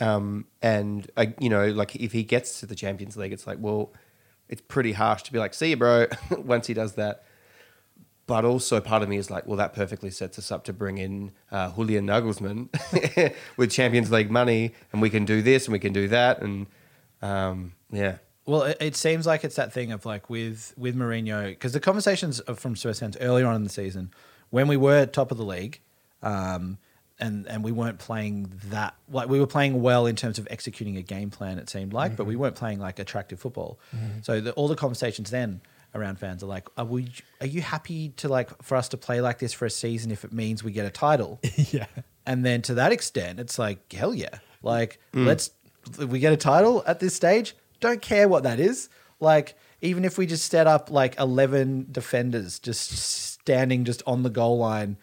Um, 0.00 0.46
and 0.60 1.10
uh, 1.16 1.26
you 1.38 1.48
know, 1.48 1.68
like 1.68 1.96
if 1.96 2.12
he 2.12 2.24
gets 2.24 2.60
to 2.60 2.66
the 2.66 2.74
Champions 2.74 3.16
League, 3.16 3.32
it's 3.32 3.46
like, 3.46 3.58
well, 3.60 3.92
it's 4.48 4.60
pretty 4.60 4.92
harsh 4.92 5.22
to 5.24 5.32
be 5.32 5.38
like, 5.38 5.54
see 5.54 5.70
you, 5.70 5.76
bro. 5.76 6.06
Once 6.30 6.66
he 6.66 6.74
does 6.74 6.94
that, 6.94 7.24
but 8.26 8.44
also 8.44 8.80
part 8.80 9.02
of 9.02 9.08
me 9.08 9.16
is 9.16 9.30
like, 9.30 9.46
well, 9.46 9.56
that 9.56 9.74
perfectly 9.74 10.10
sets 10.10 10.38
us 10.38 10.50
up 10.50 10.64
to 10.64 10.72
bring 10.72 10.98
in 10.98 11.32
uh, 11.50 11.70
Julian 11.72 12.06
Nagelsmann 12.06 12.68
with 13.56 13.70
Champions 13.70 14.10
League 14.10 14.30
money, 14.30 14.72
and 14.92 15.02
we 15.02 15.10
can 15.10 15.24
do 15.24 15.42
this 15.42 15.66
and 15.66 15.72
we 15.72 15.78
can 15.78 15.92
do 15.92 16.08
that, 16.08 16.40
and 16.42 16.66
um, 17.22 17.72
yeah, 17.90 18.16
Well, 18.46 18.62
it, 18.62 18.76
it 18.80 18.96
seems 18.96 19.26
like 19.26 19.44
it's 19.44 19.56
that 19.56 19.72
thing 19.72 19.92
of 19.92 20.04
like 20.04 20.28
with 20.28 20.74
with 20.76 20.96
Mourinho 20.96 21.48
because 21.48 21.72
the 21.72 21.80
conversations 21.80 22.40
from 22.54 22.74
fans 22.74 23.16
earlier 23.20 23.46
on 23.46 23.56
in 23.56 23.64
the 23.64 23.70
season 23.70 24.10
when 24.50 24.68
we 24.68 24.76
were 24.76 25.06
top 25.06 25.30
of 25.30 25.36
the 25.36 25.44
league, 25.44 25.80
um, 26.22 26.78
and 27.18 27.46
and 27.46 27.62
we 27.62 27.72
weren't 27.72 27.98
playing 27.98 28.52
that 28.66 28.94
like 29.10 29.28
we 29.28 29.38
were 29.38 29.46
playing 29.46 29.82
well 29.82 30.06
in 30.06 30.16
terms 30.16 30.38
of 30.38 30.48
executing 30.50 30.96
a 30.96 31.02
game 31.02 31.30
plan. 31.30 31.58
It 31.58 31.70
seemed 31.70 31.92
like, 31.92 32.16
but 32.16 32.24
we 32.24 32.34
mm-hmm. 32.34 32.42
weren't 32.42 32.56
playing 32.56 32.80
like 32.80 32.98
attractive 32.98 33.38
football. 33.38 33.78
Mm-hmm. 33.94 34.20
So 34.22 34.40
the, 34.40 34.52
all 34.52 34.68
the 34.68 34.76
conversations 34.76 35.30
then 35.30 35.60
around 35.94 36.18
fans 36.18 36.42
are 36.42 36.46
like, 36.46 36.68
are 36.76 36.84
we? 36.84 37.08
Are 37.40 37.46
you 37.46 37.62
happy 37.62 38.10
to 38.16 38.28
like 38.28 38.62
for 38.62 38.76
us 38.76 38.88
to 38.90 38.96
play 38.96 39.20
like 39.20 39.38
this 39.38 39.52
for 39.52 39.64
a 39.64 39.70
season 39.70 40.10
if 40.10 40.24
it 40.24 40.32
means 40.32 40.64
we 40.64 40.72
get 40.72 40.86
a 40.86 40.90
title? 40.90 41.40
yeah. 41.56 41.86
And 42.26 42.44
then 42.44 42.62
to 42.62 42.74
that 42.74 42.92
extent, 42.92 43.38
it's 43.38 43.58
like, 43.58 43.92
hell 43.92 44.14
yeah. 44.14 44.38
Like, 44.62 44.98
mm. 45.12 45.26
let's, 45.26 45.50
we 45.98 46.18
get 46.18 46.32
a 46.32 46.36
title 46.36 46.82
at 46.86 47.00
this 47.00 47.14
stage. 47.14 47.54
Don't 47.80 48.00
care 48.00 48.28
what 48.28 48.44
that 48.44 48.58
is. 48.58 48.88
Like, 49.20 49.56
even 49.82 50.04
if 50.04 50.16
we 50.16 50.26
just 50.26 50.50
set 50.50 50.66
up 50.66 50.90
like 50.90 51.18
11 51.18 51.88
defenders 51.92 52.58
just 52.58 52.90
standing 52.90 53.84
just 53.84 54.02
on 54.06 54.22
the 54.22 54.30
goal 54.30 54.58
line, 54.58 54.96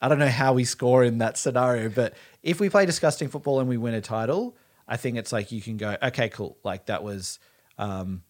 I 0.00 0.08
don't 0.08 0.18
know 0.18 0.28
how 0.28 0.52
we 0.52 0.64
score 0.64 1.02
in 1.04 1.18
that 1.18 1.36
scenario, 1.36 1.88
but 1.88 2.14
if 2.42 2.60
we 2.60 2.70
play 2.70 2.86
disgusting 2.86 3.28
football 3.28 3.60
and 3.60 3.68
we 3.68 3.76
win 3.76 3.94
a 3.94 4.00
title, 4.00 4.56
I 4.86 4.96
think 4.96 5.16
it's 5.16 5.32
like 5.32 5.52
you 5.52 5.60
can 5.60 5.76
go, 5.76 5.96
okay, 6.02 6.28
cool. 6.28 6.56
Like, 6.62 6.86
that 6.86 7.02
was, 7.02 7.38
um, 7.78 8.22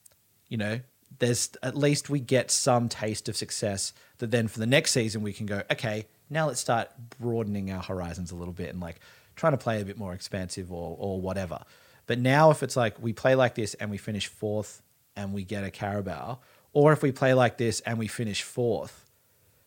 you 0.49 0.57
know, 0.57 0.81
there's 1.19 1.51
at 1.63 1.77
least 1.77 2.11
we 2.11 2.21
get 2.21 2.51
some 2.51 2.89
taste 2.89 3.29
of 3.29 3.37
success 3.37 3.93
that 4.19 4.31
then 4.31 4.49
for 4.49 4.59
the 4.59 4.67
next 4.67 4.93
season 4.93 5.23
we 5.23 5.33
can 5.33 5.47
go, 5.47 5.63
okay, 5.71 6.07
now 6.31 6.47
let's 6.47 6.61
start 6.61 6.91
broadening 7.19 7.71
our 7.71 7.83
horizons 7.83 8.31
a 8.31 8.37
little 8.37 8.53
bit 8.53 8.71
and 8.71 8.81
like 8.81 9.01
trying 9.37 9.53
to 9.53 9.59
play 9.59 9.81
a 9.81 9.85
bit 9.85 9.97
more 9.99 10.13
expansive 10.13 10.73
or 10.73 10.97
or 10.99 11.21
whatever. 11.21 11.61
But 12.07 12.19
now 12.19 12.51
if 12.51 12.63
it's 12.63 12.77
like 12.77 13.01
we 13.01 13.13
play 13.13 13.35
like 13.35 13.55
this 13.55 13.75
and 13.75 13.91
we 13.91 13.99
finish 13.99 14.27
fourth 14.27 14.83
and 15.17 15.33
we 15.33 15.45
get 15.45 15.65
a 15.65 15.71
Carabao, 15.71 16.41
or 16.73 16.93
if 16.93 17.03
we 17.03 17.13
play 17.13 17.35
like 17.35 17.59
this 17.59 17.81
and 17.81 17.99
we 17.99 18.07
finish 18.07 18.43
fourth, 18.43 19.11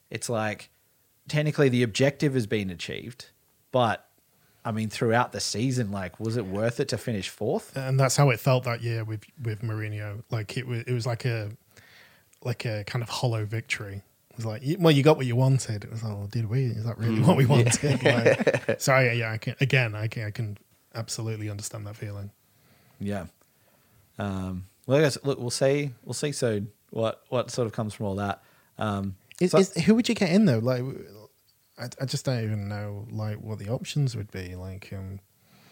it's 0.10 0.30
like 0.30 0.70
technically 1.28 1.70
the 1.70 1.84
objective 1.84 2.34
has 2.34 2.48
been 2.48 2.70
achieved, 2.70 3.28
but 3.72 4.08
I 4.64 4.72
mean 4.72 4.90
throughout 4.90 5.32
the 5.32 5.40
season, 5.40 5.92
like 5.92 6.20
was 6.20 6.38
it 6.38 6.46
worth 6.46 6.80
it 6.80 6.88
to 6.90 6.98
finish 6.98 7.30
fourth? 7.30 7.76
and 7.76 8.00
that's 8.00 8.16
how 8.16 8.30
it 8.30 8.40
felt 8.40 8.64
that 8.66 8.82
year 8.82 9.04
with 9.04 9.24
with 9.42 9.62
Mourinho. 9.62 10.24
Like 10.30 10.58
it 10.58 10.68
was, 10.68 10.84
it 10.84 10.94
was 10.94 11.06
like 11.06 11.26
a 11.26 11.52
like 12.44 12.66
a 12.66 12.84
kind 12.86 13.04
of 13.04 13.10
hollow 13.10 13.46
victory. 13.46 14.02
It 14.32 14.38
was 14.38 14.46
like, 14.46 14.64
well, 14.80 14.92
you 14.92 15.04
got 15.04 15.18
what 15.18 15.26
you 15.26 15.36
wanted. 15.36 15.84
It 15.84 15.92
was 15.92 16.04
like, 16.04 16.14
well, 16.14 16.28
did 16.28 16.50
we? 16.50 16.66
Is 16.68 16.86
that 16.86 16.98
really 16.98 17.22
what 17.22 17.36
we 17.36 17.46
wanted? 17.46 18.02
Like, 18.04 18.80
so 18.82 18.94
I, 18.94 19.12
yeah, 19.12 19.32
I 19.34 19.38
can, 19.38 19.56
again, 19.60 19.94
I 19.94 20.08
can, 20.08 20.24
I 20.24 20.32
can 20.32 20.58
absolutely 20.96 21.50
understand 21.50 21.86
that 21.86 21.98
feeling. 21.98 22.32
Yeah. 23.00 23.26
Um, 24.18 24.68
well, 24.88 25.00
I 25.00 25.02
guess 25.02 25.18
look, 25.24 25.38
we'll 25.38 25.50
see. 25.50 25.92
We'll 26.04 26.14
see 26.14 26.32
soon 26.32 26.72
what 26.92 27.24
what 27.30 27.52
sort 27.52 27.66
of 27.66 27.74
comes 27.74 27.94
from 27.94 28.06
all 28.06 28.16
that. 28.16 28.42
Um, 28.78 29.16
Is, 29.42 29.52
so- 29.52 29.58
is, 29.58 29.74
who 29.86 29.96
would 29.96 30.08
you 30.08 30.16
get 30.16 30.30
in 30.30 30.46
though? 30.46 30.60
Like, 30.60 30.84
I, 31.78 31.88
I 32.00 32.06
just 32.06 32.26
don't 32.26 32.44
even 32.44 32.68
know 32.68 33.08
like 33.12 33.38
what 33.38 33.60
the 33.60 33.70
options 33.70 34.16
would 34.16 34.32
be. 34.32 34.56
Like, 34.56 34.92
um, 34.94 35.20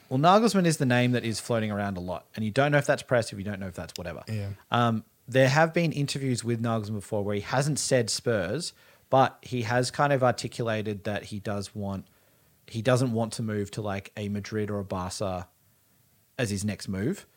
well, 0.09 0.19
Nagelsmann 0.19 0.65
is 0.65 0.77
the 0.77 0.85
name 0.85 1.11
that 1.11 1.23
is 1.23 1.39
floating 1.39 1.71
around 1.71 1.97
a 1.97 1.99
lot, 1.99 2.25
and 2.35 2.43
you 2.43 2.51
don't 2.51 2.71
know 2.71 2.79
if 2.79 2.85
that's 2.85 3.03
press, 3.03 3.31
if 3.31 3.37
you 3.37 3.45
don't 3.45 3.59
know 3.59 3.67
if 3.67 3.75
that's 3.75 3.93
whatever. 3.95 4.23
Yeah. 4.27 4.49
Um, 4.71 5.03
there 5.27 5.49
have 5.49 5.73
been 5.73 5.91
interviews 5.91 6.43
with 6.43 6.61
Nagelsmann 6.61 6.95
before 6.95 7.23
where 7.23 7.35
he 7.35 7.41
hasn't 7.41 7.77
said 7.77 8.09
Spurs, 8.09 8.73
but 9.11 9.37
he 9.41 9.61
has 9.61 9.91
kind 9.91 10.11
of 10.11 10.23
articulated 10.23 11.03
that 11.03 11.25
he 11.25 11.39
does 11.39 11.75
want, 11.75 12.05
he 12.65 12.81
doesn't 12.81 13.11
want 13.13 13.33
to 13.33 13.43
move 13.43 13.69
to 13.71 13.81
like 13.81 14.11
a 14.17 14.29
Madrid 14.29 14.71
or 14.71 14.79
a 14.79 14.83
Barca 14.83 15.47
as 16.39 16.49
his 16.49 16.65
next 16.65 16.87
move. 16.87 17.27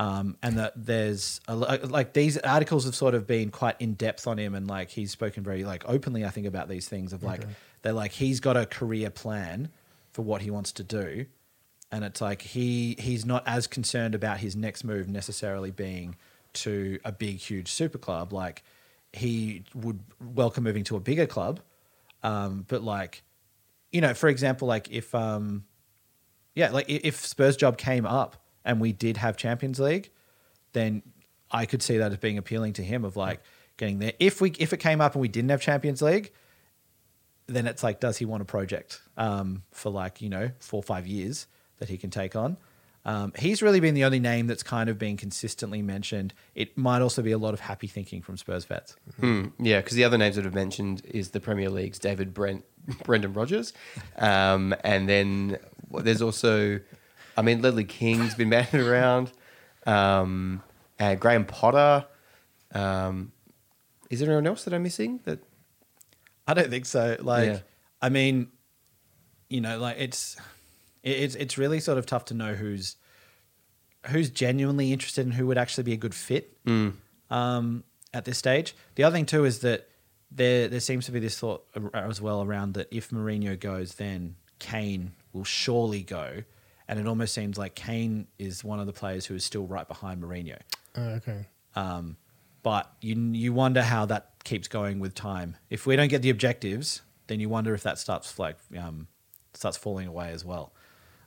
Um, 0.00 0.38
and 0.42 0.56
that 0.56 0.72
there's 0.76 1.42
a, 1.46 1.54
like 1.54 2.14
these 2.14 2.38
articles 2.38 2.86
have 2.86 2.94
sort 2.94 3.14
of 3.14 3.26
been 3.26 3.50
quite 3.50 3.76
in 3.80 3.92
depth 3.92 4.26
on 4.26 4.38
him, 4.38 4.54
and 4.54 4.66
like 4.66 4.88
he's 4.88 5.10
spoken 5.10 5.44
very 5.44 5.62
like 5.62 5.84
openly, 5.86 6.24
I 6.24 6.30
think, 6.30 6.46
about 6.46 6.70
these 6.70 6.88
things 6.88 7.12
of 7.12 7.22
like 7.22 7.42
they're 7.82 7.92
like 7.92 8.12
he's 8.12 8.40
got 8.40 8.56
a 8.56 8.64
career 8.64 9.10
plan 9.10 9.68
for 10.12 10.22
what 10.22 10.40
he 10.40 10.50
wants 10.50 10.72
to 10.72 10.82
do, 10.82 11.26
and 11.92 12.02
it's 12.02 12.22
like 12.22 12.40
he 12.40 12.96
he's 12.98 13.26
not 13.26 13.46
as 13.46 13.66
concerned 13.66 14.14
about 14.14 14.38
his 14.38 14.56
next 14.56 14.84
move 14.84 15.06
necessarily 15.06 15.70
being 15.70 16.16
to 16.54 16.98
a 17.04 17.12
big 17.12 17.36
huge 17.36 17.68
super 17.70 17.98
club. 17.98 18.32
Like 18.32 18.62
he 19.12 19.64
would 19.74 20.00
welcome 20.34 20.64
moving 20.64 20.84
to 20.84 20.96
a 20.96 21.00
bigger 21.00 21.26
club, 21.26 21.60
um, 22.22 22.64
but 22.68 22.82
like 22.82 23.22
you 23.92 24.00
know, 24.00 24.14
for 24.14 24.30
example, 24.30 24.66
like 24.66 24.90
if 24.90 25.14
um, 25.14 25.66
yeah, 26.54 26.70
like 26.70 26.86
if 26.88 27.26
Spurs 27.26 27.58
job 27.58 27.76
came 27.76 28.06
up 28.06 28.42
and 28.64 28.80
we 28.80 28.92
did 28.92 29.16
have 29.16 29.36
Champions 29.36 29.78
League, 29.80 30.10
then 30.72 31.02
I 31.50 31.66
could 31.66 31.82
see 31.82 31.98
that 31.98 32.12
as 32.12 32.18
being 32.18 32.38
appealing 32.38 32.74
to 32.74 32.82
him 32.82 33.04
of 33.04 33.16
like 33.16 33.40
getting 33.76 33.98
there. 33.98 34.12
If 34.18 34.40
we 34.40 34.50
if 34.58 34.72
it 34.72 34.78
came 34.78 35.00
up 35.00 35.14
and 35.14 35.22
we 35.22 35.28
didn't 35.28 35.50
have 35.50 35.60
Champions 35.60 36.02
League, 36.02 36.32
then 37.46 37.66
it's 37.66 37.82
like, 37.82 38.00
does 38.00 38.18
he 38.18 38.24
want 38.24 38.42
a 38.42 38.46
project 38.46 39.00
um, 39.16 39.62
for 39.72 39.90
like 39.90 40.22
you 40.22 40.28
know 40.28 40.50
four 40.60 40.78
or 40.78 40.84
five 40.84 41.06
years 41.06 41.46
that 41.78 41.88
he 41.88 41.96
can 41.96 42.10
take 42.10 42.36
on? 42.36 42.56
Um, 43.04 43.32
he's 43.38 43.62
really 43.62 43.80
been 43.80 43.94
the 43.94 44.04
only 44.04 44.20
name 44.20 44.46
that's 44.46 44.62
kind 44.62 44.90
of 44.90 44.98
been 44.98 45.16
consistently 45.16 45.80
mentioned. 45.80 46.34
It 46.54 46.76
might 46.76 47.00
also 47.00 47.22
be 47.22 47.32
a 47.32 47.38
lot 47.38 47.54
of 47.54 47.60
happy 47.60 47.86
thinking 47.86 48.20
from 48.20 48.36
Spurs 48.36 48.66
vets. 48.66 48.94
Hmm, 49.18 49.46
yeah, 49.58 49.80
because 49.80 49.96
the 49.96 50.04
other 50.04 50.18
names 50.18 50.36
that 50.36 50.44
have 50.44 50.54
mentioned 50.54 51.02
is 51.06 51.30
the 51.30 51.40
Premier 51.40 51.70
League's 51.70 51.98
David 51.98 52.34
Brent, 52.34 52.64
Brendan 53.04 53.32
Rodgers, 53.32 53.72
um, 54.18 54.74
and 54.84 55.08
then 55.08 55.58
well, 55.88 56.02
there's 56.02 56.22
also, 56.22 56.80
I 57.40 57.42
mean, 57.42 57.62
Ledley 57.62 57.84
King's 57.84 58.34
been 58.34 58.50
batted 58.50 58.80
around, 58.86 59.32
um, 59.86 60.62
and 60.98 61.18
Graham 61.18 61.46
Potter. 61.46 62.04
Um, 62.74 63.32
is 64.10 64.20
there 64.20 64.28
anyone 64.28 64.46
else 64.46 64.64
that 64.64 64.74
I'm 64.74 64.82
missing? 64.82 65.20
That 65.24 65.38
I 66.46 66.52
don't 66.52 66.68
think 66.68 66.84
so. 66.84 67.16
Like, 67.20 67.46
Yeah. 67.48 67.58
I 68.02 68.10
mean, 68.10 68.48
you 69.48 69.60
know, 69.62 69.78
like 69.78 69.96
it's 69.98 70.36
it- 71.02 71.18
it's 71.18 71.34
it's 71.34 71.56
really 71.56 71.80
sort 71.80 71.96
of 71.96 72.04
tough 72.04 72.26
to 72.26 72.34
know 72.34 72.54
who's 72.54 72.96
who's 74.08 74.28
genuinely 74.30 74.92
interested 74.92 75.24
and 75.24 75.34
who 75.34 75.46
would 75.46 75.58
actually 75.58 75.84
be 75.84 75.92
a 75.94 75.96
good 75.96 76.14
fit 76.14 76.56
um, 77.30 77.84
at 78.12 78.24
this 78.26 78.36
stage. 78.38 78.74
The 78.96 79.04
other 79.04 79.14
thing 79.16 79.26
too 79.26 79.44
is 79.46 79.60
that 79.60 79.88
there 80.30 80.68
there 80.68 80.80
seems 80.80 81.06
to 81.06 81.12
be 81.12 81.20
this 81.20 81.38
thought 81.38 81.64
as 81.94 82.20
well 82.20 82.42
around 82.42 82.74
that 82.74 82.88
if 82.90 83.10
Mourinho 83.10 83.58
goes, 83.58 83.94
then 83.94 84.36
Kane 84.58 85.12
will 85.32 85.44
surely 85.44 86.02
go, 86.02 86.42
and 86.90 86.98
it 86.98 87.06
almost 87.06 87.32
seems 87.32 87.56
like 87.56 87.74
Kane 87.76 88.26
is 88.38 88.64
one 88.64 88.80
of 88.80 88.86
the 88.86 88.92
players 88.92 89.24
who 89.24 89.34
is 89.34 89.44
still 89.44 89.64
right 89.66 89.86
behind 89.86 90.20
Mourinho. 90.22 90.58
uh, 90.96 91.00
okay, 91.18 91.46
Um, 91.76 92.16
but 92.62 92.92
you 93.00 93.14
you 93.32 93.52
wonder 93.54 93.80
how 93.82 94.04
that 94.06 94.32
keeps 94.44 94.68
going 94.68 94.98
with 94.98 95.14
time. 95.14 95.56
If 95.70 95.86
we 95.86 95.96
don't 95.96 96.08
get 96.08 96.20
the 96.20 96.30
objectives, 96.30 97.00
then 97.28 97.38
you 97.40 97.48
wonder 97.48 97.72
if 97.74 97.82
that 97.84 97.98
starts 97.98 98.38
like 98.38 98.56
um, 98.76 99.06
starts 99.54 99.76
falling 99.78 100.08
away 100.08 100.32
as 100.32 100.44
well. 100.44 100.72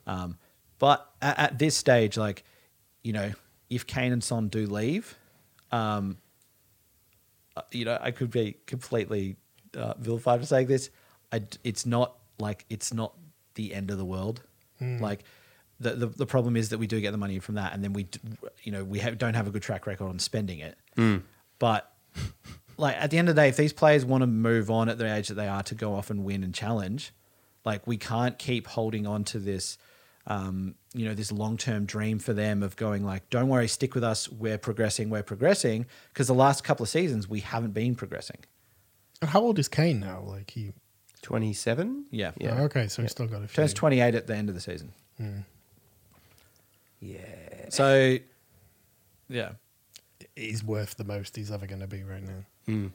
Um, 0.06 0.36
but 0.78 1.10
at, 1.22 1.38
at 1.38 1.58
this 1.58 1.76
stage, 1.76 2.16
like 2.18 2.44
you 3.02 3.12
know, 3.12 3.32
if 3.70 3.86
Kane 3.86 4.12
and 4.12 4.22
Son 4.22 4.48
do 4.48 4.66
leave, 4.66 5.16
um, 5.72 6.18
uh, 7.56 7.62
you 7.72 7.84
know, 7.84 7.98
I 8.00 8.10
could 8.10 8.30
be 8.30 8.56
completely 8.66 9.36
uh, 9.76 9.94
vilified 9.98 10.40
for 10.40 10.46
saying 10.46 10.66
this. 10.66 10.90
I 11.32 11.42
it's 11.64 11.86
not 11.86 12.16
like 12.38 12.64
it's 12.68 12.92
not 12.92 13.14
the 13.54 13.74
end 13.74 13.90
of 13.90 13.98
the 13.98 14.04
world. 14.04 14.42
Like 15.00 15.24
the, 15.80 15.90
the 15.94 16.06
the 16.06 16.26
problem 16.26 16.56
is 16.56 16.68
that 16.70 16.78
we 16.78 16.86
do 16.86 17.00
get 17.00 17.10
the 17.10 17.18
money 17.18 17.38
from 17.40 17.56
that, 17.56 17.72
and 17.74 17.82
then 17.82 17.92
we, 17.92 18.04
d- 18.04 18.20
you 18.62 18.72
know, 18.72 18.84
we 18.84 18.98
have, 19.00 19.18
don't 19.18 19.34
have 19.34 19.46
a 19.46 19.50
good 19.50 19.62
track 19.62 19.86
record 19.86 20.06
on 20.08 20.18
spending 20.18 20.60
it. 20.60 20.76
But 21.58 21.90
like 22.76 22.96
at 22.96 23.10
the 23.10 23.18
end 23.18 23.28
of 23.28 23.34
the 23.34 23.40
day, 23.42 23.48
if 23.48 23.56
these 23.56 23.72
players 23.72 24.04
want 24.04 24.22
to 24.22 24.26
move 24.26 24.70
on 24.70 24.88
at 24.88 24.98
the 24.98 25.12
age 25.14 25.28
that 25.28 25.34
they 25.34 25.48
are 25.48 25.62
to 25.64 25.74
go 25.74 25.94
off 25.94 26.10
and 26.10 26.24
win 26.24 26.42
and 26.44 26.54
challenge, 26.54 27.12
like 27.64 27.86
we 27.86 27.96
can't 27.96 28.38
keep 28.38 28.66
holding 28.66 29.06
on 29.06 29.24
to 29.24 29.38
this, 29.38 29.78
um, 30.26 30.74
you 30.94 31.04
know, 31.04 31.14
this 31.14 31.30
long 31.32 31.56
term 31.56 31.86
dream 31.86 32.18
for 32.18 32.32
them 32.32 32.62
of 32.62 32.76
going 32.76 33.04
like, 33.04 33.28
don't 33.30 33.48
worry, 33.48 33.68
stick 33.68 33.94
with 33.94 34.04
us, 34.04 34.28
we're 34.28 34.58
progressing, 34.58 35.10
we're 35.10 35.22
progressing, 35.22 35.86
because 36.12 36.26
the 36.28 36.34
last 36.34 36.62
couple 36.64 36.82
of 36.84 36.88
seasons 36.88 37.28
we 37.28 37.40
haven't 37.40 37.72
been 37.72 37.94
progressing. 37.94 38.38
and 39.20 39.30
how 39.30 39.40
old 39.40 39.58
is 39.58 39.68
Kane 39.68 40.00
now? 40.00 40.20
Like 40.20 40.50
he, 40.50 40.72
27. 41.22 42.06
Yeah. 42.10 42.32
Yeah. 42.38 42.56
oh, 42.58 42.64
okay, 42.64 42.86
so 42.88 43.02
he's 43.02 43.10
still 43.12 43.26
got 43.26 43.42
a 43.42 43.48
few. 43.48 43.56
Turns 43.56 43.72
twenty 43.72 44.00
eight 44.00 44.14
at 44.14 44.26
the 44.26 44.36
end 44.36 44.48
of 44.50 44.54
the 44.54 44.60
season. 44.60 44.92
Yeah. 47.04 47.68
So, 47.68 48.18
yeah, 49.28 49.52
He's 50.36 50.64
worth 50.64 50.96
the 50.96 51.04
most 51.04 51.36
he's 51.36 51.50
ever 51.50 51.66
going 51.66 51.80
to 51.80 51.86
be 51.86 52.02
right 52.02 52.22
now. 52.22 52.90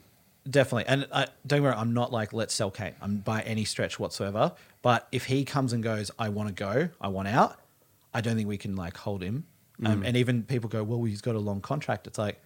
definitely. 0.48 0.84
And 0.86 1.06
I, 1.12 1.28
don't 1.46 1.62
worry, 1.62 1.74
I'm 1.74 1.94
not 1.94 2.12
like 2.12 2.32
let's 2.32 2.52
sell 2.52 2.70
Kane. 2.70 2.94
I'm 3.00 3.18
by 3.18 3.42
any 3.42 3.64
stretch 3.64 3.98
whatsoever. 3.98 4.52
But 4.82 5.08
if 5.12 5.26
he 5.26 5.44
comes 5.44 5.72
and 5.72 5.82
goes, 5.82 6.10
I 6.18 6.28
want 6.28 6.48
to 6.48 6.54
go, 6.54 6.88
I 7.00 7.08
want 7.08 7.28
out. 7.28 7.58
I 8.12 8.20
don't 8.20 8.36
think 8.36 8.48
we 8.48 8.58
can 8.58 8.76
like 8.76 8.96
hold 8.96 9.22
him. 9.22 9.44
Mm. 9.80 9.88
Um, 9.88 10.02
and 10.04 10.16
even 10.16 10.42
people 10.42 10.68
go, 10.68 10.82
well, 10.82 11.02
he's 11.04 11.20
got 11.20 11.34
a 11.34 11.38
long 11.38 11.60
contract. 11.60 12.06
It's 12.06 12.18
like, 12.18 12.42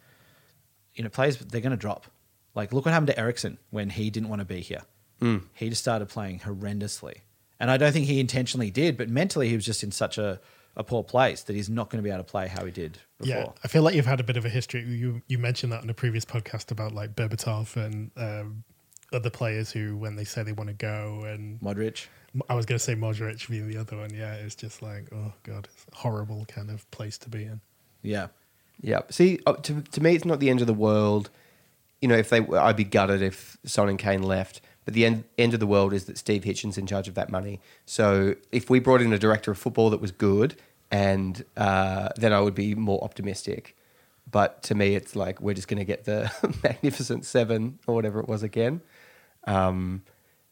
you 0.95 1.03
know, 1.03 1.11
players 1.11 1.39
they're 1.39 1.61
going 1.61 1.71
to 1.71 1.77
drop. 1.77 2.07
Like, 2.55 2.73
look 2.73 2.85
what 2.85 2.93
happened 2.93 3.09
to 3.09 3.19
Eriksen 3.19 3.59
when 3.71 3.91
he 3.91 4.11
didn't 4.11 4.29
want 4.29 4.41
to 4.41 4.45
be 4.45 4.61
here. 4.61 4.83
Mm. 5.21 5.43
He 5.55 5.69
just 5.71 5.83
started 5.83 6.09
playing 6.09 6.41
horrendously, 6.41 7.17
and 7.59 7.71
I 7.71 7.77
don't 7.77 7.93
think 7.93 8.07
he 8.07 8.21
intentionally 8.21 8.71
did, 8.71 8.97
but 8.97 9.09
mentally 9.09 9.49
he 9.49 9.57
was 9.57 9.65
just 9.65 9.83
in 9.83 9.91
such 9.91 10.19
a, 10.19 10.41
a 10.77 10.85
poor 10.85 11.03
place 11.03 11.43
that 11.43 11.55
he's 11.55 11.69
not 11.69 11.91
going 11.91 12.03
to 12.03 12.07
be 12.07 12.11
able 12.11 12.25
to 12.25 12.31
play 12.31 12.49
how 12.49 12.65
he 12.65 12.71
did 12.71 12.99
before. 13.19 13.37
Yeah, 13.37 13.49
I 13.63 13.69
feel 13.69 13.83
like 13.83 13.95
you've 13.95 14.07
had 14.07 14.21
a 14.21 14.25
bit 14.25 14.37
of 14.37 14.45
a 14.45 14.49
history. 14.49 14.83
You 14.83 15.23
you 15.29 15.39
mentioned 15.39 15.73
that 15.73 15.83
in 15.83 15.91
a 15.91 15.95
previous 15.95 16.25
podcast 16.25 16.71
about 16.71 16.93
like 16.93 17.15
Berbatov 17.15 17.77
and 17.77 18.11
um, 18.17 18.65
other 19.13 19.31
players 19.31 19.71
who, 19.71 19.97
when 19.97 20.17
they 20.17 20.25
say 20.25 20.43
they 20.43 20.53
want 20.53 20.69
to 20.69 20.75
go, 20.75 21.25
and 21.25 21.61
Modric. 21.61 22.07
I 22.49 22.55
was 22.55 22.67
going 22.67 22.79
to 22.79 22.85
say 22.85 22.97
Modric 22.97 23.49
being 23.49 23.69
the 23.69 23.77
other 23.77 23.97
one. 23.97 24.13
Yeah, 24.13 24.35
it's 24.35 24.57
just 24.57 24.83
like, 24.83 25.07
oh 25.15 25.33
god, 25.45 25.69
it's 25.73 25.87
a 25.93 25.97
horrible 25.97 26.45
kind 26.47 26.71
of 26.71 26.91
place 26.91 27.17
to 27.19 27.29
be 27.29 27.45
in. 27.45 27.61
Yeah. 28.03 28.29
Yeah. 28.81 29.03
See, 29.11 29.39
uh, 29.47 29.53
to, 29.55 29.83
to 29.83 30.03
me, 30.03 30.17
it's 30.17 30.25
not 30.25 30.41
the 30.41 30.51
end 30.51 30.61
of 30.61 30.67
the 30.67 30.75
world. 30.75 31.31
You 32.01 32.09
know, 32.09 32.17
if 32.17 32.29
they, 32.29 32.41
I'd 32.41 32.77
be 32.77 32.85
gutted 32.85 33.23
if 33.23 33.57
Son 33.65 33.89
and 33.89 33.99
Kane 33.99 34.23
left. 34.23 34.61
But 34.85 34.95
the 34.95 35.07
end, 35.07 35.25
end 35.39 35.55
of 35.55 35.61
the 35.61 35.67
world 35.67 35.93
is 35.93 36.05
that 36.05 36.19
Steve 36.19 36.45
Hitchen's 36.45 36.77
in 36.77 36.87
charge 36.87 37.09
of 37.09 37.15
that 37.15 37.31
money. 37.31 37.61
So 37.87 38.35
if 38.53 38.69
we 38.69 38.81
brought 38.81 39.01
in 39.01 39.13
a 39.13 39.19
director 39.19 39.51
of 39.51 39.59
football 39.59 39.91
that 39.91 40.01
was 40.01 40.11
good, 40.11 40.57
and 40.91 41.45
uh, 41.57 42.11
then 42.17 42.33
I 42.33 42.41
would 42.41 42.55
be 42.55 42.75
more 42.75 43.03
optimistic. 43.03 43.77
But 44.31 44.63
to 44.65 44.75
me, 44.75 44.95
it's 44.95 45.17
like 45.17 45.41
we're 45.41 45.55
just 45.55 45.69
going 45.69 45.79
to 45.79 45.85
get 45.85 46.05
the 46.05 46.31
Magnificent 46.63 47.25
Seven 47.25 47.79
or 47.87 47.95
whatever 47.95 48.21
it 48.21 48.29
was 48.29 48.43
again. 48.43 48.81
Um, 49.47 50.03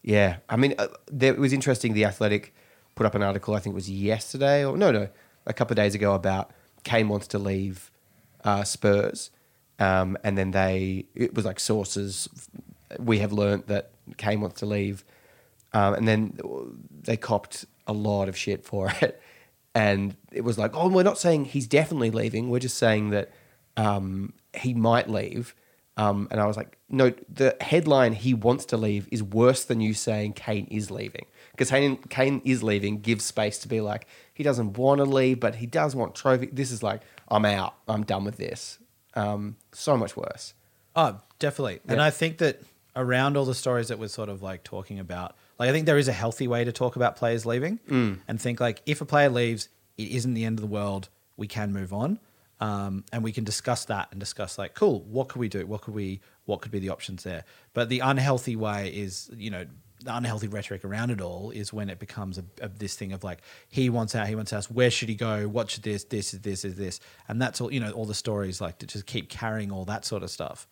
yeah, 0.03 0.37
I 0.49 0.57
mean, 0.57 0.75
uh, 0.79 0.89
there, 1.11 1.33
it 1.33 1.39
was 1.39 1.53
interesting. 1.53 1.95
The 1.95 2.05
Athletic 2.05 2.55
put 2.95 3.07
up 3.07 3.15
an 3.15 3.23
article, 3.23 3.55
I 3.55 3.61
think 3.61 3.73
it 3.73 3.77
was 3.77 3.91
yesterday 3.91 4.65
or 4.65 4.77
no, 4.77 4.91
no, 4.91 5.09
a 5.47 5.53
couple 5.53 5.73
of 5.73 5.77
days 5.77 5.95
ago 5.95 6.15
about 6.15 6.51
Kane 6.85 7.09
wants 7.09 7.27
to 7.29 7.39
leave 7.39 7.91
uh, 8.45 8.65
Spurs, 8.65 9.31
um, 9.79 10.19
and 10.25 10.37
then 10.37 10.51
they 10.51 11.07
it 11.15 11.35
was 11.35 11.45
like 11.45 11.61
sources. 11.61 12.29
We 12.99 13.21
have 13.21 13.33
learnt 13.33 13.69
that 13.69 13.93
Kane 14.17 14.41
wants 14.41 14.61
to 14.61 14.67
leave, 14.67 15.05
um, 15.73 15.95
and 15.95 16.09
then 16.09 16.39
they 17.03 17.17
copped 17.17 17.65
a 17.87 17.93
lot 17.93 18.29
of 18.29 18.37
shit 18.37 18.65
for 18.65 18.93
it. 19.01 19.21
And 19.75 20.17
it 20.31 20.43
was 20.43 20.59
like, 20.59 20.73
oh, 20.75 20.89
we're 20.89 21.03
not 21.03 21.19
saying 21.19 21.47
he's 21.47 21.67
definitely 21.67 22.11
leaving. 22.11 22.51
We're 22.51 22.59
just 22.59 22.77
saying 22.77 23.11
that 23.11 23.31
um, 23.77 24.35
he 24.55 24.75
might 24.75 25.09
leave. 25.09 25.55
Um, 25.97 26.29
and 26.31 26.41
I 26.41 26.47
was 26.47 26.57
like, 26.57 26.79
no, 26.89 27.13
the 27.29 27.57
headline 27.61 28.13
he 28.13 28.35
wants 28.35 28.65
to 28.67 28.77
leave 28.77 29.09
is 29.11 29.23
worse 29.23 29.65
than 29.65 29.81
you 29.81 29.95
saying 29.95 30.35
Kane 30.35 30.67
is 30.71 30.91
leaving. 30.91 31.27
Because 31.53 31.71
Kane, 31.71 31.97
Kane 32.09 32.41
is 32.45 32.63
leaving 32.63 33.01
gives 33.01 33.25
space 33.25 33.59
to 33.59 33.69
be 33.69 33.81
like, 33.81 34.07
he 34.33 34.43
doesn't 34.43 34.79
want 34.79 34.99
to 34.99 35.05
leave, 35.05 35.41
but 35.41 35.57
he 35.57 35.67
does 35.67 35.95
want 35.95 36.15
trophy. 36.15 36.47
This 36.47 36.71
is 36.71 36.83
like, 36.83 37.03
I'm 37.29 37.45
out. 37.45 37.75
I'm 37.89 38.05
done 38.05 38.25
with 38.25 38.37
this. 38.37 38.79
Um, 39.15 39.57
so 39.73 39.97
much 39.97 40.17
worse. 40.17 40.55
Oh, 40.97 41.21
definitely. 41.39 41.81
And 41.87 42.01
I 42.01 42.11
think 42.11 42.39
that 42.39 42.63
around 42.95 43.37
all 43.37 43.45
the 43.45 43.55
stories 43.55 43.89
that 43.89 43.99
we're 43.99 44.09
sort 44.09 44.29
of 44.29 44.43
like 44.43 44.65
talking 44.65 44.99
about, 44.99 45.37
like 45.59 45.69
I 45.69 45.73
think 45.73 45.87
there 45.87 45.99
is 45.99 46.09
a 46.09 46.13
healthy 46.13 46.47
way 46.49 46.65
to 46.65 46.73
talk 46.73 46.97
about 46.97 47.17
players 47.17 47.47
leaving 47.47 47.79
and 48.29 48.41
think 48.41 48.61
like 48.61 48.83
if 48.87 49.01
a 49.01 49.05
player 49.05 49.29
leaves, 49.29 49.69
it 49.97 50.09
isn't 50.09 50.35
the 50.35 50.45
end 50.45 50.59
of 50.59 50.63
the 50.63 50.69
world. 50.69 51.09
We 51.37 51.47
can 51.47 51.73
move 51.73 51.93
on. 51.93 52.19
Um, 52.61 53.05
and 53.13 53.25
we 53.25 53.33
can 53.33 53.43
discuss 53.43 53.87
that 53.87 54.09
and 54.13 54.21
discuss 54.21 54.57
like, 54.57 54.75
cool, 54.75 55.01
what 55.03 55.29
could 55.29 55.41
we 55.41 55.49
do? 55.49 55.67
What 55.67 55.81
could 55.81 55.95
we 55.95 56.21
what 56.45 56.61
could 56.61 56.71
be 56.71 56.79
the 56.79 56.91
options 56.91 57.25
there? 57.25 57.45
But 57.73 57.89
the 57.89 58.01
unhealthy 58.01 58.55
way 58.55 58.89
is, 58.89 59.29
you 59.37 59.51
know, 59.51 59.67
the 60.05 60.17
unhealthy 60.17 60.49
rhetoric 60.49 60.85
around 60.85 61.11
it 61.11 61.21
all 61.21 61.51
is 61.51 61.73
when 61.73 61.91
it 61.91 61.99
becomes 61.99 62.39
a, 62.39 62.45
a, 62.61 62.69
this 62.69 62.95
thing 62.95 63.13
of 63.13 63.25
like 63.25 63.41
he 63.69 63.91
wants 63.91 64.15
out, 64.15 64.29
he 64.29 64.35
wants 64.35 64.53
out. 64.53 64.67
Where 64.67 64.91
should 64.91 65.09
he 65.09 65.15
go? 65.15 65.49
What 65.49 65.71
should 65.71 65.83
this? 65.83 66.05
This 66.05 66.35
is 66.35 66.41
this 66.41 66.65
is 66.65 66.77
this, 66.77 67.01
and 67.29 67.41
that's 67.41 67.61
all. 67.61 67.73
You 67.73 67.81
know, 67.81 67.91
all 67.93 68.05
the 68.05 68.15
stories 68.15 68.61
like 68.61 68.79
to 68.79 68.87
just 68.87 69.07
keep 69.07 69.29
carrying 69.29 69.73
all 69.73 69.85
that 69.87 70.05
sort 70.05 70.23
of 70.23 70.31
stuff, 70.31 70.69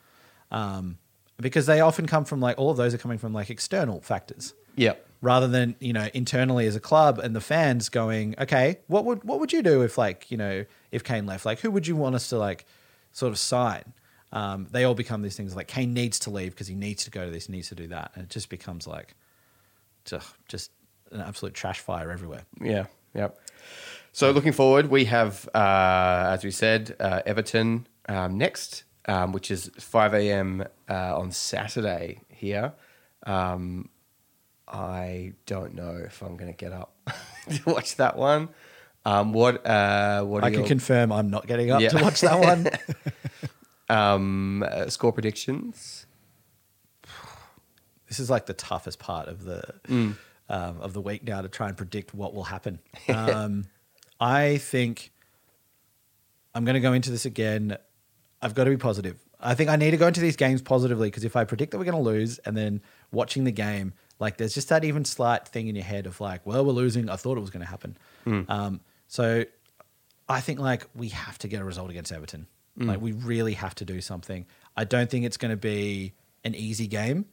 um, 0.51 0.99
because 1.43 1.67
they 1.67 1.81
often 1.81 2.07
come 2.07 2.25
from 2.25 2.41
like 2.41 2.59
all 2.59 2.71
of 2.71 2.77
those 2.77 2.95
are 2.95 2.99
coming 2.99 3.19
from 3.19 3.33
like 3.33 3.51
external 3.51 4.01
factors 4.01 4.55
Yep. 4.77 5.05
rather 5.21 5.49
than 5.49 5.75
you 5.81 5.93
know 5.93 6.09
internally 6.15 6.67
as 6.67 6.77
a 6.77 6.81
club 6.81 7.19
and 7.19 7.35
the 7.37 7.41
fans 7.41 7.89
going, 7.89 8.35
okay, 8.39 8.79
what 8.87 9.05
would 9.05 9.25
what 9.25 9.41
would 9.41 9.53
you 9.53 9.63
do 9.63 9.83
if 9.83 9.99
like 9.99 10.31
you 10.31 10.37
know 10.37 10.65
if 10.93 11.05
Kane 11.05 11.27
left? 11.27 11.45
Like 11.45 11.61
who 11.61 11.71
would 11.71 11.87
you 11.87 11.97
want 11.97 12.15
us 12.15 12.29
to 12.29 12.39
like 12.39 12.65
sort 13.13 13.33
of 13.33 13.39
sign? 13.39 13.93
Um, 14.33 14.69
they 14.71 14.85
all 14.85 14.95
become 14.95 15.23
these 15.23 15.37
things 15.37 15.57
like 15.57 15.67
Kane 15.67 15.93
needs 15.93 16.21
to 16.21 16.31
leave 16.31 16.53
because 16.53 16.69
he 16.69 16.77
needs 16.77 17.05
to 17.05 17.11
go 17.11 17.25
to 17.25 17.31
this, 17.33 17.49
needs 17.49 17.69
to 17.71 17.75
do 17.75 17.89
that, 17.89 18.13
and 18.15 18.25
it 18.25 18.31
just 18.31 18.49
becomes 18.49 18.87
like 18.87 19.15
just 20.05 20.33
just 20.49 20.71
an 21.11 21.21
absolute 21.21 21.53
trash 21.55 21.81
fire 21.81 22.11
everywhere. 22.13 22.45
Yeah, 22.61 22.87
yep. 23.15 23.39
So 24.13 24.31
looking 24.31 24.53
forward, 24.53 24.91
we 24.91 25.05
have, 25.07 25.49
uh, 25.55 26.31
as 26.33 26.43
we 26.45 26.51
said, 26.51 26.97
uh, 26.99 27.23
Everton 27.27 27.87
um, 28.09 28.39
next, 28.39 28.85
um, 29.07 29.33
which 29.33 29.51
is 29.51 29.71
5 29.79 30.15
a.m. 30.15 30.65
Uh, 30.89 31.19
on 31.19 31.31
Saturday 31.33 32.21
here. 32.29 32.73
Um, 33.27 33.89
I 34.69 35.33
don't 35.47 35.75
know 35.75 36.01
if 36.05 36.23
I'm 36.23 36.37
going 36.37 36.51
to 36.53 36.57
get 36.57 36.73
up 36.73 36.95
to 37.51 37.63
watch 37.67 37.97
that 37.97 38.17
one. 38.17 38.49
Um, 39.05 39.33
what 39.33 39.67
uh, 39.67 40.23
what 40.25 40.45
I 40.45 40.51
can 40.51 40.61
your 40.61 40.69
confirm 40.69 41.11
I'm 41.11 41.31
not 41.31 41.47
getting 41.47 41.71
up 41.71 41.81
Yeah. 41.81 41.89
to 41.91 42.03
watch 42.03 42.21
that 42.21 42.39
one. 42.39 42.69
um, 43.89 44.63
uh, 44.63 44.89
score 44.89 45.13
predictions? 45.13 46.07
this 48.09 48.19
is 48.21 48.29
like 48.29 48.47
the 48.47 48.55
toughest 48.55 48.99
part 48.99 49.29
of 49.29 49.45
the 49.45 49.63
Mm. 49.89 50.17
um, 50.49 50.81
of 50.81 50.93
the 50.93 51.01
week 51.01 51.23
now 51.25 51.41
to 51.43 51.49
try 51.49 51.69
and 51.69 51.77
predict 51.77 52.13
what 52.15 52.35
will 52.35 52.45
happen. 52.45 52.79
Um, 53.09 53.65
I 54.21 54.59
think 54.59 55.13
I'm 56.55 56.65
going 56.65 56.75
to 56.75 56.81
go 56.81 56.93
into 56.93 57.11
this 57.11 57.25
again. 57.25 57.79
I've 58.43 58.55
got 58.55 58.65
to 58.65 58.71
be 58.71 58.77
positive. 58.77 59.19
I 59.39 59.55
think 59.55 59.71
I 59.71 59.77
need 59.77 59.93
to 59.93 59.97
go 59.97 60.07
into 60.07 60.21
these 60.21 60.37
games 60.37 60.61
positively 60.63 61.09
because 61.09 61.25
if 61.25 61.37
I 61.37 61.45
predict 61.45 61.73
that 61.73 61.79
we're 61.79 61.85
going 61.85 61.97
to 61.97 62.11
lose 62.11 62.39
and 62.41 62.57
then 62.57 62.81
watching 63.11 63.45
the 63.45 63.53
game, 63.53 63.93
like 64.19 64.37
there's 64.37 64.55
just 64.55 64.69
that 64.69 64.85
even 64.85 65.05
slight 65.05 65.49
thing 65.49 65.69
in 65.69 65.75
your 65.75 65.85
head 65.85 66.07
of 66.07 66.21
like, 66.21 66.45
well, 66.47 66.65
we're 66.65 66.73
losing. 66.73 67.09
I 67.09 67.17
thought 67.17 67.39
it 67.39 67.41
was 67.41 67.51
going 67.51 67.65
to 67.65 67.71
happen. 67.71 67.97
Um, 68.51 68.81
so 69.09 69.45
I 70.29 70.41
think 70.41 70.59
like 70.61 70.87
we 70.95 71.09
have 71.09 71.39
to 71.39 71.49
get 71.49 71.61
a 71.61 71.65
result 71.65 71.91
against 71.91 72.13
Everton. 72.13 72.47
Like 72.87 73.01
we 73.01 73.13
really 73.13 73.55
have 73.55 73.75
to 73.77 73.85
do 73.85 74.01
something. 74.01 74.47
I 74.77 74.85
don't 74.85 75.11
think 75.11 75.25
it's 75.27 75.37
going 75.37 75.51
to 75.51 75.57
be 75.57 76.15
an 76.45 76.55
easy 76.55 76.87
game 76.87 77.27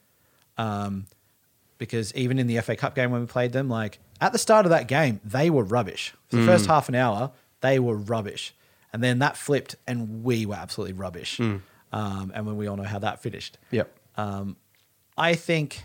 um, 0.58 1.06
because 1.78 2.14
even 2.16 2.40
in 2.40 2.48
the 2.48 2.60
FA 2.62 2.76
Cup 2.76 2.96
game 2.96 3.12
when 3.12 3.22
we 3.22 3.28
played 3.28 3.54
them, 3.54 3.70
like 3.70 4.00
at 4.20 4.34
the 4.34 4.40
start 4.40 4.66
of 4.66 4.72
that 4.72 4.88
game, 4.88 5.22
they 5.24 5.50
were 5.50 5.64
rubbish. 5.64 6.14
For 6.30 6.38
the 6.38 6.46
first 6.46 6.66
half 6.66 6.90
an 6.90 6.96
hour, 6.96 7.32
they 7.62 7.80
were 7.80 7.96
rubbish, 7.96 8.54
and 8.94 9.04
then 9.04 9.20
that 9.20 9.38
flipped, 9.38 9.76
and 9.88 10.24
we 10.24 10.46
were 10.46 10.56
absolutely 10.56 10.94
rubbish. 10.94 11.40
Um, 11.40 11.62
and 12.36 12.46
when 12.46 12.58
we 12.58 12.68
all 12.68 12.76
know 12.78 12.84
how 12.84 13.00
that 13.00 13.22
finished, 13.22 13.58
Yep. 13.72 13.90
um, 14.18 14.58
I 15.18 15.36
think, 15.36 15.84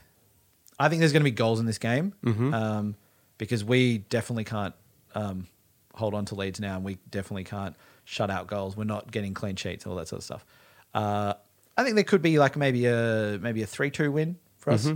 I 0.79 0.89
think 0.89 1.01
there's 1.01 1.13
going 1.13 1.21
to 1.23 1.25
be 1.25 1.31
goals 1.31 1.61
in 1.61 1.67
this 1.67 1.79
game 1.79 2.13
um, 2.27 2.97
because 3.39 3.65
we 3.65 3.99
definitely 3.99 4.45
can't 4.45 4.75
um, 5.15 5.47
hold 5.95 6.15
on 6.15 6.25
to 6.27 6.35
leads 6.35 6.59
now, 6.61 6.77
and 6.77 6.85
we 6.85 6.99
definitely 7.11 7.45
can't 7.45 7.77
shut 8.05 8.31
out 8.31 8.47
goals. 8.49 8.77
We're 8.77 8.85
not 8.85 9.11
getting 9.13 9.33
clean 9.35 9.57
sheets, 9.57 9.87
all 9.87 9.95
that 9.97 10.09
sort 10.09 10.19
of 10.21 10.25
stuff. 10.25 10.45
Uh, 10.95 11.35
I 11.77 11.85
think 11.85 11.95
there 11.95 12.05
could 12.05 12.21
be 12.23 12.39
like 12.39 12.57
maybe 12.57 12.85
a 12.87 13.39
maybe 13.41 13.63
a 13.63 13.67
three 13.67 13.91
two 13.91 14.13
win 14.13 14.37
for 14.59 14.73
us. 14.73 14.87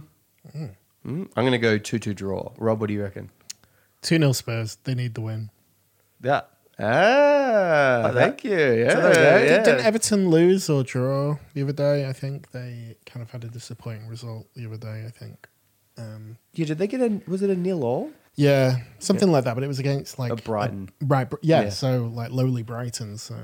Mm, 0.54 0.70
I'm 1.04 1.28
going 1.34 1.52
to 1.52 1.58
go 1.58 1.78
2 1.78 1.98
2 1.98 2.14
draw. 2.14 2.52
Rob, 2.58 2.80
what 2.80 2.88
do 2.88 2.94
you 2.94 3.02
reckon? 3.02 3.30
2 4.02 4.18
0 4.18 4.32
Spurs. 4.32 4.76
They 4.84 4.94
need 4.94 5.14
the 5.14 5.20
win. 5.20 5.50
Yeah. 6.22 6.42
Ah, 6.78 7.35
Like 8.04 8.14
thank 8.14 8.44
you. 8.44 8.50
Yeah, 8.58 8.90
So 8.92 9.00
there 9.00 9.08
we 9.40 9.48
go. 9.48 9.54
yeah. 9.54 9.62
Didn't 9.62 9.84
Everton 9.84 10.28
lose 10.30 10.68
or 10.70 10.82
draw 10.82 11.36
the 11.54 11.62
other 11.62 11.72
day? 11.72 12.08
I 12.08 12.12
think 12.12 12.50
they 12.52 12.96
kind 13.06 13.22
of 13.22 13.30
had 13.30 13.44
a 13.44 13.48
disappointing 13.48 14.06
result 14.08 14.46
the 14.54 14.66
other 14.66 14.76
day. 14.76 15.04
I 15.06 15.10
think. 15.10 15.48
Um, 15.98 16.36
yeah, 16.52 16.66
did 16.66 16.78
they 16.78 16.86
get 16.86 17.00
a? 17.00 17.20
Was 17.26 17.42
it 17.42 17.50
a 17.50 17.56
nil 17.56 17.82
all? 17.84 18.10
yeah, 18.38 18.80
something 18.98 19.32
like 19.32 19.44
that. 19.44 19.54
But 19.54 19.64
it 19.64 19.68
was 19.68 19.78
against 19.78 20.18
like 20.18 20.30
A 20.32 20.36
Brighton. 20.36 20.90
right? 21.00 21.26
Yeah, 21.42 21.62
Yeah. 21.62 21.68
so 21.70 22.04
like 22.14 22.30
lowly 22.30 22.62
Brighton. 22.62 23.16
So 23.16 23.34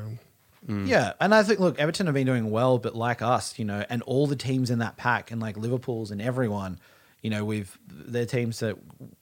Yeah, 0.68 1.14
and 1.20 1.34
I 1.34 1.42
think 1.42 1.60
look, 1.60 1.78
Everton 1.78 2.06
have 2.06 2.14
been 2.14 2.26
doing 2.26 2.50
well, 2.50 2.78
but 2.78 2.94
like 2.94 3.22
us, 3.22 3.58
you 3.58 3.64
know, 3.64 3.84
and 3.88 4.02
all 4.02 4.26
the 4.26 4.36
teams 4.36 4.70
in 4.70 4.78
that 4.80 4.96
pack, 4.98 5.30
and 5.30 5.40
like 5.40 5.56
Liverpool's 5.56 6.10
and 6.10 6.20
everyone, 6.20 6.78
you 7.22 7.30
know, 7.30 7.42
we've 7.44 7.76
they're 7.88 8.26
teams 8.26 8.60
that 8.60 8.76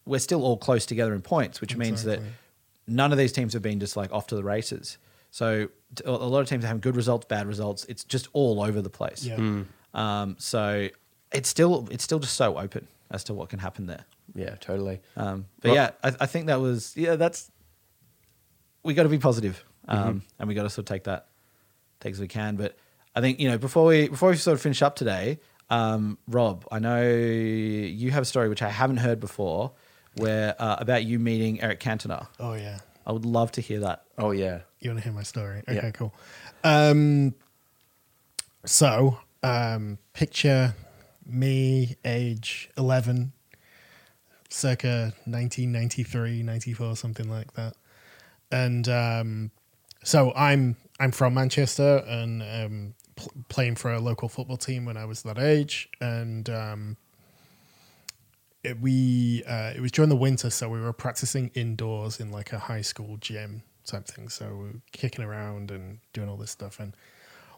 we're 0.05 0.19
still 0.19 0.43
all 0.43 0.57
close 0.57 0.85
together 0.85 1.15
in 1.15 1.23
points, 1.23 1.61
which 1.61 1.77
means 1.77 2.03
that 2.05 2.15
Exactly. 2.15 2.37
None 2.91 3.13
of 3.13 3.19
these 3.19 3.33
teams 3.33 3.53
have 3.55 3.63
been 3.63 3.81
just 3.81 3.97
like 3.97 4.13
off 4.13 4.27
to 4.29 4.35
the 4.37 4.45
races. 4.45 4.99
So 5.31 5.69
a 6.05 6.11
lot 6.11 6.41
of 6.41 6.49
teams 6.49 6.65
are 6.65 6.67
having 6.67 6.81
good 6.81 6.97
results, 6.97 7.25
bad 7.27 7.47
results. 7.47 7.85
It's 7.89 8.03
just 8.05 8.29
all 8.33 8.61
over 8.61 8.83
the 8.83 8.91
place. 8.91 9.25
yeah, 9.25 9.63
Um, 9.95 10.37
so 10.39 10.89
it's 11.33 11.49
still 11.49 11.87
it's 11.91 12.03
still 12.05 12.19
just 12.19 12.35
so 12.35 12.59
open 12.59 12.89
as 13.11 13.25
to 13.25 13.35
what 13.35 13.49
can 13.49 13.61
happen 13.61 13.87
there. 13.87 14.05
Yeah, 14.35 14.57
totally. 14.57 15.01
Um, 15.17 15.47
but 15.61 15.69
Well- 15.69 15.75
yeah, 15.77 15.91
I, 16.03 16.13
I 16.21 16.27
think 16.27 16.47
that 16.47 16.61
was 16.61 16.97
yeah. 16.97 17.17
That's 17.17 17.51
we 18.83 18.95
got 18.95 19.03
to 19.05 19.09
be 19.09 19.19
positive, 19.19 19.65
um, 19.89 20.23
and 20.39 20.49
we 20.49 20.55
got 20.55 20.63
to 20.65 20.71
sort 20.71 20.89
of 20.89 20.95
take 20.95 21.05
that 21.05 21.27
take 22.01 22.13
as 22.13 22.21
we 22.21 22.29
can. 22.29 22.57
But 22.57 22.77
I 23.15 23.21
think 23.21 23.39
you 23.41 23.49
know 23.49 23.59
before 23.59 23.85
we 23.87 24.09
before 24.09 24.31
we 24.31 24.37
sort 24.37 24.55
of 24.55 24.61
finish 24.63 24.83
up 24.83 24.97
today, 24.97 25.39
um, 25.69 26.19
Rob, 26.27 26.67
I 26.73 26.79
know 26.79 27.09
you 27.09 28.11
have 28.11 28.23
a 28.23 28.27
story 28.27 28.49
which 28.49 28.63
I 28.63 28.69
haven't 28.71 28.99
heard 28.99 29.21
before, 29.21 29.73
where 30.17 30.55
uh, 30.59 30.77
about 30.79 31.05
you 31.05 31.19
meeting 31.19 31.61
Eric 31.61 31.81
Cantona. 31.81 32.27
oh 32.39 32.55
yeah, 32.55 32.79
I 33.07 33.13
would 33.13 33.25
love 33.25 33.53
to 33.53 33.61
hear 33.61 33.81
that. 33.81 34.05
Oh 34.19 34.31
yeah. 34.33 34.61
You 34.81 34.91
want 34.91 35.01
to 35.01 35.05
hear 35.05 35.13
my 35.13 35.23
story? 35.23 35.59
Okay, 35.69 35.75
Yeah. 35.75 35.91
cool. 35.91 36.15
Um, 36.65 37.35
so, 38.65 39.19
um, 39.43 39.99
picture 40.15 40.75
me, 41.27 41.97
age 42.05 42.71
11, 42.79 43.33
circa 44.49 45.13
1993, 45.27 46.43
94, 46.43 46.97
something 46.97 47.31
like 47.31 47.53
that. 47.55 47.75
And 48.51 48.89
um, 48.89 49.51
so 50.03 50.33
I'm 50.35 50.77
I'm 50.99 51.13
from 51.13 51.35
Manchester 51.35 52.03
and 52.07 52.43
um, 52.43 52.95
pl- 53.17 53.33
playing 53.49 53.77
for 53.77 53.93
a 53.93 54.01
local 54.01 54.29
football 54.29 54.57
team 54.57 54.85
when 54.85 54.97
I 54.97 55.05
was 55.05 55.23
that 55.23 55.39
age. 55.39 55.89
And 56.01 56.49
um, 56.51 56.97
it, 58.63 58.81
we 58.81 59.43
uh, 59.47 59.73
it 59.75 59.81
was 59.81 59.93
during 59.93 60.09
the 60.09 60.17
winter, 60.17 60.51
so 60.51 60.69
we 60.69 60.81
were 60.81 60.93
practicing 60.93 61.51
indoors 61.55 62.21
in 62.21 62.31
like 62.31 62.53
a 62.53 62.59
high 62.59 62.83
school 62.83 63.17
gym 63.19 63.63
type 63.87 64.07
thing. 64.07 64.29
So 64.29 64.49
we 64.49 64.65
were 64.65 64.81
kicking 64.93 65.25
around 65.25 65.71
and 65.71 65.99
doing 66.13 66.29
all 66.29 66.37
this 66.37 66.51
stuff. 66.51 66.79
And 66.79 66.95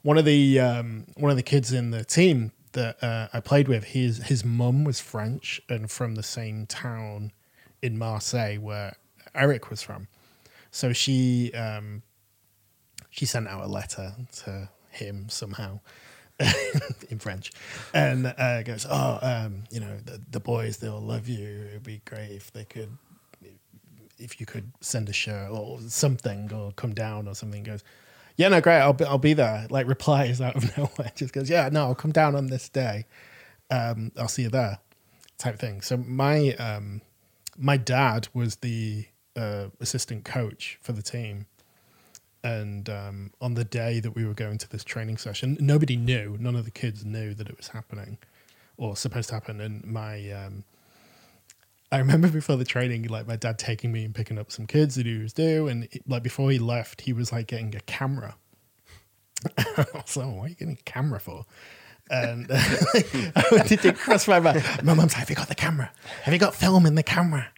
one 0.02 0.18
of 0.18 0.24
the 0.24 0.60
um, 0.60 1.06
one 1.16 1.30
of 1.30 1.36
the 1.36 1.42
kids 1.42 1.72
in 1.72 1.90
the 1.90 2.04
team 2.04 2.52
that 2.72 3.02
uh, 3.02 3.28
I 3.32 3.40
played 3.40 3.68
with, 3.68 3.84
his 3.84 4.18
his 4.24 4.44
mum 4.44 4.84
was 4.84 5.00
French 5.00 5.60
and 5.68 5.90
from 5.90 6.14
the 6.14 6.22
same 6.22 6.66
town 6.66 7.32
in 7.80 7.98
Marseille 7.98 8.58
where 8.58 8.96
Eric 9.34 9.70
was 9.70 9.82
from. 9.82 10.08
So 10.70 10.92
she 10.92 11.52
um, 11.54 12.02
she 13.10 13.26
sent 13.26 13.48
out 13.48 13.64
a 13.64 13.68
letter 13.68 14.14
to 14.44 14.70
him 14.90 15.28
somehow 15.28 15.80
in 17.10 17.18
French, 17.18 17.52
and 17.94 18.26
uh, 18.26 18.62
goes, 18.62 18.86
"Oh, 18.88 19.18
um, 19.22 19.64
you 19.70 19.80
know, 19.80 19.96
the, 20.04 20.20
the 20.30 20.40
boys 20.40 20.78
they'll 20.78 21.00
love 21.00 21.28
you. 21.28 21.66
It'd 21.70 21.82
be 21.82 22.02
great 22.04 22.30
if 22.30 22.52
they 22.52 22.64
could, 22.64 22.96
if 24.18 24.40
you 24.40 24.46
could 24.46 24.72
send 24.80 25.08
a 25.08 25.12
shirt 25.12 25.50
or 25.50 25.78
something, 25.88 26.52
or 26.52 26.72
come 26.72 26.94
down 26.94 27.28
or 27.28 27.34
something." 27.34 27.62
Goes, 27.62 27.82
"Yeah, 28.36 28.48
no, 28.48 28.60
great. 28.60 28.80
I'll 28.80 28.92
be, 28.92 29.04
I'll 29.04 29.18
be 29.18 29.34
there." 29.34 29.66
Like 29.70 29.86
replies 29.86 30.40
out 30.40 30.56
of 30.56 30.76
nowhere, 30.78 31.12
just 31.14 31.32
goes, 31.32 31.50
"Yeah, 31.50 31.68
no, 31.70 31.84
I'll 31.84 31.94
come 31.94 32.12
down 32.12 32.34
on 32.34 32.48
this 32.48 32.68
day. 32.68 33.06
Um, 33.70 34.12
I'll 34.18 34.28
see 34.28 34.42
you 34.42 34.50
there." 34.50 34.78
Type 35.38 35.58
thing. 35.58 35.80
So 35.80 35.96
my 35.96 36.54
um, 36.54 37.00
my 37.58 37.76
dad 37.76 38.28
was 38.32 38.56
the 38.56 39.06
uh, 39.36 39.66
assistant 39.80 40.24
coach 40.24 40.78
for 40.82 40.92
the 40.92 41.02
team 41.02 41.46
and 42.44 42.88
um, 42.90 43.30
on 43.40 43.54
the 43.54 43.64
day 43.64 44.00
that 44.00 44.12
we 44.12 44.24
were 44.24 44.34
going 44.34 44.58
to 44.58 44.68
this 44.68 44.84
training 44.84 45.16
session, 45.16 45.56
nobody 45.60 45.96
knew. 45.96 46.36
None 46.40 46.56
of 46.56 46.64
the 46.64 46.70
kids 46.70 47.04
knew 47.04 47.34
that 47.34 47.48
it 47.48 47.56
was 47.56 47.68
happening 47.68 48.18
or 48.76 48.96
supposed 48.96 49.28
to 49.28 49.34
happen. 49.34 49.60
And 49.60 49.84
my, 49.84 50.30
um, 50.30 50.64
I 51.92 51.98
remember 51.98 52.28
before 52.40 52.56
the 52.56 52.64
training, 52.64 53.04
like 53.08 53.26
my 53.28 53.36
dad 53.36 53.58
taking 53.58 53.92
me 53.92 54.04
and 54.04 54.14
picking 54.14 54.38
up 54.38 54.50
some 54.50 54.66
kids 54.66 54.96
that 54.96 55.06
he 55.06 55.18
was 55.18 55.32
due, 55.32 55.68
and 55.68 55.84
it- 55.92 56.02
like 56.08 56.22
before 56.22 56.50
he 56.50 56.58
left, 56.58 57.02
he 57.02 57.12
was 57.12 57.30
like 57.32 57.46
getting 57.46 57.74
a 57.76 57.80
camera. 57.80 58.34
I 59.58 59.86
was 59.94 60.16
like, 60.16 60.26
what 60.26 60.44
are 60.44 60.48
you 60.48 60.54
getting 60.54 60.78
a 60.80 60.84
camera 60.84 61.20
for? 61.20 61.44
And 62.10 62.46
it 62.50 63.80
did 63.80 63.96
cross 63.96 64.26
my 64.28 64.40
mind. 64.40 64.62
My 64.82 64.92
mum's 64.92 65.12
like, 65.12 65.20
"Have 65.20 65.30
you 65.30 65.36
got 65.36 65.48
the 65.48 65.54
camera? 65.54 65.90
Have 66.24 66.34
you 66.34 66.40
got 66.40 66.54
film 66.54 66.84
in 66.84 66.94
the 66.96 67.02
camera?" 67.02 67.48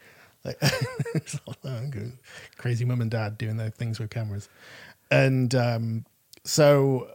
Like, 0.44 0.60
crazy 2.58 2.84
mum 2.84 3.00
and 3.00 3.10
dad 3.10 3.38
doing 3.38 3.56
their 3.56 3.70
things 3.70 3.98
with 3.98 4.10
cameras, 4.10 4.48
and 5.10 5.54
um, 5.54 6.04
so 6.44 7.08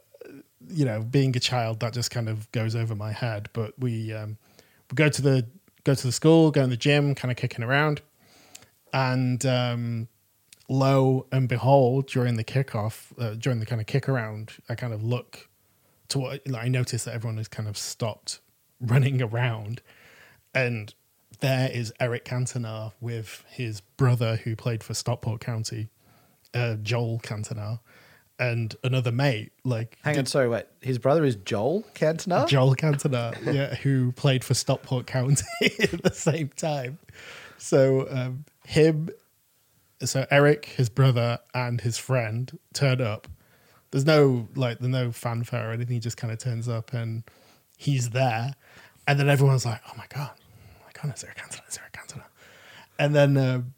you 0.67 0.85
know, 0.85 1.01
being 1.01 1.35
a 1.35 1.39
child, 1.39 1.79
that 1.79 1.93
just 1.93 2.11
kind 2.11 2.27
of 2.27 2.51
goes 2.51 2.75
over 2.75 2.95
my 2.95 3.11
head. 3.11 3.49
But 3.53 3.77
we 3.79 4.13
um, 4.13 4.37
we 4.91 4.95
go 4.95 5.09
to 5.09 5.21
the 5.21 5.45
go 5.83 5.95
to 5.95 6.07
the 6.07 6.11
school, 6.11 6.51
go 6.51 6.63
in 6.63 6.69
the 6.69 6.77
gym, 6.77 7.15
kind 7.15 7.31
of 7.31 7.37
kicking 7.37 7.63
around, 7.63 8.01
and 8.93 9.45
um, 9.45 10.07
lo 10.67 11.25
and 11.31 11.47
behold, 11.47 12.07
during 12.07 12.35
the 12.35 12.43
kickoff, 12.43 13.11
uh, 13.19 13.35
during 13.35 13.59
the 13.59 13.65
kind 13.65 13.81
of 13.81 13.87
kick 13.87 14.09
around, 14.09 14.53
I 14.67 14.75
kind 14.75 14.93
of 14.93 15.03
look 15.03 15.49
to 16.09 16.19
what 16.19 16.47
like, 16.47 16.65
I 16.65 16.67
notice 16.67 17.05
that 17.05 17.13
everyone 17.13 17.37
has 17.37 17.47
kind 17.47 17.69
of 17.69 17.77
stopped 17.77 18.39
running 18.81 19.21
around, 19.21 19.81
and 20.53 20.93
there 21.39 21.69
is 21.71 21.93
Eric 21.99 22.25
Cantona 22.25 22.91
with 22.99 23.43
his 23.49 23.81
brother 23.81 24.37
who 24.37 24.55
played 24.55 24.83
for 24.83 24.93
Stockport 24.93 25.41
County, 25.41 25.89
uh, 26.53 26.75
Joel 26.75 27.19
Cantona, 27.19 27.79
and 28.39 28.75
another 28.83 29.11
mate 29.11 29.51
like 29.63 29.97
Hang 30.03 30.17
on, 30.17 30.25
sorry, 30.25 30.47
wait. 30.47 30.65
His 30.81 30.97
brother 30.97 31.25
is 31.25 31.35
Joel 31.35 31.85
Cantona. 31.93 32.47
Joel 32.47 32.75
Cantona, 32.75 33.35
yeah, 33.53 33.75
who 33.75 34.11
played 34.13 34.43
for 34.43 34.53
Stockport 34.53 35.07
County 35.07 35.43
at 35.61 36.03
the 36.03 36.13
same 36.13 36.49
time. 36.49 36.99
So 37.57 38.07
um, 38.09 38.45
him, 38.65 39.09
so 40.03 40.25
Eric, 40.31 40.65
his 40.65 40.89
brother, 40.89 41.39
and 41.53 41.81
his 41.81 41.97
friend 41.97 42.57
turn 42.73 43.01
up. 43.01 43.27
There's 43.91 44.05
no 44.05 44.47
like, 44.55 44.79
there's 44.79 44.91
no 44.91 45.11
fanfare 45.11 45.69
or 45.69 45.73
anything. 45.73 45.95
He 45.95 45.99
just 45.99 46.17
kind 46.17 46.31
of 46.31 46.39
turns 46.39 46.69
up 46.69 46.93
and 46.93 47.23
he's 47.77 48.11
there, 48.11 48.53
and 49.07 49.19
then 49.19 49.27
everyone's 49.29 49.65
like, 49.65 49.81
"Oh 49.87 49.93
my 49.97 50.05
god, 50.13 50.31
oh 51.03 51.07
my 51.07 51.09
god, 51.09 51.13
it's 51.13 51.23
Eric 51.23 51.37
Cantona, 51.37 51.61
it's 51.67 51.77
Eric 51.77 51.93
Cantona," 51.93 52.23
and 52.97 53.15
then. 53.15 53.37
Um, 53.37 53.73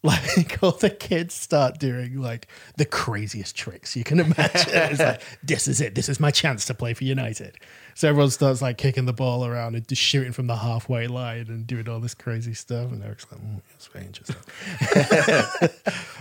like 0.02 0.62
all 0.62 0.70
the 0.70 0.88
kids 0.88 1.34
start 1.34 1.78
doing 1.78 2.18
like 2.18 2.48
the 2.78 2.86
craziest 2.86 3.54
tricks 3.54 3.94
you 3.94 4.02
can 4.02 4.18
imagine. 4.18 4.72
it's 4.72 4.98
like 4.98 5.20
this 5.42 5.68
is 5.68 5.78
it. 5.82 5.94
This 5.94 6.08
is 6.08 6.18
my 6.18 6.30
chance 6.30 6.64
to 6.66 6.74
play 6.74 6.94
for 6.94 7.04
United. 7.04 7.58
So 7.94 8.08
everyone 8.08 8.30
starts 8.30 8.62
like 8.62 8.78
kicking 8.78 9.04
the 9.04 9.12
ball 9.12 9.44
around 9.44 9.74
and 9.74 9.86
just 9.86 10.00
shooting 10.00 10.32
from 10.32 10.46
the 10.46 10.56
halfway 10.56 11.06
line 11.06 11.48
and 11.48 11.66
doing 11.66 11.86
all 11.86 12.00
this 12.00 12.14
crazy 12.14 12.54
stuff. 12.54 12.90
And 12.90 13.04
Eric's 13.04 13.26
like, 13.30 13.42
mm, 13.42 13.60
that's 13.72 13.88
very 13.88 14.06
interesting. 14.06 14.36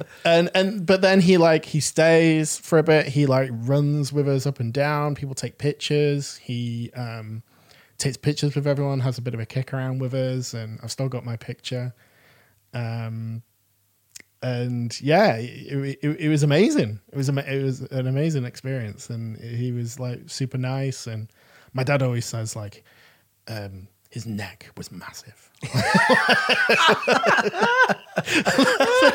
and 0.25 0.49
and 0.53 0.85
but 0.85 0.99
then 0.99 1.21
he 1.21 1.37
like 1.37 1.63
he 1.63 1.79
stays 1.79 2.57
for 2.57 2.79
a 2.79 2.83
bit. 2.83 3.07
He 3.07 3.27
like 3.27 3.49
runs 3.53 4.11
with 4.11 4.27
us 4.27 4.45
up 4.45 4.59
and 4.59 4.73
down. 4.73 5.15
People 5.15 5.35
take 5.35 5.57
pictures. 5.57 6.35
He 6.35 6.91
um 6.97 7.43
takes 7.99 8.17
pictures 8.17 8.55
with 8.55 8.65
everyone. 8.65 8.99
Has 9.01 9.17
a 9.17 9.21
bit 9.21 9.33
of 9.33 9.39
a 9.39 9.45
kick 9.45 9.73
around 9.73 9.99
with 9.99 10.13
us, 10.13 10.53
and 10.53 10.79
I've 10.81 10.91
still 10.91 11.09
got 11.09 11.25
my 11.25 11.35
picture. 11.37 11.93
Um, 12.73 13.43
and 14.41 14.99
yeah, 15.01 15.35
it, 15.35 15.99
it, 16.01 16.19
it 16.19 16.29
was 16.29 16.43
amazing. 16.43 16.99
It 17.11 17.17
was 17.17 17.29
it 17.29 17.63
was 17.63 17.81
an 17.81 18.07
amazing 18.07 18.45
experience, 18.45 19.09
and 19.09 19.37
he 19.37 19.71
was 19.71 19.99
like 19.99 20.21
super 20.27 20.57
nice. 20.57 21.07
And 21.07 21.29
my 21.73 21.83
dad 21.83 22.01
always 22.01 22.25
says 22.25 22.55
like, 22.55 22.83
um, 23.47 23.87
his 24.09 24.25
neck 24.25 24.71
was 24.75 24.91
massive. 24.91 25.49
the 25.61 25.67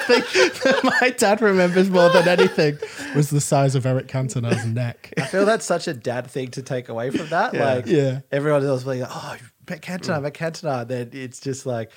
thing 0.07 0.23
that 0.65 0.99
my 1.01 1.11
dad 1.11 1.41
remembers 1.41 1.91
more 1.91 2.09
than 2.11 2.29
anything 2.29 2.79
was 3.15 3.31
the 3.31 3.41
size 3.41 3.75
of 3.75 3.87
Eric 3.87 4.09
Cantona's 4.09 4.65
neck. 4.67 5.13
I 5.19 5.27
feel 5.27 5.45
that's 5.45 5.67
such 5.67 5.89
a 5.89 5.95
dad 5.95 6.31
thing 6.31 6.51
to 6.53 6.63
take 6.63 6.89
away 6.89 7.11
from 7.11 7.29
that. 7.29 7.55
Like, 7.55 7.87
Yeah. 7.87 8.21
everyone 8.33 8.65
else 8.65 8.85
will 8.85 8.95
be 8.95 9.01
like, 9.01 9.11
oh, 9.13 9.37
Bet 9.67 9.83
Cantona, 9.83 10.23
Bet 10.23 10.35
Cantona. 10.35 10.87
Then 10.87 11.11
it's 11.13 11.41
just 11.41 11.67
like, 11.67 11.91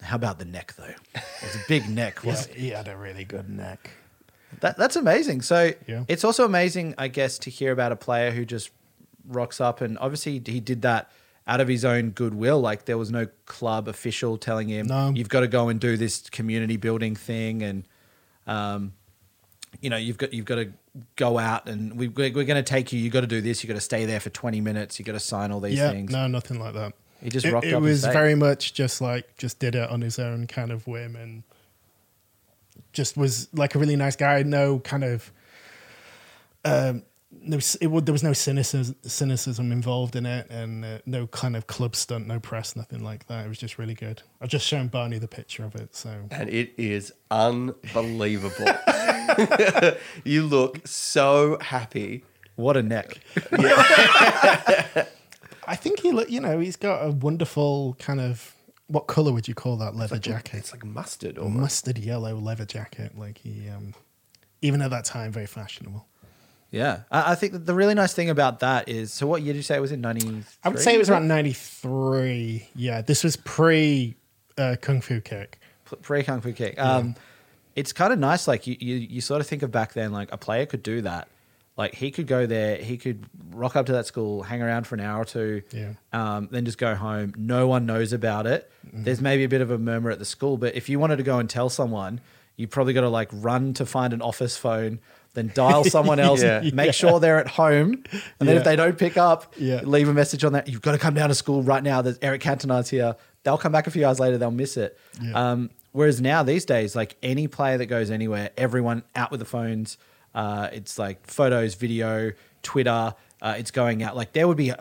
how 0.00 0.16
about 0.16 0.38
the 0.38 0.44
neck 0.44 0.74
though? 0.76 0.94
It's 1.42 1.54
a 1.54 1.60
big 1.68 1.88
neck. 1.88 2.24
Wasn't 2.24 2.54
he 2.56 2.70
had 2.70 2.88
a 2.88 2.96
really 2.96 3.24
good 3.24 3.48
neck. 3.48 3.90
That, 4.60 4.76
that's 4.76 4.96
amazing. 4.96 5.42
So 5.42 5.72
Yeah. 5.86 6.04
it's 6.08 6.24
also 6.24 6.44
amazing, 6.44 6.94
I 6.98 7.08
guess, 7.08 7.38
to 7.40 7.50
hear 7.50 7.72
about 7.72 7.92
a 7.92 7.96
player 7.96 8.30
who 8.30 8.44
just 8.44 8.70
rocks 9.28 9.60
up 9.60 9.80
and 9.80 9.96
obviously 9.98 10.42
he 10.46 10.60
did 10.60 10.82
that 10.82 11.10
out 11.46 11.60
of 11.60 11.68
his 11.68 11.84
own 11.84 12.10
goodwill. 12.10 12.60
Like 12.60 12.84
there 12.84 12.98
was 12.98 13.10
no 13.10 13.26
club 13.46 13.88
official 13.88 14.38
telling 14.38 14.68
him 14.68 14.86
No. 14.86 15.12
you've 15.14 15.28
got 15.28 15.40
to 15.40 15.48
go 15.48 15.68
and 15.68 15.80
do 15.80 15.96
this 15.96 16.28
community 16.30 16.76
building 16.76 17.16
thing, 17.16 17.62
and 17.62 17.84
um, 18.46 18.92
you 19.80 19.90
know 19.90 19.96
you've 19.96 20.18
got 20.18 20.32
you've 20.32 20.44
got 20.44 20.56
to 20.56 20.72
go 21.16 21.38
out 21.38 21.68
and 21.68 21.98
we, 21.98 22.08
we're, 22.08 22.32
we're 22.32 22.44
going 22.44 22.62
to 22.62 22.62
take 22.62 22.92
you. 22.92 23.00
You've 23.00 23.12
got 23.12 23.22
to 23.22 23.26
do 23.26 23.40
this. 23.40 23.62
You've 23.62 23.68
got 23.68 23.74
to 23.74 23.80
stay 23.80 24.04
there 24.04 24.20
for 24.20 24.30
twenty 24.30 24.60
minutes. 24.60 24.98
You've 24.98 25.06
got 25.06 25.12
to 25.12 25.20
sign 25.20 25.50
all 25.50 25.60
these 25.60 25.78
yeah, 25.78 25.90
things. 25.90 26.12
no, 26.12 26.26
nothing 26.26 26.60
like 26.60 26.74
that. 26.74 26.92
He 27.22 27.30
just 27.30 27.46
it, 27.46 27.52
rocked 27.52 27.66
it 27.66 27.72
up 27.72 27.76
and 27.76 27.84
was 27.84 28.04
very 28.04 28.34
much 28.34 28.74
just 28.74 29.00
like 29.00 29.36
just 29.36 29.58
did 29.58 29.74
it 29.74 29.88
on 29.88 30.00
his 30.00 30.18
own 30.18 30.46
kind 30.46 30.72
of 30.72 30.86
whim 30.86 31.14
and 31.16 31.44
just 32.92 33.16
was 33.16 33.48
like 33.54 33.74
a 33.74 33.78
really 33.78 33.96
nice 33.96 34.16
guy. 34.16 34.42
No 34.42 34.80
kind 34.80 35.04
of 35.04 35.32
um, 36.64 37.02
no, 37.40 37.58
c- 37.58 37.78
it 37.80 37.86
would, 37.88 38.06
there 38.06 38.12
was 38.12 38.22
no 38.22 38.32
cynicism, 38.32 38.94
cynicism 39.02 39.72
involved 39.72 40.14
in 40.16 40.26
it, 40.26 40.48
and 40.50 40.84
uh, 40.84 40.98
no 41.06 41.26
kind 41.26 41.56
of 41.56 41.66
club 41.66 41.96
stunt, 41.96 42.26
no 42.26 42.38
press, 42.38 42.76
nothing 42.76 43.02
like 43.02 43.26
that. 43.26 43.46
It 43.46 43.48
was 43.48 43.58
just 43.58 43.78
really 43.78 43.94
good. 43.94 44.22
I've 44.40 44.48
just 44.48 44.66
shown 44.66 44.88
Barney 44.88 45.18
the 45.18 45.28
picture 45.28 45.64
of 45.64 45.74
it, 45.74 45.94
so 45.94 46.26
and 46.30 46.48
it 46.48 46.72
is 46.76 47.12
unbelievable. 47.30 48.66
you 50.24 50.44
look 50.44 50.86
so 50.86 51.58
happy. 51.60 52.24
What 52.56 52.76
a 52.76 52.82
neck! 52.82 53.18
I 55.66 55.76
think 55.76 56.00
he, 56.00 56.12
look, 56.12 56.30
you 56.30 56.40
know, 56.40 56.58
he's 56.58 56.76
got 56.76 57.00
a 57.04 57.10
wonderful 57.10 57.96
kind 57.98 58.20
of 58.20 58.54
what 58.88 59.06
color 59.06 59.32
would 59.32 59.48
you 59.48 59.54
call 59.54 59.76
that 59.76 59.96
leather 59.96 60.18
jacket? 60.18 60.58
It's 60.58 60.72
like 60.72 60.84
mustard 60.84 61.38
or 61.38 61.48
mustard 61.48 61.96
yellow 61.96 62.36
leather 62.36 62.66
jacket. 62.66 63.16
Like 63.16 63.38
he, 63.38 63.68
um, 63.70 63.94
even 64.60 64.82
at 64.82 64.90
that 64.90 65.06
time, 65.06 65.32
very 65.32 65.46
fashionable. 65.46 66.06
Yeah, 66.72 67.02
I, 67.10 67.32
I 67.32 67.34
think 67.36 67.52
that 67.52 67.66
the 67.66 67.74
really 67.74 67.94
nice 67.94 68.14
thing 68.14 68.30
about 68.30 68.60
that 68.60 68.88
is. 68.88 69.12
So, 69.12 69.26
what 69.28 69.42
year 69.42 69.52
did 69.52 69.58
you 69.58 69.62
say 69.62 69.76
it 69.76 69.80
was 69.80 69.92
in? 69.92 70.00
Ninety. 70.00 70.42
I 70.64 70.70
would 70.70 70.80
say 70.80 70.94
it 70.94 70.98
was 70.98 71.08
around 71.10 71.28
'93. 71.28 72.68
Yeah, 72.74 73.02
this 73.02 73.22
was 73.22 73.36
pre 73.36 74.16
uh, 74.58 74.76
Kung 74.80 75.00
Fu 75.00 75.20
Kick. 75.20 75.58
pre 76.02 76.22
Kung 76.22 76.40
Fu 76.40 76.52
Kick. 76.52 76.78
Um, 76.78 77.14
it's 77.76 77.92
kind 77.92 78.12
of 78.12 78.18
nice. 78.18 78.48
Like 78.48 78.66
you, 78.66 78.76
you, 78.80 78.96
you 78.96 79.20
sort 79.20 79.40
of 79.40 79.46
think 79.46 79.62
of 79.62 79.70
back 79.70 79.92
then, 79.92 80.12
like 80.12 80.32
a 80.32 80.36
player 80.38 80.66
could 80.66 80.82
do 80.82 81.02
that. 81.02 81.28
Like 81.76 81.94
he 81.94 82.10
could 82.10 82.26
go 82.26 82.44
there, 82.44 82.76
he 82.76 82.98
could 82.98 83.24
rock 83.50 83.76
up 83.76 83.86
to 83.86 83.92
that 83.92 84.04
school, 84.06 84.42
hang 84.42 84.60
around 84.60 84.86
for 84.86 84.94
an 84.94 85.00
hour 85.00 85.22
or 85.22 85.24
two, 85.24 85.62
Yeah. 85.72 85.92
um, 86.12 86.48
then 86.50 86.66
just 86.66 86.76
go 86.76 86.94
home. 86.94 87.32
No 87.38 87.66
one 87.66 87.86
knows 87.86 88.12
about 88.12 88.46
it. 88.46 88.70
Mm-hmm. 88.86 89.04
There's 89.04 89.22
maybe 89.22 89.44
a 89.44 89.48
bit 89.48 89.62
of 89.62 89.70
a 89.70 89.78
murmur 89.78 90.10
at 90.10 90.18
the 90.18 90.26
school, 90.26 90.58
but 90.58 90.74
if 90.74 90.90
you 90.90 90.98
wanted 90.98 91.16
to 91.16 91.22
go 91.22 91.38
and 91.38 91.48
tell 91.48 91.70
someone, 91.70 92.20
you 92.56 92.68
probably 92.68 92.92
got 92.92 93.00
to 93.00 93.08
like 93.08 93.30
run 93.32 93.72
to 93.74 93.86
find 93.86 94.12
an 94.12 94.20
office 94.20 94.54
phone, 94.58 95.00
then 95.34 95.50
dial 95.54 95.84
someone 95.84 96.18
else, 96.28 96.42
Yeah. 96.42 96.68
make 96.72 96.92
sure 96.94 97.18
they're 97.20 97.38
at 97.38 97.48
home, 97.48 98.02
and 98.38 98.48
then 98.48 98.56
if 98.56 98.64
they 98.64 98.76
don't 98.76 98.98
pick 98.98 99.16
up, 99.16 99.54
Yeah. 99.58 99.80
leave 99.82 100.08
a 100.08 100.12
message 100.14 100.44
on 100.44 100.52
that. 100.52 100.68
You've 100.68 100.82
got 100.82 100.92
to 100.92 100.98
come 100.98 101.14
down 101.14 101.28
to 101.30 101.34
school 101.34 101.62
right 101.62 101.82
now. 101.82 102.02
There's 102.02 102.18
Eric 102.22 102.42
Cantona's 102.42 102.90
here. 102.90 103.16
They'll 103.44 103.58
come 103.58 103.72
back 103.72 103.86
a 103.86 103.90
few 103.90 104.06
hours 104.06 104.20
later. 104.20 104.38
They'll 104.38 104.50
miss 104.50 104.76
it. 104.76 104.98
Yeah. 105.20 105.32
Um, 105.52 105.70
whereas 105.92 106.20
now 106.20 106.42
these 106.42 106.64
days, 106.64 106.94
like 106.94 107.16
any 107.22 107.48
player 107.48 107.78
that 107.78 107.86
goes 107.86 108.10
anywhere, 108.10 108.50
everyone 108.56 109.02
out 109.16 109.30
with 109.30 109.40
the 109.40 109.46
phones. 109.46 109.98
Uh, 110.34 110.68
it's 110.72 110.98
like 110.98 111.26
photos, 111.26 111.74
video, 111.74 112.32
Twitter. 112.62 113.14
Uh, 113.40 113.54
it's 113.58 113.70
going 113.72 114.02
out. 114.02 114.16
Like 114.16 114.32
there 114.32 114.46
would 114.46 114.56
be 114.56 114.72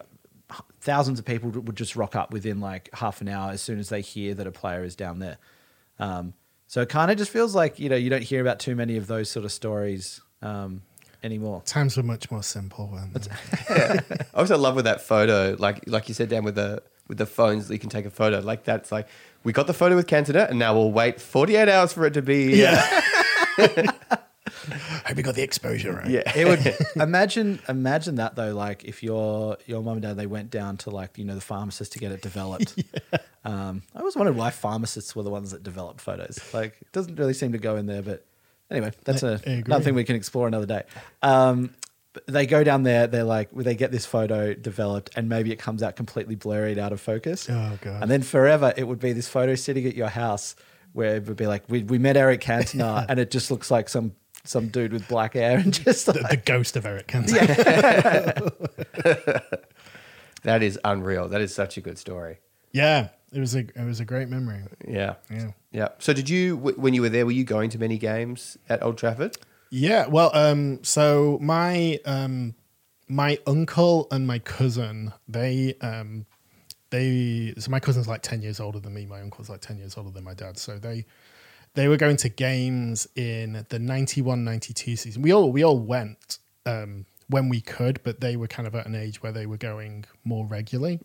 thousands 0.82 1.20
of 1.20 1.26
people 1.26 1.50
would 1.50 1.76
just 1.76 1.96
rock 1.96 2.16
up 2.16 2.32
within 2.34 2.60
like 2.60 2.90
half 2.94 3.22
an 3.22 3.28
hour 3.28 3.52
as 3.52 3.62
soon 3.62 3.80
as 3.80 3.90
they 3.90 4.02
hear 4.02 4.34
that 4.36 4.48
a 4.48 4.52
player 4.52 4.84
is 4.84 4.96
down 4.96 5.20
there. 5.20 5.38
Um, 6.00 6.34
so 6.68 6.82
it 6.82 6.90
kind 6.90 7.12
of 7.12 7.18
just 7.18 7.32
feels 7.32 7.54
like 7.56 7.80
you 7.80 7.90
know 7.90 7.96
you 7.96 8.10
don't 8.10 8.24
hear 8.24 8.42
about 8.42 8.60
too 8.60 8.76
many 8.76 8.98
of 8.98 9.08
those 9.08 9.30
sort 9.30 9.46
of 9.46 9.52
stories 9.52 10.22
um, 10.42 10.82
anymore. 11.24 11.62
Times 11.66 11.98
were 11.98 12.04
much 12.04 12.32
more 12.32 12.44
simple 12.44 12.88
when 12.88 13.12
I 13.70 14.00
also 14.34 14.58
love 14.58 14.76
with 14.76 14.86
that 14.86 15.02
photo, 15.02 15.56
like 15.60 15.84
like 15.88 16.08
you 16.08 16.14
said, 16.14 16.30
Dan, 16.30 16.44
with 16.44 16.56
the 16.56 16.82
with 17.08 17.18
the 17.18 17.26
phones 17.26 17.68
that 17.68 17.74
you 17.74 17.80
can 17.80 17.90
take 17.90 18.06
a 18.06 18.10
photo. 18.10 18.40
Like 18.40 18.64
that's 18.64 18.92
like 18.92 19.08
we 19.44 19.54
got 19.54 19.68
the 19.68 19.74
photo 19.74 19.96
with 19.96 20.08
Cantona, 20.08 20.50
and 20.50 20.60
now 20.60 20.74
we'll 20.74 20.92
wait 20.92 21.20
48 21.20 21.68
hours 21.68 21.94
for 21.94 22.06
it 22.06 22.14
to 22.14 22.22
be. 22.22 22.56
Yeah. 22.56 23.02
Hope 25.06 25.18
you 25.18 25.24
got 25.24 25.36
the 25.36 25.42
exposure 25.42 25.94
right. 25.94 26.08
yeah. 26.08 26.32
It 26.36 26.48
would 26.48 26.76
imagine 27.02 27.60
imagine 27.68 28.16
that 28.16 28.36
though, 28.36 28.54
like 28.54 28.84
if 28.84 29.02
your 29.02 29.58
your 29.66 29.82
mum 29.82 29.94
and 29.94 30.02
dad 30.04 30.18
they 30.18 30.28
went 30.28 30.52
down 30.52 30.78
to 30.78 30.90
like 30.90 31.18
you 31.18 31.26
know 31.26 31.36
the 31.36 31.42
pharmacist 31.42 31.94
to 31.94 32.00
get 32.00 32.12
it 32.12 32.22
developed. 32.22 32.82
um, 33.44 33.82
I 33.96 34.00
always 34.00 34.16
wondered 34.16 34.36
why 34.36 34.52
pharmacists 34.52 35.16
were 35.16 35.24
the 35.24 35.30
ones 35.30 35.52
that 35.52 35.64
developed 35.64 36.00
photos. 36.02 36.40
Like 36.54 36.78
it 36.82 36.92
doesn't 36.92 37.16
really 37.18 37.34
seem 37.34 37.52
to 37.54 37.58
go 37.58 37.76
in 37.76 37.88
there, 37.88 38.02
but 38.02 38.26
anyway, 38.72 38.92
that's 39.04 39.24
I- 39.24 39.28
a, 39.28 39.32
I 39.32 39.36
agree. 39.36 39.64
another 39.66 39.84
thing 39.84 39.94
we 39.96 40.04
can 40.04 40.16
explore 40.16 40.48
another 40.48 40.66
day. 40.66 40.84
Um, 41.22 41.74
they 42.28 42.46
go 42.46 42.64
down 42.64 42.84
there, 42.84 43.08
they're 43.08 43.24
like, 43.24 43.52
they 43.54 43.74
get 43.76 43.92
this 43.92 44.06
photo 44.06 44.54
developed, 44.54 45.12
and 45.16 45.30
maybe 45.30 45.52
it 45.54 45.60
comes 45.60 45.82
out 45.82 45.96
completely 45.96 46.36
blurred 46.36 46.78
out 46.78 46.92
of 46.92 47.00
focus. 47.00 47.48
Oh, 47.50 47.78
God. 47.82 48.02
And 48.02 48.12
then 48.12 48.22
forever, 48.22 48.74
it 48.76 48.84
would 48.86 49.00
be 49.00 49.14
this 49.14 49.30
photo 49.30 49.56
sitting 49.56 49.86
at 49.86 49.96
your 49.96 50.10
house 50.10 50.56
where 50.92 51.16
it 51.16 51.28
would 51.28 51.38
be 51.38 51.48
like, 51.48 51.64
we, 51.70 51.84
we 51.84 51.98
met 52.00 52.18
Eric 52.18 52.42
Cantona, 52.42 53.06
and 53.10 53.18
it 53.20 53.32
just 53.32 53.50
looks 53.52 53.72
like 53.72 53.88
some 53.90 54.14
some 54.44 54.70
dude 54.70 54.92
with 54.92 55.08
black 55.08 55.36
hair 55.36 55.58
and 55.60 55.72
just 55.72 56.08
The, 56.08 56.14
like, 56.14 56.30
the 56.32 56.38
ghost 56.38 56.76
of 56.76 56.86
Eric 56.88 57.08
Cantona. 57.08 58.52
That 60.44 60.64
is 60.64 60.80
unreal. 60.84 61.28
That 61.30 61.42
is 61.42 61.54
such 61.54 61.78
a 61.78 61.82
good 61.82 62.00
story. 62.00 62.40
Yeah, 62.72 63.10
it 63.32 63.40
was 63.40 63.56
a 63.56 63.60
it 63.60 63.86
was 63.86 64.00
a 64.00 64.06
great 64.06 64.30
memory. 64.30 64.62
Yeah. 64.88 65.16
Yeah. 65.30 65.52
Yeah. 65.72 65.88
So 66.00 66.14
did 66.14 66.30
you, 66.30 66.58
w- 66.58 66.78
when 66.80 66.94
you 66.94 67.02
were 67.02 67.10
there, 67.10 67.26
were 67.26 67.32
you 67.32 67.44
going 67.46 67.70
to 67.72 67.80
many 67.80 67.98
games 67.98 68.58
at 68.68 68.84
Old 68.84 68.98
Trafford? 68.98 69.38
Yeah, 69.70 70.08
well, 70.08 70.32
um, 70.34 70.84
so 70.84 71.40
my 71.42 71.98
um, 72.04 72.56
my 73.08 73.38
uncle 73.48 74.08
and 74.12 74.28
my 74.28 74.40
cousin, 74.40 75.14
they 75.30 75.76
um, 75.80 76.26
they 76.90 77.54
so 77.58 77.72
my 77.72 77.80
cousin's 77.80 78.08
like 78.08 78.22
ten 78.22 78.42
years 78.42 78.60
older 78.60 78.80
than 78.82 78.94
me. 78.94 79.06
My 79.06 79.22
uncle's 79.22 79.50
like 79.50 79.62
ten 79.62 79.78
years 79.78 79.96
older 79.98 80.10
than 80.12 80.26
my 80.26 80.34
dad. 80.34 80.58
So 80.58 80.78
they 80.78 81.06
they 81.74 81.88
were 81.88 81.96
going 81.96 82.18
to 82.18 82.28
games 82.28 83.08
in 83.16 83.66
the 83.70 83.78
91-92 83.78 84.98
season. 84.98 85.22
We 85.22 85.32
all 85.32 85.54
we 85.54 85.64
all 85.64 85.80
went 85.80 86.40
um, 86.66 87.06
when 87.30 87.48
we 87.48 87.62
could, 87.62 88.02
but 88.04 88.20
they 88.20 88.36
were 88.36 88.48
kind 88.48 88.68
of 88.68 88.76
at 88.76 88.86
an 88.86 88.94
age 88.96 89.24
where 89.24 89.32
they 89.32 89.46
were 89.46 89.56
going 89.56 90.04
more 90.26 90.46
regularly. 90.46 91.00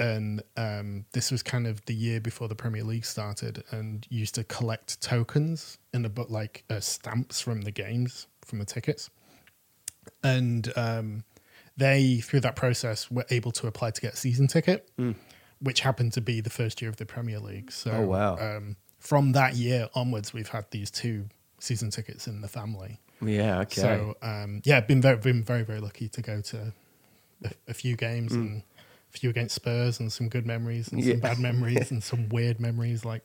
And 0.00 0.42
um, 0.56 1.04
this 1.12 1.30
was 1.30 1.42
kind 1.42 1.66
of 1.66 1.84
the 1.84 1.94
year 1.94 2.20
before 2.20 2.48
the 2.48 2.54
Premier 2.56 2.82
League 2.82 3.04
started, 3.04 3.62
and 3.70 4.06
used 4.10 4.34
to 4.36 4.44
collect 4.44 5.00
tokens 5.00 5.78
in 5.94 6.02
the 6.02 6.08
book, 6.08 6.30
like 6.30 6.64
uh, 6.70 6.80
stamps 6.80 7.40
from 7.40 7.60
the 7.60 7.70
games, 7.70 8.26
from 8.44 8.58
the 8.58 8.64
tickets. 8.64 9.10
And 10.24 10.72
um, 10.76 11.24
they, 11.76 12.16
through 12.16 12.40
that 12.40 12.56
process, 12.56 13.10
were 13.10 13.26
able 13.30 13.52
to 13.52 13.66
apply 13.66 13.90
to 13.92 14.00
get 14.00 14.14
a 14.14 14.16
season 14.16 14.46
ticket, 14.48 14.88
which 15.60 15.80
happened 15.80 16.12
to 16.14 16.20
be 16.20 16.40
the 16.40 16.50
first 16.50 16.80
year 16.80 16.88
of 16.88 16.96
the 16.96 17.06
Premier 17.06 17.38
League. 17.38 17.70
So, 17.70 17.90
Oh, 17.92 18.06
wow. 18.06 18.36
um, 18.38 18.76
from 18.98 19.32
that 19.32 19.54
year 19.54 19.88
onwards, 19.94 20.32
we've 20.32 20.48
had 20.48 20.64
these 20.70 20.90
two 20.90 21.26
season 21.58 21.90
tickets 21.90 22.26
in 22.26 22.40
the 22.40 22.48
family. 22.48 23.00
Yeah. 23.22 23.60
Okay. 23.60 23.80
So 23.82 24.16
um, 24.22 24.62
yeah, 24.64 24.80
been 24.80 25.02
very 25.02 25.18
been 25.18 25.44
very 25.44 25.62
very 25.62 25.80
lucky 25.80 26.08
to 26.08 26.22
go 26.22 26.40
to 26.40 26.72
a, 27.44 27.50
a 27.68 27.74
few 27.74 27.94
games 27.96 28.32
and 28.32 28.62
a 28.69 28.69
few 29.10 29.30
against 29.30 29.54
Spurs 29.54 30.00
and 30.00 30.12
some 30.12 30.28
good 30.28 30.46
memories 30.46 30.88
and 30.92 31.02
Yeah. 31.02 31.12
some 31.14 31.20
bad 31.20 31.38
memories 31.38 31.90
and 31.92 32.02
some 32.02 32.28
weird 32.28 32.60
memories 32.60 33.04
like 33.04 33.22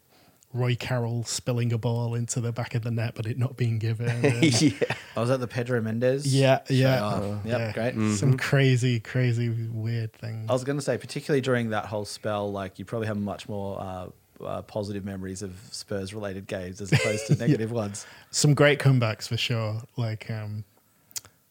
Roy 0.54 0.76
Carroll 0.76 1.24
spilling 1.26 1.74
a 1.74 1.78
ball 1.78 2.16
into 2.16 2.40
the 2.40 2.52
back 2.54 2.76
of 2.76 2.82
the 2.84 2.92
net 2.92 3.14
but 3.16 3.26
it 3.26 3.38
not 3.38 3.58
being 3.58 3.78
given. 3.78 4.24
yeah. 4.42 4.70
I 5.16 5.20
was 5.20 5.30
at 5.30 5.40
the 5.42 5.48
Pedro 5.48 5.82
Mendes. 5.82 6.34
yeah, 6.34 6.60
yeah, 6.70 7.00
Oh, 7.04 7.42
yep, 7.46 7.60
yeah. 7.60 7.92
great. 7.92 8.16
Some 8.16 8.38
crazy, 8.38 9.00
crazy 9.00 9.50
weird 9.50 10.14
things. 10.14 10.50
I 10.50 10.54
was 10.54 10.64
going 10.64 10.78
to 10.78 10.82
say, 10.84 10.98
particularly 10.98 11.42
during 11.42 11.70
that 11.72 11.86
whole 11.88 12.06
spell, 12.06 12.52
like 12.52 12.80
you 12.80 12.86
probably 12.86 13.08
have 13.08 13.18
much 13.18 13.48
more 13.50 13.80
uh, 13.82 14.08
uh, 14.44 14.62
positive 14.64 15.04
memories 15.06 15.42
of 15.42 15.54
Spurs 15.72 16.14
related 16.14 16.48
games 16.48 16.80
as 16.82 16.92
opposed 16.92 17.28
to 17.28 17.36
negative 17.40 17.72
ones. 17.72 18.06
some 18.32 18.54
great 18.54 18.80
comebacks 18.80 19.28
for 19.28 19.38
sure. 19.38 19.82
Like 19.98 20.30
um, 20.32 20.64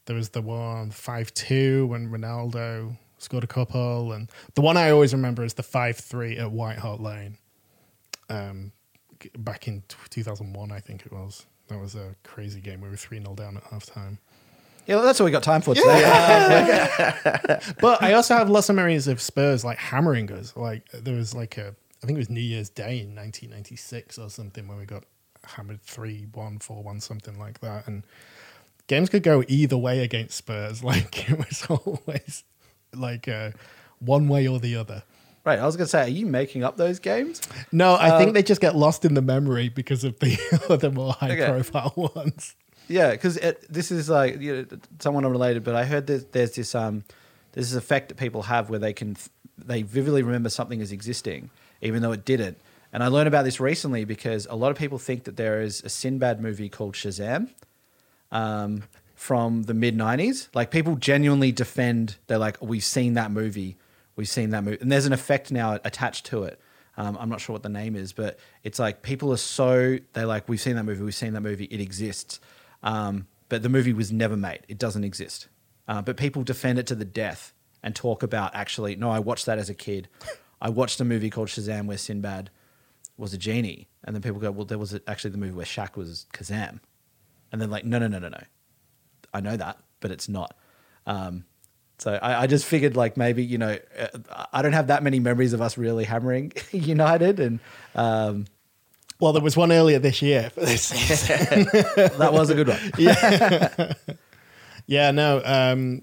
there 0.06 0.16
was 0.16 0.30
the 0.30 0.42
one 0.42 0.90
five 0.90 1.32
two 1.34 1.86
when 1.88 2.08
Ronaldo 2.10 2.96
scored 3.24 3.44
a 3.44 3.48
couple, 3.48 4.12
and 4.12 4.30
the 4.54 4.60
one 4.60 4.76
I 4.76 4.90
always 4.90 5.12
remember 5.12 5.44
is 5.44 5.54
the 5.54 5.62
five 5.62 5.96
three 5.96 6.38
at 6.38 6.50
White 6.50 6.78
Hart 6.78 7.00
Lane. 7.00 7.38
Um, 8.28 8.72
back 9.38 9.68
in 9.68 9.82
two 10.10 10.22
thousand 10.22 10.52
one, 10.52 10.70
I 10.70 10.80
think 10.80 11.06
it 11.06 11.12
was. 11.12 11.46
That 11.68 11.80
was 11.80 11.94
a 11.94 12.14
crazy 12.24 12.60
game. 12.60 12.80
We 12.82 12.90
were 12.90 12.96
three 12.96 13.18
0 13.18 13.34
down 13.34 13.56
at 13.56 13.64
half 13.64 13.86
time. 13.86 14.18
Yeah, 14.86 15.00
that's 15.00 15.18
all 15.18 15.24
we 15.24 15.30
got 15.30 15.42
time 15.42 15.62
for 15.62 15.74
today. 15.74 16.02
But 17.80 18.02
I 18.02 18.12
also 18.12 18.34
have 18.36 18.50
lots 18.50 18.68
of 18.68 18.76
memories 18.76 19.08
of 19.08 19.20
Spurs 19.20 19.64
like 19.64 19.78
hammering 19.78 20.30
us. 20.30 20.54
Like 20.56 20.86
there 20.92 21.14
was 21.14 21.34
like 21.34 21.56
a, 21.56 21.74
I 22.02 22.06
think 22.06 22.16
it 22.16 22.20
was 22.20 22.28
New 22.28 22.40
Year's 22.40 22.68
Day 22.68 23.00
in 23.00 23.14
1996 23.14 24.18
or 24.18 24.28
something 24.28 24.68
when 24.68 24.76
we 24.76 24.84
got 24.84 25.04
hammered 25.44 25.80
3 25.82 26.26
1, 26.32 26.58
4 26.58 26.82
1, 26.82 27.00
something 27.00 27.38
like 27.38 27.60
that. 27.60 27.86
And 27.86 28.04
games 28.86 29.08
could 29.08 29.22
go 29.22 29.42
either 29.48 29.78
way 29.78 30.00
against 30.00 30.36
Spurs. 30.36 30.84
Like 30.84 31.30
it 31.30 31.38
was 31.38 31.64
always 31.70 32.44
like 32.96 33.28
uh, 33.28 33.50
one 33.98 34.28
way 34.28 34.46
or 34.46 34.58
the 34.60 34.76
other. 34.76 35.02
right, 35.44 35.58
I 35.58 35.66
was 35.66 35.76
going 35.76 35.84
to 35.86 35.90
say, 35.90 36.02
are 36.02 36.08
you 36.08 36.26
making 36.26 36.64
up 36.64 36.76
those 36.76 36.98
games? 36.98 37.40
No, 37.72 37.94
I 37.94 38.10
Um, 38.10 38.18
think 38.18 38.34
they 38.34 38.42
just 38.42 38.60
get 38.60 38.74
lost 38.76 39.04
in 39.04 39.14
the 39.14 39.22
memory 39.22 39.68
because 39.68 40.04
of 40.04 40.18
the 40.20 40.36
other 40.68 40.90
more 40.90 41.12
high 41.12 41.32
Okay. 41.32 41.46
profile 41.46 41.92
ones. 42.14 42.56
Yeah, 42.88 43.12
because 43.12 43.38
this 43.70 43.90
is 43.90 44.08
like 44.10 44.40
you 44.40 44.56
know, 44.70 44.78
somewhat 44.98 45.24
unrelated, 45.24 45.64
but 45.64 45.74
I 45.74 45.84
heard 45.84 46.06
that 46.08 46.32
there's 46.32 46.54
this 46.54 46.74
um 46.74 47.04
there's 47.52 47.70
this 47.70 47.78
effect 47.78 48.08
that 48.08 48.16
people 48.16 48.42
have 48.42 48.68
where 48.68 48.78
they 48.78 48.92
can 48.92 49.16
they 49.56 49.82
vividly 49.82 50.22
remember 50.22 50.50
something 50.50 50.80
as 50.82 50.92
existing 50.92 51.50
even 51.80 52.02
though 52.02 52.12
it 52.12 52.24
didn't. 52.24 52.58
And 52.92 53.02
I 53.02 53.08
learned 53.08 53.28
about 53.28 53.44
this 53.44 53.58
recently 53.60 54.04
because 54.04 54.46
a 54.50 54.54
lot 54.54 54.70
of 54.70 54.76
people 54.78 54.98
think 54.98 55.24
that 55.24 55.36
there 55.36 55.60
is 55.62 55.82
a 55.82 55.88
Sinbad 55.88 56.40
movie 56.40 56.68
called 56.68 56.94
Shazam 56.94 57.50
um, 58.32 58.82
from 59.24 59.62
the 59.62 59.72
mid 59.72 59.96
'90s. 59.96 60.48
Like 60.52 60.70
people 60.70 60.96
genuinely 60.96 61.50
defend. 61.50 62.16
They're 62.26 62.36
like, 62.36 62.60
we've 62.60 62.84
seen 62.84 63.14
that 63.14 63.30
movie, 63.30 63.78
we've 64.16 64.28
seen 64.28 64.50
that 64.50 64.62
movie, 64.62 64.76
and 64.82 64.92
there's 64.92 65.06
an 65.06 65.14
effect 65.14 65.50
now 65.50 65.78
attached 65.82 66.26
to 66.26 66.42
it. 66.42 66.60
Um, 66.98 67.16
I'm 67.18 67.30
not 67.30 67.40
sure 67.40 67.54
what 67.54 67.62
the 67.62 67.70
name 67.70 67.96
is, 67.96 68.12
but 68.12 68.38
it's 68.64 68.78
like 68.78 69.00
people 69.00 69.32
are 69.32 69.38
so 69.38 69.96
they're 70.12 70.26
like, 70.26 70.46
we've 70.46 70.60
seen 70.60 70.76
that 70.76 70.84
movie, 70.84 71.02
we've 71.02 71.14
seen 71.14 71.32
that 71.32 71.40
movie, 71.40 71.64
it 71.64 71.80
exists, 71.80 72.38
um, 72.82 73.26
but 73.48 73.62
the 73.62 73.70
movie 73.70 73.94
was 73.94 74.12
never 74.12 74.36
made. 74.36 74.60
It 74.68 74.76
doesn't 74.76 75.04
exist. 75.04 75.48
Uh, 75.88 76.02
but 76.02 76.18
people 76.18 76.42
defend 76.42 76.78
it 76.78 76.86
to 76.88 76.94
the 76.94 77.06
death 77.06 77.54
and 77.82 77.96
talk 77.96 78.22
about 78.22 78.54
actually, 78.54 78.94
no, 78.94 79.10
I 79.10 79.20
watched 79.20 79.46
that 79.46 79.58
as 79.58 79.70
a 79.70 79.74
kid. 79.74 80.06
I 80.60 80.68
watched 80.68 81.00
a 81.00 81.04
movie 81.04 81.30
called 81.30 81.48
Shazam 81.48 81.86
where 81.86 81.96
Sinbad 81.96 82.50
was 83.16 83.32
a 83.32 83.38
genie, 83.38 83.88
and 84.04 84.14
then 84.14 84.20
people 84.20 84.38
go, 84.38 84.50
well, 84.50 84.66
there 84.66 84.78
was 84.78 84.98
actually 85.06 85.30
the 85.30 85.38
movie 85.38 85.56
where 85.56 85.64
Shaq 85.64 85.96
was 85.96 86.26
Kazam, 86.34 86.80
and 87.50 87.62
then 87.62 87.70
like, 87.70 87.86
no, 87.86 87.98
no, 87.98 88.08
no, 88.08 88.18
no, 88.18 88.28
no. 88.28 88.44
I 89.34 89.40
know 89.40 89.56
that, 89.56 89.76
but 90.00 90.10
it's 90.10 90.28
not. 90.28 90.56
Um, 91.06 91.44
so 91.98 92.14
I, 92.14 92.42
I 92.42 92.46
just 92.46 92.64
figured 92.64 92.96
like 92.96 93.16
maybe 93.16 93.44
you 93.44 93.58
know 93.58 93.76
uh, 93.98 94.44
I 94.52 94.62
don't 94.62 94.72
have 94.72 94.86
that 94.86 95.02
many 95.02 95.20
memories 95.20 95.52
of 95.52 95.60
us 95.60 95.76
really 95.76 96.04
hammering 96.04 96.52
United, 96.72 97.40
and 97.40 97.60
um, 97.94 98.46
Well, 99.20 99.32
there 99.32 99.42
was 99.42 99.56
one 99.56 99.70
earlier 99.72 99.98
this 99.98 100.22
year 100.22 100.50
for 100.50 100.60
this 100.60 100.82
season. 100.88 101.64
that 102.18 102.30
was 102.32 102.50
a 102.50 102.54
good 102.54 102.68
one. 102.68 103.94
Yeah, 104.86 105.12
no, 105.12 105.40
um, 105.44 106.02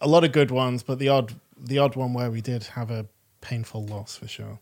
a 0.00 0.08
lot 0.08 0.24
of 0.24 0.32
good 0.32 0.50
ones, 0.50 0.82
but 0.82 0.98
the 0.98 1.08
odd 1.10 1.34
the 1.56 1.78
odd 1.78 1.94
one 1.96 2.12
where 2.12 2.30
we 2.30 2.40
did 2.40 2.64
have 2.64 2.90
a 2.90 3.06
painful 3.40 3.86
loss 3.86 4.16
for 4.16 4.26
sure, 4.26 4.58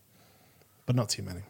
but 0.87 0.95
not 0.95 1.09
too 1.09 1.23
many. 1.23 1.41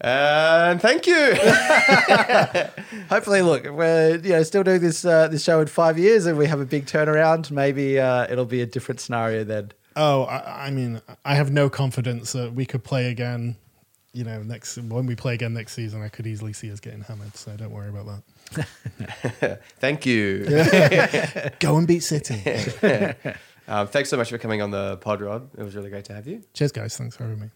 And 0.00 0.80
thank 0.80 1.06
you. 1.06 1.34
Hopefully, 3.08 3.42
look, 3.42 3.64
we're 3.64 4.20
you 4.22 4.30
know 4.30 4.42
still 4.44 4.62
doing 4.62 4.80
this 4.80 5.04
uh, 5.04 5.26
this 5.28 5.42
show 5.42 5.60
in 5.60 5.66
five 5.66 5.98
years, 5.98 6.26
and 6.26 6.38
we 6.38 6.46
have 6.46 6.60
a 6.60 6.64
big 6.64 6.86
turnaround. 6.86 7.50
Maybe 7.50 7.98
uh, 7.98 8.26
it'll 8.30 8.44
be 8.44 8.60
a 8.60 8.66
different 8.66 9.00
scenario 9.00 9.42
then. 9.42 9.72
Oh, 9.96 10.22
I, 10.24 10.66
I 10.66 10.70
mean, 10.70 11.02
I 11.24 11.34
have 11.34 11.50
no 11.50 11.68
confidence 11.68 12.32
that 12.32 12.52
we 12.52 12.64
could 12.64 12.84
play 12.84 13.10
again. 13.10 13.56
You 14.12 14.22
know, 14.24 14.42
next 14.42 14.78
when 14.78 15.06
we 15.06 15.16
play 15.16 15.34
again 15.34 15.52
next 15.52 15.72
season, 15.72 16.00
I 16.00 16.08
could 16.08 16.28
easily 16.28 16.52
see 16.52 16.70
us 16.70 16.78
getting 16.78 17.00
hammered. 17.00 17.36
So 17.36 17.56
don't 17.56 17.72
worry 17.72 17.88
about 17.88 18.22
that. 18.54 19.60
thank 19.80 20.06
you. 20.06 20.44
Go 21.60 21.76
and 21.76 21.86
beat 21.88 22.04
City. 22.04 22.40
Um, 23.66 23.86
thanks 23.86 24.08
so 24.08 24.16
much 24.16 24.30
for 24.30 24.38
coming 24.38 24.62
on 24.62 24.70
the 24.70 24.96
pod, 24.98 25.20
Rob. 25.20 25.50
It 25.58 25.62
was 25.62 25.76
really 25.76 25.90
great 25.90 26.06
to 26.06 26.14
have 26.14 26.26
you. 26.26 26.42
Cheers, 26.54 26.72
guys. 26.72 26.96
Thanks 26.96 27.16
for 27.16 27.24
having 27.24 27.40
me. 27.40 27.50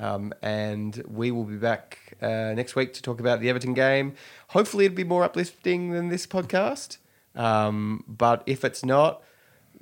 Um, 0.00 0.32
and 0.42 1.02
we 1.06 1.30
will 1.30 1.44
be 1.44 1.56
back 1.56 2.16
uh, 2.22 2.52
next 2.54 2.74
week 2.74 2.94
to 2.94 3.02
talk 3.02 3.20
about 3.20 3.40
the 3.40 3.48
Everton 3.50 3.74
game. 3.74 4.14
Hopefully, 4.48 4.86
it'll 4.86 4.96
be 4.96 5.04
more 5.04 5.22
uplifting 5.22 5.90
than 5.90 6.08
this 6.08 6.26
podcast. 6.26 6.96
Um, 7.36 8.02
but 8.08 8.42
if 8.46 8.64
it's 8.64 8.84
not, 8.84 9.22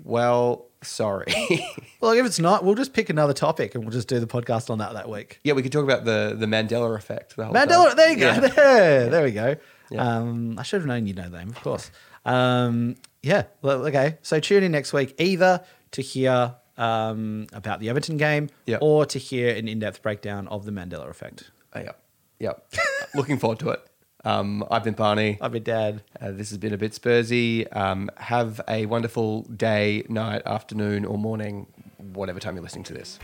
well, 0.02 0.66
sorry. 0.82 1.32
Well, 2.00 2.12
if 2.12 2.24
it's 2.24 2.38
not, 2.38 2.64
we'll 2.64 2.76
just 2.76 2.92
pick 2.92 3.10
another 3.10 3.32
topic 3.32 3.74
and 3.74 3.82
we'll 3.82 3.90
just 3.92 4.06
do 4.06 4.20
the 4.20 4.26
podcast 4.28 4.70
on 4.70 4.78
that 4.78 4.92
that 4.92 5.08
week. 5.08 5.40
yeah, 5.42 5.52
we 5.54 5.62
could 5.64 5.72
talk 5.72 5.82
about 5.82 6.04
the 6.04 6.36
the 6.38 6.46
Mandela 6.46 6.94
effect. 6.96 7.34
The 7.34 7.42
Mandela, 7.46 7.88
time. 7.88 7.96
there 7.96 8.10
you 8.10 8.16
go. 8.16 8.26
Yeah. 8.26 8.40
There, 8.54 9.10
there 9.10 9.24
we 9.24 9.32
go. 9.32 9.56
Yeah. 9.90 10.02
Um, 10.18 10.56
I 10.60 10.62
should 10.62 10.80
have 10.80 10.86
known 10.86 11.08
you'd 11.08 11.16
know 11.16 11.28
them, 11.28 11.48
of 11.48 11.60
course. 11.60 11.90
Um, 12.24 12.94
yeah, 13.20 13.44
well, 13.62 13.84
okay. 13.88 14.18
So 14.22 14.38
tune 14.38 14.62
in 14.62 14.70
next 14.70 14.92
week 14.92 15.16
either 15.18 15.64
to 15.90 16.02
hear 16.02 16.54
um, 16.78 17.46
about 17.52 17.80
the 17.80 17.88
Everton 17.90 18.16
game 18.16 18.48
Yep. 18.66 18.78
or 18.82 19.04
to 19.06 19.18
hear 19.18 19.54
an 19.54 19.68
in-depth 19.68 20.00
breakdown 20.02 20.48
of 20.48 20.64
the 20.64 20.70
Mandela 20.72 21.08
effect. 21.10 21.50
Oh, 21.74 21.80
yep. 21.80 22.00
Yep. 22.38 22.72
Looking 23.14 23.38
forward 23.38 23.58
to 23.60 23.70
it. 23.70 23.84
Um, 24.24 24.64
I've 24.70 24.82
been 24.84 24.94
Barney. 24.94 25.38
I've 25.40 25.52
been 25.52 25.62
Dan. 25.62 26.02
Uh, 26.20 26.32
this 26.32 26.48
has 26.50 26.58
been 26.58 26.72
a 26.72 26.78
bit 26.78 26.92
Spursy. 26.92 27.66
Um, 27.76 28.10
have 28.16 28.60
a 28.68 28.86
wonderful 28.86 29.42
day, 29.42 30.04
night, 30.08 30.42
afternoon, 30.46 31.04
or 31.04 31.16
morning, 31.18 31.66
whatever 31.98 32.40
time 32.40 32.54
you're 32.56 32.62
listening 32.64 32.84
to 32.84 32.94
this. 32.94 33.18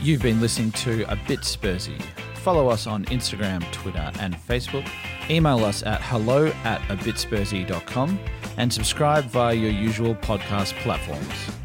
You've 0.00 0.22
been 0.22 0.40
listening 0.40 0.72
to 0.72 1.04
A 1.12 1.16
Bit 1.28 1.40
Spursy. 1.40 2.00
Follow 2.42 2.68
us 2.68 2.88
on 2.88 3.04
Instagram, 3.04 3.62
Twitter, 3.70 4.10
and 4.18 4.34
Facebook. 4.34 4.88
Email 5.30 5.64
us 5.64 5.84
at 5.84 6.00
hello 6.02 6.46
at 6.64 6.80
abitspursy.com 6.82 8.18
and 8.56 8.72
subscribe 8.72 9.24
via 9.26 9.54
your 9.54 9.70
usual 9.70 10.16
podcast 10.16 10.72
platforms. 10.82 11.61